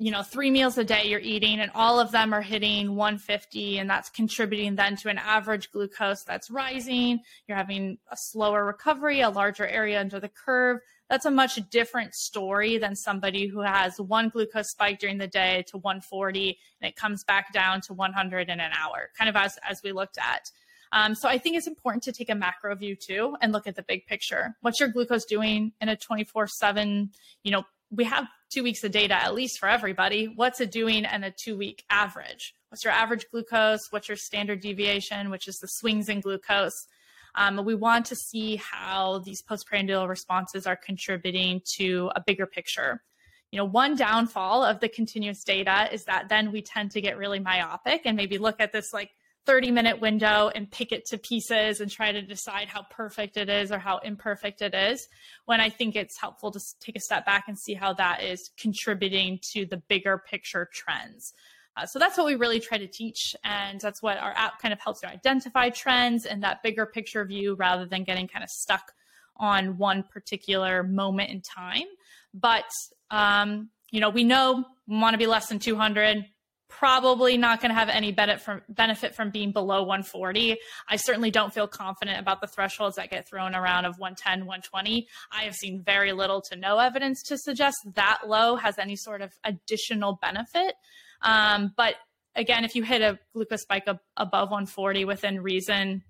you 0.00 0.12
know, 0.12 0.22
three 0.22 0.50
meals 0.50 0.78
a 0.78 0.84
day 0.84 1.06
you're 1.06 1.18
eating, 1.18 1.58
and 1.58 1.72
all 1.74 1.98
of 1.98 2.12
them 2.12 2.32
are 2.32 2.40
hitting 2.40 2.94
150, 2.94 3.78
and 3.78 3.90
that's 3.90 4.08
contributing 4.08 4.76
then 4.76 4.94
to 4.94 5.08
an 5.08 5.18
average 5.18 5.72
glucose 5.72 6.22
that's 6.22 6.52
rising. 6.52 7.18
You're 7.48 7.56
having 7.56 7.98
a 8.10 8.16
slower 8.16 8.64
recovery, 8.64 9.20
a 9.20 9.28
larger 9.28 9.66
area 9.66 10.00
under 10.00 10.20
the 10.20 10.28
curve 10.28 10.78
that's 11.08 11.24
a 11.24 11.30
much 11.30 11.58
different 11.70 12.14
story 12.14 12.78
than 12.78 12.94
somebody 12.94 13.46
who 13.46 13.60
has 13.60 13.98
one 13.98 14.28
glucose 14.28 14.70
spike 14.70 14.98
during 14.98 15.18
the 15.18 15.26
day 15.26 15.64
to 15.68 15.78
140 15.78 16.58
and 16.80 16.88
it 16.88 16.96
comes 16.96 17.24
back 17.24 17.52
down 17.52 17.80
to 17.82 17.94
100 17.94 18.48
in 18.48 18.60
an 18.60 18.72
hour, 18.78 19.10
kind 19.16 19.28
of 19.28 19.36
as, 19.36 19.58
as 19.68 19.82
we 19.82 19.92
looked 19.92 20.18
at. 20.18 20.50
Um, 20.92 21.14
so 21.14 21.28
I 21.28 21.38
think 21.38 21.56
it's 21.56 21.66
important 21.66 22.02
to 22.04 22.12
take 22.12 22.30
a 22.30 22.34
macro 22.34 22.74
view 22.74 22.96
too 22.96 23.36
and 23.40 23.52
look 23.52 23.66
at 23.66 23.76
the 23.76 23.82
big 23.82 24.06
picture. 24.06 24.56
What's 24.60 24.80
your 24.80 24.88
glucose 24.88 25.24
doing 25.24 25.72
in 25.80 25.88
a 25.88 25.96
24 25.96 26.46
7, 26.46 27.10
you 27.42 27.52
know, 27.52 27.64
we 27.90 28.04
have 28.04 28.26
two 28.50 28.62
weeks 28.62 28.84
of 28.84 28.92
data 28.92 29.14
at 29.14 29.34
least 29.34 29.58
for 29.58 29.68
everybody. 29.68 30.26
What's 30.26 30.60
it 30.60 30.70
doing 30.70 31.04
in 31.04 31.24
a 31.24 31.30
two 31.30 31.56
week 31.56 31.84
average? 31.90 32.54
What's 32.70 32.84
your 32.84 32.92
average 32.92 33.26
glucose? 33.30 33.80
What's 33.90 34.08
your 34.08 34.16
standard 34.16 34.60
deviation, 34.60 35.30
which 35.30 35.48
is 35.48 35.58
the 35.58 35.68
swings 35.68 36.08
in 36.08 36.20
glucose? 36.20 36.86
Um, 37.34 37.64
we 37.64 37.74
want 37.74 38.06
to 38.06 38.16
see 38.16 38.56
how 38.56 39.20
these 39.24 39.42
postprandial 39.42 40.08
responses 40.08 40.66
are 40.66 40.76
contributing 40.76 41.62
to 41.76 42.10
a 42.14 42.22
bigger 42.24 42.46
picture. 42.46 43.02
You 43.50 43.58
know, 43.58 43.64
one 43.64 43.96
downfall 43.96 44.62
of 44.64 44.80
the 44.80 44.88
continuous 44.88 45.42
data 45.42 45.88
is 45.92 46.04
that 46.04 46.28
then 46.28 46.52
we 46.52 46.62
tend 46.62 46.90
to 46.92 47.00
get 47.00 47.16
really 47.16 47.40
myopic 47.40 48.02
and 48.04 48.16
maybe 48.16 48.36
look 48.38 48.60
at 48.60 48.72
this 48.72 48.92
like 48.92 49.10
30 49.46 49.70
minute 49.70 49.98
window 49.98 50.50
and 50.54 50.70
pick 50.70 50.92
it 50.92 51.06
to 51.06 51.16
pieces 51.16 51.80
and 51.80 51.90
try 51.90 52.12
to 52.12 52.20
decide 52.20 52.68
how 52.68 52.82
perfect 52.90 53.38
it 53.38 53.48
is 53.48 53.72
or 53.72 53.78
how 53.78 53.96
imperfect 53.98 54.60
it 54.60 54.74
is. 54.74 55.08
When 55.46 55.58
I 55.58 55.70
think 55.70 55.96
it's 55.96 56.20
helpful 56.20 56.50
to 56.50 56.60
take 56.80 56.96
a 56.96 57.00
step 57.00 57.24
back 57.24 57.44
and 57.48 57.58
see 57.58 57.72
how 57.72 57.94
that 57.94 58.22
is 58.22 58.50
contributing 58.60 59.40
to 59.54 59.64
the 59.64 59.78
bigger 59.88 60.18
picture 60.18 60.68
trends. 60.70 61.32
Uh, 61.78 61.86
so 61.86 61.98
that's 61.98 62.16
what 62.18 62.26
we 62.26 62.34
really 62.34 62.60
try 62.60 62.78
to 62.78 62.86
teach. 62.86 63.36
And 63.44 63.80
that's 63.80 64.02
what 64.02 64.18
our 64.18 64.32
app 64.32 64.60
kind 64.60 64.72
of 64.72 64.80
helps 64.80 65.02
you 65.02 65.08
identify 65.08 65.70
trends 65.70 66.26
and 66.26 66.42
that 66.42 66.62
bigger 66.62 66.86
picture 66.86 67.24
view 67.24 67.54
rather 67.54 67.86
than 67.86 68.04
getting 68.04 68.26
kind 68.26 68.42
of 68.42 68.50
stuck 68.50 68.92
on 69.36 69.78
one 69.78 70.02
particular 70.02 70.82
moment 70.82 71.30
in 71.30 71.40
time. 71.40 71.86
But, 72.34 72.68
um, 73.10 73.70
you 73.90 74.00
know, 74.00 74.10
we 74.10 74.24
know 74.24 74.64
we 74.86 74.98
want 74.98 75.14
to 75.14 75.18
be 75.18 75.26
less 75.26 75.48
than 75.48 75.58
200 75.58 76.24
probably 76.68 77.38
not 77.38 77.60
going 77.60 77.70
to 77.70 77.74
have 77.74 77.88
any 77.88 78.12
benefit 78.12 78.42
from 78.42 78.60
benefit 78.68 79.14
from 79.14 79.30
being 79.30 79.52
below 79.52 79.82
140. 79.82 80.56
I 80.88 80.96
certainly 80.96 81.30
don't 81.30 81.52
feel 81.52 81.66
confident 81.66 82.20
about 82.20 82.40
the 82.40 82.46
thresholds 82.46 82.96
that 82.96 83.10
get 83.10 83.26
thrown 83.26 83.54
around 83.54 83.86
of 83.86 83.98
110, 83.98 84.40
120. 84.40 85.08
I 85.32 85.44
have 85.44 85.54
seen 85.54 85.82
very 85.82 86.12
little 86.12 86.42
to 86.42 86.56
no 86.56 86.78
evidence 86.78 87.22
to 87.24 87.38
suggest 87.38 87.78
that 87.94 88.20
low 88.26 88.56
has 88.56 88.78
any 88.78 88.96
sort 88.96 89.22
of 89.22 89.32
additional 89.44 90.18
benefit. 90.20 90.74
Um, 91.22 91.72
but 91.76 91.96
again, 92.34 92.64
if 92.64 92.74
you 92.74 92.82
hit 92.82 93.02
a 93.02 93.18
glucose 93.34 93.62
spike 93.62 93.84
ab- 93.86 94.00
above 94.16 94.50
140 94.50 95.04
within 95.04 95.40
reason, 95.40 96.02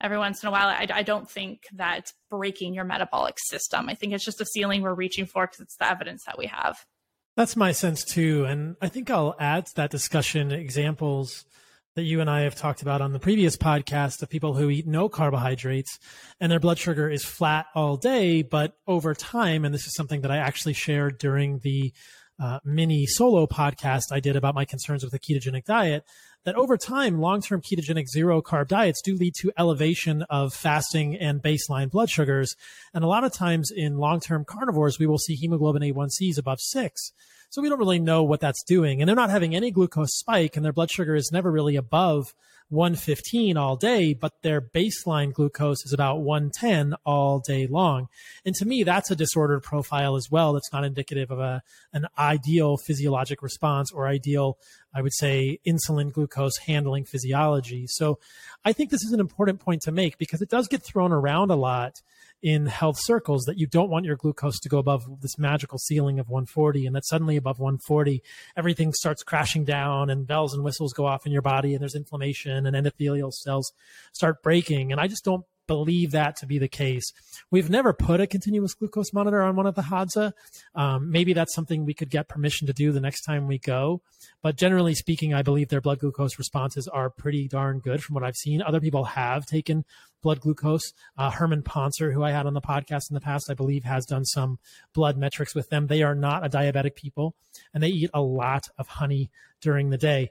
every 0.00 0.18
once 0.18 0.42
in 0.42 0.48
a 0.48 0.52
while, 0.52 0.68
I, 0.68 0.86
I, 0.92 1.02
don't 1.02 1.30
think 1.30 1.62
that 1.74 1.98
it's 1.98 2.14
breaking 2.30 2.74
your 2.74 2.84
metabolic 2.84 3.36
system. 3.38 3.88
I 3.88 3.94
think 3.94 4.12
it's 4.12 4.24
just 4.24 4.40
a 4.40 4.46
ceiling 4.46 4.82
we're 4.82 4.94
reaching 4.94 5.26
for 5.26 5.46
because 5.46 5.60
it's 5.60 5.76
the 5.76 5.90
evidence 5.90 6.24
that 6.24 6.38
we 6.38 6.46
have. 6.46 6.84
That's 7.36 7.56
my 7.56 7.72
sense 7.72 8.04
too. 8.04 8.44
And 8.44 8.76
I 8.82 8.88
think 8.88 9.10
I'll 9.10 9.36
add 9.38 9.66
to 9.66 9.74
that 9.76 9.90
discussion 9.90 10.52
examples 10.52 11.44
that 11.96 12.02
you 12.02 12.20
and 12.20 12.30
I 12.30 12.42
have 12.42 12.54
talked 12.54 12.82
about 12.82 13.00
on 13.00 13.12
the 13.12 13.18
previous 13.18 13.56
podcast 13.56 14.22
of 14.22 14.30
people 14.30 14.54
who 14.54 14.70
eat 14.70 14.86
no 14.86 15.08
carbohydrates 15.08 15.98
and 16.38 16.50
their 16.50 16.60
blood 16.60 16.78
sugar 16.78 17.10
is 17.10 17.24
flat 17.24 17.66
all 17.74 17.96
day, 17.96 18.42
but 18.42 18.74
over 18.86 19.14
time, 19.14 19.64
and 19.64 19.74
this 19.74 19.86
is 19.86 19.94
something 19.94 20.20
that 20.20 20.30
I 20.30 20.36
actually 20.36 20.74
shared 20.74 21.18
during 21.18 21.58
the 21.58 21.92
uh, 22.40 22.58
mini 22.64 23.06
solo 23.06 23.46
podcast 23.46 24.04
I 24.12 24.20
did 24.20 24.34
about 24.34 24.54
my 24.54 24.64
concerns 24.64 25.04
with 25.04 25.12
the 25.12 25.18
ketogenic 25.18 25.64
diet, 25.64 26.04
that 26.44 26.54
over 26.54 26.76
time, 26.76 27.20
long 27.20 27.42
term 27.42 27.60
ketogenic 27.60 28.06
zero 28.08 28.40
carb 28.40 28.68
diets 28.68 29.02
do 29.02 29.14
lead 29.14 29.34
to 29.40 29.52
elevation 29.58 30.22
of 30.30 30.54
fasting 30.54 31.16
and 31.16 31.42
baseline 31.42 31.90
blood 31.90 32.08
sugars. 32.08 32.54
And 32.94 33.04
a 33.04 33.08
lot 33.08 33.24
of 33.24 33.32
times 33.32 33.70
in 33.74 33.98
long 33.98 34.20
term 34.20 34.44
carnivores, 34.44 34.98
we 34.98 35.06
will 35.06 35.18
see 35.18 35.34
hemoglobin 35.34 35.82
A1Cs 35.82 36.38
above 36.38 36.60
six. 36.60 37.12
So 37.50 37.60
we 37.60 37.68
don't 37.68 37.80
really 37.80 37.98
know 37.98 38.22
what 38.22 38.40
that's 38.40 38.62
doing. 38.64 39.00
And 39.00 39.08
they're 39.08 39.16
not 39.16 39.30
having 39.30 39.54
any 39.54 39.70
glucose 39.70 40.16
spike, 40.16 40.56
and 40.56 40.64
their 40.64 40.72
blood 40.72 40.90
sugar 40.90 41.14
is 41.14 41.30
never 41.32 41.50
really 41.50 41.76
above 41.76 42.32
115 42.70 43.56
all 43.56 43.76
day, 43.76 44.14
but 44.14 44.42
their 44.42 44.60
baseline 44.60 45.32
glucose 45.32 45.84
is 45.84 45.92
about 45.92 46.20
110 46.20 46.94
all 47.04 47.40
day 47.40 47.66
long. 47.66 48.08
And 48.44 48.54
to 48.56 48.64
me, 48.64 48.84
that's 48.84 49.10
a 49.10 49.16
disordered 49.16 49.62
profile 49.62 50.16
as 50.16 50.28
well. 50.30 50.52
That's 50.52 50.72
not 50.72 50.84
indicative 50.84 51.30
of 51.30 51.40
a, 51.40 51.62
an 51.92 52.06
ideal 52.16 52.76
physiologic 52.76 53.42
response 53.42 53.90
or 53.92 54.06
ideal, 54.06 54.56
I 54.94 55.02
would 55.02 55.14
say, 55.14 55.58
insulin 55.66 56.12
glucose 56.12 56.58
handling 56.58 57.04
physiology. 57.04 57.86
So 57.88 58.18
I 58.64 58.72
think 58.72 58.90
this 58.90 59.02
is 59.02 59.12
an 59.12 59.20
important 59.20 59.60
point 59.60 59.82
to 59.82 59.92
make 59.92 60.16
because 60.16 60.40
it 60.40 60.48
does 60.48 60.68
get 60.68 60.82
thrown 60.82 61.12
around 61.12 61.50
a 61.50 61.56
lot 61.56 62.00
in 62.42 62.66
health 62.66 62.98
circles 62.98 63.44
that 63.44 63.58
you 63.58 63.66
don't 63.66 63.90
want 63.90 64.04
your 64.04 64.16
glucose 64.16 64.58
to 64.60 64.68
go 64.68 64.78
above 64.78 65.20
this 65.20 65.38
magical 65.38 65.78
ceiling 65.78 66.18
of 66.18 66.28
140 66.28 66.86
and 66.86 66.96
that 66.96 67.06
suddenly 67.06 67.36
above 67.36 67.58
140 67.58 68.22
everything 68.56 68.92
starts 68.92 69.22
crashing 69.22 69.64
down 69.64 70.08
and 70.08 70.26
bells 70.26 70.54
and 70.54 70.64
whistles 70.64 70.92
go 70.92 71.06
off 71.06 71.26
in 71.26 71.32
your 71.32 71.42
body 71.42 71.74
and 71.74 71.82
there's 71.82 71.94
inflammation 71.94 72.66
and 72.66 72.74
endothelial 72.74 73.32
cells 73.32 73.72
start 74.12 74.42
breaking. 74.42 74.92
And 74.92 75.00
i 75.00 75.06
just 75.06 75.24
don't 75.24 75.44
believe 75.70 76.10
that 76.10 76.34
to 76.34 76.48
be 76.48 76.58
the 76.58 76.66
case. 76.66 77.12
We've 77.48 77.70
never 77.70 77.92
put 77.92 78.20
a 78.20 78.26
continuous 78.26 78.74
glucose 78.74 79.12
monitor 79.12 79.40
on 79.40 79.54
one 79.54 79.68
of 79.68 79.76
the 79.76 79.82
Hadza. 79.82 80.32
Um, 80.74 81.12
maybe 81.12 81.32
that's 81.32 81.54
something 81.54 81.84
we 81.84 81.94
could 81.94 82.10
get 82.10 82.28
permission 82.28 82.66
to 82.66 82.72
do 82.72 82.90
the 82.90 83.00
next 83.00 83.22
time 83.22 83.46
we 83.46 83.58
go. 83.58 84.02
But 84.42 84.56
generally 84.56 84.96
speaking, 84.96 85.32
I 85.32 85.42
believe 85.42 85.68
their 85.68 85.80
blood 85.80 86.00
glucose 86.00 86.40
responses 86.40 86.88
are 86.88 87.08
pretty 87.08 87.46
darn 87.46 87.78
good 87.78 88.02
from 88.02 88.14
what 88.14 88.24
I've 88.24 88.34
seen. 88.34 88.62
Other 88.62 88.80
people 88.80 89.04
have 89.04 89.46
taken 89.46 89.84
blood 90.22 90.40
glucose. 90.40 90.92
Uh, 91.16 91.30
Herman 91.30 91.62
Pontzer, 91.62 92.12
who 92.12 92.24
I 92.24 92.32
had 92.32 92.46
on 92.46 92.54
the 92.54 92.60
podcast 92.60 93.08
in 93.08 93.14
the 93.14 93.20
past, 93.20 93.48
I 93.48 93.54
believe 93.54 93.84
has 93.84 94.04
done 94.04 94.24
some 94.24 94.58
blood 94.92 95.16
metrics 95.16 95.54
with 95.54 95.70
them. 95.70 95.86
They 95.86 96.02
are 96.02 96.16
not 96.16 96.44
a 96.44 96.48
diabetic 96.48 96.96
people 96.96 97.36
and 97.72 97.80
they 97.80 97.90
eat 97.90 98.10
a 98.12 98.22
lot 98.22 98.64
of 98.76 98.88
honey 98.88 99.30
during 99.60 99.90
the 99.90 99.98
day. 99.98 100.30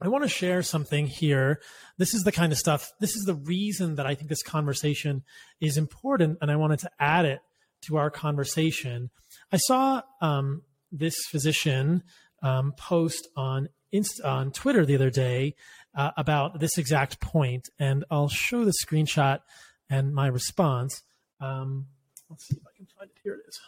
I 0.00 0.08
want 0.08 0.24
to 0.24 0.28
share 0.28 0.62
something 0.62 1.06
here. 1.06 1.60
This 1.98 2.14
is 2.14 2.22
the 2.22 2.32
kind 2.32 2.52
of 2.52 2.58
stuff, 2.58 2.90
this 3.00 3.16
is 3.16 3.24
the 3.24 3.34
reason 3.34 3.96
that 3.96 4.06
I 4.06 4.14
think 4.14 4.28
this 4.30 4.42
conversation 4.42 5.24
is 5.60 5.76
important, 5.76 6.38
and 6.40 6.50
I 6.50 6.56
wanted 6.56 6.78
to 6.80 6.90
add 6.98 7.26
it 7.26 7.40
to 7.82 7.96
our 7.96 8.10
conversation. 8.10 9.10
I 9.52 9.56
saw 9.58 10.02
um, 10.20 10.62
this 10.92 11.16
physician 11.30 12.02
um, 12.42 12.72
post 12.76 13.28
on 13.36 13.68
Inst- 13.92 14.20
on 14.20 14.52
Twitter 14.52 14.86
the 14.86 14.94
other 14.94 15.10
day 15.10 15.56
uh, 15.96 16.12
about 16.16 16.60
this 16.60 16.78
exact 16.78 17.20
point, 17.20 17.68
and 17.78 18.04
I'll 18.08 18.28
show 18.28 18.64
the 18.64 18.72
screenshot 18.86 19.40
and 19.88 20.14
my 20.14 20.28
response. 20.28 21.02
Um, 21.40 21.86
let's 22.28 22.46
see 22.46 22.54
if 22.54 22.62
I 22.62 22.76
can 22.76 22.86
find 22.96 23.10
it. 23.10 23.16
Here 23.24 23.34
it 23.34 23.40
is. 23.48 23.58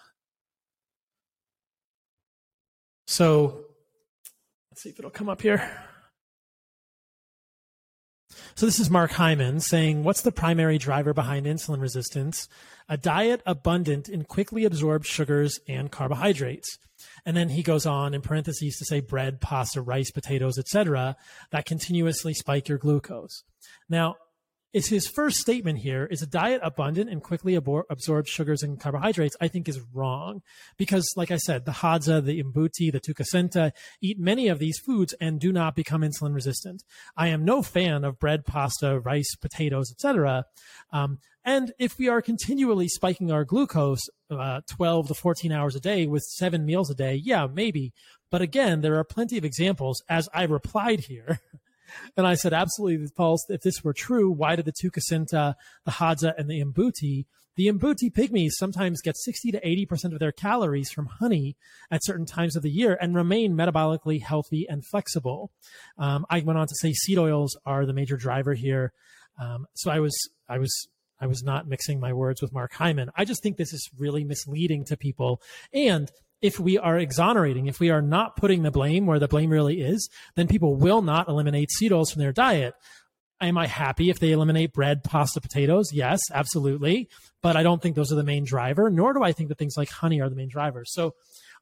So 3.08 3.64
let's 4.70 4.82
see 4.82 4.90
if 4.90 4.98
it'll 5.00 5.10
come 5.10 5.28
up 5.28 5.42
here. 5.42 5.68
So 8.54 8.66
this 8.66 8.80
is 8.80 8.90
Mark 8.90 9.12
Hyman 9.12 9.60
saying, 9.60 10.04
What's 10.04 10.22
the 10.22 10.32
primary 10.32 10.78
driver 10.78 11.12
behind 11.12 11.46
insulin 11.46 11.80
resistance? 11.80 12.48
A 12.88 12.96
diet 12.96 13.42
abundant 13.46 14.08
in 14.08 14.24
quickly 14.24 14.64
absorbed 14.64 15.06
sugars 15.06 15.58
and 15.68 15.90
carbohydrates. 15.90 16.78
And 17.24 17.36
then 17.36 17.50
he 17.50 17.62
goes 17.62 17.86
on 17.86 18.14
in 18.14 18.20
parentheses 18.20 18.76
to 18.78 18.84
say 18.84 19.00
bread, 19.00 19.40
pasta, 19.40 19.80
rice, 19.80 20.10
potatoes, 20.10 20.58
etc., 20.58 21.16
that 21.50 21.66
continuously 21.66 22.34
spike 22.34 22.68
your 22.68 22.78
glucose. 22.78 23.42
Now, 23.88 24.16
is 24.72 24.88
his 24.88 25.06
first 25.06 25.38
statement 25.38 25.78
here 25.78 26.06
is 26.06 26.22
a 26.22 26.26
diet 26.26 26.60
abundant 26.64 27.10
in 27.10 27.20
quickly 27.20 27.54
abor- 27.54 27.84
absorbed 27.90 28.28
sugars 28.28 28.62
and 28.62 28.80
carbohydrates 28.80 29.36
i 29.40 29.48
think 29.48 29.68
is 29.68 29.80
wrong. 29.92 30.42
Because 30.76 31.06
like 31.16 31.30
i 31.30 31.36
said 31.36 31.64
the 31.64 31.72
hadza 31.72 32.24
the 32.24 32.42
imbuti 32.42 32.90
the 32.90 33.00
tukasenta 33.00 33.72
eat 34.00 34.18
many 34.18 34.48
of 34.48 34.58
these 34.58 34.78
foods 34.78 35.14
and 35.20 35.40
do 35.40 35.52
not 35.52 35.74
become 35.74 36.02
insulin 36.02 36.34
resistant. 36.34 36.82
I 37.16 37.28
am 37.28 37.44
no 37.44 37.62
fan 37.62 38.04
of 38.04 38.18
bread 38.18 38.44
pasta 38.44 38.98
rice 39.00 39.34
potatoes 39.36 39.92
etc 39.92 40.46
um, 40.92 41.18
and 41.44 41.72
if 41.78 41.98
we 41.98 42.08
are 42.08 42.22
continually 42.22 42.88
spiking 42.88 43.30
our 43.30 43.44
glucose 43.44 44.08
uh, 44.30 44.60
12 44.70 45.08
to 45.08 45.14
14 45.14 45.52
hours 45.52 45.74
a 45.76 45.80
day 45.80 46.06
with 46.06 46.22
seven 46.22 46.64
meals 46.64 46.90
a 46.90 46.94
day 46.94 47.14
yeah 47.14 47.46
maybe. 47.52 47.92
But 48.30 48.42
again 48.42 48.80
there 48.80 48.96
are 48.96 49.04
plenty 49.04 49.36
of 49.36 49.44
examples 49.44 50.02
as 50.08 50.28
i 50.32 50.44
replied 50.44 51.00
here 51.00 51.40
And 52.16 52.26
I 52.26 52.34
said, 52.34 52.52
absolutely, 52.52 53.08
Paul, 53.16 53.38
if 53.48 53.62
this 53.62 53.82
were 53.82 53.92
true, 53.92 54.30
why 54.30 54.56
did 54.56 54.64
the 54.64 54.72
Tukasinta, 54.72 55.54
the 55.84 55.92
Hadza, 55.92 56.34
and 56.36 56.48
the 56.48 56.62
Imbuti, 56.62 57.26
the 57.56 57.68
Imbuti 57.68 58.10
pygmies 58.10 58.52
sometimes 58.52 59.02
get 59.02 59.16
60 59.16 59.52
to 59.52 59.60
80% 59.60 60.12
of 60.12 60.18
their 60.18 60.32
calories 60.32 60.90
from 60.90 61.06
honey 61.06 61.56
at 61.90 62.04
certain 62.04 62.24
times 62.24 62.56
of 62.56 62.62
the 62.62 62.70
year 62.70 62.96
and 63.00 63.14
remain 63.14 63.54
metabolically 63.54 64.22
healthy 64.22 64.66
and 64.68 64.84
flexible. 64.86 65.50
Um, 65.98 66.24
I 66.30 66.40
went 66.40 66.58
on 66.58 66.66
to 66.66 66.74
say 66.76 66.92
seed 66.92 67.18
oils 67.18 67.58
are 67.66 67.84
the 67.84 67.92
major 67.92 68.16
driver 68.16 68.54
here. 68.54 68.92
Um, 69.38 69.66
so 69.74 69.90
I 69.90 70.00
was, 70.00 70.16
I 70.48 70.58
was, 70.58 70.88
I 71.20 71.26
was 71.26 71.42
not 71.42 71.68
mixing 71.68 72.00
my 72.00 72.12
words 72.12 72.40
with 72.40 72.52
Mark 72.52 72.72
Hyman. 72.72 73.10
I 73.16 73.24
just 73.24 73.42
think 73.42 73.56
this 73.56 73.72
is 73.72 73.88
really 73.98 74.24
misleading 74.24 74.84
to 74.86 74.96
people. 74.96 75.42
And 75.72 76.10
if 76.42 76.58
we 76.58 76.76
are 76.76 76.98
exonerating, 76.98 77.66
if 77.66 77.78
we 77.78 77.90
are 77.90 78.02
not 78.02 78.36
putting 78.36 78.62
the 78.62 78.70
blame 78.70 79.06
where 79.06 79.20
the 79.20 79.28
blame 79.28 79.50
really 79.50 79.80
is, 79.80 80.10
then 80.34 80.48
people 80.48 80.76
will 80.76 81.00
not 81.00 81.28
eliminate 81.28 81.70
seed 81.70 81.92
oils 81.92 82.10
from 82.10 82.20
their 82.20 82.32
diet. 82.32 82.74
Am 83.40 83.56
I 83.56 83.66
happy 83.66 84.10
if 84.10 84.18
they 84.18 84.32
eliminate 84.32 84.72
bread, 84.72 85.02
pasta, 85.04 85.40
potatoes? 85.40 85.90
Yes, 85.92 86.20
absolutely. 86.32 87.08
But 87.42 87.56
I 87.56 87.62
don't 87.62 87.80
think 87.80 87.96
those 87.96 88.12
are 88.12 88.16
the 88.16 88.24
main 88.24 88.44
driver, 88.44 88.90
nor 88.90 89.14
do 89.14 89.22
I 89.22 89.32
think 89.32 89.48
that 89.48 89.58
things 89.58 89.76
like 89.76 89.88
honey 89.88 90.20
are 90.20 90.28
the 90.28 90.36
main 90.36 90.48
driver. 90.48 90.84
So 90.84 91.14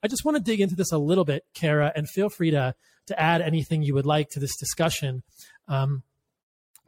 I 0.02 0.08
just 0.08 0.24
want 0.24 0.36
to 0.36 0.42
dig 0.42 0.60
into 0.60 0.74
this 0.74 0.92
a 0.92 0.98
little 0.98 1.24
bit, 1.24 1.44
Kara, 1.54 1.92
and 1.94 2.08
feel 2.08 2.28
free 2.28 2.50
to, 2.50 2.74
to 3.06 3.20
add 3.20 3.42
anything 3.42 3.82
you 3.82 3.94
would 3.94 4.06
like 4.06 4.30
to 4.30 4.40
this 4.40 4.56
discussion. 4.58 5.22
Um, 5.68 6.02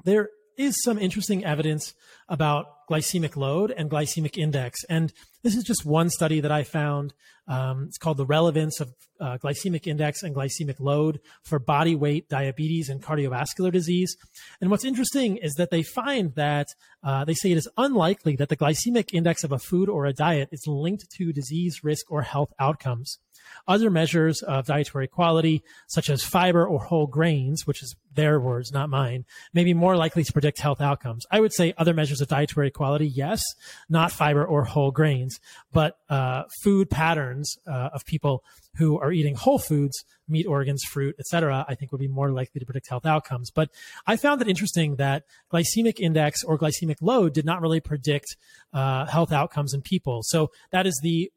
there 0.05 0.31
is 0.57 0.81
some 0.83 0.99
interesting 0.99 1.45
evidence 1.45 1.95
about 2.29 2.67
glycemic 2.91 3.37
load 3.37 3.71
and 3.71 3.91
glycemic 3.91 4.37
index. 4.37 4.85
And 4.89 5.13
this 5.43 5.57
is 5.57 5.65
just 5.65 5.85
one 5.85 6.11
study 6.11 6.41
that 6.41 6.53
I 6.53 6.63
found. 6.63 7.15
Um, 7.49 7.87
it's 7.89 7.99
called 7.99 8.19
the 8.19 8.27
relevance 8.27 8.81
of 8.81 8.95
uh, 9.21 9.39
glycemic 9.39 9.87
index 9.87 10.23
and 10.23 10.35
glycemic 10.35 10.79
load 10.79 11.21
for 11.43 11.59
body 11.59 11.95
weight, 11.95 12.29
diabetes, 12.29 12.89
and 12.89 13.03
cardiovascular 13.03 13.73
disease. 13.73 14.17
And 14.61 14.71
what's 14.71 14.85
interesting 14.85 15.39
is 15.39 15.55
that 15.55 15.71
they 15.71 15.83
find 15.83 16.35
that 16.35 16.69
uh, 17.03 17.25
they 17.25 17.35
say 17.35 17.51
it 17.51 17.59
is 17.59 17.69
unlikely 17.77 18.37
that 18.37 18.49
the 18.49 18.57
glycemic 18.57 19.13
index 19.13 19.43
of 19.43 19.53
a 19.53 19.59
food 19.59 19.89
or 19.89 20.07
a 20.07 20.13
diet 20.13 20.49
is 20.53 20.67
linked 20.67 21.11
to 21.11 21.33
disease 21.33 21.81
risk 21.83 22.11
or 22.11 22.23
health 22.23 22.53
outcomes. 22.59 23.19
Other 23.67 23.91
measures 23.91 24.43
of 24.43 24.67
dietary 24.67 25.09
quality, 25.09 25.63
such 25.89 26.11
as 26.11 26.23
fiber 26.23 26.67
or 26.67 26.81
whole 26.81 27.07
grains, 27.07 27.67
which 27.67 27.83
is 27.83 27.95
their 28.15 28.41
words, 28.41 28.73
not 28.73 28.91
mine, 28.91 29.25
may 29.55 29.65
be 29.65 29.75
more 29.75 29.97
likely 29.97 30.25
to 30.25 30.33
predict 30.33 30.61
health 30.61 30.81
outcomes. 30.81 31.25
I 31.31 31.41
would 31.41 31.53
say 31.53 31.73
other 31.79 31.95
measures 31.95 32.21
of 32.21 32.29
dietary 32.29 32.71
quality, 32.71 33.07
yes, 33.07 33.43
not 33.89 34.13
fiber 34.13 34.45
or 34.45 34.65
whole 34.65 34.91
grains, 34.91 35.39
but 35.73 35.97
uh, 36.09 36.45
food 36.63 36.91
patterns 36.91 37.57
uh, 37.67 37.91
of 37.95 38.05
people 38.05 38.45
who 38.77 38.99
are 38.99 39.13
eating 39.13 39.35
whole 39.35 39.59
foods, 39.59 40.05
meat, 40.29 40.47
organs, 40.47 40.83
fruit, 40.85 41.15
etc., 41.19 41.65
I 41.69 41.75
think 41.75 41.93
would 41.93 42.01
be 42.01 42.09
more 42.09 42.31
likely 42.31 42.59
to 42.59 42.65
predict 42.65 42.89
health 42.89 43.07
outcomes. 43.07 43.51
But 43.51 43.71
I 44.07 44.17
found 44.17 44.41
it 44.41 44.49
interesting 44.49 44.97
that 44.97 45.25
glycemic 45.53 46.01
index 46.01 46.43
or 46.43 46.59
glycemic 46.59 46.97
load 47.01 47.35
did 47.35 47.45
not 47.45 47.61
really 47.61 47.81
predict 47.81 48.37
uh, 48.73 49.07
health 49.07 49.33
outcomes 49.33 49.75
in 49.75 49.83
people. 49.83 50.21
So 50.25 50.51
that 50.71 50.87
is 50.87 50.99
the 51.03 51.31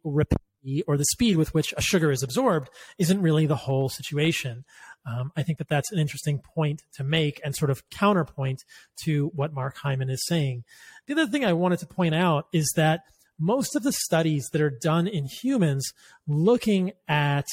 or 0.87 0.97
the 0.97 1.05
speed 1.05 1.37
with 1.37 1.53
which 1.53 1.73
a 1.77 1.81
sugar 1.81 2.11
is 2.11 2.23
absorbed 2.23 2.69
isn't 2.97 3.21
really 3.21 3.45
the 3.45 3.55
whole 3.55 3.89
situation. 3.89 4.65
Um, 5.05 5.31
I 5.35 5.43
think 5.43 5.59
that 5.59 5.69
that's 5.69 5.91
an 5.91 5.99
interesting 5.99 6.39
point 6.39 6.81
to 6.95 7.03
make 7.03 7.39
and 7.43 7.55
sort 7.55 7.69
of 7.69 7.87
counterpoint 7.89 8.63
to 9.03 9.31
what 9.35 9.53
Mark 9.53 9.77
Hyman 9.77 10.09
is 10.09 10.25
saying. 10.25 10.63
The 11.07 11.13
other 11.13 11.27
thing 11.27 11.45
I 11.45 11.53
wanted 11.53 11.79
to 11.79 11.85
point 11.85 12.15
out 12.15 12.47
is 12.51 12.71
that 12.75 13.01
most 13.39 13.75
of 13.75 13.83
the 13.83 13.91
studies 13.91 14.49
that 14.51 14.61
are 14.61 14.69
done 14.69 15.07
in 15.07 15.25
humans 15.25 15.91
looking 16.27 16.93
at 17.07 17.45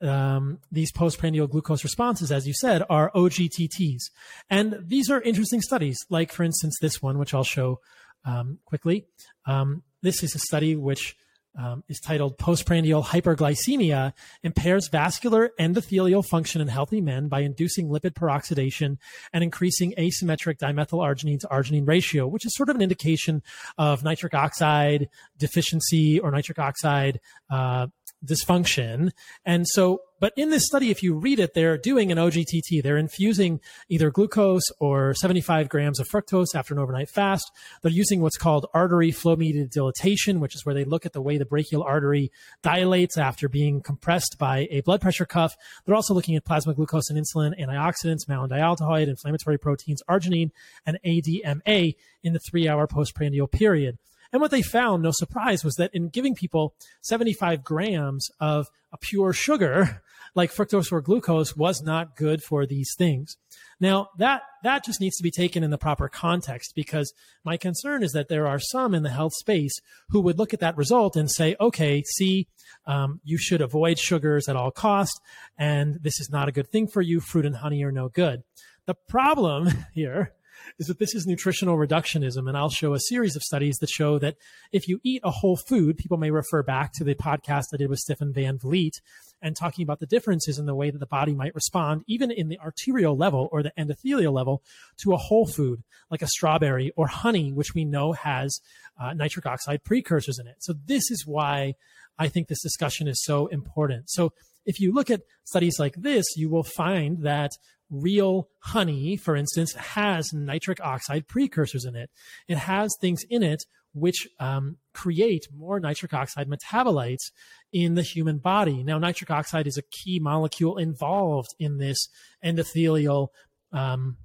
um, 0.00 0.58
these 0.70 0.92
postprandial 0.92 1.46
glucose 1.46 1.84
responses, 1.84 2.30
as 2.30 2.46
you 2.46 2.54
said, 2.54 2.82
are 2.88 3.10
OGTTs. 3.14 4.10
And 4.50 4.78
these 4.80 5.10
are 5.10 5.20
interesting 5.20 5.60
studies, 5.60 5.98
like, 6.08 6.32
for 6.32 6.44
instance, 6.44 6.76
this 6.80 7.02
one, 7.02 7.18
which 7.18 7.34
I'll 7.34 7.44
show 7.44 7.80
um, 8.24 8.58
quickly. 8.64 9.06
Um, 9.46 9.82
this 10.02 10.22
is 10.22 10.34
a 10.34 10.38
study 10.38 10.76
which 10.76 11.16
um, 11.58 11.82
is 11.88 12.00
titled 12.00 12.38
Postprandial 12.38 13.02
Hyperglycemia 13.02 14.12
Impairs 14.42 14.88
Vascular 14.90 15.50
Endothelial 15.58 16.24
Function 16.24 16.60
in 16.60 16.68
Healthy 16.68 17.00
Men 17.00 17.28
by 17.28 17.40
Inducing 17.40 17.88
Lipid 17.88 18.14
Peroxidation 18.14 18.96
and 19.32 19.44
Increasing 19.44 19.92
Asymmetric 19.98 20.58
Dimethylarginine 20.58 21.40
to 21.40 21.48
Arginine 21.48 21.86
Ratio, 21.86 22.26
which 22.26 22.46
is 22.46 22.54
sort 22.54 22.68
of 22.68 22.76
an 22.76 22.82
indication 22.82 23.42
of 23.76 24.04
nitric 24.04 24.34
oxide 24.34 25.08
deficiency 25.36 26.20
or 26.20 26.30
nitric 26.30 26.58
oxide 26.58 27.20
uh, 27.50 27.88
dysfunction. 28.24 29.10
And 29.44 29.66
so, 29.68 30.00
but 30.20 30.32
in 30.36 30.50
this 30.50 30.66
study, 30.66 30.90
if 30.90 31.02
you 31.02 31.14
read 31.14 31.38
it, 31.38 31.54
they're 31.54 31.78
doing 31.78 32.10
an 32.10 32.18
OGTT. 32.18 32.82
They're 32.82 32.96
infusing 32.96 33.60
either 33.88 34.10
glucose 34.10 34.64
or 34.80 35.14
75 35.14 35.68
grams 35.68 36.00
of 36.00 36.08
fructose 36.08 36.54
after 36.54 36.74
an 36.74 36.80
overnight 36.80 37.08
fast. 37.08 37.50
They're 37.82 37.92
using 37.92 38.20
what's 38.20 38.36
called 38.36 38.66
artery 38.74 39.12
flow 39.12 39.36
mediated 39.36 39.70
dilatation, 39.70 40.40
which 40.40 40.56
is 40.56 40.66
where 40.66 40.74
they 40.74 40.84
look 40.84 41.06
at 41.06 41.12
the 41.12 41.22
way 41.22 41.38
the 41.38 41.44
brachial 41.44 41.84
artery 41.84 42.32
dilates 42.62 43.16
after 43.16 43.48
being 43.48 43.80
compressed 43.80 44.36
by 44.38 44.66
a 44.70 44.80
blood 44.80 45.00
pressure 45.00 45.26
cuff. 45.26 45.56
They're 45.86 45.94
also 45.94 46.14
looking 46.14 46.34
at 46.34 46.44
plasma 46.44 46.74
glucose 46.74 47.10
and 47.10 47.18
insulin, 47.18 47.58
antioxidants, 47.60 48.26
malondialdehyde, 48.28 49.08
inflammatory 49.08 49.58
proteins, 49.58 50.02
arginine, 50.08 50.50
and 50.84 50.98
ADMA 51.06 51.94
in 52.24 52.32
the 52.32 52.40
three 52.40 52.68
hour 52.68 52.86
postprandial 52.88 53.46
period. 53.46 53.98
And 54.32 54.42
what 54.42 54.50
they 54.50 54.62
found, 54.62 55.02
no 55.02 55.10
surprise, 55.12 55.64
was 55.64 55.74
that 55.76 55.90
in 55.94 56.08
giving 56.08 56.34
people 56.34 56.74
75 57.00 57.64
grams 57.64 58.28
of 58.40 58.66
a 58.92 58.98
pure 58.98 59.32
sugar, 59.32 60.02
like 60.34 60.52
fructose 60.52 60.92
or 60.92 61.00
glucose, 61.00 61.56
was 61.56 61.82
not 61.82 62.16
good 62.16 62.42
for 62.42 62.66
these 62.66 62.94
things. 62.96 63.36
Now 63.80 64.08
that 64.18 64.42
that 64.64 64.84
just 64.84 65.00
needs 65.00 65.16
to 65.16 65.22
be 65.22 65.30
taken 65.30 65.62
in 65.62 65.70
the 65.70 65.78
proper 65.78 66.08
context 66.08 66.72
because 66.74 67.12
my 67.44 67.56
concern 67.56 68.02
is 68.02 68.12
that 68.12 68.28
there 68.28 68.46
are 68.46 68.58
some 68.58 68.94
in 68.94 69.04
the 69.04 69.10
health 69.10 69.32
space 69.34 69.72
who 70.10 70.20
would 70.20 70.38
look 70.38 70.52
at 70.52 70.60
that 70.60 70.76
result 70.76 71.16
and 71.16 71.30
say, 71.30 71.54
okay, 71.60 72.02
see, 72.02 72.48
um, 72.86 73.20
you 73.24 73.38
should 73.38 73.60
avoid 73.60 73.98
sugars 73.98 74.48
at 74.48 74.56
all 74.56 74.70
cost, 74.70 75.20
and 75.56 75.98
this 76.02 76.20
is 76.20 76.28
not 76.30 76.48
a 76.48 76.52
good 76.52 76.68
thing 76.68 76.86
for 76.88 77.00
you. 77.00 77.20
Fruit 77.20 77.46
and 77.46 77.56
honey 77.56 77.82
are 77.84 77.92
no 77.92 78.08
good. 78.08 78.42
The 78.86 78.94
problem 78.94 79.68
here 79.94 80.32
is 80.78 80.86
that 80.86 80.98
this 80.98 81.14
is 81.14 81.26
nutritional 81.26 81.76
reductionism. 81.76 82.48
And 82.48 82.56
I'll 82.56 82.70
show 82.70 82.94
a 82.94 83.00
series 83.00 83.36
of 83.36 83.42
studies 83.42 83.76
that 83.78 83.90
show 83.90 84.18
that 84.18 84.36
if 84.72 84.88
you 84.88 85.00
eat 85.02 85.22
a 85.24 85.30
whole 85.30 85.56
food, 85.56 85.96
people 85.96 86.18
may 86.18 86.30
refer 86.30 86.62
back 86.62 86.92
to 86.94 87.04
the 87.04 87.14
podcast 87.14 87.66
I 87.72 87.76
did 87.76 87.90
with 87.90 87.98
Stephan 87.98 88.32
Van 88.32 88.58
Vliet 88.58 89.00
and 89.40 89.56
talking 89.56 89.82
about 89.82 90.00
the 90.00 90.06
differences 90.06 90.58
in 90.58 90.66
the 90.66 90.74
way 90.74 90.90
that 90.90 90.98
the 90.98 91.06
body 91.06 91.34
might 91.34 91.54
respond, 91.54 92.02
even 92.06 92.30
in 92.30 92.48
the 92.48 92.58
arterial 92.58 93.16
level 93.16 93.48
or 93.52 93.62
the 93.62 93.72
endothelial 93.78 94.32
level, 94.32 94.62
to 94.98 95.12
a 95.12 95.16
whole 95.16 95.46
food 95.46 95.82
like 96.10 96.22
a 96.22 96.26
strawberry 96.26 96.92
or 96.96 97.06
honey, 97.06 97.52
which 97.52 97.74
we 97.74 97.84
know 97.84 98.12
has 98.12 98.60
uh, 99.00 99.12
nitric 99.12 99.46
oxide 99.46 99.84
precursors 99.84 100.38
in 100.38 100.46
it. 100.46 100.56
So 100.60 100.74
this 100.86 101.10
is 101.10 101.24
why 101.26 101.74
I 102.18 102.28
think 102.28 102.48
this 102.48 102.62
discussion 102.62 103.06
is 103.06 103.22
so 103.22 103.46
important. 103.46 104.10
So 104.10 104.32
if 104.66 104.80
you 104.80 104.92
look 104.92 105.10
at 105.10 105.22
studies 105.44 105.78
like 105.78 105.94
this, 105.94 106.24
you 106.36 106.50
will 106.50 106.64
find 106.64 107.22
that 107.22 107.52
real 107.90 108.48
honey, 108.60 109.16
for 109.16 109.36
instance, 109.36 109.74
has 109.74 110.32
nitric 110.32 110.80
oxide 110.80 111.26
precursors 111.26 111.84
in 111.84 111.96
it. 111.96 112.10
It 112.46 112.58
has 112.58 112.90
things 113.00 113.22
in 113.28 113.42
it 113.42 113.64
which 113.94 114.28
um, 114.38 114.76
create 114.92 115.46
more 115.56 115.80
nitric 115.80 116.12
oxide 116.14 116.48
metabolites 116.48 117.30
in 117.72 117.94
the 117.94 118.02
human 118.02 118.38
body. 118.38 118.82
Now, 118.84 118.98
nitric 118.98 119.30
oxide 119.30 119.66
is 119.66 119.78
a 119.78 119.82
key 119.82 120.18
molecule 120.18 120.76
involved 120.76 121.48
in 121.58 121.78
this 121.78 122.08
endothelial. 122.44 123.28
Um, 123.72 124.18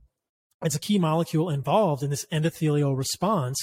it's 0.64 0.76
a 0.76 0.80
key 0.80 1.00
molecule 1.00 1.50
involved 1.50 2.04
in 2.04 2.10
this 2.10 2.26
endothelial 2.32 2.98
response 2.98 3.58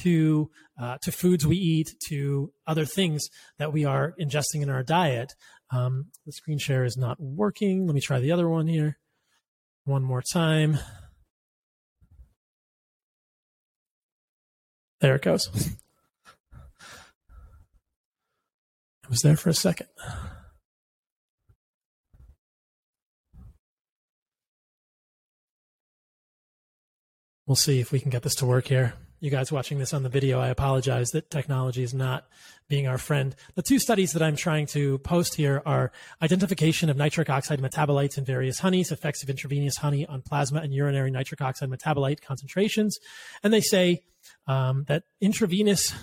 to 0.00 0.50
uh, 0.80 0.98
to 1.02 1.10
foods 1.10 1.46
we 1.46 1.56
eat, 1.56 1.88
to 2.08 2.52
other 2.66 2.84
things 2.84 3.26
that 3.58 3.72
we 3.72 3.84
are 3.84 4.14
ingesting 4.20 4.62
in 4.62 4.68
our 4.68 4.82
diet. 4.82 5.32
Um, 5.70 6.06
the 6.26 6.32
screen 6.32 6.58
share 6.58 6.84
is 6.84 6.96
not 6.96 7.16
working. 7.18 7.86
Let 7.86 7.94
me 7.94 8.00
try 8.00 8.20
the 8.20 8.32
other 8.32 8.48
one 8.48 8.66
here 8.66 8.98
one 9.88 10.02
more 10.02 10.22
time. 10.22 10.78
There 15.00 15.14
it 15.14 15.22
goes. 15.22 15.48
it 19.02 19.08
was 19.08 19.20
there 19.20 19.36
for 19.36 19.48
a 19.48 19.54
second. 19.54 19.86
We'll 27.46 27.56
see 27.56 27.80
if 27.80 27.90
we 27.90 27.98
can 27.98 28.10
get 28.10 28.22
this 28.22 28.34
to 28.36 28.46
work 28.46 28.66
here 28.66 28.92
you 29.20 29.30
guys 29.30 29.50
watching 29.50 29.78
this 29.78 29.92
on 29.92 30.02
the 30.02 30.08
video, 30.08 30.38
I 30.38 30.48
apologize 30.48 31.10
that 31.10 31.30
technology 31.30 31.82
is 31.82 31.92
not 31.92 32.26
being 32.68 32.86
our 32.86 32.98
friend. 32.98 33.34
The 33.54 33.62
two 33.62 33.78
studies 33.78 34.12
that 34.12 34.22
I'm 34.22 34.36
trying 34.36 34.66
to 34.68 34.98
post 34.98 35.34
here 35.34 35.62
are 35.66 35.90
identification 36.22 36.88
of 36.88 36.96
nitric 36.96 37.28
oxide 37.28 37.60
metabolites 37.60 38.16
in 38.16 38.24
various 38.24 38.60
honeys, 38.60 38.92
effects 38.92 39.22
of 39.22 39.30
intravenous 39.30 39.78
honey 39.78 40.06
on 40.06 40.22
plasma 40.22 40.60
and 40.60 40.72
urinary 40.72 41.10
nitric 41.10 41.40
oxide 41.40 41.70
metabolite 41.70 42.20
concentrations. 42.20 42.98
And 43.42 43.52
they 43.52 43.60
say 43.60 44.02
um, 44.46 44.84
that 44.88 45.04
intravenous 45.20 45.94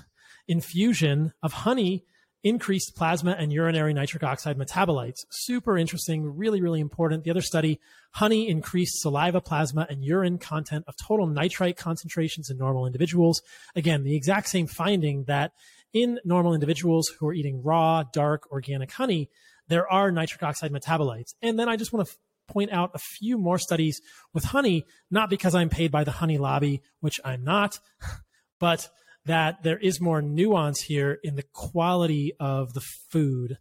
infusion 0.48 1.34
of 1.42 1.54
honey 1.54 2.06
increased 2.46 2.96
plasma 2.96 3.36
and 3.38 3.52
urinary 3.52 3.92
nitric 3.92 4.24
oxide 4.24 4.56
metabolites. 4.56 5.26
Super 5.32 5.80
interesting, 5.80 6.38
really, 6.38 6.62
really 6.62 6.80
important. 6.80 7.24
The 7.24 7.32
other 7.32 7.42
study, 7.42 7.80
honey 8.12 8.48
increased 8.48 9.02
saliva, 9.02 9.42
plasma, 9.42 9.88
and 9.90 10.06
urine 10.06 10.38
content 10.38 10.86
of 10.88 10.94
total 10.96 11.26
nitrite 11.26 11.76
concentrations 11.76 12.52
in 12.52 12.58
normal 12.58 12.86
individuals. 12.86 13.42
Again, 13.76 14.04
the 14.04 14.16
exact 14.16 14.48
same 14.48 14.68
finding 14.68 15.24
that 15.24 15.54
in 15.92 16.20
normal 16.24 16.54
individuals 16.54 17.12
who 17.20 17.28
are 17.28 17.34
eating 17.34 17.64
raw, 17.64 18.04
dark, 18.04 18.44
organic 18.52 18.92
honey, 18.92 19.28
there 19.68 19.92
are 19.92 20.12
nitric 20.12 20.44
oxide 20.44 20.72
metabolites. 20.72 21.34
And 21.42 21.58
then 21.58 21.68
I 21.68 21.78
just 21.78 21.92
want 21.92 22.08
to 22.08 22.16
point 22.48 22.72
out 22.72 22.92
a 22.94 23.00
few 23.00 23.40
more 23.40 23.58
studies 23.58 24.00
with 24.36 24.44
honey, 24.44 24.86
not 25.10 25.32
because 25.32 25.56
I'm 25.56 25.70
paid 25.70 25.92
by 25.92 26.04
the 26.04 26.12
honey 26.12 26.38
lobby, 26.38 26.84
which 27.00 27.20
I'm 27.26 27.44
not, 27.44 27.80
but 28.60 28.88
that 29.26 29.64
there 29.64 29.78
is 29.78 30.00
more 30.00 30.22
nuance 30.22 30.82
here 30.82 31.20
in 31.24 31.36
the 31.36 31.46
quality 31.54 32.34
of 32.40 32.74
the 32.74 32.82
food. 33.10 33.58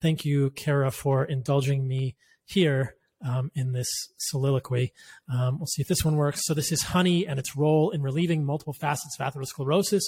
Thank 0.00 0.24
you, 0.24 0.50
Kara, 0.50 0.90
for 0.90 1.24
indulging 1.24 1.86
me 1.88 2.16
here 2.44 2.94
um, 3.26 3.50
in 3.54 3.72
this 3.72 3.88
soliloquy. 4.18 4.92
Um, 5.32 5.58
we'll 5.58 5.66
see 5.66 5.82
if 5.82 5.88
this 5.88 6.04
one 6.04 6.16
works. 6.16 6.42
So 6.44 6.54
this 6.54 6.70
is 6.70 6.82
honey 6.82 7.26
and 7.26 7.38
its 7.38 7.56
role 7.56 7.90
in 7.90 8.02
relieving 8.02 8.44
multiple 8.44 8.74
facets 8.74 9.18
of 9.18 9.26
atherosclerosis. 9.26 10.02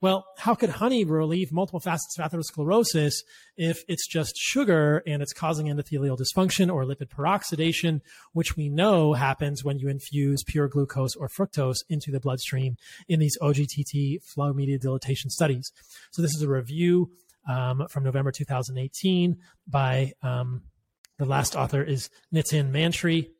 Well, 0.00 0.26
how 0.38 0.54
could 0.54 0.70
honey 0.70 1.04
relieve 1.04 1.52
multiple 1.52 1.80
facets 1.80 2.18
of 2.18 2.30
atherosclerosis 2.30 3.14
if 3.56 3.84
it's 3.88 4.06
just 4.06 4.36
sugar 4.36 5.02
and 5.06 5.22
it's 5.22 5.32
causing 5.32 5.66
endothelial 5.66 6.18
dysfunction 6.18 6.72
or 6.72 6.84
lipid 6.84 7.08
peroxidation, 7.08 8.00
which 8.32 8.56
we 8.56 8.68
know 8.68 9.14
happens 9.14 9.64
when 9.64 9.78
you 9.78 9.88
infuse 9.88 10.42
pure 10.42 10.68
glucose 10.68 11.14
or 11.16 11.28
fructose 11.28 11.78
into 11.88 12.10
the 12.10 12.20
bloodstream 12.20 12.76
in 13.08 13.20
these 13.20 13.38
OGTT 13.40 14.22
flow 14.22 14.52
mediated 14.52 14.82
dilatation 14.82 15.30
studies. 15.30 15.72
So 16.10 16.22
this 16.22 16.34
is 16.34 16.42
a 16.42 16.48
review 16.48 17.10
um, 17.48 17.86
from 17.88 18.04
November 18.04 18.32
2018 18.32 19.36
by 19.66 20.12
um, 20.22 20.62
the 21.18 21.24
last 21.24 21.56
author 21.56 21.82
is 21.82 22.10
Nitin 22.32 22.70
Mantri. 22.70 23.30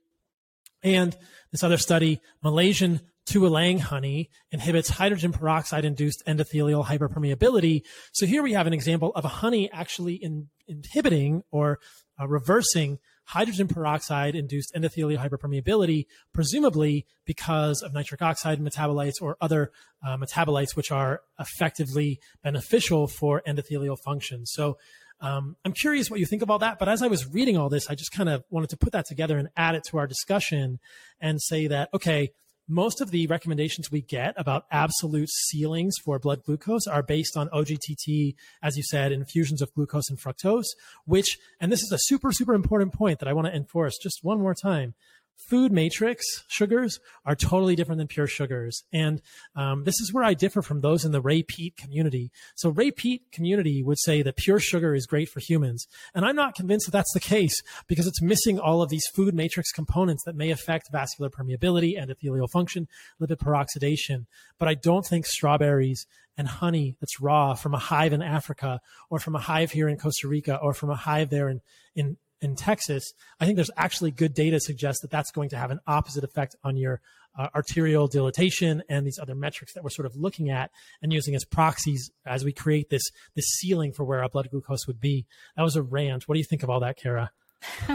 And 0.83 1.17
this 1.51 1.63
other 1.63 1.79
study, 1.79 2.21
Malaysian 2.43 3.01
tualang 3.27 3.81
honey 3.81 4.31
inhibits 4.51 4.91
hydrogen 4.91 5.33
peroxide 5.33 5.85
induced 5.85 6.23
endothelial 6.27 6.85
hyperpermeability. 6.85 7.83
So 8.13 8.27
here 8.27 8.43
we 8.43 8.53
have 8.53 8.67
an 8.67 8.73
example 8.73 9.13
of 9.15 9.25
a 9.25 9.29
honey 9.29 9.71
actually 9.73 10.15
in, 10.15 10.49
inhibiting 10.67 11.43
or 11.51 11.79
uh, 12.21 12.29
reversing 12.29 12.99
hydrogen 13.27 13.67
peroxide 13.67 14.35
induced 14.35 14.75
endothelial 14.75 15.19
hyperpermeability, 15.19 16.07
presumably 16.33 17.07
because 17.25 17.81
of 17.81 17.95
nitric 17.95 18.21
oxide 18.21 18.61
metabolites 18.61 19.15
or 19.21 19.37
other 19.41 19.71
uh, 20.07 20.17
metabolites 20.17 20.77
which 20.77 20.91
are 20.91 21.23
effectively 21.39 22.21
beneficial 22.43 23.07
for 23.09 23.43
endothelial 23.47 23.99
function. 23.99 24.45
So 24.45 24.77
um, 25.21 25.57
I'm 25.65 25.73
curious 25.73 26.11
what 26.11 26.21
you 26.21 26.27
think 26.27 26.43
about 26.43 26.61
that. 26.61 26.79
But 26.79 26.89
as 26.89 27.03
I 27.03 27.07
was 27.07 27.27
reading 27.27 27.57
all 27.57 27.71
this, 27.71 27.89
I 27.89 27.95
just 27.95 28.13
kind 28.13 28.29
of 28.29 28.45
wanted 28.51 28.71
to 28.71 28.77
put 28.77 28.93
that 28.93 29.07
together 29.07 29.39
and 29.39 29.49
add 29.57 29.75
it 29.75 29.85
to 29.85 29.97
our 29.97 30.07
discussion 30.07 30.81
and 31.21 31.41
say 31.41 31.67
that, 31.69 31.89
okay, 31.95 32.33
most 32.69 33.01
of 33.01 33.11
the 33.11 33.27
recommendations 33.27 33.91
we 33.91 34.01
get 34.01 34.35
about 34.37 34.65
absolute 34.71 35.29
ceilings 35.29 35.95
for 36.03 36.19
blood 36.19 36.43
glucose 36.45 36.87
are 36.87 37.03
based 37.03 37.37
on 37.37 37.49
OGTT, 37.49 38.35
as 38.63 38.77
you 38.77 38.83
said, 38.83 39.13
infusions 39.13 39.61
of 39.61 39.73
glucose 39.75 40.09
and 40.09 40.19
fructose, 40.19 40.67
which, 41.05 41.39
and 41.61 41.71
this 41.71 41.83
is 41.83 41.93
a 41.93 41.99
super, 41.99 42.33
super 42.33 42.55
important 42.55 42.93
point 42.93 43.19
that 43.19 43.29
I 43.29 43.33
want 43.33 43.47
to 43.47 43.55
enforce 43.55 43.99
just 44.03 44.21
one 44.23 44.41
more 44.41 44.55
time. 44.55 44.95
Food 45.37 45.73
matrix 45.73 46.25
sugars 46.49 47.01
are 47.25 47.37
totally 47.37 47.77
different 47.77 47.99
than 47.99 48.07
pure 48.07 48.27
sugars. 48.27 48.83
And 48.93 49.21
um, 49.55 49.85
this 49.85 50.01
is 50.01 50.13
where 50.13 50.25
I 50.25 50.35
differ 50.35 50.63
from 50.63 50.81
those 50.81 51.05
in 51.05 51.13
the 51.13 51.21
Ray 51.21 51.43
Peat 51.43 51.77
community. 51.77 52.31
So 52.57 52.71
Ray 52.71 52.91
Peat 52.91 53.23
community 53.33 53.83
would 53.83 53.99
say 53.99 54.23
that 54.23 54.37
pure 54.37 54.59
sugar 54.59 54.95
is 54.95 55.07
great 55.07 55.29
for 55.29 55.41
humans. 55.41 55.87
And 56.15 56.25
I'm 56.25 56.37
not 56.37 56.55
convinced 56.55 56.87
that 56.87 56.93
that's 56.93 57.13
the 57.13 57.21
case 57.21 57.63
because 57.87 58.07
it's 58.07 58.23
missing 58.23 58.59
all 58.59 58.83
of 58.83 58.89
these 58.89 59.07
food 59.15 59.35
matrix 59.35 59.71
components 59.71 60.23
that 60.25 60.37
may 60.37 60.51
affect 60.51 60.91
vascular 60.91 61.31
permeability, 61.31 61.99
endothelial 61.99 62.49
function, 62.51 62.89
lipid 63.21 63.37
peroxidation. 63.37 64.27
But 64.59 64.69
I 64.69 64.75
don't 64.75 65.07
think 65.07 65.27
strawberries 65.27 66.07
and 66.37 66.49
honey 66.49 66.97
that's 67.01 67.21
raw 67.21 67.55
from 67.55 67.75
a 67.75 67.79
hive 67.79 68.13
in 68.13 68.23
Africa 68.23 68.81
or 69.09 69.19
from 69.19 69.37
a 69.37 69.41
hive 69.41 69.71
here 69.71 69.89
in 69.89 69.97
Costa 69.97 70.27
Rica 70.27 70.57
or 70.57 70.75
from 70.75 70.91
a 70.91 70.97
hive 70.97 71.31
there 71.31 71.49
in, 71.49 71.61
in, 71.95 72.17
in 72.45 72.57
Texas, 72.57 73.13
I 73.41 73.47
think 73.47 73.57
there's 73.57 73.71
actually 73.77 74.11
good 74.11 74.35
data 74.35 74.61
suggests 74.61 75.01
that 75.03 75.11
that's 75.11 75.31
going 75.31 75.49
to 75.51 75.57
have 75.57 75.71
an 75.71 75.81
opposite 75.87 76.25
effect 76.25 76.57
on 76.63 76.77
your 76.77 77.01
uh, 77.37 77.49
arterial 77.55 78.07
dilatation 78.07 78.83
and 78.89 79.07
these 79.07 79.19
other 79.19 79.35
metrics 79.35 79.75
that 79.75 79.83
we're 79.83 79.91
sort 79.91 80.07
of 80.07 80.15
looking 80.17 80.51
at 80.51 80.71
and 81.03 81.13
using 81.13 81.35
as 81.35 81.45
proxies 81.45 82.11
as 82.25 82.45
we 82.45 82.53
create 82.53 82.91
this 82.91 83.03
this 83.35 83.47
ceiling 83.47 83.93
for 83.93 84.05
where 84.05 84.23
our 84.23 84.29
blood 84.29 84.49
glucose 84.51 84.87
would 84.87 85.01
be. 85.01 85.27
That 85.57 85.63
was 85.63 85.77
a 85.77 85.83
rant. 85.83 86.29
What 86.29 86.35
do 86.35 86.39
you 86.39 86.45
think 86.45 86.63
of 86.63 86.71
all 86.71 86.81
that, 86.81 86.97
Kara? 86.97 87.31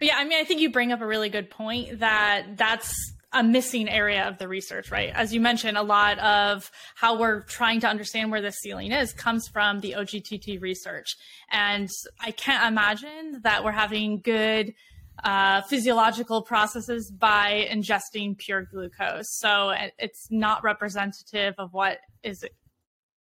yeah, 0.00 0.16
I 0.16 0.24
mean, 0.24 0.38
I 0.38 0.44
think 0.44 0.60
you 0.60 0.70
bring 0.70 0.92
up 0.92 1.00
a 1.00 1.06
really 1.06 1.28
good 1.28 1.50
point 1.50 1.98
that 1.98 2.56
that's 2.56 2.94
a 3.32 3.42
missing 3.42 3.88
area 3.88 4.26
of 4.26 4.38
the 4.38 4.48
research, 4.48 4.90
right? 4.90 5.10
As 5.14 5.32
you 5.32 5.40
mentioned, 5.40 5.78
a 5.78 5.82
lot 5.82 6.18
of 6.18 6.70
how 6.96 7.18
we're 7.18 7.42
trying 7.42 7.80
to 7.80 7.88
understand 7.88 8.30
where 8.30 8.42
the 8.42 8.50
ceiling 8.50 8.90
is 8.90 9.12
comes 9.12 9.46
from 9.46 9.80
the 9.80 9.92
OGTT 9.92 10.60
research. 10.60 11.16
And 11.50 11.88
I 12.20 12.32
can't 12.32 12.66
imagine 12.66 13.40
that 13.44 13.62
we're 13.62 13.70
having 13.72 14.20
good 14.20 14.74
uh, 15.22 15.60
physiological 15.62 16.42
processes 16.42 17.10
by 17.10 17.68
ingesting 17.70 18.36
pure 18.36 18.62
glucose. 18.62 19.38
So 19.38 19.72
it's 19.98 20.28
not 20.30 20.64
representative 20.64 21.54
of 21.58 21.72
what 21.72 21.98
is 22.22 22.44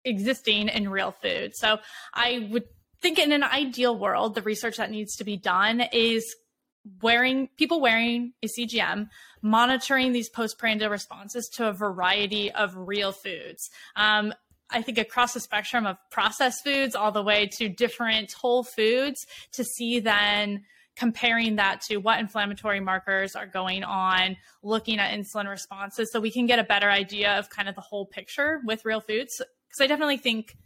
existing 0.05 0.69
in 0.69 0.89
real 0.89 1.11
food. 1.11 1.55
So 1.55 1.79
I 2.13 2.47
would 2.51 2.63
think 3.01 3.19
in 3.19 3.31
an 3.31 3.43
ideal 3.43 3.97
world, 3.97 4.35
the 4.35 4.41
research 4.41 4.77
that 4.77 4.91
needs 4.91 5.17
to 5.17 5.23
be 5.23 5.37
done 5.37 5.81
is 5.93 6.35
wearing 7.01 7.49
people 7.57 7.81
wearing 7.81 8.33
a 8.43 8.47
CGM, 8.47 9.09
monitoring 9.41 10.11
these 10.11 10.29
postprandial 10.29 10.89
responses 10.89 11.49
to 11.55 11.67
a 11.67 11.73
variety 11.73 12.51
of 12.51 12.75
real 12.75 13.11
foods. 13.11 13.69
Um, 13.95 14.33
I 14.71 14.81
think 14.81 14.97
across 14.97 15.33
the 15.33 15.39
spectrum 15.39 15.85
of 15.85 15.97
processed 16.11 16.63
foods 16.63 16.95
all 16.95 17.11
the 17.11 17.23
way 17.23 17.47
to 17.57 17.69
different 17.69 18.33
whole 18.33 18.63
foods 18.63 19.25
to 19.53 19.63
see 19.63 19.99
then 19.99 20.63
comparing 20.95 21.55
that 21.55 21.81
to 21.81 21.97
what 21.97 22.19
inflammatory 22.19 22.79
markers 22.79 23.35
are 23.35 23.47
going 23.47 23.83
on, 23.83 24.35
looking 24.61 24.99
at 24.99 25.17
insulin 25.17 25.49
responses 25.49 26.11
so 26.11 26.19
we 26.19 26.29
can 26.29 26.45
get 26.45 26.59
a 26.59 26.63
better 26.63 26.89
idea 26.89 27.39
of 27.39 27.49
kind 27.49 27.69
of 27.69 27.75
the 27.75 27.81
whole 27.81 28.05
picture 28.05 28.59
with 28.65 28.83
real 28.83 28.99
foods. 28.99 29.41
Because 29.67 29.81
I 29.81 29.87
definitely 29.87 30.17
think 30.17 30.57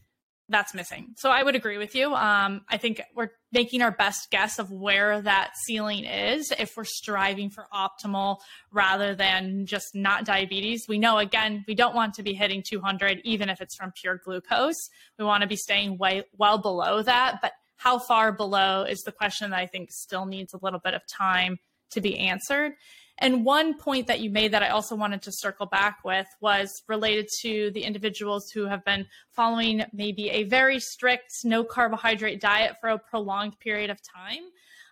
that's 0.54 0.74
missing. 0.74 1.14
So 1.18 1.30
I 1.30 1.44
would 1.44 1.56
agree 1.56 1.78
with 1.78 1.96
you. 1.96 2.14
Um, 2.14 2.62
I 2.70 2.78
think 2.78 3.02
we're 3.16 3.32
making 3.52 3.82
our 3.82 3.92
best 3.92 4.32
guess 4.32 4.60
of 4.60 4.72
where 4.72 5.22
that 5.22 5.54
ceiling 5.66 6.06
is 6.06 6.52
if 6.58 6.78
we're 6.78 6.84
striving 6.86 7.50
for 7.50 7.68
optimal 7.74 8.38
rather 8.72 9.16
than 9.16 9.66
just 9.66 9.96
not 9.96 10.26
diabetes. 10.26 10.86
We 10.88 11.00
know, 11.00 11.18
again, 11.18 11.66
we 11.68 11.76
don't 11.76 11.96
want 11.96 12.14
to 12.16 12.24
be 12.24 12.34
hitting 12.34 12.64
200, 12.68 13.22
even 13.24 13.50
if 13.50 13.62
it's 13.62 13.76
from 13.76 13.92
pure 14.00 14.22
glucose. 14.24 14.90
We 15.20 15.26
want 15.26 15.42
to 15.42 15.48
be 15.48 15.56
staying 15.56 15.98
way 15.98 16.24
well 16.38 16.58
below 16.58 17.02
that. 17.02 17.40
But 17.42 17.54
how 17.78 18.00
far 18.00 18.32
below 18.32 18.84
is 18.84 19.02
the 19.02 19.12
question 19.12 19.52
that 19.52 19.60
I 19.60 19.68
think 19.68 19.92
still 19.92 20.26
needs 20.26 20.54
a 20.54 20.60
little 20.62 20.80
bit 20.80 20.94
of 20.94 21.02
time 21.08 21.58
to 21.92 22.02
be 22.02 22.18
answered. 22.18 22.74
And 23.19 23.45
one 23.45 23.77
point 23.77 24.07
that 24.07 24.22
you 24.22 24.30
made 24.30 24.52
that 24.53 24.64
I 24.64 24.69
also 24.69 24.95
wanted 24.95 25.22
to 25.23 25.31
circle 25.31 25.65
back 25.65 25.99
with 26.03 26.27
was 26.41 26.84
related 26.88 27.27
to 27.41 27.72
the 27.72 27.84
individuals 27.84 28.49
who 28.49 28.65
have 28.65 28.84
been 28.84 29.06
following 29.31 29.85
maybe 29.94 30.30
a 30.30 30.44
very 30.44 30.80
strict 30.80 31.31
no 31.44 31.64
carbohydrate 31.64 32.41
diet 32.41 32.76
for 32.81 32.90
a 32.90 32.99
prolonged 32.99 33.60
period 33.60 33.90
of 33.90 33.99
time. 34.02 34.41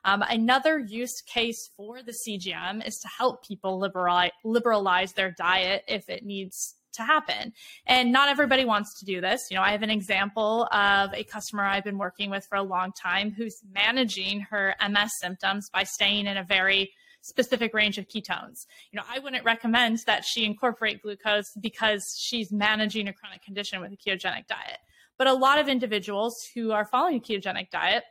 Um, 0.03 0.23
another 0.27 0.79
use 0.79 1.21
case 1.21 1.69
for 1.75 2.01
the 2.01 2.13
CGM 2.27 2.85
is 2.87 2.97
to 2.99 3.07
help 3.07 3.45
people 3.45 3.79
liberalize, 3.79 4.31
liberalize 4.43 5.13
their 5.13 5.31
diet 5.31 5.83
if 5.87 6.09
it 6.09 6.25
needs 6.25 6.75
to 6.93 7.03
happen. 7.03 7.53
And 7.85 8.11
not 8.11 8.29
everybody 8.29 8.65
wants 8.65 8.99
to 8.99 9.05
do 9.05 9.21
this. 9.21 9.47
You 9.49 9.57
know, 9.57 9.63
I 9.63 9.71
have 9.71 9.83
an 9.83 9.89
example 9.89 10.67
of 10.71 11.13
a 11.13 11.23
customer 11.23 11.63
I've 11.63 11.83
been 11.83 11.97
working 11.97 12.29
with 12.29 12.45
for 12.45 12.57
a 12.57 12.63
long 12.63 12.91
time 12.91 13.31
who's 13.31 13.61
managing 13.73 14.41
her 14.41 14.75
MS 14.87 15.11
symptoms 15.19 15.69
by 15.71 15.83
staying 15.83 16.27
in 16.27 16.37
a 16.37 16.43
very 16.43 16.91
specific 17.21 17.73
range 17.73 17.97
of 17.97 18.07
ketones. 18.07 18.65
You 18.91 18.97
know, 18.97 19.03
I 19.09 19.19
wouldn't 19.19 19.45
recommend 19.45 19.99
that 20.07 20.25
she 20.25 20.45
incorporate 20.45 21.01
glucose 21.01 21.51
because 21.59 22.15
she's 22.19 22.51
managing 22.51 23.07
a 23.07 23.13
chronic 23.13 23.43
condition 23.43 23.79
with 23.81 23.91
a 23.91 23.97
ketogenic 23.97 24.47
diet. 24.47 24.79
But 25.17 25.27
a 25.27 25.33
lot 25.33 25.59
of 25.59 25.67
individuals 25.67 26.35
who 26.55 26.71
are 26.71 26.85
following 26.85 27.17
a 27.17 27.19
ketogenic 27.19 27.69
diet 27.69 28.03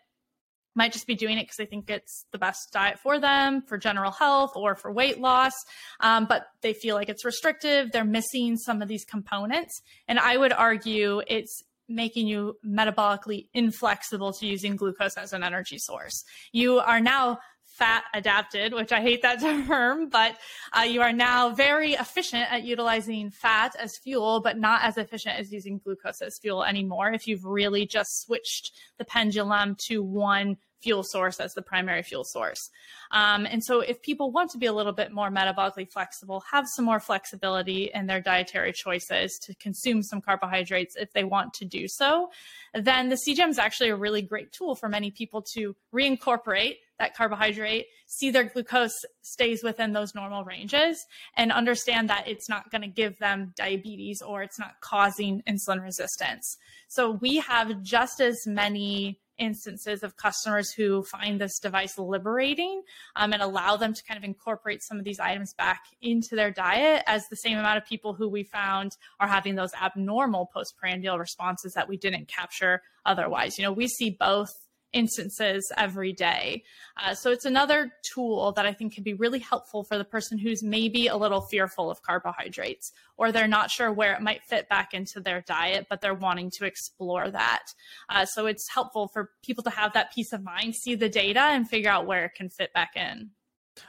might 0.75 0.93
just 0.93 1.07
be 1.07 1.15
doing 1.15 1.39
it 1.39 1.43
because 1.43 1.57
they 1.57 1.67
think 1.67 1.91
it's 1.91 2.25
the 2.33 2.39
best 2.39 2.73
diet 2.73 2.99
for 2.99 3.19
them 3.19 3.63
for 3.63 3.77
general 3.77 4.11
health 4.11 4.53
or 4.55 4.75
for 4.75 4.93
weight 4.93 5.21
loss 5.21 5.53
um, 6.01 6.27
but 6.27 6.47
they 6.63 6.73
feel 6.73 6.95
like 6.95 7.09
it's 7.09 7.25
restrictive 7.25 7.91
they're 7.93 8.05
missing 8.05 8.57
some 8.57 8.81
of 8.81 8.89
these 8.89 9.05
components 9.05 9.83
and 10.09 10.19
i 10.19 10.37
would 10.37 10.53
argue 10.53 11.21
it's 11.27 11.63
making 11.89 12.29
you 12.29 12.57
metabolically 12.65 13.49
inflexible 13.53 14.33
to 14.33 14.47
using 14.47 14.77
glucose 14.77 15.17
as 15.17 15.33
an 15.33 15.43
energy 15.43 15.77
source 15.79 16.25
you 16.53 16.79
are 16.79 17.01
now 17.01 17.39
fat 17.81 18.05
adapted, 18.13 18.75
which 18.75 18.93
I 18.93 19.01
hate 19.01 19.23
that 19.23 19.41
term, 19.67 20.11
but 20.11 20.37
uh, 20.77 20.83
you 20.83 21.01
are 21.01 21.15
now 21.15 21.51
very 21.51 21.95
efficient 21.95 22.53
at 22.53 22.63
utilizing 22.63 23.31
fat 23.31 23.75
as 23.79 23.97
fuel, 23.97 24.41
but 24.41 24.59
not 24.59 24.85
as 24.85 24.99
efficient 24.99 25.39
as 25.39 25.51
using 25.51 25.79
glucose 25.79 26.21
as 26.21 26.39
fuel 26.39 26.63
anymore. 26.63 27.11
If 27.13 27.27
you've 27.27 27.47
really 27.47 27.87
just 27.87 28.21
switched 28.21 28.73
the 28.99 29.05
pendulum 29.07 29.77
to 29.87 30.03
one 30.03 30.59
fuel 30.81 31.03
source 31.03 31.41
as 31.41 31.55
the 31.55 31.63
primary 31.63 32.03
fuel 32.03 32.25
source. 32.25 32.71
Um, 33.11 33.47
and 33.47 33.63
so, 33.63 33.81
if 33.81 34.03
people 34.03 34.31
want 34.31 34.51
to 34.53 34.59
be 34.59 34.67
a 34.67 34.73
little 34.73 34.93
bit 34.93 35.13
more 35.13 35.31
metabolically 35.31 35.91
flexible, 35.91 36.43
have 36.51 36.67
some 36.75 36.85
more 36.85 37.01
flexibility 37.01 37.91
in 37.93 38.07
their 38.07 38.21
dietary 38.21 38.73
choices 38.73 39.39
to 39.45 39.55
consume 39.57 40.03
some 40.03 40.21
carbohydrates 40.21 40.97
if 40.97 41.13
they 41.13 41.25
want 41.25 41.55
to 41.55 41.65
do 41.65 41.87
so, 41.89 42.31
then 42.75 43.09
the 43.09 43.19
CGM 43.27 43.49
is 43.49 43.59
actually 43.59 43.91
a 43.91 43.97
really 43.97 44.23
great 44.23 44.53
tool 44.53 44.75
for 44.75 44.89
many 44.89 45.11
people 45.11 45.43
to 45.55 45.75
reincorporate 45.95 46.77
that 47.01 47.17
carbohydrate, 47.17 47.87
see 48.07 48.31
their 48.31 48.45
glucose 48.45 48.95
stays 49.23 49.65
within 49.65 49.93
those 49.93 50.15
normal 50.15 50.45
ranges, 50.45 51.05
and 51.37 51.51
understand 51.51 52.11
that 52.11 52.29
it's 52.29 52.49
not 52.49 52.71
going 52.71 52.83
to 52.83 52.89
give 52.89 53.19
them 53.19 53.53
diabetes 53.57 54.23
or 54.23 54.43
it's 54.43 54.59
not 54.59 54.75
causing 54.81 55.43
insulin 55.49 55.83
resistance. 55.83 56.57
So, 56.89 57.11
we 57.11 57.39
have 57.39 57.83
just 57.83 58.21
as 58.21 58.47
many 58.47 59.19
instances 59.41 60.05
of 60.05 60.17
customers 60.17 60.71
who 60.71 61.03
find 61.03 61.41
this 61.41 61.59
device 61.59 61.99
liberating 61.99 62.83
um, 63.17 63.33
and 63.33 63.43
allow 63.43 63.77
them 63.77 63.93
to 63.93 64.03
kind 64.05 64.19
of 64.19 64.23
incorporate 64.23 64.83
some 64.83 64.99
of 64.99 65.05
these 65.05 65.19
items 65.19 65.55
back 65.55 65.85
into 66.01 66.37
their 66.37 66.51
diet 66.51 67.03
as 67.07 67.27
the 67.29 67.37
same 67.37 67.59
amount 67.59 67.79
of 67.79 67.85
people 67.85 68.15
who 68.15 68.29
we 68.29 68.45
found 68.45 68.93
are 69.19 69.27
having 69.27 69.57
those 69.57 69.73
abnormal 69.83 70.49
postprandial 70.53 71.19
responses 71.19 71.73
that 71.73 71.89
we 71.89 71.97
didn't 71.97 72.29
capture 72.29 72.83
otherwise. 73.05 73.59
You 73.59 73.65
know, 73.65 73.73
we 73.73 73.89
see 73.89 74.11
both 74.11 74.53
instances 74.93 75.71
every 75.77 76.13
day. 76.13 76.63
Uh, 77.01 77.15
so 77.15 77.31
it's 77.31 77.45
another 77.45 77.93
tool 78.15 78.53
that 78.53 78.67
I 78.67 78.73
think 78.73 78.95
can 78.95 79.05
be 79.05 79.15
really 79.15 79.39
helpful 79.39 79.85
for 79.85 79.99
the 79.99 80.05
person 80.05 80.39
who's 80.39 80.63
maybe 80.63 81.07
a 81.07 81.17
little 81.17 81.43
fearful 81.43 81.91
of 81.91 82.03
carbohydrates 82.03 82.93
or 83.17 83.33
they're 83.33 83.47
not 83.49 83.71
sure 83.71 83.93
where 83.93 84.15
it 84.15 84.23
might 84.23 84.43
fit 84.49 84.69
back 84.69 84.95
into 84.95 85.21
their 85.21 85.43
diet, 85.43 85.87
but 85.89 86.01
they're 86.01 86.15
wanting 86.15 86.51
to 86.59 86.65
explore 86.65 87.31
that. 87.31 87.67
Uh, 88.09 88.25
so 88.25 88.47
it's 88.47 88.69
helpful 88.73 89.09
for 89.09 89.31
people 89.45 89.63
to 89.65 89.71
have 89.71 89.93
that 89.93 90.13
peace 90.15 90.33
of 90.33 90.43
mind, 90.43 90.75
see 90.75 90.95
the 90.95 91.09
data, 91.09 91.41
and 91.41 91.69
figure 91.69 91.91
out 91.91 92.07
where 92.07 92.25
it 92.25 92.35
can 92.35 92.49
fit 92.49 92.73
back 92.73 92.93
in. 92.97 93.31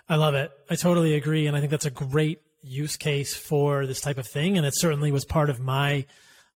I 0.07 0.15
love 0.15 0.35
it. 0.35 0.51
I 0.69 0.75
totally 0.75 1.15
agree. 1.15 1.47
And 1.47 1.55
I 1.55 1.59
think 1.59 1.71
that's 1.71 1.85
a 1.85 1.91
great 1.91 2.41
use 2.61 2.95
case 2.95 3.35
for 3.35 3.87
this 3.87 4.01
type 4.01 4.17
of 4.17 4.27
thing. 4.27 4.57
And 4.57 4.65
it 4.65 4.73
certainly 4.75 5.11
was 5.11 5.25
part 5.25 5.49
of 5.49 5.59
my 5.59 6.05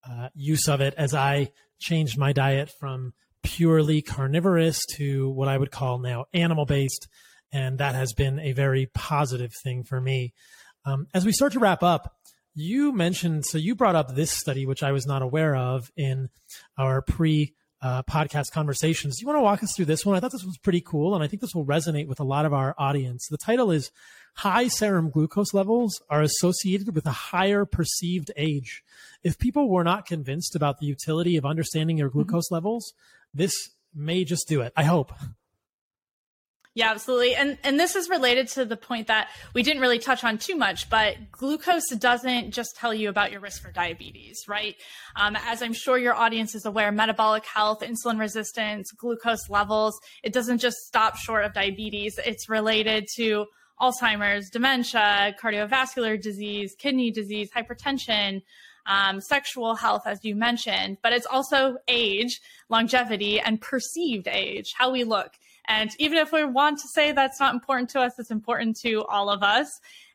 uh, 0.09 0.28
use 0.35 0.69
of 0.69 0.81
it 0.81 0.94
as 0.97 1.14
I 1.14 1.52
changed 1.78 2.19
my 2.19 2.32
diet 2.32 2.70
from 2.81 3.12
purely 3.43 4.02
carnivorous 4.02 4.81
to 4.97 5.31
what 5.31 5.48
I 5.48 5.59
would 5.59 5.70
call 5.70 5.98
now 5.98 6.27
animal 6.32 6.66
based. 6.66 7.09
And 7.52 7.78
that 7.78 7.94
has 7.94 8.12
been 8.12 8.39
a 8.39 8.52
very 8.52 8.86
positive 8.94 9.52
thing 9.62 9.85
for 9.85 10.01
me. 10.01 10.32
Um, 10.85 11.06
as 11.12 11.24
we 11.24 11.32
start 11.32 11.52
to 11.52 11.59
wrap 11.59 11.82
up, 11.82 12.16
you 12.55 12.93
mentioned, 12.93 13.47
so 13.47 13.59
you 13.59 13.74
brought 13.74 13.94
up 13.94 14.14
this 14.14 14.31
study, 14.31 14.66
which 14.66 14.82
I 14.82 14.93
was 14.93 15.06
not 15.06 15.23
aware 15.23 15.55
of 15.55 15.90
in 15.97 16.28
our 16.78 17.02
pre 17.02 17.55
uh, 17.82 18.02
podcast 18.05 18.52
conversations. 18.52 19.16
Do 19.16 19.23
you 19.23 19.27
want 19.27 19.39
to 19.39 19.43
walk 19.43 19.62
us 19.62 19.74
through 19.74 19.86
this 19.86 20.06
one? 20.06 20.16
I 20.16 20.20
thought 20.20 20.32
this 20.32 20.44
was 20.44 20.59
pretty 20.59 20.81
cool, 20.81 21.14
and 21.14 21.24
I 21.24 21.27
think 21.27 21.43
this 21.43 21.55
will 21.55 21.66
resonate 21.66 22.06
with 22.06 22.20
a 22.20 22.24
lot 22.24 22.47
of 22.47 22.55
our 22.55 22.74
audience. 22.78 23.27
The 23.28 23.39
title 23.39 23.70
is 23.70 23.90
High 24.35 24.69
Serum 24.69 25.10
Glucose 25.10 25.52
Levels 25.52 26.01
Are 26.09 26.23
Associated 26.23 26.94
with 26.94 27.06
a 27.06 27.10
Higher 27.10 27.64
Perceived 27.64 28.31
Age. 28.36 28.85
If 29.24 29.39
people 29.39 29.69
were 29.69 29.85
not 29.85 30.06
convinced 30.06 30.55
about 30.55 30.78
the 30.78 30.86
utility 30.86 31.36
of 31.36 31.44
understanding 31.44 31.97
their 31.97 32.09
mm-hmm. 32.09 32.19
glucose 32.19 32.47
mm-hmm. 32.47 32.55
levels, 32.55 32.94
this 33.35 33.53
may 33.95 34.25
just 34.25 34.49
do 34.49 34.61
it. 34.61 34.73
I 34.77 34.85
hope. 34.85 35.13
Yeah, 36.75 36.91
absolutely. 36.91 37.35
And 37.35 37.59
and 37.65 37.79
this 37.79 37.97
is 37.97 38.09
related 38.09 38.49
to 38.49 38.65
the 38.65 38.79
point 38.79 39.09
that 39.09 39.29
we 39.53 39.63
didn't 39.63 39.83
really 39.83 39.99
touch 39.99 40.25
on 40.25 40.39
too 40.39 40.57
much, 40.57 40.89
but 40.89 41.17
glucose 41.31 41.91
doesn't 41.99 42.53
just 42.53 42.77
tell 42.77 42.95
you 42.95 43.11
about 43.11 43.31
your 43.31 43.43
risk 43.43 43.61
for 43.63 43.71
diabetes, 43.71 44.45
right? 44.49 44.75
Um, 45.15 45.37
as 45.37 45.61
I'm 45.61 45.75
sure 45.75 45.99
your 45.99 46.15
audience 46.15 46.55
is 46.55 46.65
aware, 46.65 46.91
metabolic 46.91 47.45
health, 47.45 47.81
insulin 47.81 48.19
resistance, 48.19 48.91
glucose 48.93 49.51
levels, 49.51 50.01
it 50.23 50.33
doesn't 50.33 50.59
just 50.59 50.79
stop 50.79 51.17
short 51.17 51.45
of 51.45 51.53
diabetes. 51.53 52.19
It's 52.25 52.49
related 52.49 53.07
to 53.17 53.45
Alzheimer's, 53.79 54.49
dementia, 54.49 55.35
cardiovascular 55.43 56.21
disease, 56.21 56.75
kidney 56.79 57.11
disease, 57.11 57.51
hypertension, 57.55 58.41
um, 58.87 59.21
sexual 59.21 59.75
health, 59.75 60.03
as 60.07 60.25
you 60.25 60.35
mentioned, 60.35 60.99
but 61.03 61.13
it's 61.13 61.27
also 61.27 61.77
age, 61.89 62.41
longevity, 62.69 63.41
and 63.41 63.61
perceived 63.61 64.29
age, 64.29 64.73
how 64.77 64.91
we 64.91 65.05
look. 65.05 65.33
And 65.69 65.91
even 65.99 66.19
if 66.19 66.33
we 66.33 66.45
want 66.45 66.79
to 66.81 66.89
say 66.89 67.13
that's 67.13 67.39
not 67.39 67.55
important 67.55 67.91
to 67.91 68.01
us, 68.01 68.19
it's 68.19 68.31
important 68.31 68.77
to 68.83 69.05
all 69.05 69.31
of 69.31 69.43
us. 69.43 69.69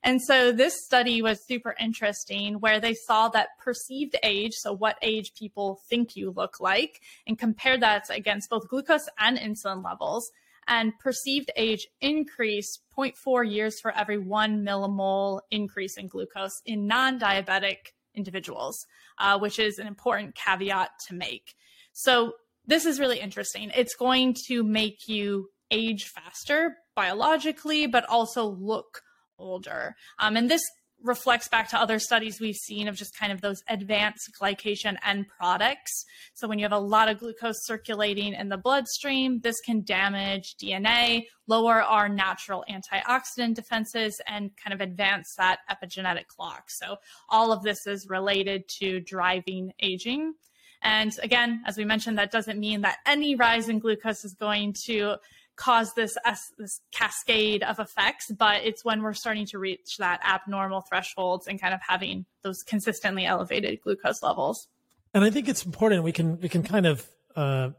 And 0.04 0.22
so 0.22 0.52
this 0.52 0.86
study 0.86 1.22
was 1.22 1.46
super 1.46 1.76
interesting 1.80 2.56
where 2.56 2.80
they 2.80 2.94
saw 2.94 3.30
that 3.30 3.50
perceived 3.60 4.16
age, 4.24 4.54
so 4.54 4.74
what 4.74 4.98
age 5.02 5.34
people 5.38 5.80
think 5.90 6.16
you 6.16 6.32
look 6.32 6.60
like, 6.60 7.02
and 7.26 7.40
compared 7.40 7.82
that 7.82 8.10
against 8.10 8.50
both 8.50 8.68
glucose 8.68 9.08
and 9.18 9.38
insulin 9.38 9.84
levels. 9.84 10.32
And 10.70 10.92
perceived 11.00 11.50
age 11.56 11.88
increased 12.02 12.82
0.4 12.98 13.50
years 13.50 13.80
for 13.80 13.96
every 13.96 14.18
one 14.18 14.66
millimole 14.66 15.40
increase 15.50 15.96
in 15.98 16.10
glucose 16.10 16.62
in 16.66 16.88
non 16.88 17.20
diabetic 17.20 17.94
individuals, 18.18 18.86
uh, 19.20 19.40
which 19.40 19.60
is 19.60 19.80
an 19.80 19.88
important 19.88 20.36
caveat 20.36 20.90
to 21.08 21.14
make. 21.14 21.54
So 21.94 22.34
this 22.66 22.86
is 22.86 23.00
really 23.00 23.20
interesting. 23.20 23.72
It's 23.76 23.96
going 23.96 24.36
to 24.48 24.64
make 24.64 25.08
you 25.08 25.50
age 25.72 26.06
faster 26.06 26.76
biologically, 26.96 27.88
but 27.88 28.06
also 28.10 28.46
look 28.46 29.02
older. 29.40 29.96
Um, 30.20 30.36
and 30.36 30.50
this 30.50 30.64
reflects 31.04 31.48
back 31.48 31.70
to 31.70 31.80
other 31.80 32.00
studies 32.00 32.40
we've 32.40 32.56
seen 32.56 32.88
of 32.88 32.96
just 32.96 33.18
kind 33.18 33.32
of 33.32 33.42
those 33.42 33.62
advanced 33.70 34.30
glycation 34.40 34.98
end 35.06 35.26
products. 35.38 36.06
So 36.34 36.48
when 36.48 36.60
you 36.60 36.66
have 36.66 36.72
a 36.72 36.80
lot 36.80 37.10
of 37.10 37.20
glucose 37.20 37.66
circulating 37.66 38.34
in 38.34 38.50
the 38.50 38.58
bloodstream, 38.58 39.40
this 39.42 39.60
can 39.62 39.84
damage 39.84 40.56
DNA, 40.62 41.26
lower 41.48 41.82
our 41.82 42.10
natural 42.10 42.66
antioxidant 42.70 43.56
defenses, 43.56 44.20
and 44.28 44.52
kind 44.62 44.74
of 44.74 44.82
advance 44.82 45.36
that 45.38 45.60
epigenetic 45.70 46.28
clock. 46.28 46.66
So 46.70 46.98
all 47.30 47.52
of 47.52 47.64
this 47.64 47.86
is 47.86 48.08
related 48.10 48.68
to 48.80 49.00
driving 49.00 49.72
aging. 49.80 50.34
And 50.82 51.12
again, 51.24 51.64
as 51.66 51.78
we 51.78 51.86
mentioned, 51.86 52.18
that 52.18 52.32
doesn't 52.32 52.60
mean 52.60 52.82
that 52.82 52.98
any 53.06 53.36
rise 53.36 53.70
in 53.70 53.80
glucose 53.80 54.24
is 54.24 54.34
going 54.34 54.76
to 54.86 55.16
cause 55.58 55.94
this 55.96 56.18
this 56.58 56.80
cascade 56.92 57.64
of 57.64 57.80
effects, 57.80 58.32
but 58.32 58.64
it's 58.64 58.86
when 58.86 59.02
we're 59.04 59.14
starting 59.14 59.46
to 59.48 59.60
reach 59.60 59.98
that 59.98 60.22
abnormal 60.26 60.82
thresholds 60.82 61.48
and 61.48 61.60
kind 61.60 61.74
of 61.74 61.82
having 61.86 62.26
those 62.44 62.64
consistently 62.64 63.26
elevated 63.26 63.82
glucose 63.82 64.24
levels. 64.24 64.68
And 65.14 65.26
I 65.26 65.30
think 65.30 65.50
it's 65.50 65.66
important 65.66 66.04
we 66.04 66.14
can 66.14 66.40
we 66.40 66.48
can 66.48 66.64
kind 66.64 66.86
of 66.86 67.06
uh, 67.36 67.72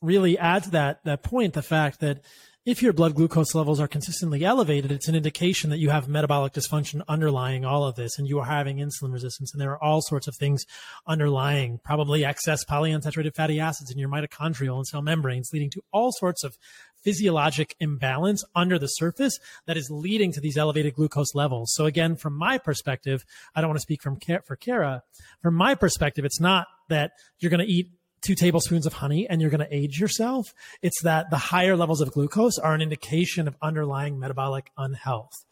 really 0.00 0.38
add 0.38 0.64
to 0.64 0.70
that 0.70 1.04
that 1.04 1.22
point 1.22 1.54
the 1.54 1.62
fact 1.62 2.00
that 2.00 2.22
if 2.64 2.80
your 2.80 2.92
blood 2.92 3.16
glucose 3.16 3.56
levels 3.56 3.80
are 3.80 3.88
consistently 3.88 4.44
elevated, 4.44 4.92
it's 4.92 5.08
an 5.08 5.16
indication 5.16 5.70
that 5.70 5.78
you 5.78 5.90
have 5.90 6.06
metabolic 6.06 6.52
dysfunction 6.52 7.02
underlying 7.08 7.64
all 7.64 7.84
of 7.84 7.96
this 7.96 8.16
and 8.18 8.28
you 8.28 8.38
are 8.38 8.44
having 8.46 8.76
insulin 8.76 9.12
resistance. 9.12 9.52
And 9.52 9.60
there 9.60 9.72
are 9.72 9.82
all 9.82 10.00
sorts 10.00 10.28
of 10.28 10.36
things 10.36 10.64
underlying, 11.04 11.80
probably 11.82 12.24
excess 12.24 12.64
polyunsaturated 12.64 13.34
fatty 13.34 13.58
acids 13.58 13.90
in 13.90 13.98
your 13.98 14.08
mitochondrial 14.08 14.76
and 14.76 14.86
cell 14.86 15.02
membranes, 15.02 15.50
leading 15.52 15.70
to 15.70 15.82
all 15.92 16.12
sorts 16.12 16.44
of 16.44 16.56
physiologic 17.02 17.74
imbalance 17.80 18.44
under 18.54 18.78
the 18.78 18.86
surface 18.86 19.38
that 19.66 19.76
is 19.76 19.90
leading 19.90 20.32
to 20.32 20.40
these 20.40 20.56
elevated 20.56 20.94
glucose 20.94 21.34
levels. 21.34 21.72
So 21.74 21.86
again, 21.86 22.16
from 22.16 22.34
my 22.34 22.58
perspective, 22.58 23.24
I 23.54 23.60
don't 23.60 23.70
want 23.70 23.78
to 23.78 23.82
speak 23.82 24.02
from 24.02 24.18
for 24.46 24.56
Kara. 24.56 25.02
From 25.42 25.54
my 25.54 25.74
perspective, 25.74 26.24
it's 26.24 26.40
not 26.40 26.66
that 26.88 27.12
you're 27.38 27.50
going 27.50 27.64
to 27.64 27.72
eat 27.72 27.90
two 28.22 28.34
tablespoons 28.34 28.86
of 28.86 28.94
honey 28.94 29.26
and 29.28 29.40
you're 29.40 29.50
going 29.50 29.66
to 29.66 29.74
age 29.74 30.00
yourself. 30.00 30.54
It's 30.80 31.02
that 31.02 31.30
the 31.30 31.36
higher 31.36 31.76
levels 31.76 32.00
of 32.00 32.12
glucose 32.12 32.58
are 32.58 32.74
an 32.74 32.80
indication 32.80 33.48
of 33.48 33.56
underlying 33.60 34.18
metabolic 34.18 34.70
unhealth. 34.78 35.44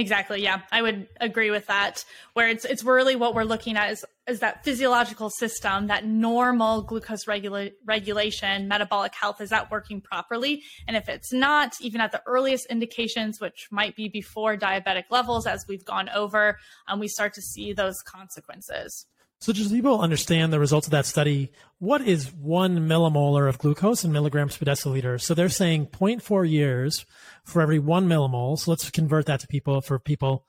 Exactly. 0.00 0.42
Yeah, 0.42 0.62
I 0.72 0.80
would 0.80 1.08
agree 1.20 1.50
with 1.50 1.66
that. 1.66 2.06
Where 2.32 2.48
it's 2.48 2.64
it's 2.64 2.82
really 2.82 3.16
what 3.16 3.34
we're 3.34 3.44
looking 3.44 3.76
at 3.76 3.92
is 3.92 4.02
is 4.26 4.40
that 4.40 4.64
physiological 4.64 5.28
system, 5.28 5.88
that 5.88 6.06
normal 6.06 6.80
glucose 6.80 7.26
regula- 7.26 7.68
regulation, 7.84 8.66
metabolic 8.66 9.14
health 9.14 9.42
is 9.42 9.50
that 9.50 9.70
working 9.70 10.00
properly? 10.00 10.62
And 10.88 10.96
if 10.96 11.10
it's 11.10 11.34
not, 11.34 11.74
even 11.82 12.00
at 12.00 12.12
the 12.12 12.22
earliest 12.24 12.64
indications, 12.70 13.42
which 13.42 13.68
might 13.70 13.94
be 13.94 14.08
before 14.08 14.56
diabetic 14.56 15.04
levels, 15.10 15.46
as 15.46 15.66
we've 15.68 15.84
gone 15.84 16.08
over, 16.08 16.58
um, 16.88 16.98
we 16.98 17.08
start 17.08 17.34
to 17.34 17.42
see 17.42 17.74
those 17.74 18.00
consequences. 18.00 19.04
So 19.40 19.54
just 19.54 19.70
so 19.70 19.74
people 19.74 20.00
understand 20.00 20.52
the 20.52 20.60
results 20.60 20.86
of 20.86 20.90
that 20.90 21.06
study, 21.06 21.50
what 21.78 22.02
is 22.02 22.30
one 22.30 22.80
millimolar 22.80 23.48
of 23.48 23.58
glucose 23.58 24.04
in 24.04 24.12
milligrams 24.12 24.54
per 24.54 24.66
deciliter? 24.66 25.18
So 25.18 25.32
they're 25.32 25.48
saying 25.48 25.86
0.4 25.86 26.48
years 26.48 27.06
for 27.44 27.62
every 27.62 27.78
one 27.78 28.06
millimole. 28.06 28.58
So 28.58 28.70
let's 28.70 28.90
convert 28.90 29.24
that 29.26 29.40
to 29.40 29.46
people 29.46 29.80
for 29.80 29.98
people 29.98 30.44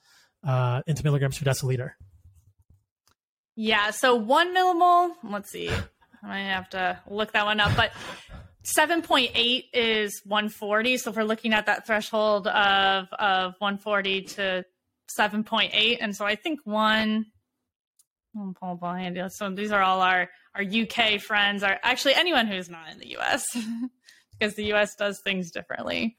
uh, 0.45 0.81
into 0.88 1.05
milligrams 1.05 1.39
per 1.39 1.49
deciliter. 1.49 1.91
Yeah. 3.55 3.91
So 3.91 4.15
one 4.15 4.53
millimole, 4.53 5.11
let's 5.23 5.49
see. 5.49 5.69
I 5.69 6.27
might 6.27 6.39
have 6.39 6.69
to 6.72 6.99
look 7.09 7.31
that 7.31 7.45
one 7.45 7.61
up, 7.61 7.76
but 7.77 7.93
7.8 8.65 9.65
is 9.73 10.22
140. 10.26 10.97
So 10.97 11.11
if 11.11 11.15
we're 11.15 11.23
looking 11.23 11.53
at 11.53 11.65
that 11.68 11.88
threshold 11.88 12.47
of, 12.47 13.07
of 13.13 13.53
140 13.59 14.22
to 14.23 14.65
7.8. 15.18 15.97
And 16.01 16.13
so 16.13 16.26
I 16.26 16.35
think 16.35 16.59
one, 16.65 17.27
Paul 18.59 18.75
behind 18.75 19.15
you. 19.15 19.29
So 19.29 19.49
these 19.49 19.71
are 19.71 19.81
all 19.81 20.01
our 20.01 20.29
our 20.55 20.63
UK 20.63 21.19
friends. 21.19 21.63
Are 21.63 21.79
actually 21.83 22.15
anyone 22.15 22.47
who's 22.47 22.69
not 22.69 22.89
in 22.91 22.99
the 22.99 23.17
US, 23.17 23.45
because 24.39 24.55
the 24.55 24.73
US 24.73 24.95
does 24.95 25.19
things 25.23 25.51
differently. 25.51 26.17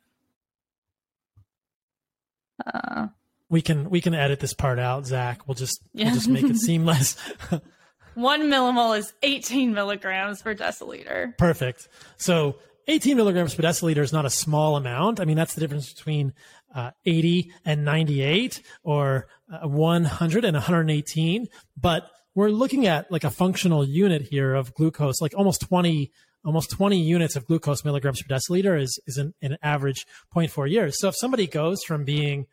Uh, 2.65 3.09
we 3.49 3.63
can 3.63 3.91
we 3.91 4.01
can 4.01 4.15
edit 4.15 4.41
this 4.41 4.55
part 4.55 4.79
out, 4.79 5.07
Zach. 5.07 5.47
We'll 5.47 5.55
just 5.55 5.81
yeah. 5.93 6.07
we'll 6.07 6.15
just 6.15 6.29
make 6.29 6.45
it 6.45 6.57
seamless. 6.61 7.17
One 8.15 8.43
millimole 8.43 8.99
is 8.99 9.13
18 9.23 9.73
milligrams 9.73 10.43
per 10.43 10.55
deciliter. 10.55 11.37
Perfect. 11.39 11.89
So 12.19 12.57
18 12.89 13.17
milligrams 13.17 13.55
per 13.55 13.63
deciliter 13.63 14.03
is 14.03 14.13
not 14.13 14.27
a 14.27 14.31
small 14.31 14.77
amount. 14.77 15.19
I 15.19 15.25
mean, 15.25 15.37
that's 15.37 15.55
the 15.55 15.61
difference 15.61 15.93
between 15.93 16.35
uh, 16.75 16.91
80 17.05 17.53
and 17.65 17.85
98 17.85 18.63
or 18.83 19.27
uh, 19.53 19.69
100 19.69 20.45
and 20.45 20.55
118. 20.55 21.49
But 21.77 22.11
we're 22.35 22.51
looking 22.51 22.87
at 22.87 23.11
like 23.11 23.25
a 23.25 23.31
functional 23.31 23.87
unit 23.87 24.23
here 24.23 24.55
of 24.55 24.75
glucose, 24.75 25.21
like 25.21 25.35
almost 25.37 25.61
20, 25.63 26.11
almost 26.45 26.71
20 26.71 26.99
units 26.99 27.37
of 27.37 27.47
glucose 27.47 27.85
milligrams 27.85 28.23
per 28.23 28.35
deciliter 28.35 28.81
is, 28.81 28.99
is 29.07 29.19
an, 29.19 29.35
an 29.43 29.59
average 29.63 30.07
0.4 30.35 30.71
years. 30.71 30.99
So 30.99 31.09
if 31.09 31.17
somebody 31.17 31.47
goes 31.47 31.83
from 31.85 32.05
being 32.05 32.47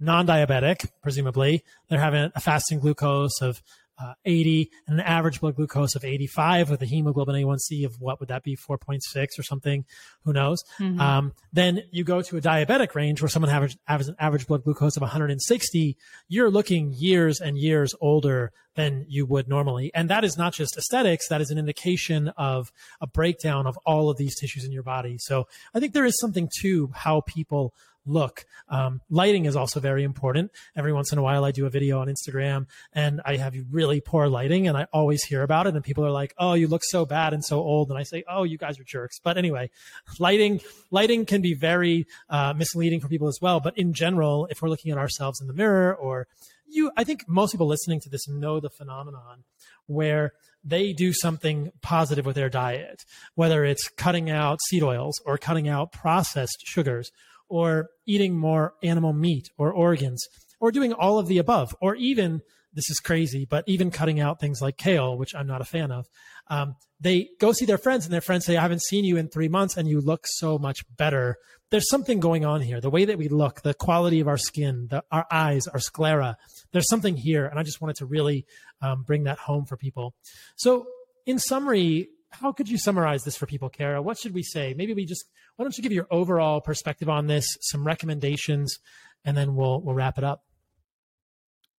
non-diabetic, 0.00 0.88
presumably, 1.02 1.62
they're 1.88 2.00
having 2.00 2.32
a 2.34 2.40
fasting 2.40 2.80
glucose 2.80 3.40
of 3.40 3.62
uh, 3.98 4.14
80 4.24 4.70
and 4.86 5.00
an 5.00 5.06
average 5.06 5.40
blood 5.40 5.56
glucose 5.56 5.94
of 5.94 6.04
85 6.04 6.70
with 6.70 6.82
a 6.82 6.86
hemoglobin 6.86 7.34
A1C 7.34 7.84
of 7.84 8.00
what 8.00 8.20
would 8.20 8.28
that 8.28 8.42
be 8.42 8.56
4.6 8.56 8.98
or 9.38 9.42
something? 9.42 9.84
Who 10.24 10.32
knows? 10.32 10.62
Mm-hmm. 10.78 11.00
um, 11.00 11.32
then 11.52 11.82
you 11.90 12.04
go 12.04 12.22
to 12.22 12.36
a 12.36 12.40
diabetic 12.40 12.94
range 12.94 13.20
where 13.20 13.28
someone 13.28 13.50
has, 13.50 13.76
has 13.86 14.08
an 14.08 14.16
average 14.18 14.46
blood 14.46 14.64
glucose 14.64 14.96
of 14.96 15.02
160 15.02 15.96
you're 16.28 16.50
looking 16.50 16.92
years 16.92 17.40
and 17.40 17.58
years 17.58 17.94
older 18.00 18.52
than 18.74 19.04
you 19.08 19.26
would 19.26 19.48
normally. 19.48 19.90
And 19.94 20.08
that 20.08 20.24
is 20.24 20.38
not 20.38 20.54
just 20.54 20.76
aesthetics 20.78 21.28
that 21.28 21.40
is 21.40 21.50
an 21.50 21.58
indication 21.58 22.28
of 22.36 22.72
a 23.00 23.06
breakdown 23.06 23.66
of 23.66 23.78
all 23.84 24.08
of 24.08 24.16
these 24.16 24.38
tissues 24.38 24.64
in 24.64 24.72
your 24.72 24.82
body. 24.82 25.16
So 25.18 25.46
i 25.74 25.80
think 25.80 25.92
there 25.92 26.04
is 26.04 26.18
something 26.18 26.48
to 26.60 26.90
how 26.94 27.20
people 27.22 27.74
look. 28.06 28.44
Um, 28.68 29.00
lighting 29.10 29.44
is 29.44 29.56
also 29.56 29.80
very 29.80 30.04
important. 30.04 30.50
Every 30.76 30.92
once 30.92 31.12
in 31.12 31.18
a 31.18 31.22
while, 31.22 31.44
I 31.44 31.50
do 31.50 31.66
a 31.66 31.70
video 31.70 32.00
on 32.00 32.08
Instagram 32.08 32.66
and 32.92 33.20
I 33.24 33.36
have 33.36 33.54
really 33.70 34.00
poor 34.00 34.28
lighting 34.28 34.68
and 34.68 34.76
I 34.76 34.86
always 34.92 35.24
hear 35.24 35.42
about 35.42 35.66
it. 35.66 35.74
And 35.74 35.84
people 35.84 36.04
are 36.04 36.10
like, 36.10 36.34
Oh, 36.38 36.54
you 36.54 36.68
look 36.68 36.82
so 36.84 37.06
bad 37.06 37.32
and 37.32 37.44
so 37.44 37.60
old. 37.60 37.90
And 37.90 37.98
I 37.98 38.02
say, 38.02 38.24
Oh, 38.28 38.44
you 38.44 38.58
guys 38.58 38.78
are 38.78 38.84
jerks. 38.84 39.18
But 39.22 39.38
anyway, 39.38 39.70
lighting, 40.18 40.60
lighting 40.90 41.26
can 41.26 41.42
be 41.42 41.54
very 41.54 42.06
uh, 42.28 42.54
misleading 42.54 43.00
for 43.00 43.08
people 43.08 43.28
as 43.28 43.38
well. 43.40 43.60
But 43.60 43.76
in 43.78 43.92
general, 43.92 44.46
if 44.50 44.62
we're 44.62 44.68
looking 44.68 44.92
at 44.92 44.98
ourselves 44.98 45.40
in 45.40 45.46
the 45.46 45.54
mirror 45.54 45.94
or 45.94 46.26
you, 46.66 46.90
I 46.96 47.04
think 47.04 47.28
most 47.28 47.52
people 47.52 47.66
listening 47.66 48.00
to 48.00 48.08
this 48.08 48.28
know 48.28 48.58
the 48.58 48.70
phenomenon 48.70 49.44
where 49.86 50.32
they 50.64 50.92
do 50.92 51.12
something 51.12 51.72
positive 51.82 52.24
with 52.24 52.36
their 52.36 52.48
diet, 52.48 53.04
whether 53.34 53.64
it's 53.64 53.88
cutting 53.88 54.30
out 54.30 54.60
seed 54.68 54.82
oils 54.82 55.20
or 55.26 55.36
cutting 55.36 55.68
out 55.68 55.92
processed 55.92 56.62
sugars 56.64 57.10
or 57.48 57.90
eating 58.06 58.36
more 58.36 58.74
animal 58.82 59.12
meat 59.12 59.48
or 59.58 59.72
organs 59.72 60.24
or 60.60 60.70
doing 60.70 60.92
all 60.92 61.18
of 61.18 61.26
the 61.26 61.38
above 61.38 61.74
or 61.80 61.94
even 61.96 62.42
this 62.74 62.88
is 62.88 63.00
crazy, 63.00 63.46
but 63.48 63.64
even 63.66 63.90
cutting 63.90 64.20
out 64.20 64.40
things 64.40 64.62
like 64.62 64.76
kale, 64.76 65.16
which 65.16 65.34
I'm 65.34 65.46
not 65.46 65.60
a 65.60 65.64
fan 65.64 65.90
of, 65.90 66.06
um, 66.48 66.76
they 67.00 67.28
go 67.38 67.52
see 67.52 67.64
their 67.64 67.78
friends 67.78 68.04
and 68.04 68.12
their 68.12 68.20
friends 68.20 68.46
say, 68.46 68.56
I 68.56 68.62
haven't 68.62 68.82
seen 68.82 69.04
you 69.04 69.16
in 69.16 69.28
three 69.28 69.48
months 69.48 69.76
and 69.76 69.88
you 69.88 70.00
look 70.00 70.24
so 70.26 70.58
much 70.58 70.84
better. 70.96 71.36
There's 71.70 71.88
something 71.88 72.20
going 72.20 72.44
on 72.44 72.60
here. 72.60 72.80
The 72.80 72.90
way 72.90 73.04
that 73.04 73.18
we 73.18 73.28
look, 73.28 73.62
the 73.62 73.74
quality 73.74 74.20
of 74.20 74.28
our 74.28 74.38
skin, 74.38 74.88
the, 74.90 75.04
our 75.10 75.26
eyes, 75.30 75.66
our 75.66 75.80
sclera, 75.80 76.36
there's 76.72 76.88
something 76.88 77.16
here. 77.16 77.46
And 77.46 77.58
I 77.58 77.62
just 77.62 77.80
wanted 77.80 77.96
to 77.96 78.06
really 78.06 78.46
um, 78.80 79.02
bring 79.02 79.24
that 79.24 79.38
home 79.38 79.64
for 79.66 79.76
people. 79.76 80.14
So, 80.56 80.86
in 81.24 81.38
summary, 81.38 82.08
how 82.32 82.52
could 82.52 82.68
you 82.68 82.78
summarize 82.78 83.22
this 83.24 83.36
for 83.36 83.46
people, 83.46 83.68
Kara? 83.68 84.02
What 84.02 84.18
should 84.18 84.34
we 84.34 84.42
say? 84.42 84.74
Maybe 84.76 84.94
we 84.94 85.04
just, 85.04 85.24
why 85.56 85.64
don't 85.64 85.76
you 85.76 85.82
give 85.82 85.92
your 85.92 86.06
overall 86.10 86.60
perspective 86.60 87.08
on 87.08 87.26
this, 87.26 87.46
some 87.60 87.86
recommendations, 87.86 88.78
and 89.24 89.36
then 89.36 89.54
we'll, 89.54 89.80
we'll 89.80 89.94
wrap 89.94 90.18
it 90.18 90.24
up. 90.24 90.42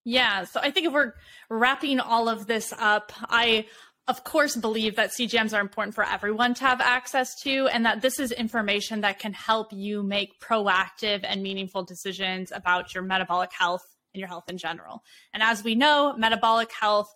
Yeah. 0.06 0.44
So 0.44 0.60
I 0.62 0.72
think 0.72 0.88
if 0.88 0.94
we're 0.94 1.14
wrapping 1.50 2.00
all 2.00 2.28
of 2.30 2.46
this 2.46 2.74
up, 2.78 3.12
I 3.30 3.66
of 4.08 4.24
course 4.26 4.56
believe 4.56 4.98
that 4.98 5.12
CGMs 5.12 5.58
are 5.58 5.62
important 5.62 5.96
for 5.96 6.04
everyone 6.04 6.54
to 6.56 6.66
have 6.66 6.82
access 6.82 7.40
to 7.44 7.68
and 7.68 7.86
that 7.86 8.02
this 8.02 8.20
is 8.20 8.32
information 8.34 9.02
that 9.02 9.18
can 9.20 9.32
help 9.32 9.72
you 9.72 10.04
make 10.04 10.42
proactive 10.42 11.22
and 11.24 11.42
meaningful 11.42 11.84
decisions 11.84 12.52
about 12.52 12.94
your 12.94 13.04
metabolic 13.04 13.52
health 13.58 13.84
and 14.14 14.20
your 14.20 14.28
health 14.28 14.50
in 14.50 14.58
general. 14.58 15.04
And 15.34 15.42
as 15.42 15.64
we 15.64 15.76
know, 15.76 16.16
metabolic 16.18 16.72
health 16.72 17.14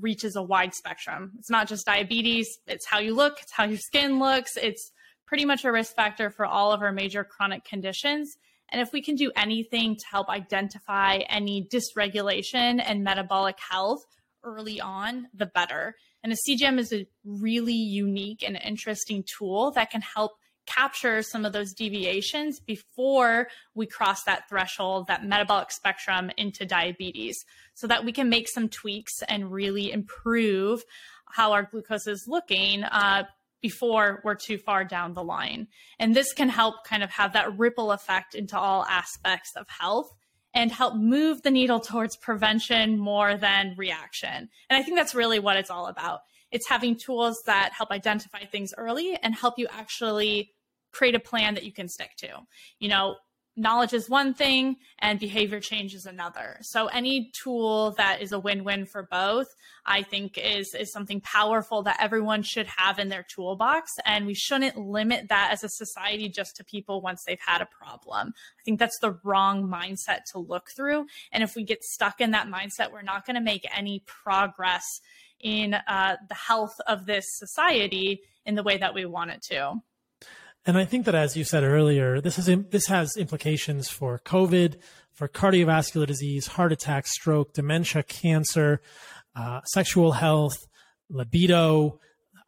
reaches 0.00 0.36
a 0.36 0.42
wide 0.42 0.74
spectrum. 0.74 1.32
It's 1.38 1.50
not 1.50 1.68
just 1.68 1.86
diabetes, 1.86 2.58
it's 2.66 2.86
how 2.86 2.98
you 2.98 3.14
look, 3.14 3.38
it's 3.42 3.52
how 3.52 3.64
your 3.64 3.78
skin 3.78 4.18
looks, 4.18 4.56
it's 4.56 4.92
pretty 5.26 5.44
much 5.44 5.64
a 5.64 5.72
risk 5.72 5.94
factor 5.94 6.30
for 6.30 6.46
all 6.46 6.72
of 6.72 6.80
our 6.82 6.92
major 6.92 7.24
chronic 7.24 7.64
conditions. 7.64 8.36
And 8.70 8.80
if 8.80 8.92
we 8.92 9.02
can 9.02 9.14
do 9.14 9.32
anything 9.36 9.96
to 9.96 10.04
help 10.10 10.28
identify 10.28 11.18
any 11.28 11.66
dysregulation 11.72 12.82
and 12.84 13.02
metabolic 13.02 13.58
health 13.58 14.04
early 14.44 14.80
on, 14.80 15.28
the 15.34 15.46
better. 15.46 15.94
And 16.22 16.32
a 16.32 16.36
CGM 16.36 16.78
is 16.78 16.92
a 16.92 17.06
really 17.24 17.74
unique 17.74 18.42
and 18.46 18.58
interesting 18.62 19.24
tool 19.38 19.72
that 19.72 19.90
can 19.90 20.00
help 20.00 20.32
capture 20.68 21.22
some 21.22 21.44
of 21.44 21.52
those 21.52 21.72
deviations 21.72 22.60
before 22.60 23.48
we 23.74 23.86
cross 23.86 24.22
that 24.24 24.48
threshold, 24.48 25.06
that 25.06 25.24
metabolic 25.24 25.72
spectrum 25.72 26.30
into 26.36 26.66
diabetes, 26.66 27.44
so 27.74 27.86
that 27.86 28.04
we 28.04 28.12
can 28.12 28.28
make 28.28 28.48
some 28.48 28.68
tweaks 28.68 29.22
and 29.28 29.50
really 29.50 29.90
improve 29.90 30.84
how 31.30 31.52
our 31.52 31.62
glucose 31.62 32.06
is 32.06 32.26
looking 32.28 32.84
uh, 32.84 33.24
before 33.60 34.20
we're 34.24 34.34
too 34.34 34.58
far 34.58 34.84
down 34.84 35.14
the 35.14 35.24
line. 35.24 35.66
And 35.98 36.14
this 36.14 36.32
can 36.32 36.48
help 36.48 36.84
kind 36.84 37.02
of 37.02 37.10
have 37.10 37.32
that 37.32 37.58
ripple 37.58 37.90
effect 37.92 38.34
into 38.34 38.58
all 38.58 38.84
aspects 38.84 39.52
of 39.56 39.66
health 39.68 40.14
and 40.54 40.72
help 40.72 40.94
move 40.94 41.42
the 41.42 41.50
needle 41.50 41.80
towards 41.80 42.16
prevention 42.16 42.98
more 42.98 43.36
than 43.36 43.74
reaction. 43.76 44.48
And 44.70 44.78
I 44.78 44.82
think 44.82 44.96
that's 44.96 45.14
really 45.14 45.38
what 45.38 45.56
it's 45.56 45.70
all 45.70 45.86
about. 45.86 46.20
It's 46.50 46.68
having 46.68 46.96
tools 46.96 47.42
that 47.46 47.72
help 47.76 47.90
identify 47.90 48.44
things 48.44 48.72
early 48.76 49.18
and 49.22 49.34
help 49.34 49.54
you 49.58 49.66
actually 49.70 50.52
create 50.92 51.14
a 51.14 51.20
plan 51.20 51.54
that 51.54 51.64
you 51.64 51.72
can 51.72 51.88
stick 51.88 52.10
to. 52.18 52.28
You 52.78 52.88
know, 52.88 53.16
knowledge 53.58 53.92
is 53.92 54.08
one 54.08 54.32
thing 54.32 54.76
and 55.00 55.18
behavior 55.18 55.60
change 55.60 55.94
is 55.94 56.06
another. 56.06 56.58
So 56.62 56.86
any 56.86 57.30
tool 57.42 57.92
that 57.98 58.22
is 58.22 58.32
a 58.32 58.38
win-win 58.38 58.86
for 58.86 59.08
both, 59.10 59.48
I 59.84 60.02
think 60.02 60.38
is 60.38 60.74
is 60.74 60.92
something 60.92 61.20
powerful 61.20 61.82
that 61.82 61.98
everyone 62.00 62.42
should 62.42 62.66
have 62.68 62.98
in 62.98 63.08
their 63.08 63.26
toolbox 63.28 63.92
and 64.04 64.26
we 64.26 64.34
shouldn't 64.34 64.76
limit 64.78 65.28
that 65.28 65.50
as 65.52 65.64
a 65.64 65.68
society 65.68 66.28
just 66.28 66.56
to 66.56 66.64
people 66.64 67.00
once 67.00 67.24
they've 67.24 67.38
had 67.44 67.60
a 67.60 67.66
problem. 67.66 68.32
I 68.58 68.62
think 68.64 68.78
that's 68.78 68.98
the 69.00 69.18
wrong 69.24 69.66
mindset 69.66 70.20
to 70.32 70.38
look 70.38 70.68
through 70.74 71.06
and 71.32 71.42
if 71.42 71.56
we 71.56 71.64
get 71.64 71.82
stuck 71.82 72.20
in 72.20 72.30
that 72.30 72.46
mindset, 72.46 72.92
we're 72.92 73.02
not 73.02 73.26
going 73.26 73.36
to 73.36 73.42
make 73.42 73.66
any 73.76 74.04
progress 74.06 74.84
in 75.40 75.74
uh, 75.74 76.16
the 76.28 76.34
health 76.34 76.80
of 76.86 77.06
this 77.06 77.24
society 77.28 78.20
in 78.44 78.54
the 78.54 78.62
way 78.62 78.76
that 78.76 78.94
we 78.94 79.04
want 79.04 79.30
it 79.30 79.42
to. 79.42 79.74
And 80.68 80.76
I 80.76 80.84
think 80.84 81.06
that, 81.06 81.14
as 81.14 81.34
you 81.34 81.44
said 81.44 81.64
earlier, 81.64 82.20
this 82.20 82.38
is 82.38 82.44
this 82.68 82.88
has 82.88 83.16
implications 83.16 83.88
for 83.88 84.18
COVID, 84.18 84.76
for 85.14 85.26
cardiovascular 85.26 86.06
disease, 86.06 86.46
heart 86.46 86.72
attack, 86.72 87.06
stroke, 87.06 87.54
dementia, 87.54 88.02
cancer, 88.02 88.82
uh, 89.34 89.62
sexual 89.72 90.12
health, 90.12 90.68
libido, 91.08 91.98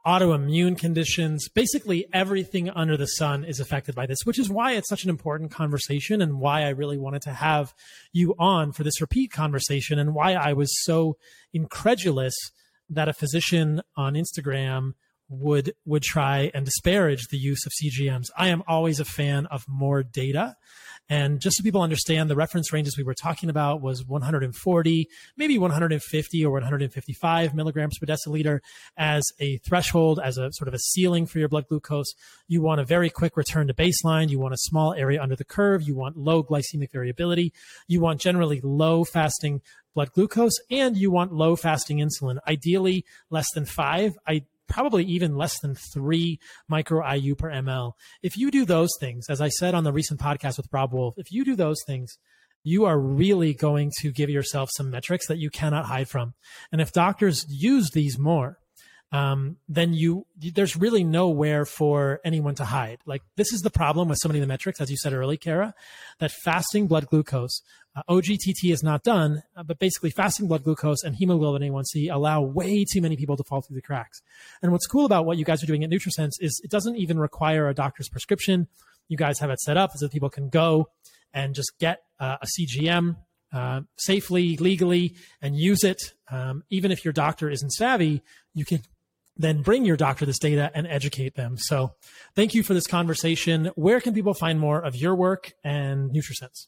autoimmune 0.07 0.79
conditions. 0.79 1.49
Basically, 1.49 2.09
everything 2.13 2.69
under 2.69 2.95
the 2.99 3.07
sun 3.07 3.43
is 3.43 3.59
affected 3.59 3.95
by 3.95 4.05
this, 4.05 4.19
which 4.25 4.39
is 4.39 4.51
why 4.51 4.73
it's 4.73 4.91
such 4.91 5.05
an 5.05 5.09
important 5.09 5.51
conversation 5.51 6.21
and 6.21 6.41
why 6.41 6.65
I 6.65 6.69
really 6.69 6.99
wanted 6.99 7.23
to 7.23 7.33
have 7.33 7.73
you 8.13 8.35
on 8.39 8.73
for 8.73 8.83
this 8.85 9.01
repeat 9.01 9.33
conversation 9.33 9.99
and 9.99 10.15
why 10.15 10.35
I 10.35 10.53
was 10.53 10.69
so 10.85 11.17
incredulous 11.55 12.35
that 12.91 13.09
a 13.09 13.15
physician 13.15 13.81
on 13.97 14.13
Instagram 14.13 14.93
would 15.31 15.73
would 15.87 16.03
try 16.03 16.51
and 16.53 16.67
disparage 16.67 17.29
the 17.31 17.39
use 17.39 17.65
of 17.65 17.73
CGMs. 17.73 18.27
I 18.37 18.49
am 18.49 18.63
always 18.67 19.01
a 19.01 19.05
fan 19.05 19.47
of 19.47 19.65
more 19.69 20.03
data. 20.03 20.57
And 21.09 21.41
just 21.41 21.57
so 21.57 21.65
people 21.65 21.83
understand, 21.83 22.31
the 22.31 22.37
reference 22.37 22.73
ranges 22.73 22.97
we 22.97 23.03
were 23.03 23.15
talking 23.15 23.51
about 23.51 23.81
was 23.81 24.05
140, 24.07 25.09
maybe 25.37 25.59
150 25.59 26.45
or 26.45 26.53
155 26.53 27.55
milligrams 27.55 27.99
per 27.99 28.07
deciliter 28.07 28.61
as 28.97 29.25
a 29.41 29.59
threshold, 29.59 30.21
as 30.23 30.39
a 30.39 30.53
sort 30.53 30.69
of 30.69 30.75
a 30.75 30.79
ceiling 30.79 31.27
for 31.27 31.41
your 31.41 31.49
blood 31.49 31.67
glucose. 31.69 32.13
You 32.47 32.63
want 32.63 32.81
a 32.81 32.85
very 32.85 33.11
quick 33.11 33.37
return 33.37 33.67
to 33.67 33.75
baseline. 33.75 34.31
You 34.31 34.39
want 34.39 34.55
a 34.55 34.59
small 34.59 34.95
area 34.95 35.21
under 35.21 35.35
the 35.35 35.45
curve. 35.45 35.83
You 35.83 35.97
want 35.97 36.17
low 36.17 36.45
glycemic 36.45 36.93
variability. 36.93 37.53
You 37.89 38.01
want 38.01 38.21
generally 38.21 38.61
low 38.63 39.03
fasting 39.03 39.63
blood 39.95 40.13
glucose 40.13 40.55
and 40.71 40.97
you 40.97 41.11
want 41.11 41.33
low 41.33 41.57
fasting 41.57 41.99
insulin, 41.99 42.39
ideally 42.47 43.05
less 43.31 43.47
than 43.53 43.65
five. 43.65 44.13
I 44.29 44.45
probably 44.71 45.05
even 45.05 45.37
less 45.37 45.61
than 45.61 45.75
three 45.75 46.39
micro 46.69 47.07
IU 47.13 47.35
per 47.35 47.51
ml. 47.51 47.93
If 48.23 48.39
you 48.39 48.51
do 48.51 48.65
those 48.65 48.91
things, 48.99 49.27
as 49.29 49.43
I 49.43 49.49
said 49.49 49.75
on 49.75 49.85
the 49.85 49.93
recent 49.93 50.21
podcast 50.21 50.57
with 50.57 50.69
Robb 50.73 50.95
Wolf, 50.95 51.15
if 51.19 51.31
you 51.31 51.45
do 51.45 51.57
those 51.57 51.83
things, 51.87 52.17
you 52.63 52.85
are 52.85 52.99
really 52.99 53.53
going 53.53 53.91
to 54.01 54.13
give 54.13 54.31
yourself 54.31 54.71
some 54.73 54.91
metrics 54.91 55.27
that 55.29 55.39
you 55.39 55.51
cannot 55.51 55.87
hide 55.87 56.09
from. 56.09 56.35
And 56.73 56.81
if 56.81 56.93
doctors 56.93 57.45
use 57.49 57.91
these 57.91 58.19
more, 58.19 58.59
um, 59.13 59.57
then 59.69 59.93
you 59.93 60.27
there's 60.37 60.77
really 60.77 61.03
nowhere 61.03 61.65
for 61.65 62.21
anyone 62.25 62.55
to 62.57 62.65
hide. 62.65 62.99
Like 63.07 63.23
this 63.37 63.53
is 63.53 63.61
the 63.63 63.71
problem 63.71 64.09
with 64.09 64.19
so 64.21 64.29
many 64.29 64.39
of 64.39 64.43
the 64.43 64.49
metrics, 64.49 64.81
as 64.81 64.91
you 64.91 64.97
said 64.97 65.13
earlier, 65.13 65.37
Kara, 65.37 65.75
that 66.19 66.31
fasting 66.31 66.87
blood 66.87 67.07
glucose, 67.07 67.63
uh, 67.97 68.03
OGTT 68.09 68.73
is 68.73 68.83
not 68.83 69.03
done, 69.03 69.43
uh, 69.57 69.65
but 69.65 69.79
basically 69.79 70.11
fasting 70.11 70.47
blood 70.47 70.63
glucose 70.63 71.03
and 71.03 71.17
hemoglobin 71.17 71.63
A1C 71.63 72.13
allow 72.13 72.41
way 72.41 72.85
too 72.85 73.01
many 73.01 73.17
people 73.17 73.37
to 73.37 73.43
fall 73.43 73.63
through 73.63 73.75
the 73.75 73.83
cracks. 73.83 74.23
And 74.63 74.71
what's 74.71 74.87
cool 74.87 75.05
about 75.05 75.27
what 75.27 75.39
you 75.39 75.45
guys 75.45 75.63
are 75.63 75.67
doing 75.67 75.83
at 75.83 75.91
NutriSense 75.91 76.33
is 76.41 76.61
it 76.63 76.71
doesn't 76.71 76.97
even 76.97 77.19
require 77.19 77.69
a 77.69 77.75
doctor's 77.75 78.09
prescription. 78.09 78.69
You 79.09 79.17
guys 79.17 79.41
have 79.41 79.51
it 79.51 79.61
set 79.61 79.77
up 79.77 79.91
so 79.95 80.07
that 80.07 80.13
people 80.13 80.31
can 80.31 80.51
go 80.51 80.89
and 81.35 81.55
just 81.55 81.73
get 81.81 82.03
uh, 82.21 82.37
a 82.41 82.47
CGM 82.47 83.17
uh, 83.53 83.81
safely, 83.97 84.57
legally, 84.57 85.17
and 85.43 85.57
use 85.57 85.83
it. 85.83 86.13
Um, 86.31 86.63
even 86.71 86.93
if 86.93 87.05
your 87.05 87.13
doctor 87.13 87.51
isn't 87.51 87.71
savvy, 87.71 88.23
you 88.55 88.65
can 88.65 88.83
then 89.41 89.63
bring 89.63 89.85
your 89.85 89.97
doctor 89.97 90.27
this 90.27 90.39
data 90.39 90.71
and 90.75 90.87
educate 90.87 91.35
them. 91.35 91.57
So 91.57 91.95
thank 92.35 92.55
you 92.55 92.63
for 92.63 92.75
this 92.75 92.87
conversation. 92.87 93.71
Where 93.75 94.01
can 94.01 94.15
people 94.15 94.35
find 94.35 94.61
more 94.61 94.81
of 94.81 94.95
your 94.95 95.15
work 95.15 95.53
and 95.65 96.11
NutriSense? 96.11 96.67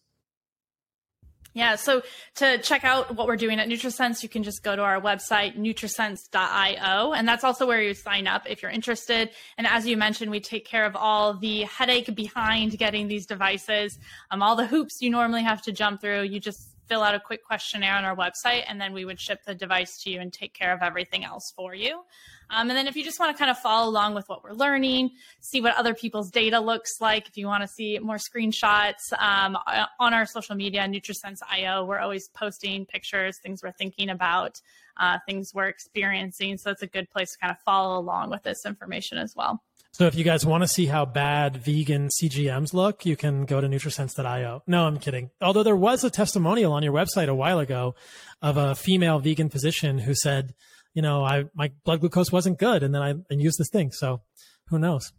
Yeah, 1.55 1.77
so 1.77 2.01
to 2.37 2.57
check 2.59 2.83
out 2.83 3.15
what 3.15 3.27
we're 3.27 3.37
doing 3.37 3.61
at 3.61 3.69
NutriSense, 3.69 4.23
you 4.23 4.29
can 4.31 4.43
just 4.43 4.63
go 4.63 4.75
to 4.75 4.83
our 4.83 4.99
website, 4.99 5.59
nutrisense.io. 5.59 7.13
And 7.13 7.29
that's 7.29 7.45
also 7.45 7.67
where 7.67 7.83
you 7.83 7.93
sign 7.93 8.27
up 8.27 8.45
if 8.49 8.63
you're 8.63 8.71
interested. 8.71 9.29
And 9.59 9.67
as 9.67 9.87
you 9.87 9.99
mentioned, 9.99 10.31
we 10.31 10.41
take 10.41 10.65
care 10.65 10.87
of 10.87 10.97
all 10.97 11.35
the 11.35 11.65
headache 11.65 12.15
behind 12.15 12.79
getting 12.79 13.07
these 13.07 13.27
devices, 13.27 13.99
um, 14.31 14.43
all 14.43 14.57
the 14.57 14.67
hoops 14.67 15.03
you 15.03 15.11
normally 15.11 15.43
have 15.43 15.61
to 15.63 15.73
jump 15.73 16.01
through. 16.01 16.23
You 16.23 16.41
just 16.41 16.73
fill 16.89 17.03
out 17.03 17.15
a 17.15 17.21
quick 17.21 17.45
questionnaire 17.45 17.95
on 17.95 18.05
our 18.05 18.17
website, 18.17 18.65
and 18.67 18.81
then 18.81 18.93
we 18.93 19.05
would 19.05 19.21
ship 19.21 19.41
the 19.47 19.55
device 19.55 20.03
to 20.03 20.11
you 20.11 20.21
and 20.21 20.33
take 20.33 20.55
care 20.55 20.75
of 20.75 20.83
everything 20.83 21.25
else 21.25 21.53
for 21.55 21.75
you. 21.75 22.03
Um, 22.53 22.69
and 22.69 22.77
then 22.77 22.87
if 22.87 22.97
you 22.97 23.03
just 23.03 23.19
want 23.19 23.35
to 23.35 23.39
kind 23.39 23.51
of 23.51 23.59
follow 23.59 23.89
along 23.89 24.15
with 24.15 24.29
what 24.29 24.45
we're 24.45 24.53
learning, 24.53 25.13
see 25.41 25.63
what 25.63 25.75
other 25.75 25.95
people's 25.95 26.31
data 26.31 26.61
looks 26.61 27.01
like, 27.01 27.27
if 27.27 27.37
you 27.39 27.47
want 27.47 27.63
to 27.63 27.69
see 27.69 27.99
more 27.99 28.19
screenshots 28.19 29.13
um, 29.19 29.57
on 29.99 30.13
our 30.13 30.27
social 30.27 30.55
media, 30.55 30.83
NutriSense.io, 30.83 31.85
we're 31.87 31.99
always 31.99 32.29
posting 32.29 32.85
pictures, 32.85 33.39
things 33.43 33.63
we're 33.63 33.73
thinking 33.73 34.11
about, 34.11 34.61
uh, 34.99 35.19
things 35.27 35.53
we're 35.55 35.69
experiencing. 35.69 36.59
So 36.59 36.71
it's 36.71 36.83
a 36.83 36.87
good 36.87 37.11
place 37.11 37.33
to 37.33 37.39
kind 37.39 37.51
of 37.51 37.57
follow 37.65 37.99
along 37.99 38.29
with 38.29 38.43
this 38.43 38.67
information 38.67 39.17
as 39.17 39.35
well. 39.35 39.63
So 39.95 40.07
if 40.07 40.15
you 40.15 40.25
guys 40.25 40.47
want 40.47 40.63
to 40.63 40.69
see 40.69 40.87
how 40.87 41.05
bad 41.05 41.59
vegan 41.59 42.09
CGMs 42.09 42.73
look, 42.73 43.05
you 43.05 43.15
can 43.15 43.45
go 43.45 43.61
to 43.61 43.69
nutrisense.io. 43.69 44.63
No, 44.67 44.87
I'm 44.87 44.99
kidding. 44.99 45.31
Although 45.41 45.63
there 45.63 45.77
was 45.77 46.03
a 46.03 46.11
testimonial 46.11 46.73
on 46.73 46.83
your 46.83 46.95
website 46.95 47.29
a 47.29 47.35
while 47.35 47.59
ago 47.59 47.95
of 48.41 48.57
a 48.57 48.75
female 48.75 49.19
vegan 49.19 49.51
physician 49.51 49.99
who 49.99 50.15
said, 50.15 50.55
you 50.95 51.03
know, 51.03 51.25
I 51.25 51.45
my 51.55 51.73
blood 51.85 52.01
glucose 52.01 52.33
wasn't 52.33 52.59
good 52.59 52.83
and 52.83 52.95
then 52.95 53.03
I 53.03 53.11
and 53.31 53.41
used 53.41 53.59
this 53.59 53.71
thing. 53.71 53.93
So 53.93 54.21
who 54.69 54.79
knows? 54.79 55.13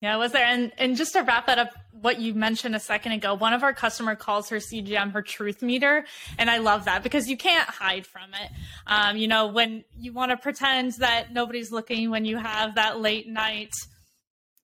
Yeah, 0.00 0.16
was 0.16 0.30
there? 0.30 0.46
And 0.46 0.72
and 0.78 0.96
just 0.96 1.14
to 1.14 1.22
wrap 1.22 1.46
that 1.46 1.58
up, 1.58 1.72
what 1.90 2.20
you 2.20 2.32
mentioned 2.32 2.76
a 2.76 2.80
second 2.80 3.12
ago, 3.12 3.34
one 3.34 3.52
of 3.52 3.64
our 3.64 3.72
customer 3.72 4.14
calls 4.14 4.48
her 4.50 4.58
CGM 4.58 5.12
her 5.12 5.22
truth 5.22 5.60
meter, 5.60 6.04
and 6.38 6.48
I 6.48 6.58
love 6.58 6.84
that 6.84 7.02
because 7.02 7.28
you 7.28 7.36
can't 7.36 7.68
hide 7.68 8.06
from 8.06 8.30
it. 8.40 8.50
Um, 8.86 9.16
you 9.16 9.26
know, 9.26 9.48
when 9.48 9.84
you 9.96 10.12
want 10.12 10.30
to 10.30 10.36
pretend 10.36 10.92
that 10.98 11.32
nobody's 11.32 11.72
looking, 11.72 12.10
when 12.10 12.24
you 12.24 12.36
have 12.36 12.76
that 12.76 13.00
late 13.00 13.28
night 13.28 13.72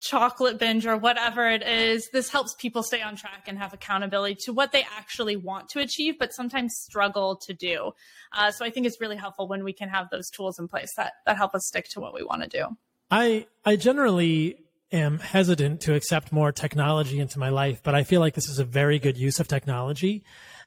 chocolate 0.05 0.59
binge 0.59 0.87
or 0.87 0.97
whatever 0.97 1.49
it 1.49 1.63
is, 1.63 2.09
this 2.13 2.29
helps 2.29 2.55
people 2.55 2.83
stay 2.83 3.01
on 3.01 3.17
track 3.17 3.45
and 3.47 3.59
have 3.59 3.73
accountability 3.73 4.37
to 4.45 4.53
what 4.53 4.71
they 4.71 4.85
actually 4.97 5.37
want 5.37 5.69
to 5.71 5.81
achieve, 5.81 6.19
but 6.19 6.33
sometimes 6.35 6.75
struggle 6.77 7.37
to 7.37 7.55
do. 7.55 7.93
Uh, 8.33 8.51
so 8.51 8.65
I 8.65 8.71
think 8.71 8.87
it's 8.87 9.01
really 9.01 9.17
helpful 9.17 9.49
when 9.49 9.65
we 9.65 9.73
can 9.73 9.89
have 9.89 10.11
those 10.11 10.29
tools 10.31 10.59
in 10.59 10.69
place 10.69 10.93
that 10.97 11.15
that 11.27 11.37
help 11.37 11.55
us 11.55 11.67
stick 11.67 11.89
to 11.91 12.01
what 12.01 12.15
we 12.15 12.23
want 12.23 12.43
to 12.43 12.49
do. 12.49 12.77
I 13.11 13.47
I 13.65 13.77
generally 13.77 14.59
am 14.93 15.19
hesitant 15.19 15.81
to 15.83 15.95
accept 15.95 16.33
more 16.33 16.53
technology 16.53 17.19
into 17.19 17.39
my 17.39 17.49
life, 17.49 17.81
but 17.83 17.95
I 17.95 18.05
feel 18.05 18.21
like 18.21 18.35
this 18.35 18.49
is 18.49 18.59
a 18.59 18.65
very 18.65 18.99
good 18.99 19.17
use 19.17 19.41
of 19.41 19.49
technology. 19.49 20.23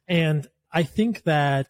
And 0.07 0.47
I 0.72 0.84
think 0.84 1.23
that 1.23 1.69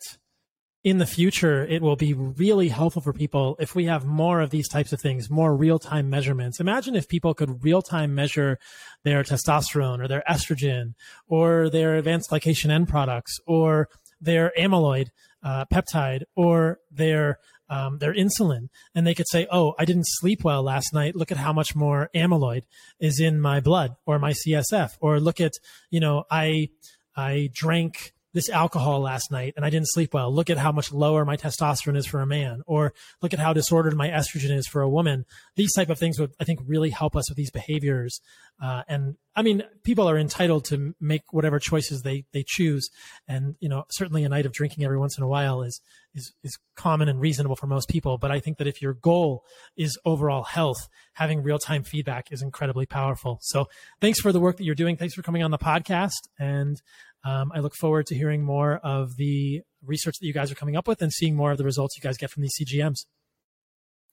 in 0.83 0.99
the 0.99 1.05
future, 1.05 1.65
it 1.65 1.81
will 1.81 1.95
be 1.95 2.13
really 2.13 2.69
helpful 2.69 3.01
for 3.01 3.11
people 3.11 3.55
if 3.59 3.75
we 3.75 3.85
have 3.85 4.05
more 4.05 4.41
of 4.41 4.51
these 4.51 4.69
types 4.69 4.93
of 4.93 5.01
things, 5.01 5.29
more 5.29 5.55
real 5.55 5.79
time 5.79 6.09
measurements. 6.09 6.59
Imagine 6.59 6.95
if 6.95 7.07
people 7.07 7.33
could 7.33 7.63
real 7.63 7.81
time 7.81 8.15
measure 8.15 8.59
their 9.03 9.23
testosterone 9.23 9.99
or 9.99 10.07
their 10.07 10.23
estrogen 10.29 10.93
or 11.27 11.69
their 11.69 11.95
advanced 11.95 12.29
glycation 12.29 12.69
end 12.69 12.87
products 12.87 13.37
or 13.45 13.89
their 14.21 14.53
amyloid 14.57 15.07
uh, 15.43 15.65
peptide 15.65 16.23
or 16.35 16.79
their 16.91 17.39
um, 17.69 17.97
their 17.97 18.13
insulin 18.13 18.69
and 18.95 19.05
they 19.05 19.13
could 19.13 19.27
say, 19.27 19.45
Oh, 19.51 19.73
I 19.77 19.85
didn't 19.85 20.05
sleep 20.07 20.43
well 20.43 20.63
last 20.63 20.93
night. 20.93 21.15
Look 21.15 21.31
at 21.31 21.37
how 21.37 21.51
much 21.51 21.75
more 21.75 22.09
amyloid 22.15 22.63
is 22.99 23.19
in 23.19 23.41
my 23.41 23.59
blood 23.59 23.95
or 24.05 24.19
my 24.19 24.31
CSF. 24.31 24.91
Or 25.01 25.19
look 25.19 25.41
at, 25.41 25.53
you 25.89 25.99
know, 25.99 26.23
I, 26.31 26.69
I 27.15 27.49
drank 27.53 28.13
this 28.37 28.49
alcohol 28.49 28.99
last 28.99 29.31
night 29.31 29.55
and 29.55 29.65
I 29.65 29.71
didn't 29.71 29.89
sleep 29.89 30.13
well. 30.13 30.31
Look 30.31 30.51
at 30.51 30.59
how 30.59 30.71
much 30.71 30.91
lower 30.91 31.25
my 31.25 31.37
testosterone 31.37 31.97
is 31.97 32.05
for 32.05 32.21
a 32.21 32.27
man, 32.27 32.61
or 32.67 32.93
look 33.19 33.33
at 33.33 33.39
how 33.39 33.51
disordered 33.51 33.97
my 33.97 34.09
estrogen 34.09 34.55
is 34.55 34.67
for 34.67 34.83
a 34.83 34.89
woman. 34.89 35.25
These 35.55 35.73
type 35.73 35.89
of 35.89 35.97
things 35.97 36.19
would, 36.19 36.33
I 36.39 36.43
think, 36.43 36.59
really 36.67 36.91
help 36.91 37.15
us 37.15 37.31
with 37.31 37.35
these 37.35 37.49
behaviors. 37.49 38.21
Uh, 38.61 38.83
and 38.87 39.15
I 39.35 39.41
mean, 39.41 39.63
people 39.83 40.07
are 40.07 40.19
entitled 40.19 40.65
to 40.65 40.93
make 41.01 41.33
whatever 41.33 41.57
choices 41.57 42.03
they 42.03 42.25
they 42.31 42.43
choose, 42.45 42.89
and 43.27 43.55
you 43.59 43.69
know, 43.69 43.85
certainly 43.89 44.23
a 44.23 44.29
night 44.29 44.45
of 44.45 44.53
drinking 44.53 44.83
every 44.83 44.99
once 44.99 45.17
in 45.17 45.23
a 45.23 45.27
while 45.27 45.63
is 45.63 45.81
is 46.13 46.33
is 46.43 46.59
common 46.75 47.09
and 47.09 47.19
reasonable 47.19 47.55
for 47.55 47.65
most 47.65 47.89
people. 47.89 48.19
But 48.19 48.29
I 48.29 48.39
think 48.39 48.59
that 48.59 48.67
if 48.67 48.83
your 48.83 48.93
goal 48.93 49.45
is 49.75 49.97
overall 50.05 50.43
health, 50.43 50.89
having 51.13 51.41
real 51.41 51.57
time 51.57 51.83
feedback 51.83 52.31
is 52.31 52.43
incredibly 52.43 52.85
powerful. 52.85 53.39
So, 53.41 53.67
thanks 53.99 54.19
for 54.19 54.31
the 54.31 54.39
work 54.39 54.57
that 54.57 54.63
you're 54.63 54.75
doing. 54.75 54.95
Thanks 54.95 55.15
for 55.15 55.23
coming 55.23 55.41
on 55.41 55.49
the 55.49 55.57
podcast, 55.57 56.27
and 56.37 56.79
um, 57.27 57.51
I 57.53 57.59
look 57.59 57.75
forward 57.75 58.05
to 58.07 58.15
hearing 58.15 58.41
more 58.41 58.77
of 58.77 59.17
the 59.17 59.61
research 59.85 60.17
that 60.19 60.25
you 60.25 60.33
guys 60.33 60.49
are 60.49 60.55
coming 60.55 60.77
up 60.77 60.87
with 60.87 61.01
and 61.01 61.11
seeing 61.11 61.35
more 61.35 61.51
of 61.51 61.57
the 61.57 61.65
results 61.65 61.97
you 61.97 62.01
guys 62.01 62.17
get 62.17 62.29
from 62.29 62.41
these 62.41 62.55
CGMs. 62.57 63.05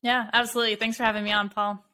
Yeah, 0.03 0.29
absolutely. 0.33 0.75
Thanks 0.75 0.97
for 0.97 1.05
having 1.05 1.23
me 1.23 1.31
on, 1.31 1.49
Paul. 1.49 1.85